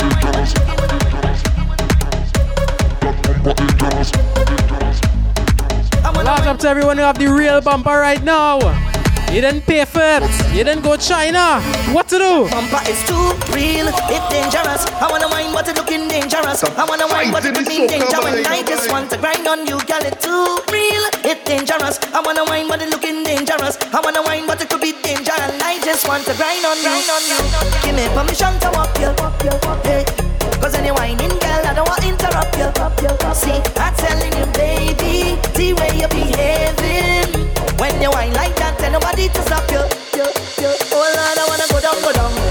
Large 6.28 6.46
up 6.46 6.58
to 6.58 6.68
everyone 6.68 6.98
who 6.98 7.04
have 7.04 7.18
the 7.18 7.26
real 7.26 7.62
bumper 7.62 7.88
right 7.88 8.22
now. 8.22 8.87
You 9.32 9.42
didn't 9.42 9.66
pay 9.66 9.84
for 9.84 10.00
it. 10.00 10.24
You 10.56 10.64
didn't 10.64 10.82
go 10.82 10.96
China. 10.96 11.60
What 11.92 12.08
to 12.08 12.18
do? 12.18 12.48
Bumper 12.48 12.80
is 12.88 12.96
too 13.04 13.36
real, 13.52 13.86
it's 13.88 14.26
dangerous. 14.32 14.88
I 14.98 15.06
wanna 15.10 15.28
wine, 15.28 15.52
but 15.52 15.68
it 15.68 15.76
looking 15.76 16.08
dangerous. 16.08 16.64
I 16.64 16.84
wanna 16.88 17.06
wine, 17.08 17.30
but 17.30 17.44
it 17.44 17.54
could 17.54 17.68
mean 17.68 17.86
danger. 17.86 18.20
When 18.24 18.46
I 18.46 18.62
just 18.62 18.90
want 18.90 19.10
to 19.10 19.18
grind 19.18 19.46
on 19.46 19.66
you, 19.68 19.78
girl, 19.84 20.00
it's 20.00 20.24
too 20.24 20.58
real, 20.72 21.04
it's 21.28 21.44
dangerous. 21.44 22.00
I 22.16 22.20
wanna 22.24 22.44
wine, 22.44 22.68
but 22.68 22.80
it 22.80 22.88
looking 22.88 23.22
dangerous. 23.22 23.76
I 23.92 24.00
wanna 24.00 24.22
wine, 24.22 24.46
but 24.46 24.62
it 24.62 24.70
could 24.70 24.80
be 24.80 24.92
danger. 25.02 25.36
And 25.36 25.62
I 25.62 25.78
just 25.84 26.08
want 26.08 26.24
to 26.24 26.34
grind 26.34 26.64
on 26.64 26.76
you. 26.80 26.88
Grind 26.88 27.12
on 27.12 27.22
you. 27.28 27.38
Give 27.84 27.94
me 27.94 28.08
permission 28.16 28.56
to 28.64 28.68
walk 28.72 28.96
you. 28.98 29.12
Hey. 29.84 30.04
Cause 30.58 30.74
any 30.74 30.90
whining 30.90 31.36
girl, 31.38 31.62
I 31.68 31.72
don't 31.76 31.86
want 31.86 32.02
to 32.02 32.08
interrupt 32.08 32.56
you. 32.56 32.68
See, 33.36 33.60
I'm 33.76 33.94
telling 33.94 34.32
you, 34.34 34.46
baby, 34.56 35.36
the 35.54 35.76
way 35.78 36.00
you're 36.00 36.08
behaving. 36.08 37.46
When 37.78 37.94
you 38.02 38.10
whine 38.10 38.32
like 38.32 38.56
that, 38.56 38.67
tell 38.67 38.67
nobody 38.90 39.28
to 39.28 39.42
stop 39.42 39.70
you. 39.70 39.82
you, 40.16 40.24
you. 40.62 40.70
Oh 40.92 41.04
Lord, 41.16 41.38
I 41.38 41.44
wanna 41.48 41.66
go 41.70 41.80
down, 41.80 42.02
go 42.02 42.12
down. 42.12 42.47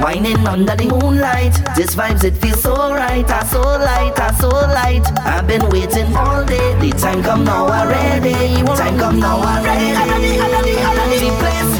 Whining 0.00 0.46
under 0.46 0.74
the 0.74 0.86
moonlight. 0.86 1.54
This 1.76 1.94
vibes, 1.94 2.24
it 2.24 2.36
feels 2.36 2.62
so 2.62 2.74
right, 2.92 3.24
ah, 3.28 3.44
so 3.44 3.60
light, 3.60 4.14
ah, 4.18 4.32
so 4.40 4.48
light. 4.48 5.06
I've 5.20 5.46
been 5.46 5.68
waiting 5.70 6.14
all 6.16 6.44
day. 6.44 6.74
The 6.80 6.90
time 6.98 7.22
come 7.22 7.44
now 7.44 7.68
already. 7.68 8.32
Time 8.76 8.98
come 8.98 9.20
now 9.20 9.38
already. 9.38 9.92
The 11.20 11.30
place 11.38 11.79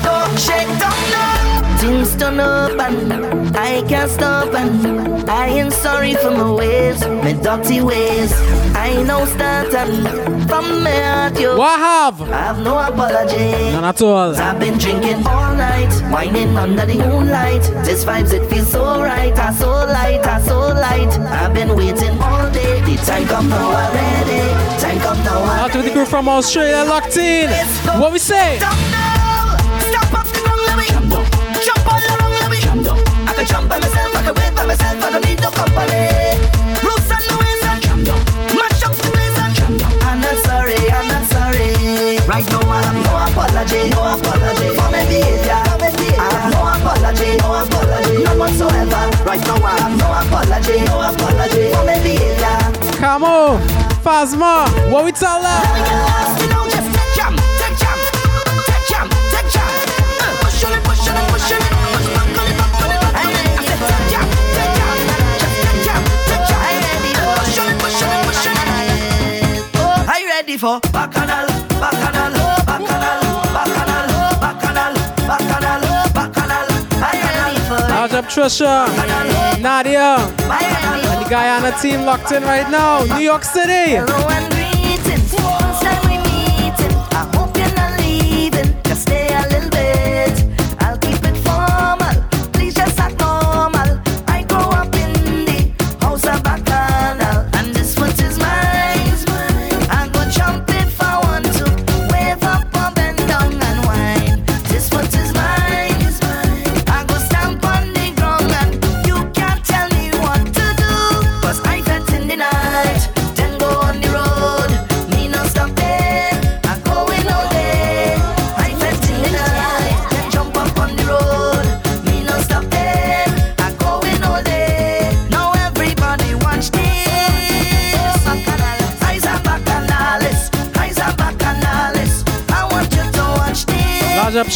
Up 2.23 2.79
and 2.79 3.57
I 3.57 3.83
can't 3.89 4.11
stop 4.11 4.53
and 4.55 5.29
I 5.29 5.47
ain't 5.47 5.73
sorry 5.73 6.15
for 6.15 6.31
my 6.31 6.53
ways, 6.53 7.01
my 7.01 7.33
dirty 7.33 7.81
ways. 7.81 8.31
I 8.77 9.03
know 9.05 9.25
start 9.25 9.73
and 9.75 10.07
from 10.49 10.85
my 10.85 10.91
heart 10.91 11.41
you. 11.41 11.57
What 11.57 11.79
have? 11.79 12.21
I 12.21 12.37
have 12.49 12.63
no 12.63 12.79
apology. 12.79 13.73
None 13.73 13.85
at 13.85 14.03
all. 14.03 14.37
I've 14.37 14.61
been 14.61 14.77
drinking 14.77 15.27
all 15.27 15.55
night, 15.57 15.93
whining 16.13 16.57
under 16.59 16.85
the 16.85 16.99
moonlight. 16.99 17.63
This 17.87 18.05
vibes 18.05 18.35
it 18.35 18.47
feels 18.51 18.71
so 18.71 19.01
right, 19.01 19.33
ah 19.39 19.57
so 19.59 19.71
light, 19.71 20.21
ah 20.25 20.41
so 20.45 20.59
light. 20.59 21.19
I've 21.41 21.55
been 21.55 21.75
waiting 21.75 22.19
all 22.21 22.51
day. 22.53 22.83
The 22.83 22.97
time 23.07 23.27
come 23.29 23.49
now 23.49 23.71
already. 23.73 24.43
Time 24.79 25.01
come 25.01 25.19
now 25.25 25.39
already. 25.39 25.63
Out 25.63 25.75
with 25.75 25.87
the 25.87 25.93
crew 25.93 26.05
from 26.05 26.29
Australia 26.29 26.85
locked 26.87 27.17
in. 27.17 27.49
What 27.99 28.13
we 28.13 28.19
say? 28.19 28.61
can 33.41 33.47
jump 33.49 33.69
by 33.71 33.79
myself, 33.79 34.17
I 34.17 34.23
can 34.23 34.35
wait 34.35 34.55
by 34.55 34.67
myself, 34.67 35.05
I 35.05 35.11
don't 35.13 35.25
need 35.25 35.41
no 35.41 35.51
company. 35.51 36.05
Roots 36.85 37.09
and 37.09 37.25
the 37.25 37.35
ways 37.41 37.63
I 37.65 37.81
jump 37.81 38.05
down, 38.05 38.21
mash 38.53 38.83
up 38.85 38.93
the 38.93 39.09
place 39.17 39.39
and 39.41 39.55
jump 39.57 39.81
down. 39.81 39.93
I'm 40.05 40.21
not 40.21 40.37
sorry, 40.45 40.77
I'm 40.77 41.09
not 41.09 41.25
sorry. 41.33 42.21
Right 42.29 42.45
now 42.53 42.61
I 42.69 42.81
have 42.85 43.01
no 43.01 43.13
apology, 43.17 43.89
no 43.97 44.01
apology 44.13 44.69
for 44.77 44.89
my 44.93 45.05
behavior. 45.09 45.57
I 45.57 46.29
have 46.37 46.53
no 46.53 46.61
apology, 46.69 47.31
no 47.41 47.49
apology, 47.65 48.17
no 48.25 48.33
whatsoever. 48.37 49.05
Right 49.25 49.45
now 49.49 49.65
I 49.65 49.73
have 49.81 49.95
no 49.97 50.09
apology, 50.21 50.77
no 50.85 51.01
apology 51.01 51.73
for. 51.73 51.81
Come 53.01 53.25
on, 53.25 53.61
Phasma, 54.05 54.69
what 54.93 55.05
we 55.07 55.13
tell? 55.13 55.41
for 70.61 70.79
bacchanal, 70.93 71.47
bacchanal, 71.81 72.33
bacchanal, 72.69 73.21
bacchanal, 73.57 74.13
bacchanal, 74.39 74.95
bacchanal, 75.27 76.13
bacchanal. 76.13 77.89
How's 77.89 78.13
up, 78.13 78.27
Trisha? 78.27 78.87
Nadia, 79.63 80.17
and 80.19 81.25
the 81.25 81.31
Guyana 81.31 81.73
team 81.81 82.05
locked 82.05 82.33
in 82.33 82.43
right 82.43 82.71
now, 82.71 83.05
New 83.05 83.25
York 83.25 83.43
City. 83.43 83.97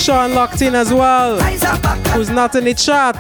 Sean 0.05 0.35
locked 0.35 0.61
in 0.61 0.75
as 0.75 0.93
well, 0.93 1.41
who's 2.13 2.29
not 2.29 2.55
in 2.55 2.65
the 2.65 2.75
chat. 2.75 3.17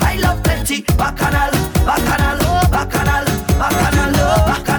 I 0.00 0.16
love 0.20 0.40
plenty, 0.44 0.82
bacchanal, 0.82 1.50
bacchanal, 1.84 2.38
oh, 2.42 2.68
bacchanal, 2.70 3.24
bacchanal, 3.58 4.14
oh, 4.14 4.44
bacchanal. 4.46 4.77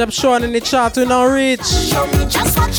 them 0.00 0.10
showing 0.10 0.42
in 0.42 0.52
the 0.52 0.60
chart 0.60 0.94
to 0.94 1.04
now 1.04 1.26
reach. 1.26 1.58
Just 1.60 2.54
from, 2.54 2.70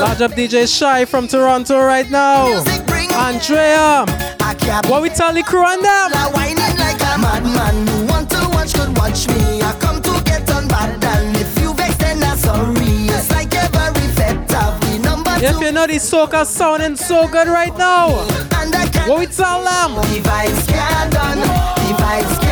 Large 0.00 0.22
up 0.22 0.30
DJ 0.32 0.68
Shy 0.68 1.04
from 1.04 1.26
Toronto 1.26 1.80
right 1.80 2.08
now. 2.08 2.46
Andrea, 3.16 4.06
what 4.86 5.02
we 5.02 5.08
tell 5.08 5.32
the 5.32 5.42
crew 5.42 5.64
on 5.64 5.82
them? 5.82 6.12
Like 6.12 7.00
a 7.00 7.18
madman, 7.18 8.06
want 8.06 8.30
to 8.30 8.48
watch, 8.50 8.74
could 8.74 8.96
watch 8.96 9.26
me. 9.26 9.85
If 15.48 15.60
you 15.60 15.70
know 15.70 15.86
this 15.86 16.10
soca 16.10 16.44
sounding 16.44 16.96
so 16.96 17.28
good 17.28 17.46
right 17.46 17.74
now, 17.78 18.08
what 19.06 19.20
we 19.20 19.26
tell 19.26 19.62
them? 19.62 19.94
The 19.94 20.20
vibes 20.20 20.66
can't 20.66 21.12
done, 21.12 21.38
not 21.38 21.46
done, 21.46 22.02
vibes 22.02 22.46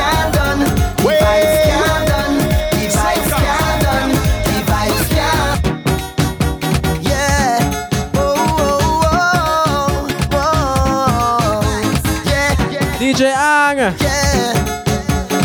DJ 13.00 13.34
Ang. 13.34 13.78
Yeah. 13.78 14.54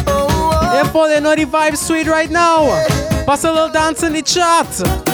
Oh 0.05 0.27
oh. 0.53 0.71
Therefore 0.71 1.07
they 1.07 1.19
know 1.19 1.35
the 1.35 1.45
vibe 1.45 1.75
sweet 1.77 2.05
right 2.05 2.29
now. 2.29 2.67
Pass 3.25 3.43
a 3.43 3.51
little 3.51 3.69
dance 3.69 4.03
in 4.03 4.13
the 4.13 4.21
chat. 4.21 5.08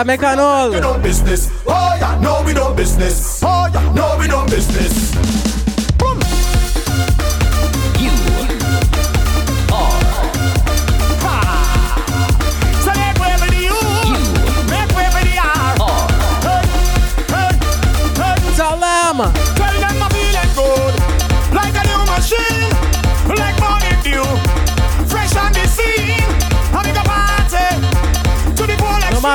Jamaican 0.00 0.38
all. 0.38 0.72
You 0.72 0.80
know 0.80 0.98
business. 0.98 1.59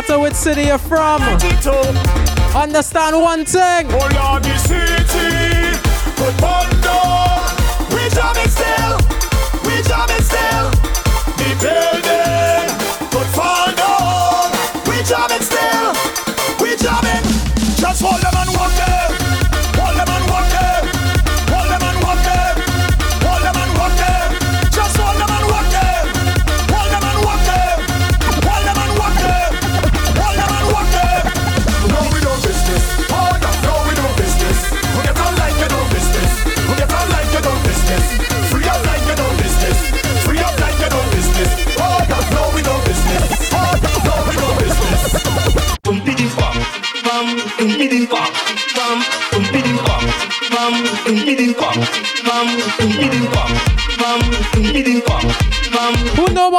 Matter 0.07 0.19
which 0.19 0.33
city 0.33 0.63
you're 0.63 0.77
from, 0.77 1.21
understand 2.55 3.21
one 3.21 3.45
thing. 3.45 3.87
Oh 3.89 4.09
still. 8.47 8.97
We 11.37 11.55
still. 11.55 12.04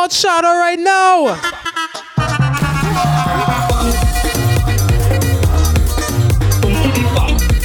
About 0.07 0.15
Shadow 0.15 0.55
right 0.55 0.78
now? 0.78 1.35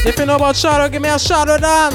If 0.04 0.18
you 0.18 0.26
know 0.26 0.38
about 0.38 0.56
Shadow, 0.56 0.90
give 0.90 1.04
me 1.04 1.10
a 1.10 1.20
Shadow 1.20 1.60
dance. 1.60 1.94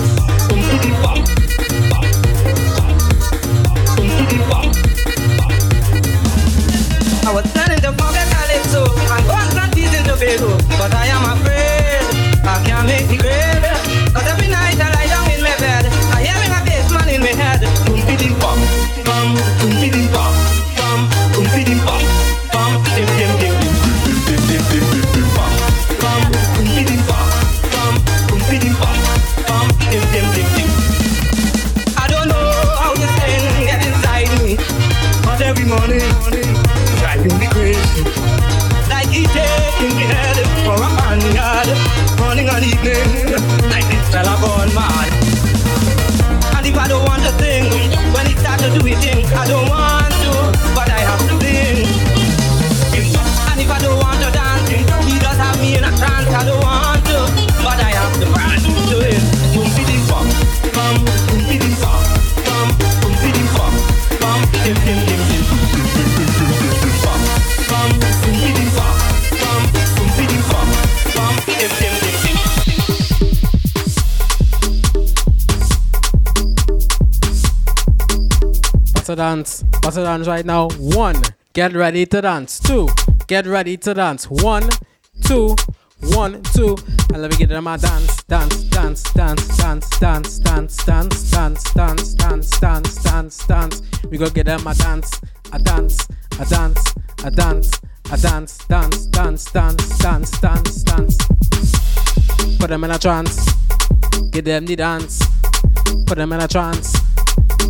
I 7.25 7.33
was 7.34 7.50
planning 7.50 7.81
to 7.81 7.91
forget 7.91 8.28
Calypso 8.31 8.84
and 8.86 9.26
go 9.26 9.34
and 9.34 9.50
but 10.78 10.94
I 10.94 11.07
am 11.07 11.25
afraid 11.25 12.47
I 12.47 12.62
can't 12.65 12.86
make 12.86 13.08
the 13.08 13.25
dance? 79.16 79.64
What's 79.82 79.96
a 79.96 80.04
dance 80.04 80.28
right 80.28 80.44
now? 80.44 80.68
One, 80.78 81.20
get 81.52 81.72
ready 81.72 82.06
to 82.06 82.20
dance. 82.20 82.60
Two, 82.60 82.88
get 83.26 83.46
ready 83.46 83.76
to 83.78 83.94
dance. 83.94 84.30
One, 84.30 84.68
two, 85.24 85.56
one, 86.12 86.42
two. 86.54 86.76
And 87.12 87.22
let 87.22 87.30
me 87.32 87.36
get 87.36 87.48
them 87.48 87.66
a 87.66 87.78
dance, 87.78 88.22
dance, 88.24 88.64
dance, 88.64 89.02
dance, 89.14 89.56
dance, 89.56 89.96
dance, 89.98 90.38
dance, 90.38 90.78
dance, 90.78 91.30
dance, 91.30 91.72
dance, 91.72 92.14
dance, 92.14 92.60
dance, 92.60 93.02
dance, 93.02 93.46
dance. 93.46 93.82
We 94.10 94.18
go 94.18 94.30
get 94.30 94.46
them 94.46 94.66
a 94.66 94.74
dance, 94.74 95.20
a 95.52 95.58
dance, 95.58 96.06
a 96.38 96.44
dance, 96.44 96.94
a 97.24 97.30
dance, 97.30 97.80
a 98.12 98.16
dance, 98.18 98.58
dance, 98.68 99.06
dance, 99.06 99.44
dance, 99.50 99.98
dance, 99.98 100.30
dance, 100.40 100.82
dance. 100.84 101.16
Put 102.58 102.68
them 102.68 102.84
in 102.84 102.90
a 102.90 102.98
trance. 102.98 103.46
Give 104.30 104.44
them 104.44 104.66
the 104.66 104.76
dance. 104.76 105.22
Put 106.06 106.18
them 106.18 106.32
in 106.32 106.40
a 106.40 106.48
trance. 106.48 106.94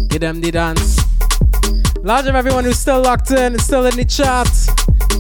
Give 0.09 0.21
them 0.21 0.41
the 0.41 0.51
dance. 0.51 1.06
Large 2.07 2.29
of 2.29 2.37
everyone 2.37 2.63
who's 2.63 2.79
still 2.79 3.03
locked 3.03 3.33
in, 3.33 3.59
still 3.59 3.85
in 3.85 3.97
the 3.97 4.05
chat. 4.05 4.47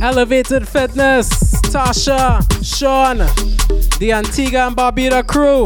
Elevated 0.00 0.68
Fitness, 0.68 1.28
Tasha, 1.62 2.40
Sean, 2.62 3.18
the 3.98 4.12
Antigua 4.12 4.68
and 4.68 4.76
Barbuda 4.76 5.26
crew, 5.26 5.64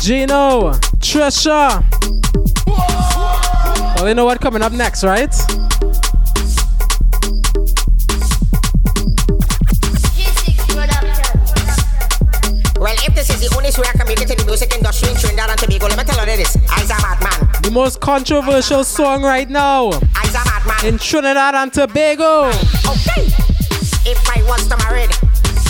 Gino, 0.00 0.70
Trisha. 1.02 1.82
Well, 3.96 4.06
you 4.08 4.14
know 4.14 4.24
what 4.24 4.40
coming 4.40 4.62
up 4.62 4.70
next, 4.70 5.02
right? 5.02 5.34
Well, 12.78 12.94
if 13.02 13.14
this 13.16 13.30
is 13.30 13.40
the 13.40 13.52
only 13.56 13.70
way 13.70 13.88
I 13.88 13.98
can 13.98 14.06
make 14.06 14.20
it 14.20 14.30
in 14.30 14.38
the 14.38 14.44
music 14.46 14.72
industry 14.76 15.10
in 15.10 15.16
Trinidad 15.16 15.50
and 15.50 15.58
Tobago, 15.58 15.88
let 15.88 15.98
me 15.98 16.04
tell 16.04 16.24
you 16.24 16.36
this. 16.36 16.56
I's 16.70 16.90
a. 16.90 17.19
The 17.70 17.74
most 17.78 18.00
controversial 18.00 18.82
song 18.82 19.22
right 19.22 19.48
now 19.48 19.90
I's 20.18 20.34
a 20.34 20.42
madman. 20.42 20.82
in 20.90 20.98
Trinidad 20.98 21.54
and 21.54 21.72
Tobago. 21.72 22.50
Okay. 22.82 23.30
If 24.10 24.18
I 24.26 24.42
was 24.50 24.66
to 24.66 24.76
marry, 24.82 25.06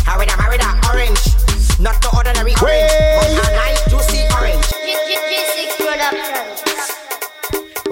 I 0.08 0.16
would 0.16 0.30
have 0.32 0.40
married 0.40 0.64
an 0.64 0.80
orange. 0.88 1.20
Not 1.76 2.00
the 2.00 2.08
ordinary 2.16 2.56
orange, 2.56 2.88
but 3.36 3.52
a 3.52 3.52
nice 3.52 3.84
juicy 3.92 4.24
orange. 4.32 4.64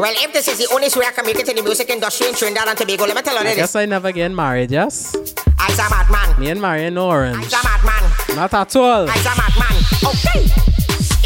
Well, 0.00 0.14
if 0.24 0.32
this 0.32 0.48
is 0.48 0.56
the 0.56 0.72
only 0.72 0.88
way 0.96 1.04
I 1.04 1.12
can 1.12 1.26
make 1.26 1.36
it 1.36 1.46
in 1.50 1.56
the 1.56 1.62
music 1.62 1.90
industry 1.90 2.28
in 2.28 2.34
Trinidad 2.34 2.66
and 2.66 2.78
Tobago, 2.78 3.04
let 3.04 3.14
me 3.14 3.20
tell 3.20 3.34
you 3.34 3.40
I 3.40 3.44
this. 3.44 3.56
guess 3.56 3.76
I 3.76 3.84
never 3.84 4.10
get 4.10 4.30
married, 4.32 4.70
yes? 4.70 5.14
I's 5.60 5.78
a 5.78 5.84
madman. 5.90 6.40
Me 6.40 6.48
and 6.48 6.62
Marion 6.62 6.96
Orange. 6.96 7.44
I's 7.44 7.52
a 7.52 7.60
madman. 7.62 8.36
Not 8.36 8.54
at 8.54 8.74
all. 8.74 9.04
I's 9.10 9.26
a 9.26 9.36
madman. 9.36 9.76
Okay. 10.00 10.48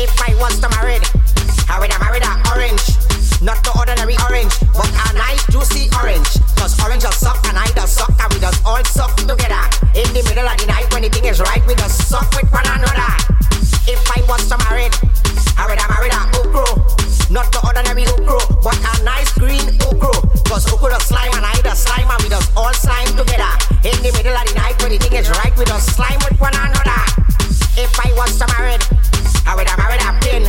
If 0.02 0.11
I 0.20 0.35
was 0.41 0.59
to 0.59 0.69
marry, 0.70 0.99
I 1.73 1.81
would 1.81 1.89
have 1.89 2.05
married 2.05 2.20
orange. 2.52 2.84
Not 3.41 3.65
the 3.65 3.73
ordinary 3.73 4.12
orange, 4.28 4.52
but 4.76 4.92
a 4.92 5.17
nice 5.17 5.41
juicy 5.49 5.89
orange. 5.97 6.28
Cause 6.60 6.76
orange 6.84 7.01
does 7.01 7.17
suck 7.17 7.41
and 7.49 7.57
I 7.57 7.65
does 7.73 7.97
suck 7.97 8.12
and 8.12 8.28
we 8.28 8.39
does 8.44 8.60
all 8.68 8.84
suck 8.84 9.17
together. 9.17 9.65
In 9.97 10.05
the 10.12 10.20
middle 10.28 10.44
of 10.44 10.52
the 10.60 10.68
night 10.68 10.92
when 10.92 11.01
the 11.01 11.09
thing 11.09 11.25
is 11.25 11.41
right, 11.41 11.65
we 11.65 11.73
just 11.73 12.12
suck 12.12 12.28
with 12.36 12.44
one 12.52 12.68
another. 12.68 13.09
If 13.89 14.05
I 14.05 14.20
was 14.28 14.44
to 14.52 14.60
married, 14.68 14.92
I 15.57 15.65
would 15.65 15.81
have 15.81 15.89
married 15.97 16.12
a 16.12 16.20
okro. 16.44 16.76
Not 17.33 17.49
the 17.57 17.65
ordinary 17.65 18.05
okro, 18.05 18.36
but 18.60 18.76
a 18.76 18.92
nice 19.01 19.33
green 19.41 19.65
okro. 19.89 20.12
Cause 20.44 20.68
okro 20.68 20.92
does 20.92 21.09
slime 21.09 21.33
and 21.33 21.49
I 21.49 21.57
does 21.65 21.81
slime 21.81 22.05
and 22.05 22.20
we 22.20 22.28
just 22.28 22.52
all 22.52 22.76
slime 22.76 23.17
together. 23.17 23.49
In 23.81 23.97
the 24.05 24.12
middle 24.12 24.36
of 24.36 24.44
the 24.44 24.55
night 24.60 24.76
when 24.84 24.92
the 24.92 25.01
thing 25.01 25.17
is 25.17 25.33
right, 25.41 25.57
we 25.57 25.65
just 25.65 25.97
slime 25.97 26.20
with 26.20 26.36
one 26.36 26.52
another. 26.52 27.01
If 27.81 27.97
I 27.97 28.12
was 28.12 28.36
to 28.36 28.47
married, 28.60 28.84
I 29.49 29.57
would 29.57 29.65
have 29.73 29.81
married 29.81 30.05
a 30.05 30.12
pin. 30.20 30.44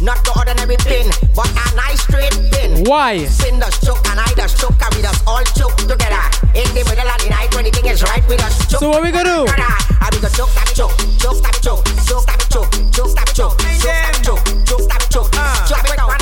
Not 0.00 0.20
the 0.24 0.36
ordinary 0.66 0.76
pin, 0.84 1.10
but 1.34 1.48
a 1.48 1.76
nice 1.76 2.02
straight 2.02 2.34
pin. 2.52 2.84
Why? 2.84 3.26
Pin 3.40 3.58
does 3.58 3.78
choke 3.80 4.04
and 4.10 4.20
I 4.20 4.32
does 4.34 4.58
choke 4.58 4.74
and 4.82 4.94
we 4.94 5.02
just 5.02 5.26
all 5.26 5.42
choke 5.54 5.76
together. 5.76 6.22
In 6.54 6.66
the 6.74 6.84
middle 6.88 7.06
of 7.06 7.18
the 7.22 7.28
night 7.30 7.54
when 7.54 7.64
the 7.64 7.70
thing 7.70 7.86
is 7.86 8.02
right, 8.02 8.26
we 8.28 8.36
just 8.36 8.70
choke. 8.70 8.80
So 8.80 8.90
what 8.90 9.02
we 9.02 9.10
gonna 9.10 9.46
do? 9.46 9.46
I 9.46 10.10
be 10.10 10.18
the 10.18 10.30
choke, 10.34 10.50
stab 10.50 10.68
it, 10.68 10.74
choke, 10.74 10.96
choke, 11.18 11.36
stab 11.36 11.54
it, 11.54 11.62
choke, 11.62 11.84
choke, 12.06 12.22
stab 12.22 12.40
it, 12.40 12.48
choke, 12.50 12.70
choke, 12.92 13.10
stab 13.10 13.28
it, 13.28 13.34
choke, 13.34 13.54
choke, 13.58 13.78
stab 13.78 14.14
it, 14.14 14.24
choke, 14.24 14.42
choke, 14.66 14.82
stab 14.82 15.02
it, 15.02 15.10
choke, 15.10 15.30
choke 15.66 15.86
it 15.86 15.96
down. 15.96 16.10
I 16.10 16.18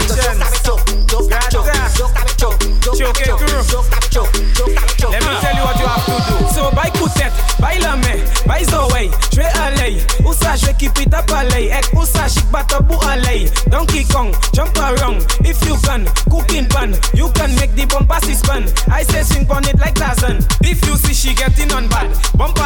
be 0.00 0.06
the 0.08 0.16
choke, 0.16 0.40
stab 0.40 0.52
it, 0.52 0.64
choke, 0.64 0.80
choke, 1.08 1.24
stab 1.28 1.42
it, 1.44 1.50
choke, 1.50 1.68
choke, 1.96 2.10
stab 2.10 2.28
it, 2.28 2.36
choke, 2.38 2.69
choke, 3.00 3.20
eh, 3.20 3.24
stab 3.24 3.40
it, 3.40 3.48
choke, 3.48 3.66
choke, 3.70 3.84
stab 3.84 4.02
it, 4.02 4.12
choke, 4.12 4.32
choke, 4.54 4.70
stab 4.70 4.84
it, 4.84 4.98
choke. 4.98 5.12
Let 5.12 5.22
me 5.24 5.32
tell 5.40 5.56
you 5.56 5.64
what 5.64 5.78
you 5.80 5.88
have 5.88 6.04
to 6.04 6.16
do. 6.28 6.36
So 6.52 6.70
by 6.76 6.88
Kutet, 6.92 7.32
by 7.60 7.78
Lame, 7.80 8.14
by 8.46 8.62
Zoé, 8.64 9.10
je 9.32 9.36
vais 9.36 9.52
aller. 9.64 10.04
Où 10.24 10.32
ça, 10.32 10.56
je 10.56 10.66
vais 10.66 10.74
keep 10.74 10.98
it 11.00 11.14
up 11.14 11.30
aller. 11.32 11.70
Ek 11.72 11.86
où 11.94 12.04
ça, 12.04 12.28
chic 12.28 12.44
batabu 12.50 12.94
aller. 13.08 13.50
Donkey 13.70 14.04
Kong, 14.04 14.34
jump 14.52 14.76
around. 14.76 15.24
If 15.44 15.64
you 15.66 15.76
can, 15.84 16.04
cooking 16.30 16.68
pan, 16.68 16.92
you 17.14 17.30
can 17.32 17.54
make 17.56 17.74
the 17.74 17.86
bumper 17.86 18.20
spin. 18.20 18.64
I 18.92 19.02
say 19.04 19.22
swing 19.22 19.50
on 19.50 19.64
it 19.64 19.78
like 19.78 19.94
Tarzan. 19.94 20.38
If 20.62 20.86
you 20.86 20.96
see 20.96 21.14
she 21.14 21.34
getting 21.34 21.72
on 21.72 21.88
bad, 21.88 22.10
bumper 22.36 22.59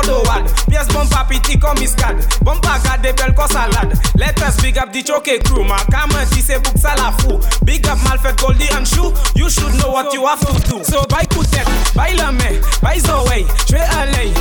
cordowad. 0.00 0.44
Pièce 0.68 0.88
bumper 0.88 1.24
piti 1.28 1.58
comme 1.58 1.78
miscad. 1.78 2.16
Bumper 2.42 2.80
garde 2.84 3.02
belle 3.02 3.34
comme 3.34 3.48
salade. 3.48 3.92
Let 4.16 4.40
us 4.42 4.56
big 4.60 4.78
up 4.78 4.92
the 4.92 5.02
choke 5.02 5.30
crew. 5.44 5.64
Ma 5.64 5.76
camera 5.90 6.24
dit 6.32 6.42
c'est 6.42 6.58
book 6.58 6.74
ça 6.80 6.94
la 6.96 7.12
fou. 7.18 7.38
Big 7.64 7.86
up 7.86 7.98
Malfait 8.04 8.34
Goldie 8.40 8.68
and 8.72 8.84
Shoe. 8.86 9.12
You 9.34 9.48
should 9.48 9.74
know 9.74 9.90
what 9.90 10.12
you 10.12 10.26
have 10.26 10.40
to 10.40 10.52
do. 10.68 10.82
So 10.84 11.04
by 11.08 11.24
Kutet, 11.26 11.66
by 11.94 12.12
Lame, 12.16 12.60
by 12.82 12.98
Zoé, 12.98 13.46
je 13.68 13.74
vais 13.74 13.80
aller. 13.80 14.32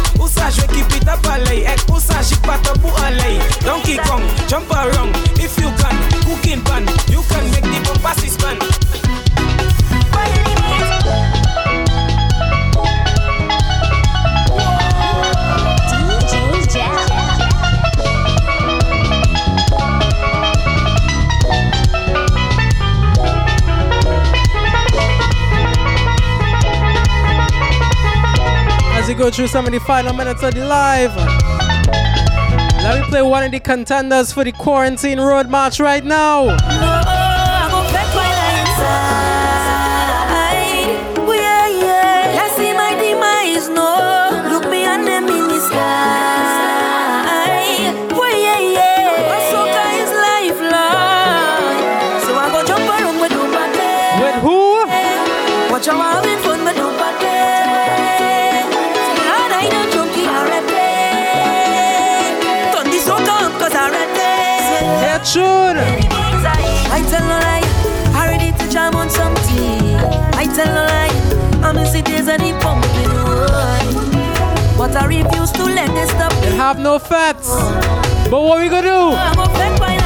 Je 0.49 0.61
keep 0.73 0.91
it 0.95 1.07
up 1.07 1.25
aller. 1.27 1.63
Ek 1.63 1.79
où 1.89 1.99
ça, 1.99 2.23
chic 2.23 2.41
batabu 2.41 2.89
aller. 3.05 3.37
Donkey 3.63 3.97
Kong, 3.97 4.23
jump 4.47 4.71
around. 4.71 5.15
If 5.37 5.59
you 5.59 5.69
can, 5.77 5.95
cooking 6.25 6.61
pan, 6.63 6.85
you 7.07 7.21
can 7.29 7.43
make 7.51 7.63
the 7.63 7.79
bumper 7.85 8.19
spin. 8.27 8.98
We 29.09 29.15
go 29.15 29.31
through 29.31 29.47
some 29.47 29.65
of 29.65 29.71
the 29.71 29.79
final 29.79 30.13
minutes 30.13 30.43
of 30.43 30.53
the 30.53 30.63
live, 30.63 31.15
let 32.83 32.99
me 33.01 33.07
play 33.09 33.23
one 33.23 33.43
of 33.43 33.51
the 33.51 33.59
contenders 33.59 34.31
for 34.31 34.43
the 34.43 34.51
quarantine 34.51 35.19
road 35.19 35.49
march 35.49 35.79
right 35.79 36.05
now. 36.05 37.18
Lie, 71.93 71.99
I'm 71.99 72.05
cities 72.05 72.27
and 72.27 72.41
the 72.41 72.53
pumping. 72.59 73.09
But 74.77 74.95
I 74.95 75.05
refuse 75.05 75.51
to 75.53 75.63
let 75.63 75.87
this 75.93 76.09
stop 76.09 76.31
It 76.43 76.53
have 76.53 76.79
no 76.79 76.99
fats. 76.99 77.49
But 78.29 78.41
what 78.41 78.59
we 78.59 78.69
gonna 78.69 78.87
do? 78.87 79.98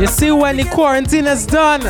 You 0.00 0.06
see, 0.06 0.30
when 0.32 0.56
the 0.56 0.64
quarantine 0.64 1.26
is 1.26 1.44
done 1.44 1.82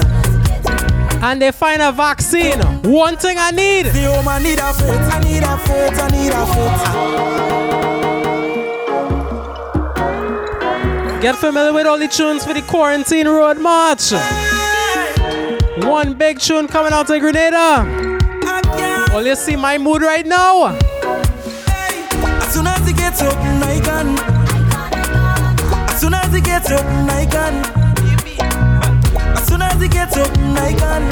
and 1.23 1.41
they 1.41 1.53
find 1.53 1.81
a 1.81 1.93
vaccine, 1.93 2.59
one 2.83 3.17
thing 3.17 3.37
I 3.39 3.53
need. 3.53 3.87
The 3.87 4.11
woman 4.17 4.43
need 4.43 4.59
a 4.59 4.73
foot, 4.73 4.99
I 4.99 5.21
need 5.21 5.45
a 5.45 5.57
foot, 5.57 5.97
I 5.97 6.09
need 6.11 6.33
a 6.33 6.45
foot. 11.13 11.23
Get 11.23 11.37
familiar 11.37 11.73
with 11.73 11.87
all 11.87 11.99
the 12.01 12.09
tunes 12.09 12.45
for 12.45 12.53
the 12.53 12.63
quarantine 12.63 13.29
road 13.29 13.59
march. 13.59 14.11
One 15.87 16.15
big 16.15 16.41
tune 16.41 16.67
coming 16.67 16.93
out 16.93 17.09
of 17.11 17.21
Grenada. 17.21 17.87
Well, 19.13 19.25
you 19.25 19.37
see 19.37 19.55
my 19.55 19.79
mood 19.79 20.03
right 20.03 20.27
now. 20.27 20.75
As 20.75 22.53
soon 22.53 22.67
as 22.67 22.89
it 22.89 22.97
gets 22.97 23.23
open, 23.23 23.63
I 23.63 23.79
can. 23.85 24.19
As 25.89 26.01
soon 26.01 26.15
as 26.15 26.35
it 26.35 26.43
gets 26.43 26.73
open, 26.73 27.09
I 27.09 27.25
can. 27.27 27.80
As 30.01 30.15
soon 30.15 30.17
as 30.17 30.17
it 30.17 30.17
gets 30.17 30.17
open, 30.17 30.57
I 30.57 30.73
can. 30.73 31.03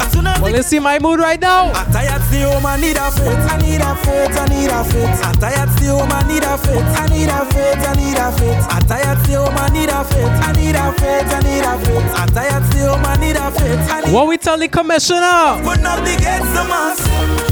As 0.00 0.12
soon 0.12 0.26
as 0.26 0.52
you 0.56 0.62
see 0.62 0.78
my 0.78 0.98
mood 1.00 1.18
right 1.18 1.40
now. 1.40 1.72
I 1.72 1.84
tired 1.90 2.22
I 2.22 2.76
need 2.80 2.96
a 2.96 3.00
I 3.00 3.58
need 3.58 3.80
a 3.80 3.94
fit, 3.96 4.30
I 4.30 4.46
need 4.46 4.70
a 4.70 4.84
fit. 4.84 5.08
I 5.18 5.32
tired 5.34 5.68
I 5.68 6.22
need 6.28 6.44
a 6.44 6.54
I 6.54 7.06
need 7.08 7.28
a 7.28 7.44
fit, 7.50 7.78
I 7.78 7.94
need 7.96 8.18
a 8.18 8.32
fit. 8.32 8.58
I 8.70 8.80
tired 8.86 9.18
I 9.18 9.68
need 9.70 9.88
a 9.88 9.98
I 9.98 10.52
need 10.52 10.76
a 10.76 10.92
fit, 10.92 11.26
I 11.26 11.40
need 11.42 11.64
a 11.64 11.78
fit. 11.84 12.04
I 12.14 12.26
tired 12.26 12.62
I 13.04 13.16
need 13.18 13.36
a 13.36 14.12
What 14.12 14.28
we 14.28 14.36
tell 14.38 14.58
the 14.58 14.68
commissioner? 14.68 15.58
Open 15.58 15.86
up 15.86 15.98
the 16.04 16.16
gates 16.16 16.54
mass. 16.68 17.47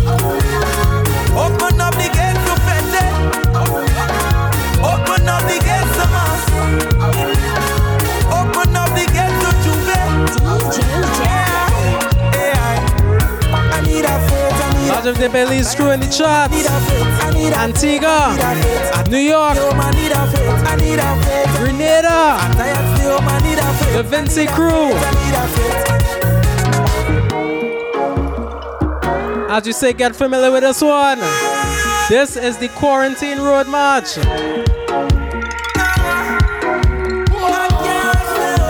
Large 15.06 15.22
of 15.22 15.32
the 15.32 15.52
is 15.52 15.72
true 15.72 15.92
in 15.92 16.00
the 16.00 16.06
chat. 16.06 16.50
Antigua, 17.54 18.34
New 19.08 19.18
York, 19.18 19.54
Grenada, 21.58 22.36
the 23.94 24.02
Vincy 24.02 24.48
crew. 24.48 24.90
As 29.48 29.64
you 29.64 29.72
say, 29.72 29.92
get 29.92 30.16
familiar 30.16 30.50
with 30.50 30.64
this 30.64 30.82
one. 30.82 31.20
This 32.08 32.36
is 32.36 32.58
the 32.58 32.68
Quarantine 32.74 33.38
Road 33.38 33.68
March. 33.68 34.16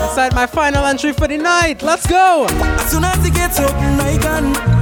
Inside 0.07 0.35
my 0.35 0.45
final 0.45 0.85
entry 0.85 1.13
for 1.13 1.27
the 1.27 1.37
night. 1.37 1.81
Let's 1.81 2.05
go. 2.05 2.45
As 2.47 2.91
soon 2.91 3.03
as 3.05 3.25
it 3.25 3.33
gets 3.33 3.59
open, 3.59 3.99
I 3.99 4.19
can. 4.21 4.76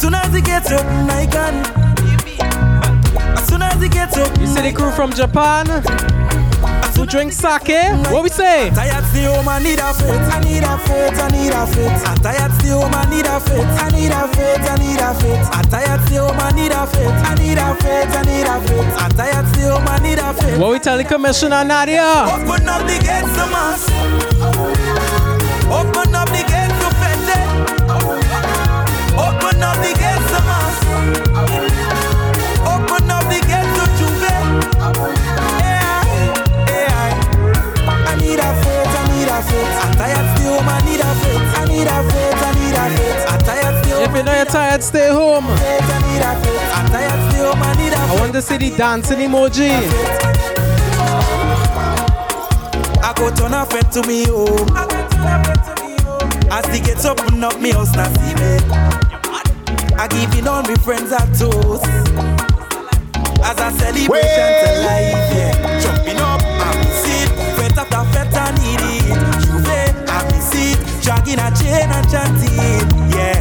As 0.00 0.04
soon 0.04 0.14
as 0.14 0.34
it 0.34 0.46
gets 0.46 0.72
open, 0.72 1.10
I 1.10 1.26
can. 1.26 1.60
As 3.36 3.46
soon 3.46 3.60
as 3.60 3.82
it 3.82 3.92
gets 3.92 4.16
open, 4.16 4.40
You 4.40 4.46
see 4.46 4.62
the 4.62 4.72
crew 4.72 4.90
from 4.92 5.12
Japan 5.12 5.66
who 6.96 7.04
drink 7.04 7.32
sake? 7.32 7.68
What 8.08 8.22
we 8.22 8.30
say? 8.30 8.70
Tired 8.70 9.04
home, 9.12 9.46
I 9.46 9.58
need 9.62 9.78
a 9.78 9.92
fit, 9.92 10.16
I 10.16 10.40
need 10.40 10.64
a 10.64 10.78
fit, 10.88 11.12
I 11.20 11.28
need 11.28 11.52
a 11.52 11.66
fit. 11.66 11.92
Tired 12.22 12.50
home, 12.64 12.94
I 12.94 13.04
need 13.10 13.26
a 13.26 13.40
fit, 13.40 13.60
I 13.60 13.90
need 13.92 14.12
a 14.12 14.24
fit, 14.32 14.60
I 14.64 14.76
need 14.80 15.00
a 15.00 15.12
fit. 15.20 15.40
I 15.52 15.62
tired 15.68 16.08
home, 16.08 16.40
I 16.40 16.52
need 16.52 16.72
a 16.72 16.86
fit, 16.86 17.12
I 17.28 17.34
need 17.36 17.58
a 17.58 17.74
fit, 17.76 18.08
I 18.08 18.22
need 18.24 18.48
a 18.48 18.56
fit. 18.64 18.86
I 18.96 19.08
tired 19.10 19.48
home, 19.56 19.86
I 19.86 19.98
need 20.00 20.18
a 20.18 20.32
fit. 20.32 20.58
What 20.58 20.72
we 20.72 20.78
tell 20.78 20.96
the 20.96 21.04
commissioner, 21.04 21.62
Nadia? 21.62 22.24
Open 22.24 22.68
up 22.68 22.86
the 22.88 22.96
gates. 23.04 23.36
Open 25.70 26.14
up 26.14 26.19
you 44.20 44.26
know 44.26 44.36
you're 44.36 44.44
tired, 44.44 44.82
stay 44.82 45.08
home. 45.08 45.46
I 45.48 45.96
need 46.04 46.20
a. 46.20 46.28
I'm 46.76 46.86
tired 46.92 47.32
stay 47.32 47.40
home, 47.40 47.62
I 47.62 47.74
need 47.76 47.92
a 47.94 47.96
I 47.96 48.20
want 48.20 48.34
to 48.34 48.42
see 48.42 48.58
the 48.58 48.76
dancing 48.76 49.18
emoji. 49.18 49.70
I 53.00 53.14
go 53.16 53.30
turn 53.34 53.54
a 53.54 53.64
friend 53.64 53.90
to 53.92 54.06
me 54.06 54.24
home. 54.28 54.68
As 56.52 56.64
the 56.68 56.82
gates 56.84 57.06
open 57.06 57.42
up, 57.42 57.58
me 57.60 57.70
house 57.70 57.96
not 57.96 58.12
see 58.20 58.34
me. 58.36 58.60
I 59.96 60.06
give 60.08 60.38
in 60.38 60.48
all 60.48 60.62
my 60.64 60.74
friends 60.84 61.12
a 61.12 61.24
toast. 61.32 61.86
As 63.40 63.56
a 63.56 63.70
celebration 63.72 64.48
to 64.60 64.70
life, 64.84 65.32
yeah. 65.32 65.80
Jumping 65.80 66.20
up, 66.20 66.42
I 66.44 66.76
miss 66.76 67.08
it. 67.08 67.28
Fete 67.56 67.78
after 67.78 68.04
fete, 68.12 68.36
I 68.36 68.52
need 68.60 68.84
it. 68.84 69.16
J'ouvert, 69.48 69.94
I 70.10 70.28
miss 70.28 70.52
it. 70.52 70.76
Dragging 71.02 71.40
a 71.40 71.48
chain 71.56 71.88
and 71.88 72.06
chanting, 72.10 73.16
yeah. 73.16 73.39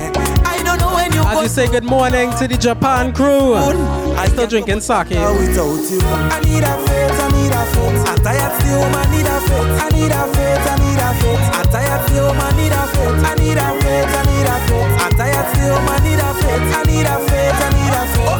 As 1.30 1.41
you 1.43 1.48
say 1.48 1.67
good 1.69 1.83
morning 1.83 2.32
to 2.40 2.48
the 2.48 2.58
Japan 2.58 3.14
crew. 3.14 3.53
I 3.53 4.27
still 4.27 4.48
drinking 4.48 4.82
sake. 4.82 5.11
I 5.11 5.33
need 5.33 6.64
a 6.64 6.74
fit, 6.85 7.11
I 7.14 7.27
need 7.32 7.53
a 7.53 7.64
fit. 7.69 7.95
I'm 8.09 8.17
tired 8.24 8.53
still, 8.59 8.82
I 8.82 9.06
need 9.14 9.27
a 9.30 9.38
fit. 9.45 9.67
I 9.77 9.90
need 9.93 10.11
a 10.11 10.25
fit, 10.33 10.66
I 10.66 10.75
need 10.82 10.99
a. 10.99 11.09
I'm 11.09 12.01
still, 12.08 12.32
I 12.33 12.49
need 12.58 12.74
a 12.74 12.82
fit. 12.90 13.16
I 13.22 13.35
need 13.35 13.58
a 13.58 13.67
fit, 13.80 14.09
I 14.09 14.25
need 14.25 14.49
a. 14.49 14.58
I'm 14.99 15.14
still, 15.53 15.77
I 15.77 15.99
need 16.01 16.19
a 16.19 16.30
fit. 16.33 16.61
I 16.74 16.83
need 16.90 17.06
a 17.06 17.16
fit, 17.30 17.53
I 17.53 17.69
need 17.77 17.93
a 17.93 18.03
fit. 18.09 18.39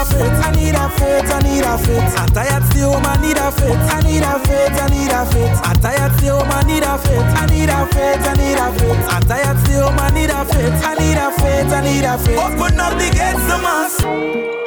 A 0.00 0.04
fit. 0.04 0.32
I 0.32 0.50
need 0.52 0.74
a 0.74 0.88
fit, 0.96 1.28
I 1.28 1.38
need 1.40 1.64
a 1.64 1.76
fit. 1.78 2.18
I'm 2.18 2.28
tired, 2.30 2.62
home, 2.72 3.04
I 3.04 3.20
need 3.20 3.36
a 3.36 3.52
fit. 3.52 3.76
I 3.76 4.00
need 4.00 4.22
a 4.22 4.38
fit, 4.40 4.72
I 4.72 4.88
need 4.88 5.12
a 5.12 5.26
fit. 5.26 5.50
I'm 5.66 5.76
tired, 5.80 6.12
home, 6.20 6.50
I 6.50 6.62
need 6.64 6.82
a 6.82 6.98
fit. 6.98 7.20
I 7.20 7.46
need 7.46 7.68
a 7.68 7.86
fit, 7.86 8.20
I 8.20 8.34
need 8.34 8.58
a 8.58 8.72
fit. 8.78 8.96
I'm 9.12 9.22
tired, 9.24 9.56
home, 9.68 9.98
I 9.98 10.10
need 10.10 10.30
a 10.30 10.44
fit. 10.44 10.72
I 10.84 10.94
need 10.94 11.18
a 11.18 11.30
fit, 11.32 11.66
I 11.72 11.80
need 11.82 12.04
a 12.04 12.18
fit. 12.18 12.38
Open 12.38 12.80
up 12.80 12.94
the 12.94 13.10
gates 13.10 13.44
to 13.48 13.58
mass. 13.60 14.59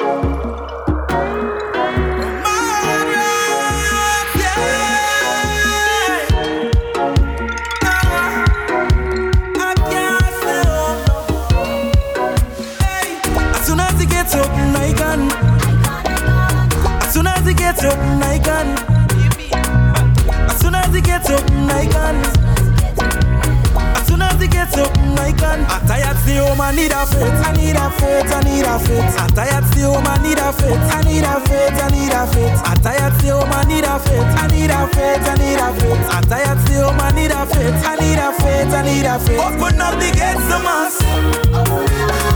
I 21.70 21.86
can. 21.86 22.16
As 23.96 24.06
soon 24.06 24.22
as 24.22 24.40
it 24.40 24.50
gets 24.50 24.76
open, 24.76 25.18
I 25.18 25.32
can. 25.32 25.64
I'm 25.68 25.86
tired, 25.86 26.16
stay 26.22 26.36
home, 26.38 26.60
I 26.60 26.72
need 26.72 26.92
a 26.92 27.06
fit. 27.06 27.32
I 27.44 27.52
need 27.56 27.76
a 27.76 27.90
fit, 27.90 28.26
I 28.26 28.40
need 28.42 28.66
a 28.66 28.78
fit. 28.78 29.04
I'm 29.20 29.30
tired, 29.30 29.64
stay 29.72 29.82
home, 29.82 30.06
I 30.06 30.16
need 30.22 30.38
a 30.38 30.52
fit. 30.52 30.78
I 30.78 31.02
need 31.02 31.24
a 31.24 31.40
fit, 31.46 31.72
I 31.74 31.88
need 31.90 32.12
a 32.12 32.26
fit. 32.26 32.52
I'm 32.64 32.76
tired, 32.82 33.14
stay 33.18 33.28
home, 33.30 33.52
I 33.52 33.64
need 33.64 33.84
a 33.84 33.98
fit. 33.98 34.24
I 34.24 34.46
need 34.48 34.70
a 34.70 34.86
fit, 34.88 35.22
I 35.22 35.34
need 35.36 35.60
a 35.60 35.68
fit. 35.78 35.98
I'm 36.14 36.22
tired, 36.24 36.60
stay 36.66 36.80
home, 36.82 37.00
I 37.00 37.10
need 37.12 37.30
a 37.30 37.46
fit. 37.46 37.74
I 37.84 37.96
need 37.96 38.18
a 38.18 38.32
fit, 38.32 38.68
I 38.68 38.82
need 38.82 39.06
a 39.06 39.18
fit. 39.18 39.38
Open 39.38 39.80
up 39.80 39.94
the 39.98 40.10
gates 40.12 40.46
to 40.50 40.58
mass. 40.64 42.33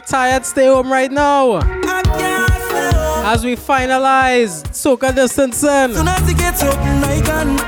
The 0.00 0.06
tired, 0.06 0.44
stay 0.44 0.66
home 0.66 0.92
right 0.92 1.10
now. 1.10 1.56
As 3.24 3.44
we 3.44 3.56
finalize 3.56 4.62
Soca 4.70 5.14
Distancing. 5.14 5.94
Soon 5.94 6.08
as 6.08 6.28
he 6.28 6.34
gets 6.34 6.62
up, 6.62 6.76
I 6.76 7.20
can. 7.24 7.58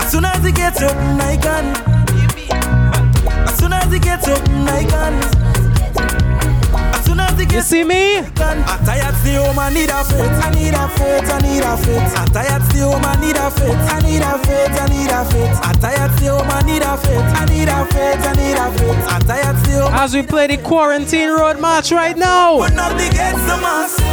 As 0.00 0.10
soon 0.10 0.24
as 0.24 0.44
he 0.44 0.52
gets 0.52 0.82
up, 0.82 0.96
I 0.96 1.36
can. 1.36 1.66
As 3.48 3.58
soon 3.58 3.72
as 3.72 3.92
he 3.92 3.98
gets 3.98 4.28
up, 4.28 4.40
I 4.48 4.84
can. 4.84 5.35
You 7.56 7.62
see 7.62 7.84
me? 7.84 8.18
I'm 8.18 8.84
tired, 8.84 9.14
I 9.16 9.70
need 9.72 9.88
a 9.88 10.04
fit. 10.04 10.20
I 10.20 10.50
need 10.50 10.74
a 10.74 10.88
fit, 10.90 11.24
I 11.24 11.40
need 11.40 11.64
a 11.64 11.76
fit. 11.78 12.02
I'm 12.12 12.28
tired, 12.28 12.60
I 12.60 13.16
need 13.18 13.36
a 13.36 13.50
fit. 13.50 13.70
I 13.72 14.00
need 14.02 14.20
a 14.20 14.38
fit, 14.44 14.70
I 14.76 14.86
need 14.88 15.08
a 15.08 15.24
fit. 15.24 15.64
I'm 15.64 15.74
tired, 15.80 16.10
I 16.20 16.62
need 16.66 16.82
a 16.82 16.96
fit. 16.98 17.16
I 17.16 17.46
need 17.46 17.68
a 17.68 17.86
fit, 17.86 18.20
I 18.20 18.32
need 18.34 18.58
a 18.58 18.70
fit. 18.76 19.10
I'm 19.10 19.22
tired, 19.22 19.56
home. 19.86 19.94
As 19.94 20.14
we 20.14 20.22
play 20.22 20.48
the 20.48 20.58
quarantine 20.58 21.30
road 21.30 21.58
march 21.58 21.92
right 21.92 22.16
now. 22.16 22.60
Open 22.60 22.78
up 22.78 22.92
the 22.92 23.04
gates 23.04 23.46
mass. 23.62 24.05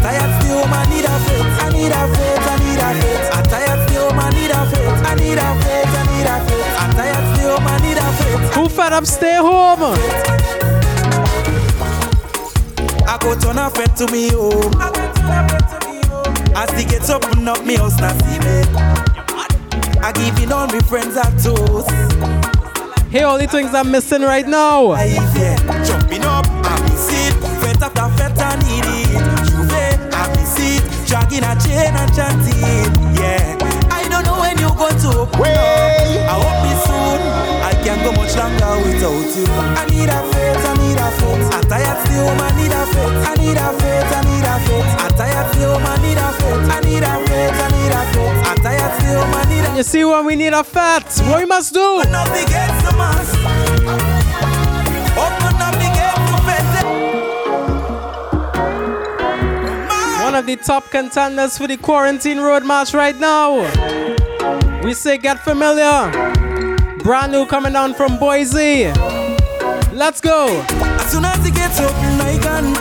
Tired 0.00 0.32
still, 0.42 0.64
I 0.64 0.84
need 0.90 1.04
a 1.04 1.14
fit. 1.24 1.44
I 1.60 1.68
need 1.72 1.92
a 1.92 2.02
fit, 2.12 2.40
I 2.40 2.56
need 2.64 2.80
a 2.80 2.88
fit. 3.00 3.20
I'm 3.36 3.44
tired 3.44 3.80
still, 3.88 4.10
I 4.10 4.30
need 4.30 4.50
a 4.50 4.60
fit. 4.70 4.88
I 5.06 5.14
need 5.14 5.38
a 5.38 5.48
fit, 5.60 5.86
I 5.86 6.02
need 6.10 6.28
a 6.28 6.36
fit. 6.46 6.64
I'm 6.80 6.90
tired 6.96 7.26
still, 7.36 7.58
I 7.60 7.76
need 7.84 7.98
a 7.98 8.08
fit. 8.18 8.38
Who 8.56 8.68
fed 8.68 8.92
up 8.92 9.06
stay 9.06 9.36
home? 9.36 9.94
I 13.06 13.18
go 13.20 13.34
turn 13.38 13.58
a 13.58 13.70
friend 13.70 13.96
to 13.96 14.06
me 14.10 14.30
home. 14.30 14.74
As 16.56 16.70
he 16.78 16.84
gets 16.84 17.10
open 17.10 17.46
up 17.48 17.64
me 17.64 17.76
house, 17.76 17.98
now 18.00 18.16
see 18.18 18.38
me. 18.40 18.62
I 20.02 20.12
give 20.12 20.38
in 20.42 20.52
all 20.52 20.66
my 20.66 20.80
friends 20.80 21.16
a 21.16 21.24
toast. 21.42 21.90
Here 23.10 23.26
all 23.26 23.38
the 23.38 23.46
things 23.46 23.74
I'm 23.74 23.90
missing 23.90 24.22
right 24.22 24.46
now. 24.46 24.92
Yeah, 24.94 25.56
You 49.80 49.84
see 49.84 50.04
when 50.04 50.26
we 50.26 50.36
need 50.36 50.52
a 50.52 50.62
fat, 50.62 51.08
what 51.26 51.38
we 51.38 51.46
must 51.46 51.72
do? 51.72 51.80
Open 51.80 52.14
up 52.14 52.28
the 52.28 52.44
gates 52.52 52.82
to 52.84 52.92
mass. 52.98 53.32
Open 55.16 55.56
up 55.56 55.72
the 55.72 55.88
gates 55.96 56.20
to 56.28 56.36
Fete. 56.44 56.84
One 60.22 60.34
of 60.34 60.44
the 60.44 60.56
top 60.56 60.90
contenders 60.90 61.56
for 61.56 61.66
the 61.66 61.78
quarantine 61.78 62.40
road 62.40 62.62
march 62.62 62.92
right 62.92 63.18
now. 63.18 63.62
We 64.84 64.92
say 64.92 65.16
get 65.16 65.42
familiar. 65.42 66.10
Brand 67.02 67.32
new 67.32 67.46
coming 67.46 67.72
down 67.72 67.94
from 67.94 68.18
Boise. 68.18 68.92
Let's 69.94 70.20
go. 70.20 70.62
As 70.68 71.10
soon 71.10 71.24
as 71.24 71.42
he 71.42 71.50
gets 71.50 71.80
open, 71.80 72.20
I 72.20 72.38
can. 72.42 72.76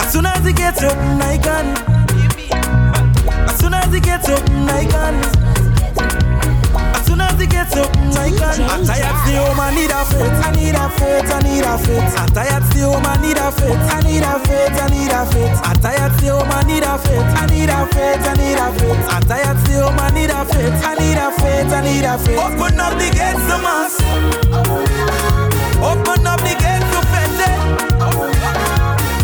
As 0.00 0.12
soon 0.12 0.26
as 0.26 0.46
he 0.46 0.52
gets 0.52 0.80
open, 0.84 1.20
I 1.20 1.38
can. 1.38 1.93
As 3.94 4.00
soon 4.00 4.02
he 4.02 4.10
gets 4.10 4.28
open, 4.28 4.68
I 4.68 4.84
can. 4.90 5.14
As 6.74 7.06
soon 7.06 7.20
as 7.20 7.38
he 7.38 7.46
gets 7.46 7.76
open, 7.76 8.10
I 8.18 8.26
can. 8.26 8.66
I'm 8.66 8.82
tired, 8.84 9.14
stay 9.22 9.38
home, 9.38 9.62
need 9.70 9.94
a 9.94 10.02
fit. 10.10 10.34
I 10.34 10.50
need 10.50 10.74
a 10.74 10.90
fit, 10.90 11.30
I 11.30 11.38
need 11.46 11.62
a 11.62 11.78
fit. 11.78 12.02
I'm 12.18 12.28
tired, 12.34 12.64
stay 12.74 12.82
home, 12.82 13.06
need 13.22 13.38
a 13.38 13.52
fit. 13.54 13.78
I 13.94 14.02
need 14.02 14.26
a 14.26 14.34
fit, 14.42 14.74
I 14.74 14.90
need 14.90 15.14
a 15.14 15.22
fit. 15.30 15.54
I'm 15.62 15.78
tired, 15.78 16.10
stay 16.18 16.26
home, 16.26 16.50
need 16.66 16.82
a 16.82 16.98
fit. 16.98 17.22
I 17.22 17.46
need 17.46 17.70
a 17.70 17.86
fit, 17.86 18.18
I 18.18 18.34
need 18.34 18.58
a 18.58 18.66
fit. 18.74 18.98
I'm 19.14 19.22
tired, 19.30 19.62
stay 19.62 19.78
home, 19.78 19.94
need 20.10 20.30
a 20.34 20.42
fit. 20.42 20.74
I 20.74 20.98
need 20.98 21.14
a 21.14 21.30
fit, 21.38 21.70
I 21.70 21.78
need 21.86 22.02
a 22.02 22.18
fit. 22.18 22.34
Open 22.34 22.74
up 22.82 22.98
the 22.98 23.06
gates 23.14 23.46
to 23.46 23.62
mass. 23.62 23.94
Open 25.78 26.26
up 26.26 26.42
the 26.42 26.54
gates 26.58 26.90
to 26.90 26.98
Fete. 27.14 27.46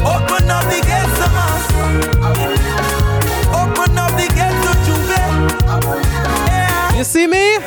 Open 0.06 0.46
up 0.46 0.62
the 0.70 0.78
gates 0.86 1.18
to 1.18 1.26
mass. 1.34 2.79
You 7.00 7.04
see 7.04 7.26
me? 7.26 7.56
I 7.56 7.64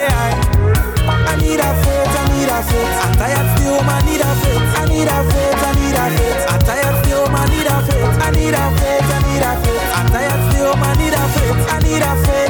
need 1.42 1.58
a 1.58 1.66
fit, 1.82 2.06
I 2.06 2.22
need 2.38 2.54
a 2.54 2.62
fit. 2.70 2.86
I'm 3.02 3.18
tired 3.18 3.50
still, 3.58 3.82
I 3.82 3.98
need 4.06 4.22
a 4.22 4.30
fit. 4.38 4.62
I 4.62 4.86
need 4.86 5.10
a 5.10 5.26
fit, 5.26 5.58
I 5.58 5.74
need 5.74 5.98
a 5.98 6.06
fit. 6.14 6.38
I'm 6.54 6.62
tired 6.62 7.02
still, 7.02 7.26
I 7.26 7.50
need 7.50 7.66
a 7.66 7.82
fit. 7.82 8.14
I 8.22 8.30
need 8.30 8.54
a 8.54 8.62
fit, 8.78 9.02
I 9.10 9.18
need 9.26 9.42
a 9.42 9.58
fit. 9.58 9.82
I'm 9.98 10.06
tired 10.14 10.38
still, 10.54 10.78
I 10.78 10.94
need 11.02 11.18
a 11.18 11.24
fit. 11.34 11.58
I 11.66 11.82
need 11.82 12.06
a 12.06 12.14
fit. 12.22 12.46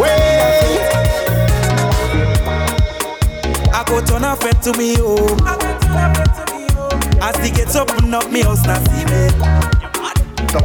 I 3.73 3.79
go 3.87 3.95
turn 4.03 4.25
a 4.25 4.35
fit 4.35 4.61
to 4.63 4.75
me 4.77 4.99
home. 4.99 5.39
As 7.23 7.37
he 7.37 7.49
gets 7.55 7.77
open 7.77 8.13
up 8.13 8.29
me 8.29 8.41
house, 8.41 8.65
now 8.65 8.83
see 8.91 9.05
me. 9.05 9.31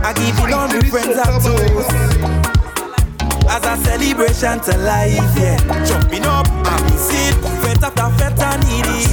I 0.02 0.12
give 0.14 0.36
it 0.36 0.52
all 0.52 0.66
my 0.66 0.80
friends 0.90 1.16
a 1.16 1.22
toast. 1.38 2.67
As 3.48 3.64
a 3.64 3.76
celebration 3.84 4.60
to 4.60 4.76
life, 4.78 5.16
yeah. 5.36 5.56
Jumping 5.84 6.24
up, 6.24 6.46
I 6.48 6.80
miss 6.90 7.08
it. 7.10 7.34
Fete 7.62 7.82
after 7.82 8.10
fete, 8.18 8.40
I 8.40 8.56
need 8.68 8.86
it. 8.86 9.08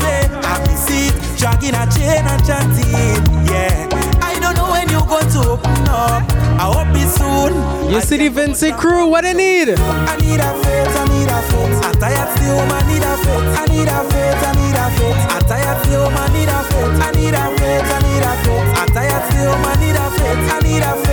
Say, 0.00 0.28
I 0.42 0.58
miss 0.66 0.88
it. 0.90 1.14
Dragging 1.38 1.74
a 1.74 1.86
chain 1.94 2.26
and 2.26 2.42
chanting, 2.44 3.22
yeah. 3.46 3.86
I 4.20 4.38
don't 4.40 4.56
know 4.56 4.70
when 4.70 4.88
you're 4.90 5.06
going 5.06 5.28
to 5.30 5.40
open 5.54 5.88
up. 5.88 6.26
I 6.58 6.66
hope 6.74 6.90
it's 6.98 7.14
soon. 7.14 7.54
You 7.90 8.00
see 8.00 8.18
the 8.18 8.28
Vincy 8.28 8.76
crew, 8.76 9.06
what 9.06 9.22
they 9.22 9.32
need? 9.32 9.70
I 9.78 10.16
need 10.18 10.40
a 10.42 10.50
fit, 10.58 10.88
I 10.90 11.04
need 11.14 11.30
a 11.30 11.38
fit. 11.46 11.70
I'm 11.86 11.94
tired 12.02 12.28
still, 12.36 12.58
I 12.58 12.82
need 12.90 13.02
a 13.06 13.14
fit. 13.22 13.42
I 13.54 13.64
need 13.70 13.86
a 13.88 13.98
fit, 14.10 14.36
I 14.42 14.52
need 14.58 14.74
a 14.74 14.86
fit. 14.98 15.14
I'm 15.30 15.42
tired 15.46 15.78
still, 15.86 16.10
I 16.10 16.26
need 16.34 16.50
a 16.50 16.58
fit. 16.66 16.90
I 16.98 17.10
need 17.14 17.34
a 17.38 17.44
fit, 17.56 17.86
I 17.86 17.98
need 18.02 18.26
a 18.26 18.32
fit. 18.42 18.62
I'm 18.74 18.88
tired 18.90 19.22
still, 19.30 19.54
I 19.54 19.74
need 19.78 19.94
a 19.94 20.06
fit. 20.18 20.38
I 20.50 20.58
need 20.66 20.82
a 20.82 20.92
fit, 20.98 21.07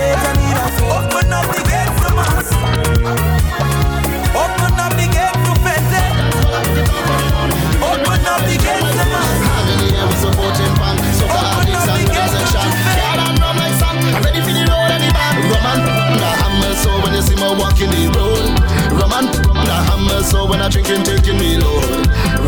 when 20.56 20.64
I 20.64 20.70
drinking 20.70 21.04
taking 21.04 21.38
me 21.38 21.58
low 21.58 21.84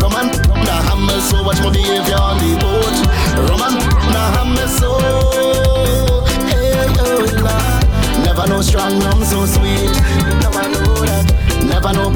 Roman 0.00 0.32
the 0.64 0.76
hammer 0.88 1.12
oh. 1.12 1.28
so 1.28 1.42
watch 1.44 1.60
my 1.60 1.68
behavior 1.68 2.16
on 2.16 2.40
the 2.40 2.56
boat 2.56 2.96
Roman 3.52 3.76
the 4.08 4.22
hammer 4.32 4.68
so 4.80 4.96
oh 4.96 6.24
Never 8.24 8.48
know 8.48 8.62
strong 8.62 8.98
rum 9.00 9.20
so 9.24 9.44
sweet 9.44 9.92
Never 10.40 10.64
know 10.72 11.04
that 11.04 11.28
Never 11.68 11.92
know 11.92 12.08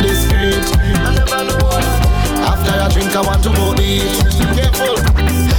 this 0.00 0.24
spirit 0.24 0.64
I 1.04 1.12
never 1.20 1.44
know 1.44 1.68
that 1.68 2.16
after 2.46 2.70
I 2.70 2.88
drink, 2.88 3.10
I 3.16 3.22
want 3.26 3.42
to 3.42 3.50
go 3.50 3.74
eat. 3.80 4.06
Careful, 4.54 4.94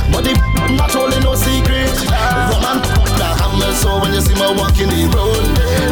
but 0.07 0.23
the 0.23 0.31
not 0.79 0.91
holding 0.95 1.19
no 1.19 1.35
secret. 1.35 1.91
Roman, 2.47 2.79
the 3.19 3.27
hammer, 3.27 3.71
so 3.75 3.99
when 3.99 4.13
you 4.13 4.21
see 4.21 4.35
me 4.35 4.47
walking 4.55 4.87
the 4.87 5.03
road. 5.11 5.43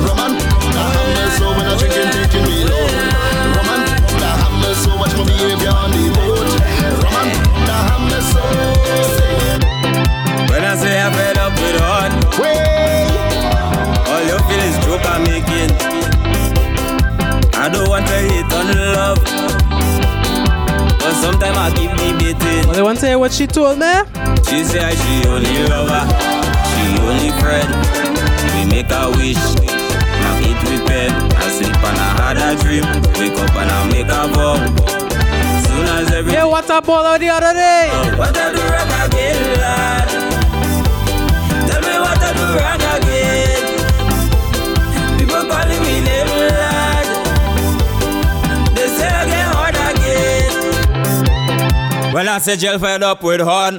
Roman, 0.07 0.39
the 0.39 0.83
hammer, 0.95 1.27
so 1.35 1.51
when 1.51 1.67
I 1.67 1.74
sometimes 21.25 21.57
I 21.57 21.69
keep 21.73 21.91
debating. 21.97 22.65
Well, 22.69 22.75
they 22.75 22.83
want 22.83 22.99
to 22.99 23.07
hear 23.07 23.17
what 23.17 23.33
she 23.33 23.47
told 23.47 23.79
me? 23.79 23.93
She 24.45 24.63
say 24.63 24.93
she 24.93 25.13
only 25.25 25.57
lover, 25.65 26.05
she 26.69 26.83
only 27.01 27.31
friend. 27.41 27.69
We 28.53 28.61
make 28.69 28.91
a 28.93 29.09
wish, 29.17 29.41
now 30.21 30.45
eat 30.45 30.59
with 30.69 30.85
pen. 30.85 31.09
I 31.33 31.49
sleep 31.49 31.81
and 31.81 31.97
I 31.97 32.09
had 32.21 32.37
a 32.37 32.49
dream, 32.61 32.85
wake 33.17 33.37
up 33.41 33.55
and 33.57 33.71
I 33.73 33.79
make 33.89 34.05
a 34.05 34.21
vow. 34.33 34.61
Soon 35.65 35.85
as 35.97 36.11
every 36.13 36.31
Hey, 36.31 36.45
what 36.45 36.69
a 36.69 36.81
ball 36.81 37.05
out 37.05 37.19
the 37.19 37.29
other 37.29 37.53
day. 37.53 37.89
Oh, 37.91 38.17
what 38.19 38.37
I 38.37 38.53
do 38.53 38.61
wrong 38.61 38.93
again, 39.05 39.39
lad? 39.59 40.07
Tell 41.67 41.81
me 41.81 41.95
what 42.05 42.21
I 42.21 42.33
do 42.37 42.45
wrong 42.59 42.84
When 52.15 52.29
I 52.29 52.37
say 52.37 52.55
jail 52.55 52.79
fed 52.79 53.03
up 53.03 53.21
with 53.23 53.41
horn, 53.41 53.77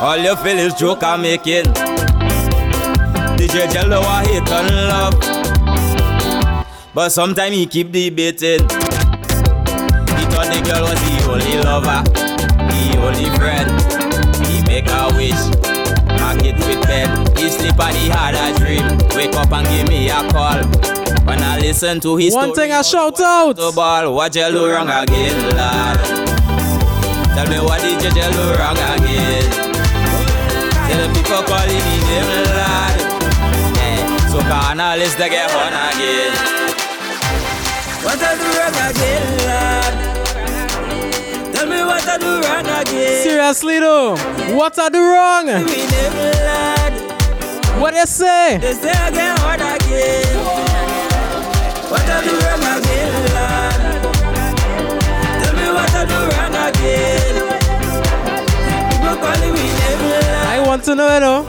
all 0.00 0.16
you 0.16 0.36
feel 0.36 0.58
is 0.58 0.74
joke 0.74 1.02
I'm 1.02 1.22
making. 1.22 1.64
DJ 3.36 3.68
Jello 3.72 4.00
I 4.00 4.24
hate 4.24 4.48
and 4.48 4.70
love, 4.86 5.14
but 6.94 7.08
sometimes 7.08 7.56
he 7.56 7.66
keep 7.66 7.90
debating. 7.90 8.60
He 8.60 10.24
thought 10.30 10.46
the 10.54 10.62
girl 10.64 10.82
was 10.86 11.00
the 11.02 11.16
only 11.32 11.58
lover, 11.66 12.04
the 12.70 12.96
only 13.02 13.28
friend. 13.36 13.68
He 14.46 14.62
make 14.70 14.86
a 14.86 15.10
wish, 15.16 15.42
mark 16.20 16.44
it 16.44 16.54
with 16.64 16.80
pen. 16.86 17.26
He 17.36 17.50
sleep 17.50 17.76
and 17.80 17.96
he 17.96 18.08
had 18.08 18.36
a 18.36 18.56
dream. 18.56 18.86
Wake 19.16 19.34
up 19.34 19.50
and 19.50 19.66
give 19.66 19.88
me 19.88 20.08
a 20.10 20.22
call. 20.30 20.62
When 21.26 21.42
I 21.42 21.58
listen 21.58 21.98
to 22.02 22.16
his 22.16 22.32
One 22.34 22.52
story, 22.54 22.68
thing 22.68 22.72
I 22.76 22.82
shout 22.82 23.20
out. 23.20 23.56
to 23.56 23.72
ball, 23.74 24.14
what 24.14 24.32
you 24.36 24.48
do 24.48 24.70
wrong 24.70 24.88
again, 24.88 25.56
lad? 25.56 26.15
Tell 27.36 27.46
me 27.50 27.60
what 27.60 27.82
did 27.82 28.02
you 28.02 28.10
do 28.16 28.22
wrong 28.56 28.78
again? 28.80 29.44
Tell 30.88 30.98
the 31.04 31.08
people 31.12 31.42
calling 31.44 31.84
me 31.84 31.96
name, 32.08 32.32
lad. 32.56 32.96
Eh, 33.76 34.00
so 34.32 34.40
carnalists 34.40 35.16
they 35.16 35.28
get 35.28 35.50
on 35.52 35.68
again. 35.68 36.32
What 38.00 38.16
I 38.24 38.32
do 38.40 38.48
wrong 38.56 38.76
again, 38.88 39.26
lad? 39.44 39.92
Tell 41.54 41.66
me 41.66 41.84
what 41.84 42.08
I 42.08 42.16
do 42.16 42.40
wrong 42.40 42.66
again. 42.80 43.22
Seriously 43.22 43.80
though, 43.80 44.16
what 44.56 44.78
I 44.78 44.88
do 44.88 44.98
wrong? 44.98 45.44
Me 45.44 45.86
lad. 46.40 46.94
What 47.78 47.92
they 47.92 48.06
say? 48.06 48.56
They 48.56 48.72
say 48.72 48.92
I 48.92 49.10
get 49.10 49.38
hard 49.40 49.60
again. 49.60 50.36
What 51.90 52.00
I 52.00 52.24
do 52.24 52.32
wrong 52.46 52.65
I 60.48 60.62
want 60.66 60.84
to 60.84 60.94
know, 60.94 61.14
you 61.14 61.20
know. 61.20 61.46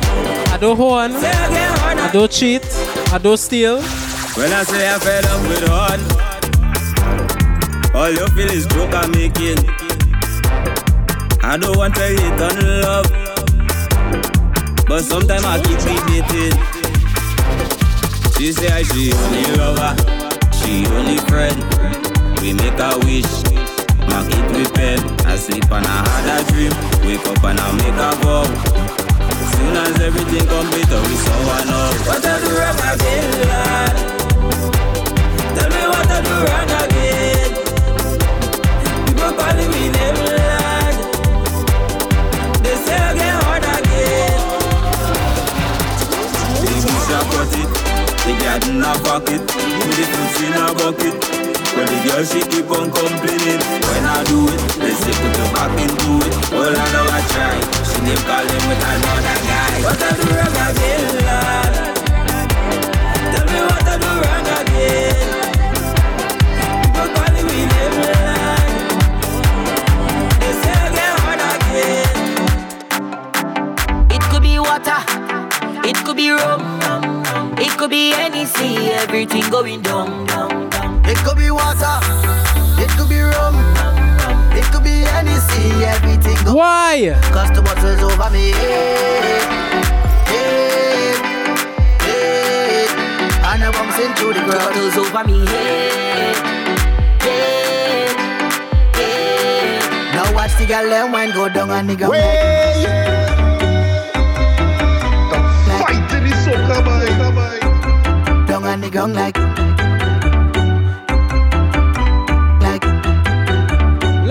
I 0.52 0.58
don't 0.60 0.78
horn. 0.78 1.12
I 1.14 2.10
don't 2.12 2.32
cheat. 2.32 2.64
I 3.12 3.18
don't 3.18 3.38
steal. 3.38 3.82
When 4.38 4.52
I 4.54 4.64
say 4.64 4.94
I 4.94 5.00
fed 5.00 5.26
up 5.26 5.42
with 5.50 5.68
one, 5.70 6.02
all 7.96 8.12
you 8.12 8.28
feel 8.36 8.50
is 8.52 8.66
joke 8.68 8.94
I'm 8.94 9.12
making. 9.12 9.58
I 11.44 11.58
don't 11.58 11.78
want 11.78 11.96
to 11.96 12.02
hate 12.02 12.42
on 12.42 12.82
love, 12.82 13.10
but 14.88 15.02
sometimes 15.04 15.44
I 15.46 15.60
keep 15.64 15.80
debating. 15.80 16.54
She 18.38 18.52
say 18.52 18.70
I 18.70 18.84
she 18.84 19.12
only 19.14 19.44
lover, 19.58 19.96
she 20.54 20.86
only 20.94 21.18
friend. 21.30 21.58
We 22.42 22.54
make 22.54 22.78
a 22.80 22.98
wish, 23.06 23.42
mark 24.08 24.27
it 24.32 24.45
with 24.52 24.74
pen. 24.74 25.00
I 25.26 25.36
sleep 25.36 25.69
and 25.72 25.86
I 25.86 26.08
had 26.08 26.27
a 26.34 26.52
dream, 26.52 26.74
wake 27.06 27.26
up 27.27 27.44
and 27.44 27.60
I 27.60 27.72
make 27.77 28.00
a 28.00 28.11
vow. 28.22 28.45
Soon 29.53 29.76
as 29.76 30.00
everything 30.02 30.48
complete, 30.48 30.92
oh, 30.92 31.02
we 31.08 31.16
saw 31.24 31.40
one 31.48 31.69
up. 31.69 31.95
What 32.08 32.26
I 32.26 32.40
do 32.42 32.50
wrong 32.58 32.82
again, 32.94 33.30
lad? 33.48 33.95
Tell 35.56 35.69
me 35.76 35.84
what 35.92 36.10
I 36.10 36.19
do 36.26 36.34
wrong 36.45 36.72
again. 36.84 37.52
People 39.06 39.34
calling 39.40 39.72
me 39.72 39.84
name, 39.95 40.19
lad. 40.38 40.95
They 42.64 42.76
say 42.86 42.98
I 42.98 43.14
get 43.18 43.34
hard 43.44 43.66
again. 43.77 44.40
Big 46.61 46.80
fish 46.86 47.10
a 47.11 47.19
cut 47.32 47.53
it, 47.61 47.69
the 48.24 48.34
in 48.69 48.84
a 48.84 48.92
pocket, 49.03 49.42
put 49.48 49.92
the 49.98 50.03
fruits 50.11 50.42
in 50.44 50.53
a 50.53 50.74
bucket. 50.74 51.47
When 51.78 51.86
the 51.86 52.00
girl 52.10 52.26
she 52.26 52.42
keep 52.42 52.66
on 52.74 52.90
complaining, 52.90 53.62
when 53.86 54.04
I 54.10 54.26
do 54.26 54.50
it, 54.50 54.58
they 54.82 54.98
say 54.98 55.14
put 55.14 55.30
your 55.38 55.46
back 55.54 55.70
into 55.78 56.26
it. 56.26 56.34
All 56.52 56.74
I 56.74 56.86
know 56.90 57.06
I 57.06 57.22
try, 57.30 57.54
she 57.86 58.02
name 58.02 58.18
calling 58.26 58.64
with 58.66 58.82
another 58.82 59.38
guy. 59.46 59.86
What 59.86 60.02
I 60.02 60.10
do 60.18 60.26
wrong 60.26 60.58
again, 60.58 61.22
lad? 61.22 61.74
Tell 63.30 63.46
me 63.54 63.60
what 63.62 63.86
I 63.86 63.96
do 64.02 64.10
wrong 64.10 64.50
again. 64.58 65.22
People 66.82 67.10
calling 67.14 67.46
me 67.46 67.60
name, 67.70 67.98
lad. 68.02 68.74
They 70.42 70.54
say 70.58 70.74
I 70.74 70.90
get 70.98 71.14
hard 71.22 71.42
again. 71.54 72.18
It 74.18 74.24
could 74.32 74.42
be 74.42 74.58
water, 74.58 75.02
it 75.88 75.98
could 76.04 76.18
be 76.18 76.32
rum, 76.32 76.82
it 77.60 77.70
could 77.78 77.92
be 77.92 78.10
Hennessy, 78.18 78.90
everything 78.98 79.48
going 79.52 79.84
down, 79.84 80.26
down. 80.26 80.57
It 81.18 81.24
could 81.26 81.38
be 81.38 81.50
water, 81.52 82.00
it 82.80 82.90
could 82.98 83.10
be 83.10 83.20
rum, 83.20 83.56
it 84.56 84.64
could 84.72 84.84
be 84.84 85.02
Hennessy, 85.02 85.84
everything 85.84 86.38
go. 86.46 86.54
Why? 86.56 87.18
Cause 87.34 87.52
the 87.52 87.62
bottle's 87.62 88.02
over 88.02 88.30
me. 88.30 88.52
Hey, 88.52 89.42
hey, 90.30 91.18
hey. 92.06 92.88
And 93.44 93.64
I 93.64 93.72
bumps 93.72 94.00
into 94.00 94.28
the 94.32 94.42
ground. 94.46 94.74
Bottles 94.74 94.98
over 94.98 95.24
me. 95.26 95.44
Now 100.14 100.34
watch 100.34 100.56
the 100.58 100.66
girl 100.66 100.90
them 100.90 101.12
wine 101.12 101.32
go 101.32 101.50
down 101.50 101.72
and 101.72 101.90
nigga. 101.90 102.10
Way. 102.10 102.86
Fighting 105.80 106.26
is 106.26 106.46
so 106.46 106.54
come 106.68 108.46
Down 108.46 108.66
and 108.66 108.84
nigga 108.84 109.14
like. 109.14 109.67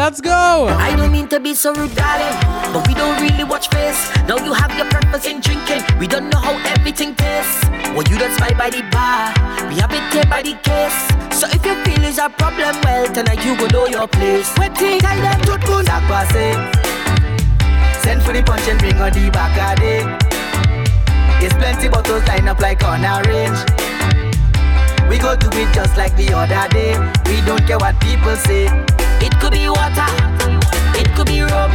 Let's 0.06 0.20
go. 0.20 0.68
I 0.70 0.94
don't 0.94 1.10
mean 1.10 1.26
to 1.34 1.40
be 1.40 1.52
so 1.52 1.74
rude, 1.74 1.96
darling, 1.96 2.38
but 2.72 2.86
we 2.86 2.94
don't 2.94 3.20
really 3.20 3.42
watch 3.42 3.66
face. 3.66 3.98
Now 4.30 4.38
you 4.38 4.52
have 4.52 4.70
your 4.78 4.86
in 5.26 5.40
drinking. 5.40 5.82
We 5.98 6.06
don't 6.06 6.30
know 6.30 6.38
how 6.38 6.54
everything 6.62 7.16
tastes. 7.16 7.66
Well, 7.90 8.06
you 8.06 8.16
don't 8.16 8.30
spy 8.38 8.54
by 8.54 8.70
the 8.70 8.86
bar. 8.94 9.34
We 9.66 9.74
have 9.82 9.90
it 9.90 10.06
here 10.14 10.22
by 10.30 10.42
the 10.46 10.54
case. 10.62 10.94
So 11.34 11.50
if 11.50 11.66
you 11.66 11.74
feel 11.82 12.04
is 12.06 12.18
a 12.18 12.30
problem, 12.30 12.78
well, 12.84 13.12
tonight 13.12 13.44
you 13.44 13.58
go 13.58 13.66
know 13.66 13.88
your 13.88 14.06
place. 14.06 14.46
Waiting, 14.56 15.02
to 15.02 15.58
tune 15.66 15.84
That. 15.90 16.30
Eh? 16.38 16.54
Send 17.98 18.22
for 18.22 18.32
the 18.32 18.44
punch 18.44 18.68
and 18.68 18.78
bring 18.78 18.94
on 19.02 19.10
the 19.10 19.28
back 19.34 19.58
of 19.58 19.82
it. 19.82 20.06
There's 21.40 21.52
plenty 21.54 21.88
bottles 21.88 22.22
lined 22.28 22.48
up 22.48 22.60
like 22.60 22.84
on 22.84 23.02
a 23.02 23.26
range. 23.26 23.58
We 25.10 25.18
go 25.18 25.34
do 25.34 25.50
it 25.50 25.74
just 25.74 25.96
like 25.96 26.16
the 26.16 26.30
other 26.32 26.68
day. 26.70 26.94
We 27.26 27.44
don't 27.44 27.66
care 27.66 27.78
what 27.78 27.98
people 27.98 28.36
say. 28.36 28.95
It 29.20 29.32
could 29.40 29.52
be 29.52 29.68
water, 29.68 30.10
it 31.00 31.08
could 31.14 31.26
be 31.26 31.40
rum, 31.40 31.72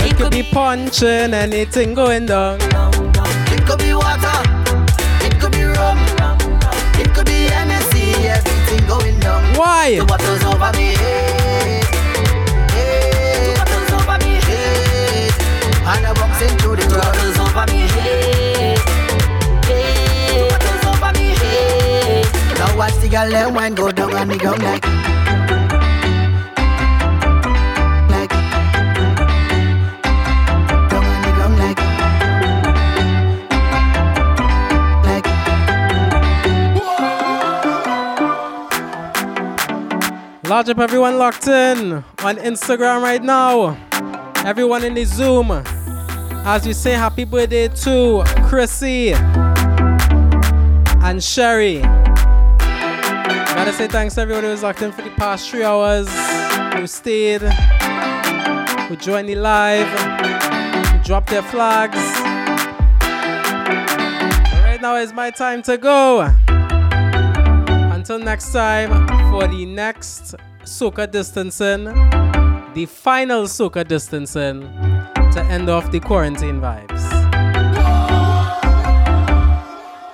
It 0.00 0.16
could 0.16 0.30
be 0.32 0.42
punching, 0.42 1.34
anything 1.34 1.94
going 1.94 2.26
down. 2.26 2.58
It 3.50 3.64
could 3.66 3.78
be 3.78 3.94
water, 3.94 4.38
it 5.26 5.38
could 5.40 5.52
be 5.52 5.62
rum, 5.64 5.98
it 7.00 7.12
could 7.14 7.26
be 7.26 7.48
Hennessy, 7.52 8.12
everything 8.28 8.86
going 8.86 9.18
down. 9.20 9.42
Why? 9.56 9.96
The 9.98 10.04
bottles 10.04 10.44
over 10.44 10.72
me, 10.76 10.94
hey, 10.96 11.82
hey. 12.70 13.54
The 13.54 13.58
bottles 13.58 13.92
over 13.96 14.18
me, 14.24 14.34
hey. 14.48 15.28
And 15.90 16.06
I 16.06 16.12
bumps 16.14 16.40
into 16.42 16.76
the 16.76 16.84
crowd. 16.88 17.12
bottles 17.12 17.38
over 17.38 17.66
me 17.72 17.80
head, 17.96 18.78
head. 19.64 20.50
Bottles 20.50 20.84
over 20.90 21.12
me 21.18 21.26
head. 21.36 22.58
Now 22.58 22.76
watch 22.76 22.96
the 23.00 23.08
girl 23.08 23.30
them 23.30 23.54
wine 23.54 23.74
go 23.74 23.90
down 23.90 24.14
on 24.14 24.28
the 24.28 24.36
ground. 24.38 24.62
Like. 24.62 25.17
Large 40.48 40.70
up 40.70 40.78
everyone 40.78 41.18
locked 41.18 41.46
in 41.46 41.92
on 42.20 42.36
Instagram 42.38 43.02
right 43.02 43.22
now. 43.22 43.76
Everyone 44.46 44.82
in 44.82 44.94
the 44.94 45.04
Zoom. 45.04 45.50
As 45.50 46.66
we 46.66 46.72
say 46.72 46.92
happy 46.92 47.24
birthday 47.24 47.68
to 47.68 48.24
Chrissy 48.48 49.12
and 51.02 51.22
Sherry. 51.22 51.80
Gotta 53.58 53.74
say 53.74 53.88
thanks 53.88 54.14
to 54.14 54.22
everyone 54.22 54.44
who 54.44 54.48
was 54.48 54.62
locked 54.62 54.80
in 54.80 54.90
for 54.90 55.02
the 55.02 55.10
past 55.10 55.50
three 55.50 55.64
hours, 55.64 56.08
who 56.74 56.86
stayed, 56.86 57.42
who 57.42 58.96
joined 58.96 59.28
the 59.28 59.34
live, 59.34 59.86
who 60.86 61.04
dropped 61.04 61.28
their 61.28 61.42
flags. 61.42 61.98
Right 64.64 64.78
now 64.80 64.96
is 64.96 65.12
my 65.12 65.30
time 65.30 65.60
to 65.64 65.76
go. 65.76 66.22
Until 67.92 68.18
next 68.18 68.50
time, 68.50 69.17
for 69.30 69.46
the 69.46 69.64
next 69.66 70.34
soca 70.62 71.10
distancing, 71.10 71.84
the 72.74 72.86
final 72.86 73.44
soca 73.44 73.86
distancing 73.86 74.62
to 75.32 75.46
end 75.50 75.68
off 75.68 75.90
the 75.90 76.00
quarantine 76.00 76.60
vibes. 76.60 77.08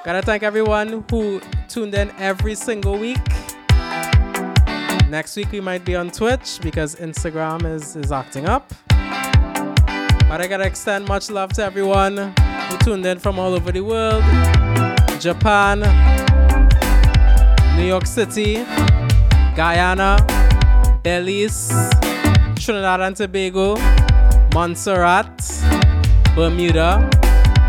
Gotta 0.05 0.23
thank 0.23 0.43
everyone 0.43 1.05
who 1.09 1.41
tuned 1.69 1.95
in 1.95 2.11
every 2.19 2.55
single 2.55 2.99
week. 2.99 3.27
Next 5.09 5.37
week 5.37 5.51
we 5.53 5.61
might 5.61 5.85
be 5.85 5.95
on 5.95 6.11
Twitch 6.11 6.59
because 6.61 6.97
Instagram 6.97 7.65
is, 7.65 7.97
is 7.97 8.13
acting 8.13 8.47
up. 8.47 8.73
But 8.89 10.41
I 10.41 10.47
gotta 10.49 10.67
extend 10.67 11.07
much 11.07 11.31
love 11.31 11.53
to 11.55 11.65
everyone 11.65 12.17
who 12.17 12.79
tuned 12.79 13.07
in 13.07 13.19
from 13.19 13.39
all 13.39 13.55
over 13.55 13.71
the 13.71 13.81
world. 13.83 14.23
Japan, 15.21 15.81
New 17.77 17.87
York 17.87 18.07
City, 18.07 18.65
Guyana, 19.55 20.19
Belize, 21.03 21.71
Trinidad 22.57 23.01
and 23.01 23.17
Tobago, 23.17 23.77
Montserrat, 24.53 25.29
Bermuda, 26.35 27.09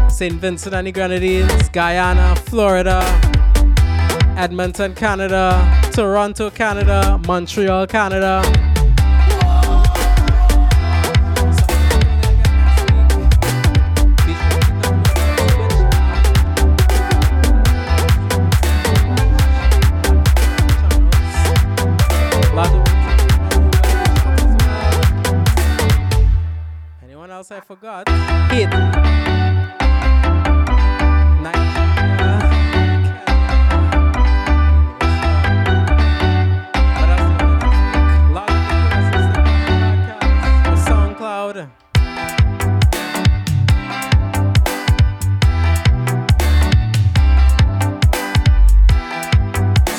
St. 0.09 0.33
Vincent 0.33 0.73
and 0.73 0.87
the 0.87 0.91
Grenadines, 0.91 1.69
Guyana, 1.69 2.35
Florida, 2.47 3.01
Edmonton, 4.35 4.95
Canada, 4.95 5.61
Toronto, 5.93 6.49
Canada, 6.49 7.21
Montreal, 7.27 7.85
Canada. 7.85 8.64
Forgot? 27.67 28.07
Hit. 28.51 28.69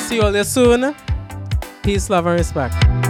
See 0.07 0.15
you 0.15 0.21
all 0.21 0.43
soon. 0.45 0.95
Peace, 1.83 2.09
love, 2.09 2.27
and 2.27 2.39
respect. 2.39 3.06